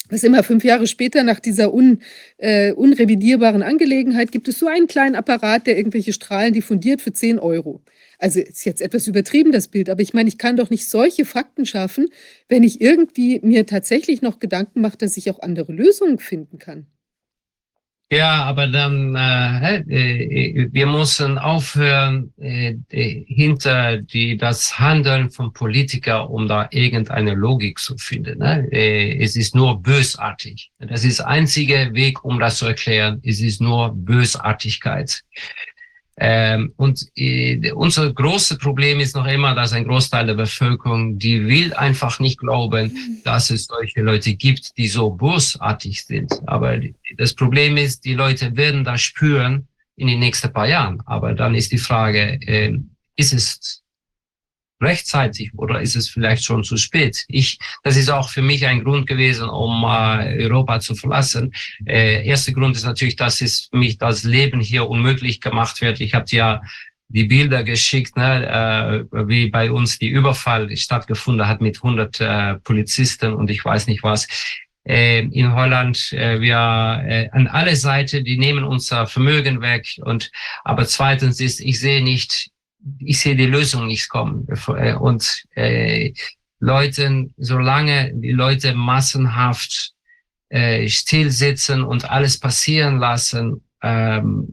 [0.09, 1.99] was immer fünf Jahre später nach dieser un,
[2.37, 7.39] äh, unrevidierbaren Angelegenheit gibt es so einen kleinen Apparat, der irgendwelche Strahlen diffundiert für 10
[7.39, 7.81] Euro.
[8.17, 11.25] Also ist jetzt etwas übertrieben, das Bild, aber ich meine, ich kann doch nicht solche
[11.25, 12.07] Fakten schaffen,
[12.47, 16.87] wenn ich irgendwie mir tatsächlich noch Gedanken mache, dass ich auch andere Lösungen finden kann.
[18.11, 26.27] Ja, aber dann, äh, äh, wir müssen aufhören, äh, hinter die, das Handeln von Politikern,
[26.27, 28.37] um da irgendeine Logik zu finden.
[28.39, 28.67] Ne?
[28.71, 30.69] Äh, es ist nur bösartig.
[30.77, 33.21] Das ist der einzige Weg, um das zu erklären.
[33.23, 35.23] Es ist nur Bösartigkeit.
[36.17, 41.45] Ähm, und äh, unser großes Problem ist noch immer, dass ein Großteil der Bevölkerung, die
[41.45, 43.21] will einfach nicht glauben, mhm.
[43.25, 46.31] dass es solche Leute gibt, die so bösartig sind.
[46.47, 46.79] Aber
[47.17, 51.01] das Problem ist, die Leute werden das spüren in den nächsten paar Jahren.
[51.05, 52.77] Aber dann ist die Frage, äh,
[53.17, 53.83] ist es
[54.81, 57.23] rechtzeitig oder ist es vielleicht schon zu spät?
[57.27, 61.53] Ich, das ist auch für mich ein Grund gewesen, um äh, Europa zu verlassen.
[61.85, 66.01] Äh, erster Grund ist natürlich, dass es mich das Leben hier unmöglich gemacht wird.
[66.01, 66.61] Ich habe ja
[67.07, 72.55] die Bilder geschickt, ne, äh, wie bei uns die Überfall stattgefunden hat mit 100 äh,
[72.55, 74.27] Polizisten und ich weiß nicht was.
[74.87, 80.31] Äh, in Holland, äh, wir äh, an alle Seiten, die nehmen unser Vermögen weg und
[80.63, 82.51] aber zweitens ist, ich sehe nicht
[82.99, 84.47] ich sehe die Lösung nicht kommen.
[84.77, 86.13] Äh, und äh,
[86.59, 89.91] Leuten, solange die Leute massenhaft
[90.49, 94.47] äh, still sitzen und alles passieren lassen, ähm,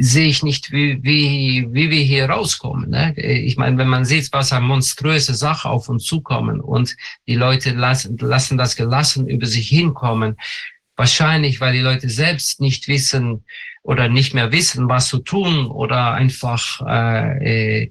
[0.00, 2.90] sehe ich nicht, wie, wie, wie wir hier rauskommen.
[2.90, 3.14] Ne?
[3.16, 7.72] Ich meine, wenn man sieht, was eine monströse Sache auf uns zukommen und die Leute
[7.72, 10.36] lassen, lassen das gelassen über sich hinkommen,
[10.96, 13.44] wahrscheinlich, weil die Leute selbst nicht wissen,
[13.82, 17.90] oder nicht mehr wissen, was zu tun oder einfach äh, äh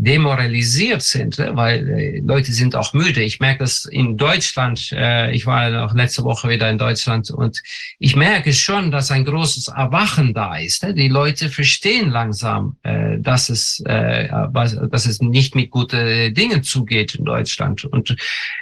[0.00, 1.50] demoralisiert sind, ne?
[1.54, 3.20] weil äh, Leute sind auch müde.
[3.20, 4.92] Ich merke das in Deutschland.
[4.92, 7.60] Äh, ich war auch letzte Woche wieder in Deutschland und
[7.98, 10.84] ich merke schon, dass ein großes Erwachen da ist.
[10.84, 10.94] Ne?
[10.94, 17.24] Die Leute verstehen langsam, äh, dass es, dass es nicht mit guten Dingen zugeht in
[17.24, 17.84] Deutschland.
[17.84, 18.16] Und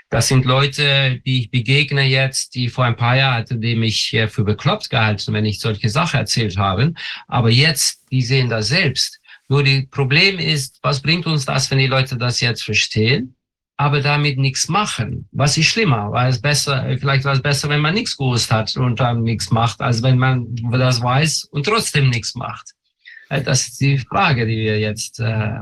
[0.08, 4.16] das sind Leute, die ich begegne jetzt, die vor ein paar Jahren hatten, die mich
[4.28, 6.94] für bekloppt gehalten, wenn ich solche Sachen erzählt habe.
[7.28, 9.15] Aber jetzt, die sehen das selbst.
[9.48, 13.36] Nur die Problem ist, was bringt uns das, wenn die Leute das jetzt verstehen,
[13.76, 15.28] aber damit nichts machen?
[15.32, 16.10] Was ist schlimmer?
[16.10, 19.50] Weil es besser, vielleicht war es besser, wenn man nichts gewusst hat und dann nichts
[19.50, 22.72] macht, als wenn man das weiß und trotzdem nichts macht.
[23.28, 25.60] Äh, das ist die Frage, die wir jetzt äh,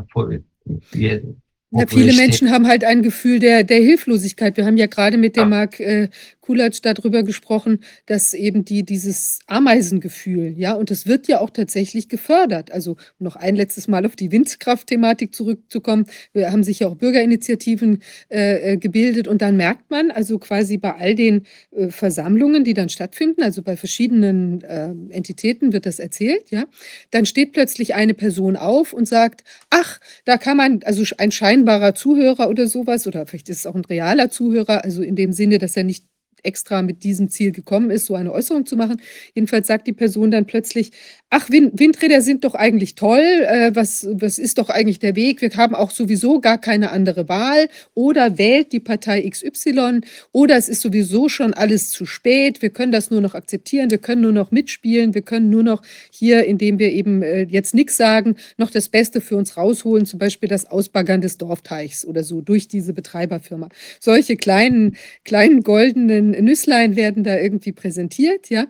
[1.76, 4.56] ja, viele Menschen haben halt ein Gefühl der, der Hilflosigkeit.
[4.56, 6.08] Wir haben ja gerade mit dem Marc äh,
[6.44, 12.10] Kulatsch darüber gesprochen, dass eben die, dieses Ameisengefühl, ja, und das wird ja auch tatsächlich
[12.10, 12.70] gefördert.
[12.70, 16.04] Also, um noch ein letztes Mal auf die Windkraftthematik zurückzukommen.
[16.34, 20.76] Wir haben sich ja auch Bürgerinitiativen äh, äh, gebildet und dann merkt man, also quasi
[20.76, 25.98] bei all den äh, Versammlungen, die dann stattfinden, also bei verschiedenen äh, Entitäten wird das
[25.98, 26.64] erzählt, ja,
[27.10, 31.94] dann steht plötzlich eine Person auf und sagt, ach, da kann man, also ein scheinbarer
[31.94, 35.56] Zuhörer oder sowas, oder vielleicht ist es auch ein realer Zuhörer, also in dem Sinne,
[35.56, 36.04] dass er nicht
[36.44, 39.00] extra mit diesem Ziel gekommen ist, so eine Äußerung zu machen.
[39.34, 40.92] Jedenfalls sagt die Person dann plötzlich,
[41.30, 45.40] ach, Wind, Windräder sind doch eigentlich toll, äh, was, was ist doch eigentlich der Weg?
[45.40, 47.68] Wir haben auch sowieso gar keine andere Wahl.
[47.94, 50.00] Oder wählt die Partei XY
[50.32, 53.98] oder es ist sowieso schon alles zu spät, wir können das nur noch akzeptieren, wir
[53.98, 57.96] können nur noch mitspielen, wir können nur noch hier, indem wir eben äh, jetzt nichts
[57.96, 62.40] sagen, noch das Beste für uns rausholen, zum Beispiel das Ausbaggern des Dorfteichs oder so
[62.40, 63.68] durch diese Betreiberfirma.
[64.00, 68.66] Solche kleinen, kleinen goldenen Nüsslein werden da irgendwie präsentiert, ja.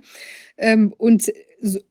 [0.57, 1.33] Ähm, und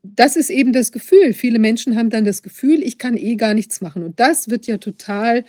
[0.04, 1.32] das ist eben das Gefühl.
[1.32, 4.04] Viele Menschen haben dann das Gefühl, ich kann eh gar nichts machen.
[4.04, 5.44] Und das wird ja total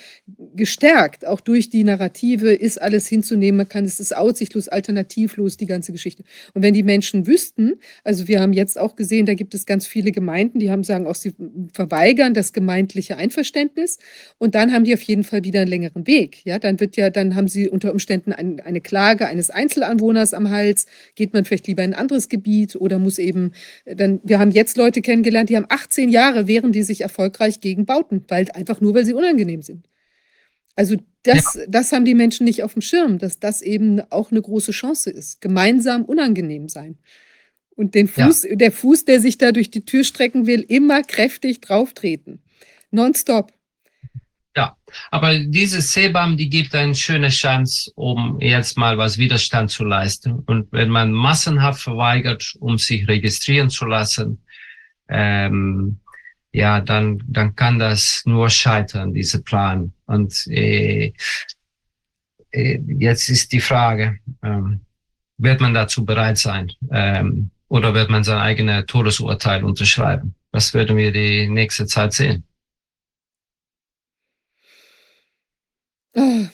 [0.55, 5.67] gestärkt, auch durch die Narrative, ist alles hinzunehmen, man kann, es ist aussichtlos, alternativlos, die
[5.67, 6.23] ganze Geschichte.
[6.53, 7.73] Und wenn die Menschen wüssten,
[8.03, 11.05] also wir haben jetzt auch gesehen, da gibt es ganz viele Gemeinden, die haben sagen
[11.05, 11.33] auch, sie
[11.73, 13.99] verweigern das gemeindliche Einverständnis
[14.39, 16.43] und dann haben die auf jeden Fall wieder einen längeren Weg.
[16.45, 20.49] Ja, dann wird ja, dann haben sie unter Umständen ein, eine Klage eines Einzelanwohners am
[20.49, 23.51] Hals, geht man vielleicht lieber in ein anderes Gebiet oder muss eben
[23.85, 27.85] dann wir haben jetzt Leute kennengelernt, die haben 18 Jahre, wehren die sich erfolgreich gegen
[27.85, 29.87] Bauten, weil einfach nur, weil sie unangenehm sind.
[30.75, 31.65] Also das, ja.
[31.67, 35.09] das haben die Menschen nicht auf dem Schirm, dass das eben auch eine große Chance
[35.09, 35.41] ist.
[35.41, 36.97] Gemeinsam unangenehm sein.
[37.75, 38.55] Und den Fuß, ja.
[38.55, 42.41] der Fuß, der sich da durch die Tür strecken will, immer kräftig drauftreten.
[42.91, 43.51] Nonstop.
[44.57, 44.77] Ja,
[45.11, 50.39] aber diese Sebam, die gibt eine schöne Chance, um jetzt mal was Widerstand zu leisten.
[50.45, 54.41] Und wenn man massenhaft verweigert, um sich registrieren zu lassen,
[55.09, 55.99] ähm,
[56.53, 59.91] ja, dann, dann kann das nur scheitern, diese Plan.
[60.05, 61.11] Und äh,
[62.51, 64.79] äh, jetzt ist die Frage, ähm,
[65.37, 66.71] wird man dazu bereit sein?
[66.91, 70.33] Ähm, oder wird man sein eigenes Todesurteil unterschreiben?
[70.53, 72.45] Das werden wir die nächste Zeit sehen.
[76.15, 76.47] Oh,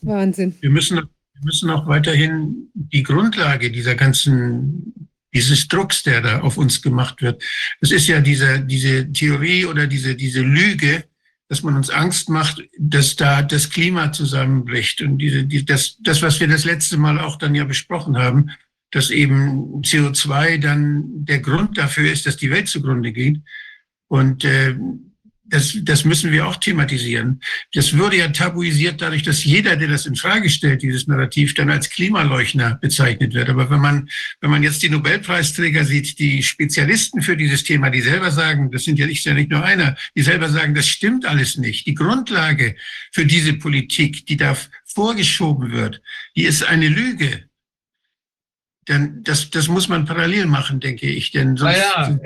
[0.00, 0.56] Wahnsinn.
[0.60, 6.56] Wir müssen, wir müssen auch weiterhin die Grundlage dieser ganzen, dieses Drucks, der da auf
[6.56, 7.42] uns gemacht wird.
[7.80, 11.04] Das ist ja diese, diese Theorie oder diese, diese Lüge,
[11.48, 15.02] dass man uns Angst macht, dass da das Klima zusammenbricht.
[15.02, 18.50] Und diese, die, das, das, was wir das letzte Mal auch dann ja besprochen haben,
[18.90, 23.38] dass eben CO2 dann der Grund dafür ist, dass die Welt zugrunde geht.
[24.08, 24.76] Und äh,
[25.52, 27.42] das, das müssen wir auch thematisieren.
[27.74, 31.68] Das würde ja tabuisiert dadurch, dass jeder, der das in Frage stellt, dieses Narrativ, dann
[31.68, 33.50] als Klimaleuchner bezeichnet wird.
[33.50, 34.08] Aber wenn man,
[34.40, 38.84] wenn man jetzt die Nobelpreisträger sieht, die Spezialisten für dieses Thema, die selber sagen, das
[38.84, 41.86] sind ja nicht, ja nicht nur einer, die selber sagen, das stimmt alles nicht.
[41.86, 42.74] Die Grundlage
[43.12, 44.56] für diese Politik, die da
[44.86, 46.00] vorgeschoben wird,
[46.34, 47.44] die ist eine Lüge.
[48.86, 51.30] Dann, das, das muss man parallel machen, denke ich.
[51.30, 52.18] Denn sonst, naja,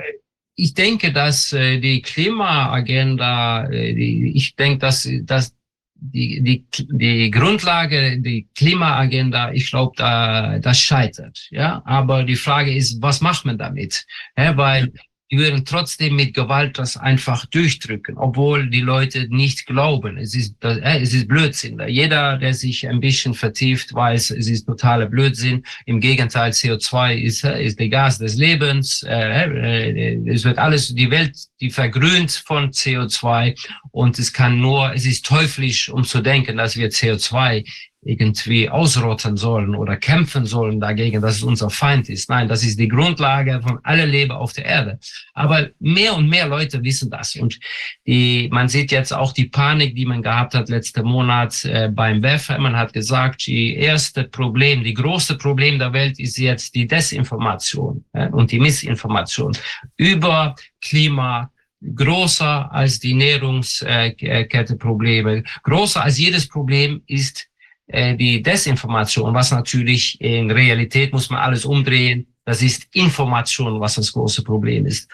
[0.59, 5.55] ich denke, dass äh, die Klimaagenda, äh, die, ich denke, dass, dass
[5.99, 11.47] die, die, die Grundlage, die Klimaagenda, ich glaube, da, das scheitert.
[11.51, 14.05] Ja, aber die Frage ist, was macht man damit?
[14.35, 14.91] Ja, weil
[15.29, 20.17] die würden trotzdem mit Gewalt das einfach durchdrücken, obwohl die Leute nicht glauben.
[20.17, 21.81] Es ist, äh, es ist Blödsinn.
[21.87, 25.63] Jeder, der sich ein bisschen vertieft, weiß, es ist totaler Blödsinn.
[25.85, 29.03] Im Gegenteil, CO2 ist, äh, ist der Gas des Lebens.
[29.03, 33.55] Äh, es wird alles, die Welt, die vergrünt von CO2
[33.91, 37.65] und es kann nur, es ist teuflisch, um zu denken, dass wir CO2
[38.07, 42.29] irgendwie ausrotten sollen oder kämpfen sollen dagegen, dass es unser Feind ist.
[42.29, 44.97] Nein, das ist die Grundlage von aller Leben auf der Erde.
[45.33, 47.35] Aber mehr und mehr Leute wissen das.
[47.35, 47.59] Und
[48.05, 52.23] die, man sieht jetzt auch die Panik, die man gehabt hat letzten Monat äh, beim
[52.23, 52.47] WEF.
[52.57, 58.05] Man hat gesagt, die erste Problem, die große Problem der Welt ist jetzt die Desinformation
[58.13, 59.51] äh, und die Missinformation
[59.97, 61.51] über Klima,
[61.95, 67.47] größer als die Nährungsketteprobleme, größer als jedes Problem ist
[67.89, 72.27] die Desinformation, was natürlich in Realität muss man alles umdrehen.
[72.43, 75.09] Das ist Information, was das große Problem ist.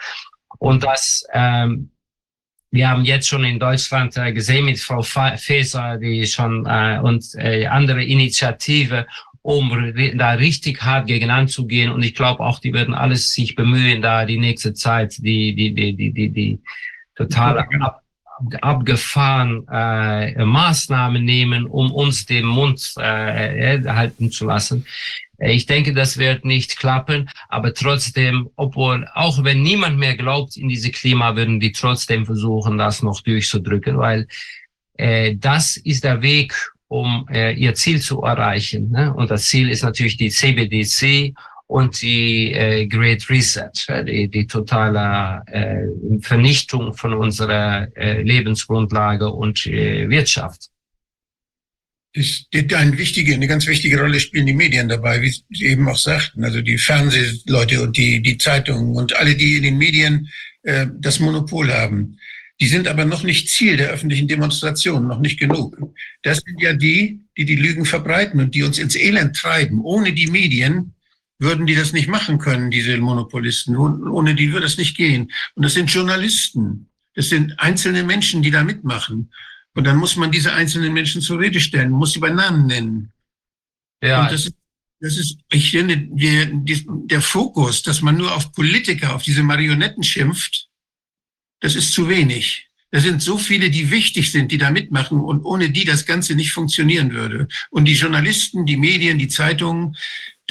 [0.59, 1.91] Und das, ähm,
[2.71, 7.25] wir haben jetzt schon in Deutschland äh, gesehen mit Frau Faeser, die schon äh, und
[7.35, 9.05] äh, andere Initiative,
[9.41, 11.91] um da richtig hart gegen anzugehen.
[11.91, 15.73] Und ich glaube auch, die werden alles sich bemühen, da die nächste Zeit die die
[15.73, 16.59] die die die, die
[17.15, 18.02] totale Ab
[18.61, 24.85] abgefahren äh, Maßnahmen nehmen, um uns den Mund äh, halten zu lassen.
[25.39, 30.69] Ich denke, das wird nicht klappen, aber trotzdem, obwohl, auch wenn niemand mehr glaubt in
[30.69, 34.27] diese Klima, würden die trotzdem versuchen, das noch durchzudrücken, weil
[34.97, 36.53] äh, das ist der Weg,
[36.87, 38.91] um äh, ihr Ziel zu erreichen.
[38.91, 39.13] Ne?
[39.13, 41.33] Und das Ziel ist natürlich die CBDC
[41.67, 43.71] und die äh, Great Reset,
[44.07, 50.69] die, die totale äh, Vernichtung von unserer äh, Lebensgrundlage und äh, Wirtschaft.
[52.15, 55.97] Das, eine wichtige, eine ganz wichtige Rolle spielen die Medien dabei, wie Sie eben auch
[55.97, 60.29] sagten, also die Fernsehleute und die, die Zeitungen und alle, die in den Medien
[60.61, 62.19] äh, das Monopol haben.
[62.59, 65.75] Die sind aber noch nicht Ziel der öffentlichen Demonstrationen, noch nicht genug.
[66.21, 69.81] Das sind ja die, die die Lügen verbreiten und die uns ins Elend treiben.
[69.81, 70.92] Ohne die Medien
[71.43, 73.75] würden die das nicht machen können, diese Monopolisten.
[73.75, 75.31] Ohne die würde es nicht gehen.
[75.55, 76.89] Und das sind Journalisten.
[77.13, 79.31] Das sind einzelne Menschen, die da mitmachen.
[79.75, 83.13] Und dann muss man diese einzelnen Menschen zur Rede stellen, muss sie bei Namen nennen.
[84.01, 84.23] Ja.
[84.23, 84.55] Und das ist,
[84.99, 90.03] das ist ich finde, der, der Fokus, dass man nur auf Politiker, auf diese Marionetten
[90.03, 90.69] schimpft,
[91.59, 92.67] das ist zu wenig.
[92.91, 96.35] Da sind so viele, die wichtig sind, die da mitmachen und ohne die das Ganze
[96.35, 97.47] nicht funktionieren würde.
[97.71, 99.97] Und die Journalisten, die Medien, die Zeitungen,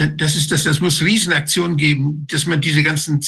[0.09, 3.21] das ist das, das muss Riesenaktionen geben, dass man diese ganzen,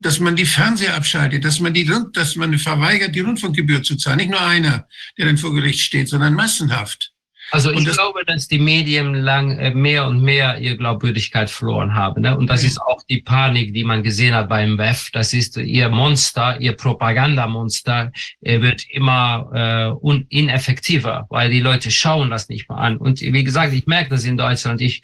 [0.00, 4.18] dass man die Fernseher abschaltet, dass man die, dass man verweigert, die Rundfunkgebühr zu zahlen.
[4.18, 4.86] Nicht nur einer,
[5.18, 7.12] der dann vor Gericht steht, sondern massenhaft.
[7.52, 11.94] Also ich das, glaube, dass die Medien lang äh, mehr und mehr ihre Glaubwürdigkeit verloren
[11.94, 12.22] haben.
[12.22, 12.36] Ne?
[12.36, 12.68] Und das ja.
[12.68, 15.10] ist auch die Panik, die man gesehen hat beim WEF.
[15.12, 22.30] Das ist ihr Monster, ihr Propagandamonster er wird immer äh, ineffektiver, weil die Leute schauen
[22.30, 22.96] das nicht mehr an.
[22.96, 24.80] Und wie gesagt, ich merke das in Deutschland.
[24.80, 25.02] Ich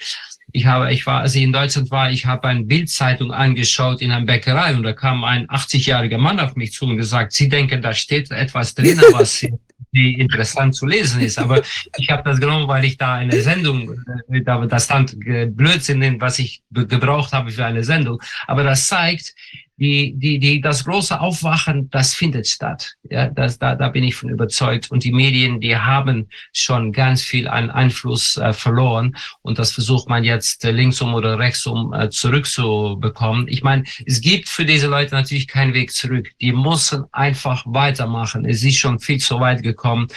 [0.56, 4.10] ich habe, ich war, als ich in Deutschland war, ich habe eine Bildzeitung angeschaut in
[4.10, 7.82] einer Bäckerei und da kam ein 80-jähriger Mann auf mich zu und gesagt, Sie denken,
[7.82, 9.46] da steht etwas drin, was
[9.92, 11.38] interessant zu lesen ist.
[11.38, 11.62] Aber
[11.98, 16.38] ich habe das genommen, weil ich da eine Sendung, äh, da das stand Blödsinn, was
[16.38, 18.22] ich gebraucht habe für eine Sendung.
[18.46, 19.34] Aber das zeigt,
[19.78, 22.94] die, die, die, das große Aufwachen, das findet statt.
[23.10, 24.90] Ja, das, da, da bin ich von überzeugt.
[24.90, 29.16] Und die Medien, die haben schon ganz viel an Einfluss äh, verloren.
[29.42, 33.48] Und das versucht man jetzt äh, linksum oder rechtsum äh, zurückzubekommen.
[33.48, 36.30] Ich meine, es gibt für diese Leute natürlich keinen Weg zurück.
[36.40, 38.46] Die müssen einfach weitermachen.
[38.46, 40.08] Es ist schon viel zu weit gekommen.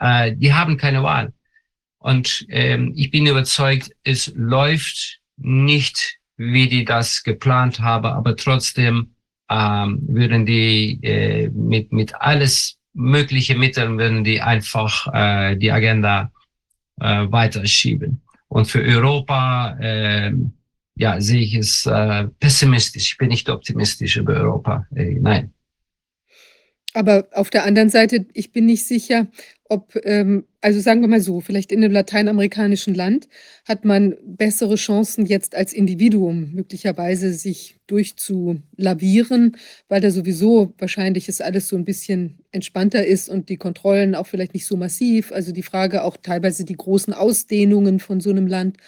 [0.00, 1.32] Äh, die haben keine Wahl.
[1.98, 9.14] Und ähm, ich bin überzeugt, es läuft nicht wie die das geplant haben, aber trotzdem
[9.50, 16.30] ähm, würden die äh, mit, mit alles mögliche Mitteln würden die einfach äh, die Agenda
[17.00, 18.22] äh, weiterschieben.
[18.48, 20.32] Und für Europa äh,
[20.96, 23.12] ja, sehe ich es äh, pessimistisch.
[23.12, 24.86] Ich bin nicht optimistisch über Europa.
[24.94, 25.52] Äh, nein.
[26.94, 29.26] Aber auf der anderen Seite, ich bin nicht sicher,
[29.74, 33.28] ob, ähm, also sagen wir mal so, vielleicht in einem lateinamerikanischen Land
[33.66, 39.56] hat man bessere Chancen jetzt als Individuum möglicherweise sich durchzulavieren,
[39.88, 44.26] weil da sowieso wahrscheinlich ist alles so ein bisschen entspannter ist und die Kontrollen auch
[44.26, 45.32] vielleicht nicht so massiv.
[45.32, 48.78] Also die Frage auch teilweise die großen Ausdehnungen von so einem Land,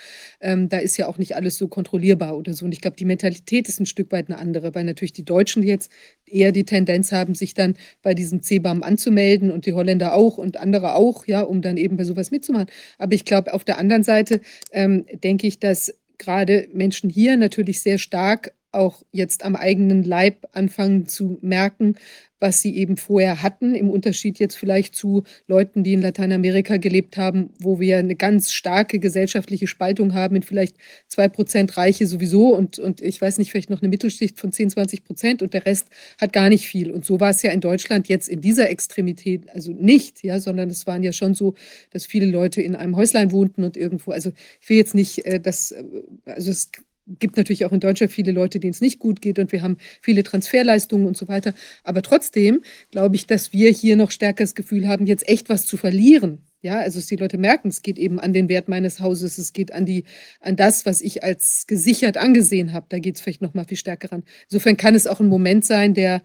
[0.41, 2.65] ähm, da ist ja auch nicht alles so kontrollierbar oder so.
[2.65, 5.63] Und ich glaube, die Mentalität ist ein Stück weit eine andere, weil natürlich die Deutschen
[5.63, 5.91] jetzt
[6.25, 10.57] eher die Tendenz haben, sich dann bei diesem CBAM anzumelden und die Holländer auch und
[10.57, 12.69] andere auch, ja, um dann eben bei sowas mitzumachen.
[12.99, 14.41] Aber ich glaube, auf der anderen Seite
[14.73, 20.47] ähm, denke ich, dass gerade Menschen hier natürlich sehr stark auch jetzt am eigenen Leib
[20.53, 21.97] anfangen zu merken,
[22.39, 27.17] was sie eben vorher hatten, im Unterschied jetzt vielleicht zu Leuten, die in Lateinamerika gelebt
[27.17, 30.77] haben, wo wir eine ganz starke gesellschaftliche Spaltung haben mit vielleicht
[31.09, 34.71] zwei Prozent Reiche sowieso und, und ich weiß nicht, vielleicht noch eine Mittelschicht von 10,
[34.71, 35.89] 20 Prozent und der Rest
[36.21, 36.91] hat gar nicht viel.
[36.91, 40.69] Und so war es ja in Deutschland jetzt in dieser Extremität, also nicht, ja, sondern
[40.69, 41.55] es waren ja schon so,
[41.91, 45.41] dass viele Leute in einem Häuslein wohnten und irgendwo, also ich will jetzt nicht, äh,
[45.41, 45.85] das, äh,
[46.27, 46.71] also es
[47.07, 49.77] gibt natürlich auch in Deutschland viele Leute, denen es nicht gut geht und wir haben
[50.03, 51.55] viele Transferleistungen und so weiter.
[51.85, 55.67] Aber trotzdem glaube ich, dass wir hier noch stärker das Gefühl haben, jetzt echt was
[55.67, 56.43] zu verlieren.
[56.63, 59.53] Ja, also dass die Leute merken, es geht eben an den Wert meines Hauses, es
[59.53, 60.05] geht an die,
[60.41, 62.87] an das, was ich als gesichert angesehen habe.
[62.89, 64.25] Da geht es vielleicht noch mal viel stärker ran.
[64.49, 66.23] Insofern kann es auch ein Moment sein, der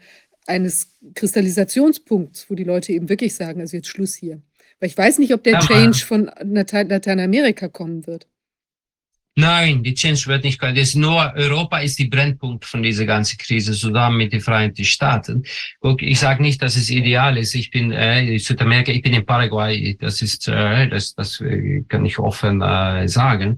[0.47, 4.41] eines Kristallisationspunkts, wo die Leute eben wirklich sagen, also jetzt Schluss hier.
[4.79, 8.27] Weil ich weiß nicht, ob der Change von Lateinamerika kommen wird.
[9.35, 10.61] Nein, die Change wird nicht.
[10.61, 14.83] Das ist nur Europa ist die Brennpunkt von dieser ganzen Krise zusammen mit den Vereinigten
[14.83, 15.43] Staaten.
[15.79, 17.55] Guck, ich sage nicht, dass es ideal ist.
[17.55, 19.95] Ich bin äh, in Südamerika, ich bin in Paraguay.
[19.99, 23.57] Das ist, äh, das, das äh, kann ich offen äh, sagen.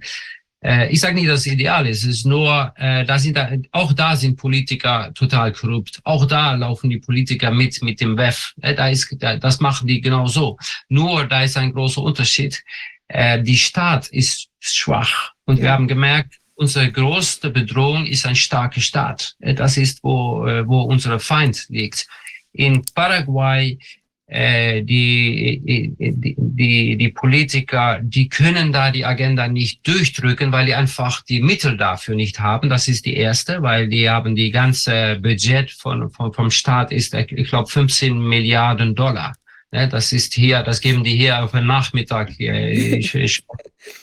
[0.64, 2.04] Äh, ich sage nicht, dass es ideal ist.
[2.04, 6.02] Es ist nur, äh, da sind da, auch da sind Politiker total korrupt.
[6.04, 8.54] Auch da laufen die Politiker mit mit dem WEF.
[8.62, 10.56] Äh, da ist, da, das machen die genau so.
[10.88, 12.64] Nur da ist ein großer Unterschied.
[13.08, 15.64] Äh, die Staat ist schwach und ja.
[15.64, 19.36] wir haben gemerkt, unsere größte Bedrohung ist ein starker Staat.
[19.40, 22.08] Äh, das ist, wo, äh, wo unser Feind liegt.
[22.54, 23.80] In Paraguay,
[24.28, 30.76] äh, die, die, die, die Politiker, die können da die Agenda nicht durchdrücken, weil die
[30.76, 32.70] einfach die Mittel dafür nicht haben.
[32.70, 37.14] Das ist die erste, weil die haben die ganze Budget von, von vom Staat ist,
[37.14, 39.36] ich glaube, 15 Milliarden Dollar.
[39.74, 42.32] Das ist hier, das geben die hier auf den Nachmittag.
[42.38, 43.44] Ich, ich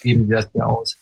[0.03, 0.97] geben das hier aus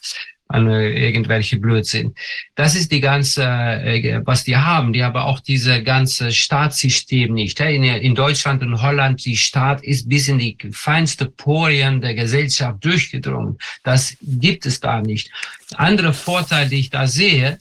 [0.49, 2.15] an irgendwelche Blödsinn.
[2.55, 4.95] Das ist die ganze, äh, was die haben.
[4.95, 7.61] Die haben auch diese ganze Staatssystem nicht.
[7.61, 12.83] In, in Deutschland und Holland, die Staat ist bis in die feinste Porien der Gesellschaft
[12.83, 13.59] durchgedrungen.
[13.83, 15.31] Das gibt es da nicht.
[15.75, 17.59] Andere Vorteil, die ich da sehe,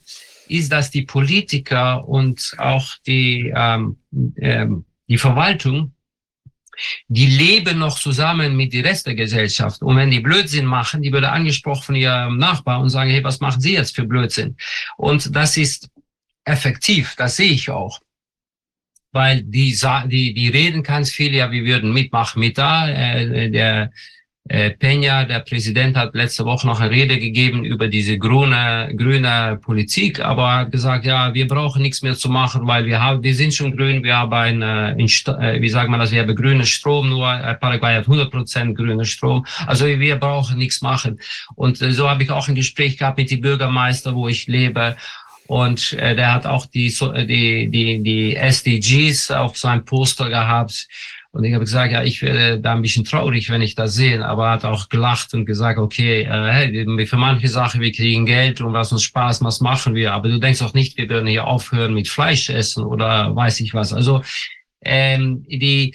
[0.47, 3.97] ist, dass die Politiker und auch die, ähm,
[4.37, 5.91] ähm, die Verwaltung
[7.07, 9.81] die leben noch zusammen mit der Rest der Gesellschaft.
[9.81, 13.39] Und wenn die Blödsinn machen, die würde angesprochen von ihrem Nachbar und sagen, hey, was
[13.39, 14.55] machen Sie jetzt für Blödsinn?
[14.97, 15.89] Und das ist
[16.45, 17.99] effektiv, das sehe ich auch.
[19.11, 19.75] Weil die,
[20.05, 22.89] die, die reden ganz viel, ja, wir würden mitmachen mit da.
[22.89, 23.89] Äh, der äh,
[24.49, 30.19] Peña, der Präsident, hat letzte Woche noch eine Rede gegeben über diese grüne, grüne Politik,
[30.19, 33.53] aber hat gesagt, ja, wir brauchen nichts mehr zu machen, weil wir haben, wir sind
[33.53, 37.09] schon grün, wir haben ein, äh, äh wie sagt man das, wir haben grünen Strom,
[37.09, 41.19] nur äh, Paraguay hat 100 Prozent grünen Strom, also wir brauchen nichts machen.
[41.55, 44.95] Und äh, so habe ich auch ein Gespräch gehabt mit dem Bürgermeister, wo ich lebe.
[45.47, 50.87] Und äh, der hat auch die, die, die, die SDGs auf seinem Poster gehabt.
[51.37, 54.25] Und ich habe gesagt, ja, ich werde da ein bisschen traurig, wenn ich das sehe.
[54.25, 58.25] Aber er hat auch gelacht und gesagt, okay, äh, hey, für manche Sachen, wir kriegen
[58.25, 60.13] Geld und was uns Spaß macht, machen wir.
[60.13, 63.75] Aber du denkst auch nicht, wir würden hier aufhören mit Fleisch essen oder weiß ich
[63.75, 63.93] was.
[63.93, 64.23] Also
[64.81, 65.93] ähm, die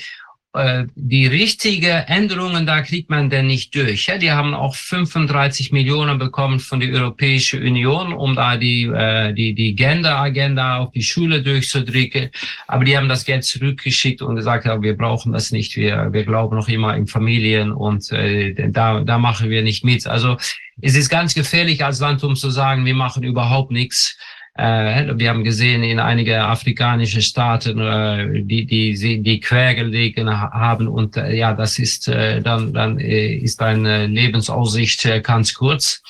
[0.55, 4.07] die richtige Änderungen, da kriegt man denn nicht durch.
[4.07, 9.33] Ja, die haben auch 35 Millionen bekommen von der Europäischen Union, um da die, äh,
[9.33, 12.31] die, die Gender-Agenda auf die Schule durchzudrücken.
[12.67, 15.75] Aber die haben das Geld zurückgeschickt und gesagt, ja, wir brauchen das nicht.
[15.77, 20.07] Wir, wir glauben noch immer in Familien und äh, da, da machen wir nicht mit.
[20.07, 20.37] Also
[20.83, 24.19] es ist ganz gefährlich als Land, um zu sagen, wir machen überhaupt nichts.
[24.55, 31.17] Äh, wir haben gesehen in einige afrikanische Staaten, äh, die, die, die quergelegen haben und
[31.17, 36.03] äh, ja, das ist dann, dann ist eine Lebensaussicht ganz kurz.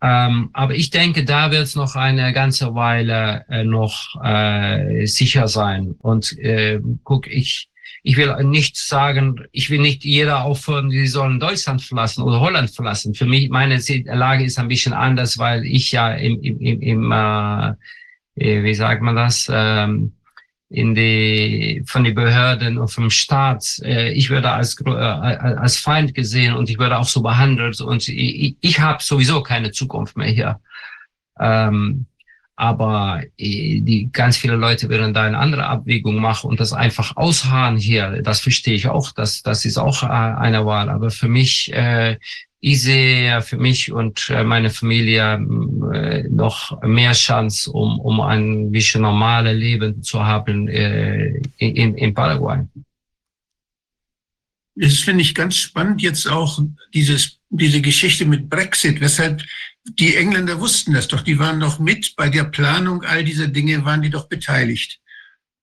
[0.00, 5.48] Ähm, aber ich denke, da wird es noch eine ganze Weile äh, noch äh, sicher
[5.48, 5.96] sein.
[5.98, 7.68] Und äh, guck, ich,
[8.02, 12.70] ich will nicht sagen, ich will nicht jeder auffordern, die sollen Deutschland verlassen oder Holland
[12.70, 13.14] verlassen.
[13.14, 17.12] Für mich, meine Lage ist ein bisschen anders, weil ich ja im, im, im, im
[17.12, 20.12] äh, wie sagt man das, ähm,
[20.70, 26.14] in die, von den Behörden und vom Staat, äh, ich würde als, äh, als Feind
[26.14, 30.28] gesehen und ich würde auch so behandelt und ich, ich habe sowieso keine Zukunft mehr
[30.28, 30.60] hier.
[31.40, 32.06] Ähm,
[32.58, 37.16] aber äh, die ganz viele Leute werden da eine andere Abwägung machen und das einfach
[37.16, 38.20] ausharren hier.
[38.22, 39.12] Das verstehe ich auch.
[39.12, 40.88] Das, das ist auch äh, eine Wahl.
[40.88, 42.18] Aber für mich, äh,
[42.58, 45.34] ich sehe für mich und äh, meine Familie
[45.94, 52.12] äh, noch mehr Chance, um, um ein bisschen normales Leben zu haben äh, in, in
[52.12, 52.64] Paraguay.
[54.74, 56.60] Das finde ich ganz spannend jetzt auch
[56.92, 59.44] dieses, diese Geschichte mit Brexit, weshalb
[59.94, 63.84] die Engländer wussten das doch, die waren doch mit bei der Planung all dieser Dinge,
[63.84, 65.00] waren die doch beteiligt.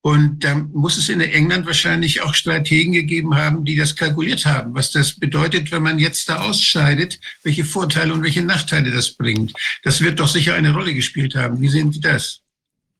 [0.01, 4.75] Und da muss es in England wahrscheinlich auch Strategen gegeben haben, die das kalkuliert haben,
[4.75, 9.53] was das bedeutet, wenn man jetzt da ausscheidet, welche Vorteile und welche Nachteile das bringt.
[9.81, 11.59] Das wird doch sicher eine Rolle gespielt haben.
[11.59, 12.41] Wie sehen Sie das?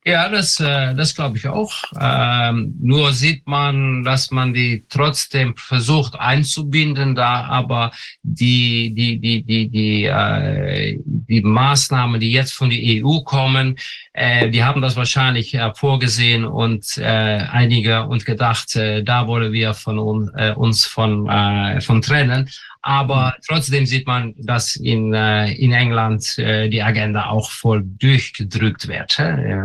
[0.07, 1.83] Ja, das, äh, das glaube ich auch.
[1.99, 9.41] Ähm, nur sieht man, dass man die trotzdem versucht einzubinden, da aber die, die, die,
[9.41, 13.77] die, die, äh, die Maßnahmen, die jetzt von der EU kommen,
[14.13, 19.51] äh, die haben das wahrscheinlich äh, vorgesehen und äh, einige und gedacht, äh, da wollen
[19.51, 22.49] wir von uns, äh, uns von, äh, von trennen.
[22.81, 23.41] Aber mhm.
[23.47, 29.19] trotzdem sieht man, dass in, äh, in England äh, die Agenda auch voll durchgedrückt wird,
[29.19, 29.57] äh,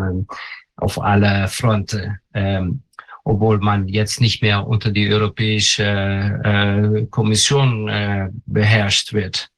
[0.76, 2.18] auf alle Fronten.
[2.32, 2.82] Ähm,
[3.24, 9.50] obwohl man jetzt nicht mehr unter die Europäische äh, Kommission äh, beherrscht wird.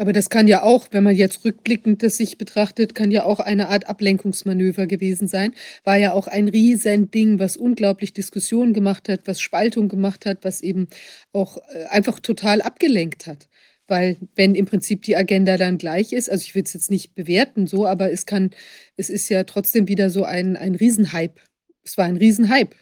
[0.00, 3.40] Aber das kann ja auch, wenn man jetzt rückblickend das sich betrachtet, kann ja auch
[3.40, 5.54] eine Art Ablenkungsmanöver gewesen sein.
[5.82, 10.60] War ja auch ein Riesending, was unglaublich Diskussionen gemacht hat, was Spaltung gemacht hat, was
[10.62, 10.86] eben
[11.32, 13.48] auch äh, einfach total abgelenkt hat.
[13.88, 17.16] Weil wenn im Prinzip die Agenda dann gleich ist, also ich will es jetzt nicht
[17.16, 18.50] bewerten so, aber es kann,
[18.96, 21.40] es ist ja trotzdem wieder so ein, ein Riesenhype.
[21.82, 22.76] Es war ein Riesenhype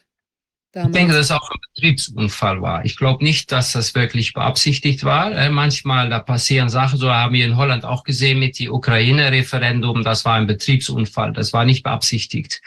[0.76, 0.90] Damals.
[0.90, 2.84] Ich denke, dass es auch ein Betriebsunfall war.
[2.84, 5.32] Ich glaube nicht, dass das wirklich beabsichtigt war.
[5.32, 10.05] Äh, manchmal, da passieren Sachen, so haben wir in Holland auch gesehen mit dem Ukraine-Referendum,
[10.05, 12.60] das war ein Betriebsunfall, das war nicht beabsichtigt.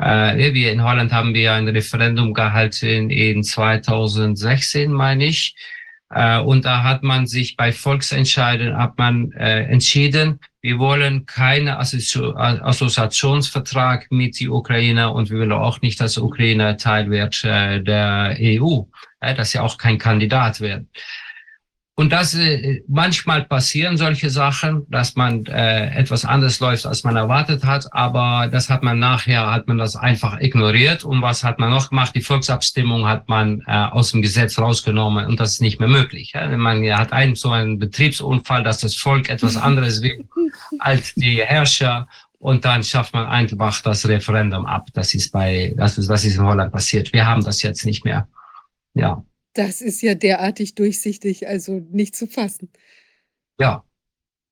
[0.00, 5.54] Äh, wir in Holland haben wir ein Referendum gehalten in 2016, meine ich.
[6.10, 11.68] Äh, und da hat man sich bei Volksentscheiden hat man äh, entschieden, wir wollen keinen
[11.68, 18.36] Assoziationsvertrag mit die Ukraine und wir wollen auch nicht, dass Ukraine Teil wird äh, der
[18.40, 18.84] EU,
[19.20, 20.88] äh, dass sie auch kein Kandidat werden.
[21.96, 27.14] Und das äh, manchmal passieren solche Sachen, dass man äh, etwas anders läuft, als man
[27.14, 31.04] erwartet hat, aber das hat man nachher, hat man das einfach ignoriert.
[31.04, 32.12] Und was hat man noch gemacht?
[32.16, 36.32] Die Volksabstimmung hat man äh, aus dem Gesetz rausgenommen und das ist nicht mehr möglich.
[36.34, 36.48] Ja?
[36.56, 40.24] Man hat einen so einen Betriebsunfall, dass das Volk etwas anderes will
[40.80, 42.08] als die Herrscher
[42.38, 44.88] und dann schafft man einfach das Referendum ab.
[44.94, 47.12] Das ist bei, das ist, das ist in Holland passiert.
[47.12, 48.26] Wir haben das jetzt nicht mehr.
[48.94, 49.22] Ja.
[49.54, 52.70] Das ist ja derartig durchsichtig, also nicht zu fassen.
[53.58, 53.84] Ja.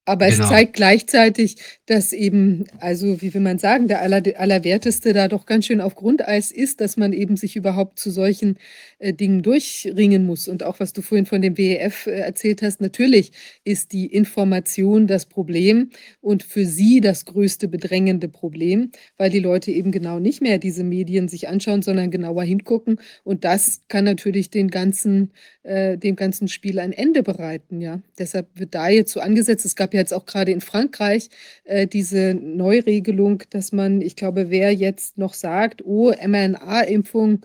[0.04, 0.48] Aber es genau.
[0.48, 1.56] zeigt gleichzeitig,
[1.86, 5.94] dass eben, also wie will man sagen, der aller, Allerwerteste da doch ganz schön auf
[5.94, 8.58] Grundeis ist, dass man eben sich überhaupt zu solchen
[9.02, 10.48] äh, Dingen durchringen muss.
[10.48, 13.32] Und auch was du vorhin von dem WEF äh, erzählt hast, natürlich
[13.64, 15.90] ist die Information das Problem
[16.20, 20.84] und für sie das größte bedrängende Problem, weil die Leute eben genau nicht mehr diese
[20.84, 23.00] Medien sich anschauen, sondern genauer hingucken.
[23.24, 25.32] Und das kann natürlich den ganzen
[25.64, 27.80] äh, dem ganzen Spiel ein Ende bereiten.
[27.80, 29.64] Ja, deshalb wird da jetzt so angesetzt.
[29.64, 31.28] Es gab ja jetzt auch gerade in Frankreich
[31.64, 37.44] äh, diese Neuregelung, dass man, ich glaube, wer jetzt noch sagt, oh, mRNA-Impfung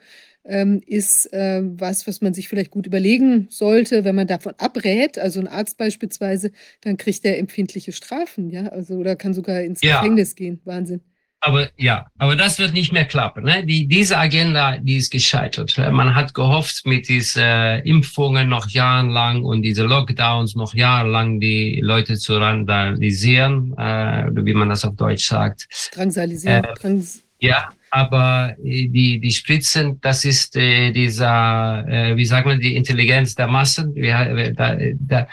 [0.86, 5.40] ist äh, was, was man sich vielleicht gut überlegen sollte, wenn man davon abrät, also
[5.42, 6.52] ein Arzt beispielsweise,
[6.82, 10.00] dann kriegt er empfindliche Strafen, ja, also oder kann sogar ins ja.
[10.00, 10.62] Gefängnis gehen.
[10.64, 11.02] Wahnsinn.
[11.42, 13.44] aber ja, aber das wird nicht mehr klappen.
[13.44, 13.66] Ne?
[13.66, 15.78] Die, diese Agenda, die ist gescheitert.
[15.78, 21.82] Man hat gehofft, mit diesen äh, Impfungen noch jahrelang und diese Lockdowns noch jahrelang die
[21.82, 25.68] Leute zu randalisieren, äh, wie man das auf Deutsch sagt.
[25.94, 26.64] Drangsalisieren.
[26.64, 32.50] Äh, Drangs ja, aber äh, die, die Spritzen, das ist äh, dieser, äh, wie sagen
[32.50, 33.96] wir, die Intelligenz der Massen.
[33.96, 35.28] Wir, da, da,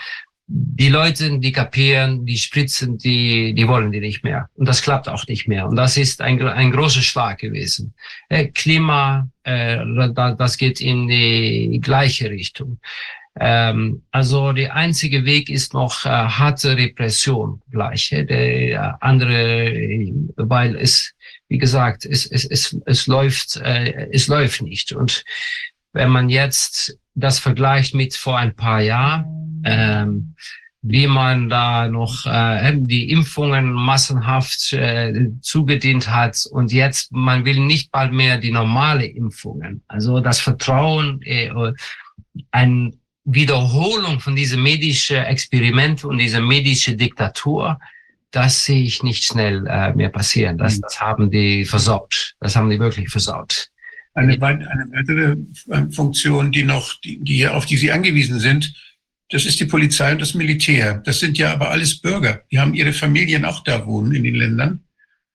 [0.47, 4.49] die Leute, die kapieren, die Spritzen, die, die wollen die nicht mehr.
[4.55, 5.66] Und das klappt auch nicht mehr.
[5.66, 7.94] Und das ist ein, ein großer Schlag gewesen.
[8.28, 9.78] Äh, Klima, äh,
[10.15, 12.78] das geht in die gleiche Richtung.
[13.41, 18.12] Ähm, also der einzige Weg ist noch äh, harte Repression gleich.
[18.12, 19.73] Äh, der andere,
[20.36, 21.15] weil es,
[21.55, 24.91] wie gesagt, es, es, es, es läuft, äh, es läuft nicht.
[24.91, 25.23] Und
[25.92, 30.34] wenn man jetzt das vergleicht mit vor ein paar Jahren, ähm,
[30.83, 37.60] wie man da noch äh, die Impfungen massenhaft äh, zugedient hat und jetzt man will
[37.60, 39.84] nicht bald mehr die normale Impfungen.
[39.86, 41.52] Also das Vertrauen, äh,
[42.50, 42.92] eine
[43.24, 47.78] Wiederholung von diesem medischen Experiment und dieser medischen Diktatur,
[48.35, 50.59] das sehe ich nicht schnell äh, mehr passieren.
[50.59, 52.35] Das, das haben die versaut.
[52.41, 53.69] Das haben die wirklich versaut.
[54.15, 55.37] Eine, eine weitere
[55.71, 58.75] äh, Funktion, die noch, die, die, auf die Sie angewiesen sind,
[59.31, 61.03] das ist die Polizei und das Militär.
[61.05, 62.43] Das sind ja aber alles Bürger.
[62.51, 64.81] Die haben ihre Familien auch da wohnen in den Ländern.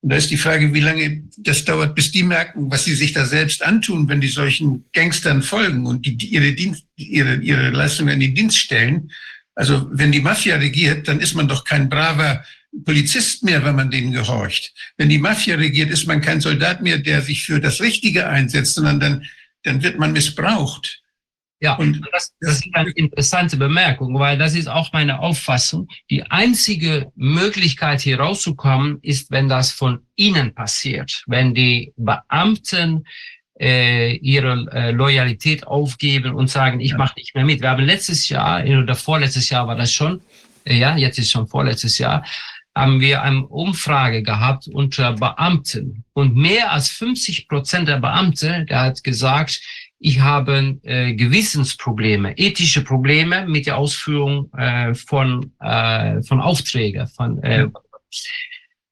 [0.01, 3.13] Und da ist die Frage, wie lange das dauert, bis die merken, was sie sich
[3.13, 7.69] da selbst antun, wenn die solchen Gangstern folgen und die, die ihre, Dienst, ihre, ihre
[7.69, 9.11] Leistungen in den Dienst stellen.
[9.55, 12.43] Also wenn die Mafia regiert, dann ist man doch kein braver
[12.85, 14.73] Polizist mehr, wenn man denen gehorcht.
[14.97, 18.75] Wenn die Mafia regiert, ist man kein Soldat mehr, der sich für das Richtige einsetzt,
[18.75, 19.25] sondern dann,
[19.63, 21.01] dann wird man missbraucht.
[21.61, 25.89] Ja, und das, das ist eine interessante Bemerkung, weil das ist auch meine Auffassung.
[26.09, 33.05] Die einzige Möglichkeit hier rauszukommen ist, wenn das von innen passiert, wenn die Beamten
[33.59, 37.59] äh, ihre äh, Loyalität aufgeben und sagen, ich mache nicht mehr mit.
[37.59, 40.21] Wir haben letztes Jahr oder vorletztes Jahr war das schon,
[40.63, 42.23] äh, ja, jetzt ist schon vorletztes Jahr,
[42.79, 46.05] haben wir eine Umfrage gehabt unter Beamten.
[46.13, 49.61] Und mehr als 50 Prozent der Beamte, der hat gesagt,
[49.99, 57.43] ich habe äh, Gewissensprobleme, ethische Probleme mit der Ausführung äh, von, äh, von Aufträgen, von,
[57.43, 57.67] äh,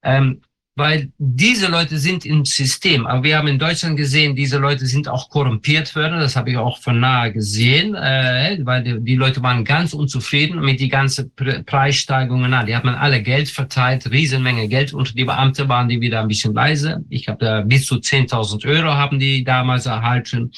[0.03, 0.41] ähm,
[0.77, 3.07] weil diese Leute sind im System.
[3.07, 6.19] Aber wir haben in Deutschland gesehen, diese Leute sind auch korrumpiert worden.
[6.19, 10.59] Das habe ich auch von nahe gesehen, äh, weil die, die Leute waren ganz unzufrieden
[10.61, 12.51] mit die ganzen Pre Preissteigerungen.
[12.51, 14.93] Na, die hat man alle Geld verteilt, Riesenmenge Geld.
[14.93, 17.03] Und die Beamte waren die wieder ein bisschen leise.
[17.09, 20.51] Ich habe da bis zu 10.000 Euro haben die damals erhalten.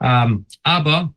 [0.00, 1.12] Ähm, aber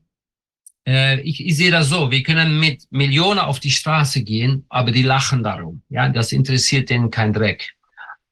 [0.86, 4.92] äh, ich, ich sehe das so, wir können mit Millionen auf die Straße gehen, aber
[4.92, 5.84] die lachen darum.
[5.88, 7.74] Ja, das interessiert denen kein Dreck.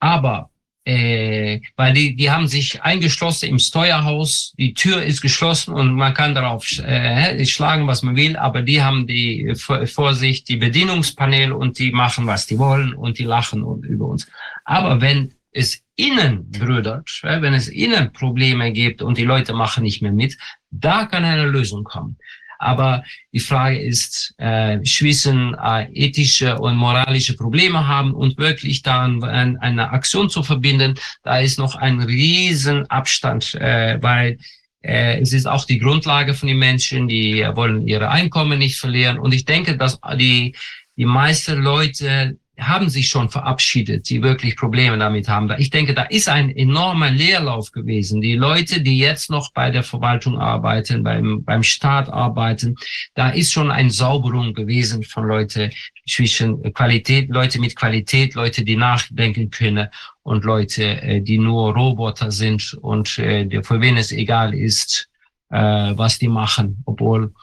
[0.02, 0.50] Aber
[0.84, 6.16] äh, weil die, die haben sich eingeschlossen im Steuerhaus, die Tür ist geschlossen und man
[6.16, 11.52] kann darauf äh, schlagen, was man will, aber die haben die vor sich die Bedienungspanel
[11.52, 14.28] und die machen, was die wollen und die lachen über uns.
[14.66, 20.02] Aber wenn es innen brüdert, wenn es innen Probleme gibt und die Leute machen nicht
[20.02, 20.36] mehr mit,
[20.72, 22.18] da kann eine Lösung kommen.
[22.62, 29.24] Aber die Frage ist, äh, Schwissen äh, ethische und moralische Probleme haben und wirklich dann
[29.24, 34.38] eine Aktion zu verbinden, da ist noch ein riesen Abstand, äh, weil
[34.84, 39.20] äh, es ist auch die Grundlage von den Menschen, die wollen ihre Einkommen nicht verlieren.
[39.20, 40.56] Und ich denke, dass die,
[40.98, 45.52] die meisten Leute haben sich schon verabschiedet, die wirklich Probleme damit haben.
[45.58, 48.22] Ich denke, da ist ein enormer Leerlauf gewesen.
[48.22, 52.76] Die Leute, die jetzt noch bei der Verwaltung arbeiten, beim, beim Staat arbeiten,
[53.16, 55.72] da ist schon ein Sauberung gewesen von Leute
[56.08, 59.88] zwischen Qualität, Leute mit Qualität, Leute, die nachdenken können
[60.24, 65.10] und Leute, äh, die nur Roboter sind und äh, für wen es egal ist,
[65.50, 65.58] äh,
[65.96, 67.34] was die machen, obwohl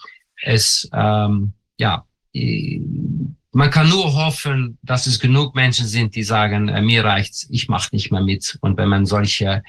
[0.43, 2.05] es ähm, ja
[3.59, 7.69] man kann nur hoffen, dass es genug Menschen sind, die sagen, äh, mir reicht's, ich
[7.69, 8.57] mache nicht mehr mit.
[8.61, 9.65] Und wenn man solche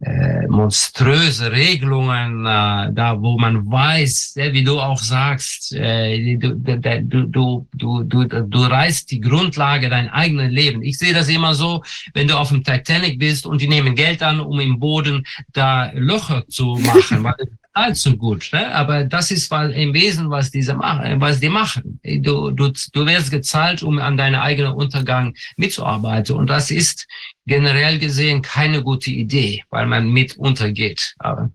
[0.00, 6.54] äh, monströse Regelungen, äh, da wo man weiß, äh, wie du auch sagst, äh, du,
[6.54, 10.82] du, du, du, du, reißt die Grundlage dein eigenes Leben.
[10.82, 11.82] Ich sehe das immer so,
[12.14, 15.90] wenn du auf dem Titanic bist und die nehmen Geld an, um im Boden da
[15.92, 17.36] Löcher zu machen, weil
[17.76, 18.48] allzu gut.
[18.52, 18.74] Ne?
[18.74, 22.00] Aber das ist weil im Wesen, was diese machen, was die machen.
[22.02, 26.36] Du, du, du wirst gezahlt, um an deinem eigenen Untergang mitzuarbeiten.
[26.36, 27.06] Und das ist
[27.46, 31.14] generell gesehen keine gute Idee, weil man mit untergeht.
[31.18, 31.50] Aber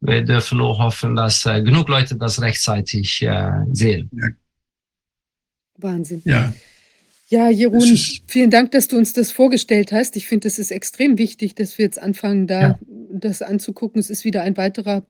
[0.00, 4.10] wir dürfen nur hoffen, dass äh, genug Leute das rechtzeitig äh, sehen.
[5.76, 6.22] Wahnsinn.
[6.24, 6.52] Ja.
[7.28, 7.96] Ja, Jeroen,
[8.26, 10.16] vielen Dank, dass du uns das vorgestellt hast.
[10.16, 12.78] Ich finde, es ist extrem wichtig, dass wir jetzt anfangen, da Ja.
[13.10, 13.98] das anzugucken.
[14.00, 15.02] Es ist wieder ein weiterer,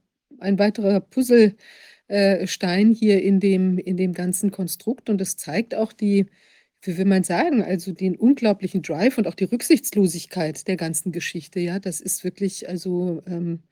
[0.43, 5.09] ein weiterer Puzzlestein äh, hier in dem, in dem ganzen Konstrukt.
[5.09, 6.27] Und es zeigt auch die,
[6.83, 11.61] wie will man sagen, also den unglaublichen Drive und auch die Rücksichtslosigkeit der ganzen Geschichte.
[11.61, 13.63] Ja, das ist wirklich, also ähm,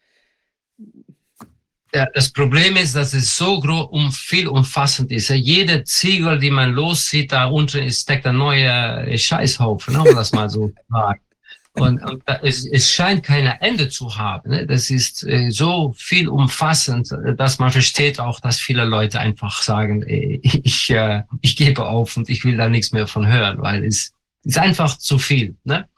[1.93, 5.29] Ja, das Problem ist, dass es so groß um viel umfassend ist.
[5.31, 10.49] Jede Ziegel, die man lossieht, da unten steckt ein neuer Scheißhaufen, ne, um das mal
[10.49, 11.21] so zu sagen.
[11.75, 14.51] Und, und es, es scheint keine Ende zu haben.
[14.51, 14.67] Ne?
[14.67, 19.63] Das ist äh, so viel umfassend, äh, dass man versteht auch, dass viele Leute einfach
[19.63, 23.63] sagen, äh, ich, äh, ich gebe auf und ich will da nichts mehr von hören,
[23.63, 25.57] weil es ist einfach zu viel.
[25.63, 25.89] Ne?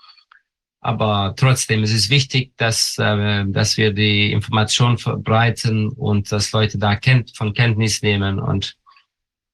[0.81, 6.97] Aber trotzdem, es ist wichtig, dass, dass wir die Information verbreiten und dass Leute da
[6.97, 8.76] kennt, von Kenntnis nehmen und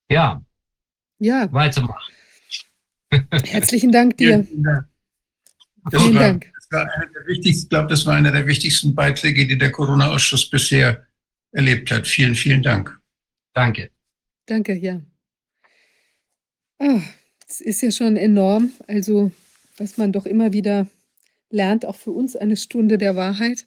[0.08, 0.40] ja,
[1.18, 2.14] ja, weitermachen.
[3.44, 4.47] herzlichen Dank dir.
[4.52, 4.88] Dank.
[5.91, 6.50] Das Vielen war, Dank.
[6.55, 9.73] das war einer der wichtigsten, ich glaube, das war einer der wichtigsten Beiträge, die der
[9.73, 11.07] Corona-Ausschuss bisher
[11.52, 12.07] erlebt hat.
[12.07, 12.99] Vielen, vielen Dank.
[13.55, 13.91] Danke.
[14.47, 15.00] Danke, ja.
[16.78, 17.00] Ah,
[17.49, 19.33] es ist ja schon enorm, also
[19.76, 20.86] was man doch immer wieder
[21.50, 23.67] lernt, auch für uns eine Stunde der Wahrheit,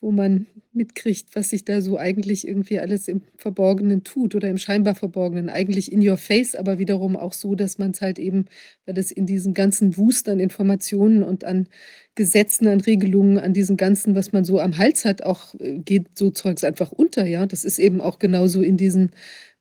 [0.00, 4.58] wo man mitkriegt, was sich da so eigentlich irgendwie alles im Verborgenen tut oder im
[4.58, 8.46] scheinbar Verborgenen, eigentlich in your face, aber wiederum auch so, dass man es halt eben,
[8.84, 11.66] weil es in diesem ganzen Wust an Informationen und an
[12.14, 16.06] Gesetzen, an Regelungen, an diesem Ganzen, was man so am Hals hat, auch äh, geht
[16.14, 17.46] so Zeugs einfach unter, ja.
[17.46, 19.10] Das ist eben auch genauso in diesen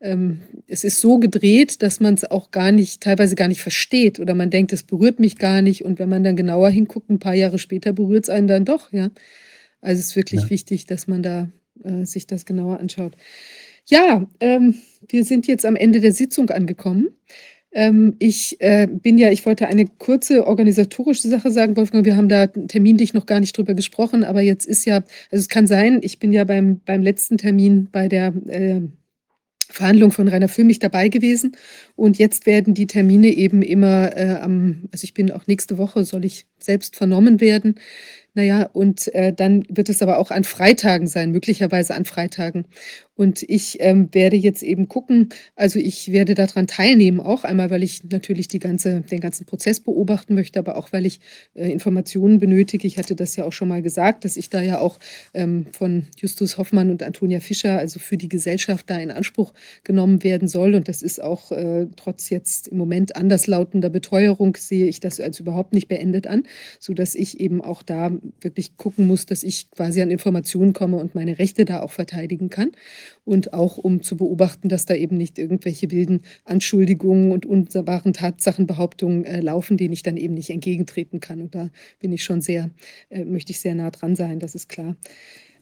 [0.02, 4.20] ähm, es ist so gedreht, dass man es auch gar nicht, teilweise gar nicht versteht
[4.20, 7.20] oder man denkt, es berührt mich gar nicht und wenn man dann genauer hinguckt, ein
[7.20, 9.10] paar Jahre später berührt es einen dann doch, ja.
[9.86, 10.50] Also es ist wirklich Ja.
[10.50, 11.50] wichtig, dass man da
[11.84, 13.16] äh, sich das genauer anschaut.
[13.88, 14.76] Ja, ähm,
[15.10, 17.10] wir sind jetzt am Ende der Sitzung angekommen.
[17.72, 22.06] Ähm, ich äh, bin ja, ich wollte eine kurze organisatorische Sache sagen, Wolfgang.
[22.06, 25.50] Wir haben da terminlich noch gar nicht drüber gesprochen, aber jetzt ist ja, also es
[25.50, 28.82] kann sein, ich bin ja beim, beim letzten Termin bei der äh,
[29.70, 31.58] Verhandlung von Rainer Füllmich dabei gewesen.
[31.96, 36.06] Und jetzt werden die Termine eben immer äh, am, also ich bin auch nächste Woche,
[36.06, 37.76] soll ich selbst vernommen werden.
[38.38, 42.66] Naja, und äh, dann wird es aber auch an Freitagen sein, möglicherweise an Freitagen.
[43.16, 47.82] Und ich ähm, werde jetzt eben gucken, also ich werde daran teilnehmen, auch einmal, weil
[47.82, 51.22] ich natürlich die ganze, den ganzen Prozess beobachten möchte, aber auch, weil ich
[51.54, 52.86] äh, Informationen benötige.
[52.88, 55.00] Ich hatte das ja auch schon mal gesagt, dass ich da ja auch
[55.34, 59.54] ähm, von Justus Hoffmann und Antonia Fischer, also für die Gesellschaft da in Anspruch
[59.86, 60.76] genommen werden soll.
[60.76, 65.40] Und das ist auch äh, trotz jetzt im Moment anderslautender Beteuerung, sehe ich das als
[65.40, 66.44] überhaupt nicht beendet an,
[66.82, 68.12] sodass ich eben auch da
[68.42, 72.50] wirklich gucken muss, dass ich quasi an Informationen komme und meine Rechte da auch verteidigen
[72.50, 72.72] kann
[73.24, 79.26] und auch um zu beobachten, dass da eben nicht irgendwelche wilden Anschuldigungen und unwahren Tatsachenbehauptungen
[79.26, 81.42] äh, laufen, denen ich dann eben nicht entgegentreten kann.
[81.42, 81.70] Und da
[82.00, 82.72] bin ich schon sehr,
[83.10, 84.96] äh, möchte ich sehr nah dran sein, das ist klar.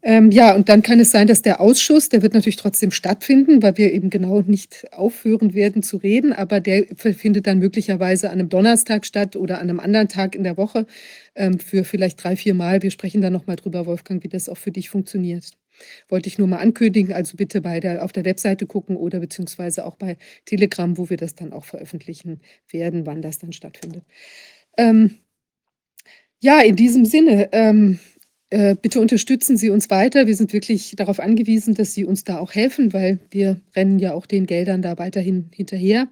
[0.05, 3.63] Ähm, ja, und dann kann es sein, dass der Ausschuss, der wird natürlich trotzdem stattfinden,
[3.63, 8.39] weil wir eben genau nicht aufhören werden zu reden, aber der findet dann möglicherweise an
[8.39, 10.87] einem Donnerstag statt oder an einem anderen Tag in der Woche
[11.35, 12.81] ähm, für vielleicht drei, vier Mal.
[12.83, 15.51] Wir sprechen da nochmal drüber, Wolfgang, wie das auch für dich funktioniert.
[16.09, 19.85] Wollte ich nur mal ankündigen, also bitte bei der, auf der Webseite gucken oder beziehungsweise
[19.85, 24.03] auch bei Telegram, wo wir das dann auch veröffentlichen werden, wann das dann stattfindet.
[24.77, 25.19] Ähm,
[26.39, 27.99] ja, in diesem Sinne, ähm,
[28.49, 30.27] äh, bitte unterstützen Sie uns weiter.
[30.27, 34.13] Wir sind wirklich darauf angewiesen, dass Sie uns da auch helfen, weil wir rennen ja
[34.13, 36.07] auch den Geldern da weiterhin hinterher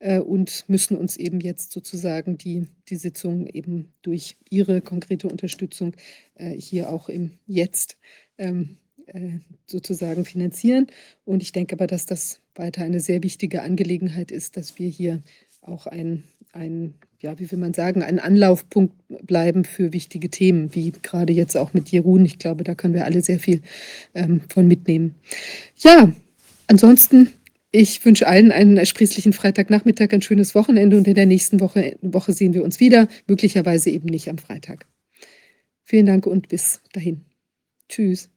[0.00, 5.94] äh, und müssen uns eben jetzt sozusagen die, die Sitzung eben durch Ihre konkrete Unterstützung
[6.34, 7.96] äh, hier auch im Jetzt
[8.36, 8.79] ähm, äh,
[9.66, 10.86] sozusagen finanzieren.
[11.24, 15.22] Und ich denke aber, dass das weiter eine sehr wichtige Angelegenheit ist, dass wir hier
[15.62, 18.94] auch ein, ein ja, wie will man sagen, ein Anlaufpunkt
[19.26, 22.24] bleiben für wichtige Themen, wie gerade jetzt auch mit Jerun.
[22.24, 23.60] Ich glaube, da können wir alle sehr viel
[24.14, 25.14] ähm, von mitnehmen.
[25.76, 26.12] Ja,
[26.66, 27.32] ansonsten,
[27.72, 32.32] ich wünsche allen einen ersprießlichen Freitagnachmittag, ein schönes Wochenende und in der nächsten Woche, Woche
[32.32, 34.86] sehen wir uns wieder, möglicherweise eben nicht am Freitag.
[35.84, 37.26] Vielen Dank und bis dahin.
[37.88, 38.30] Tschüss.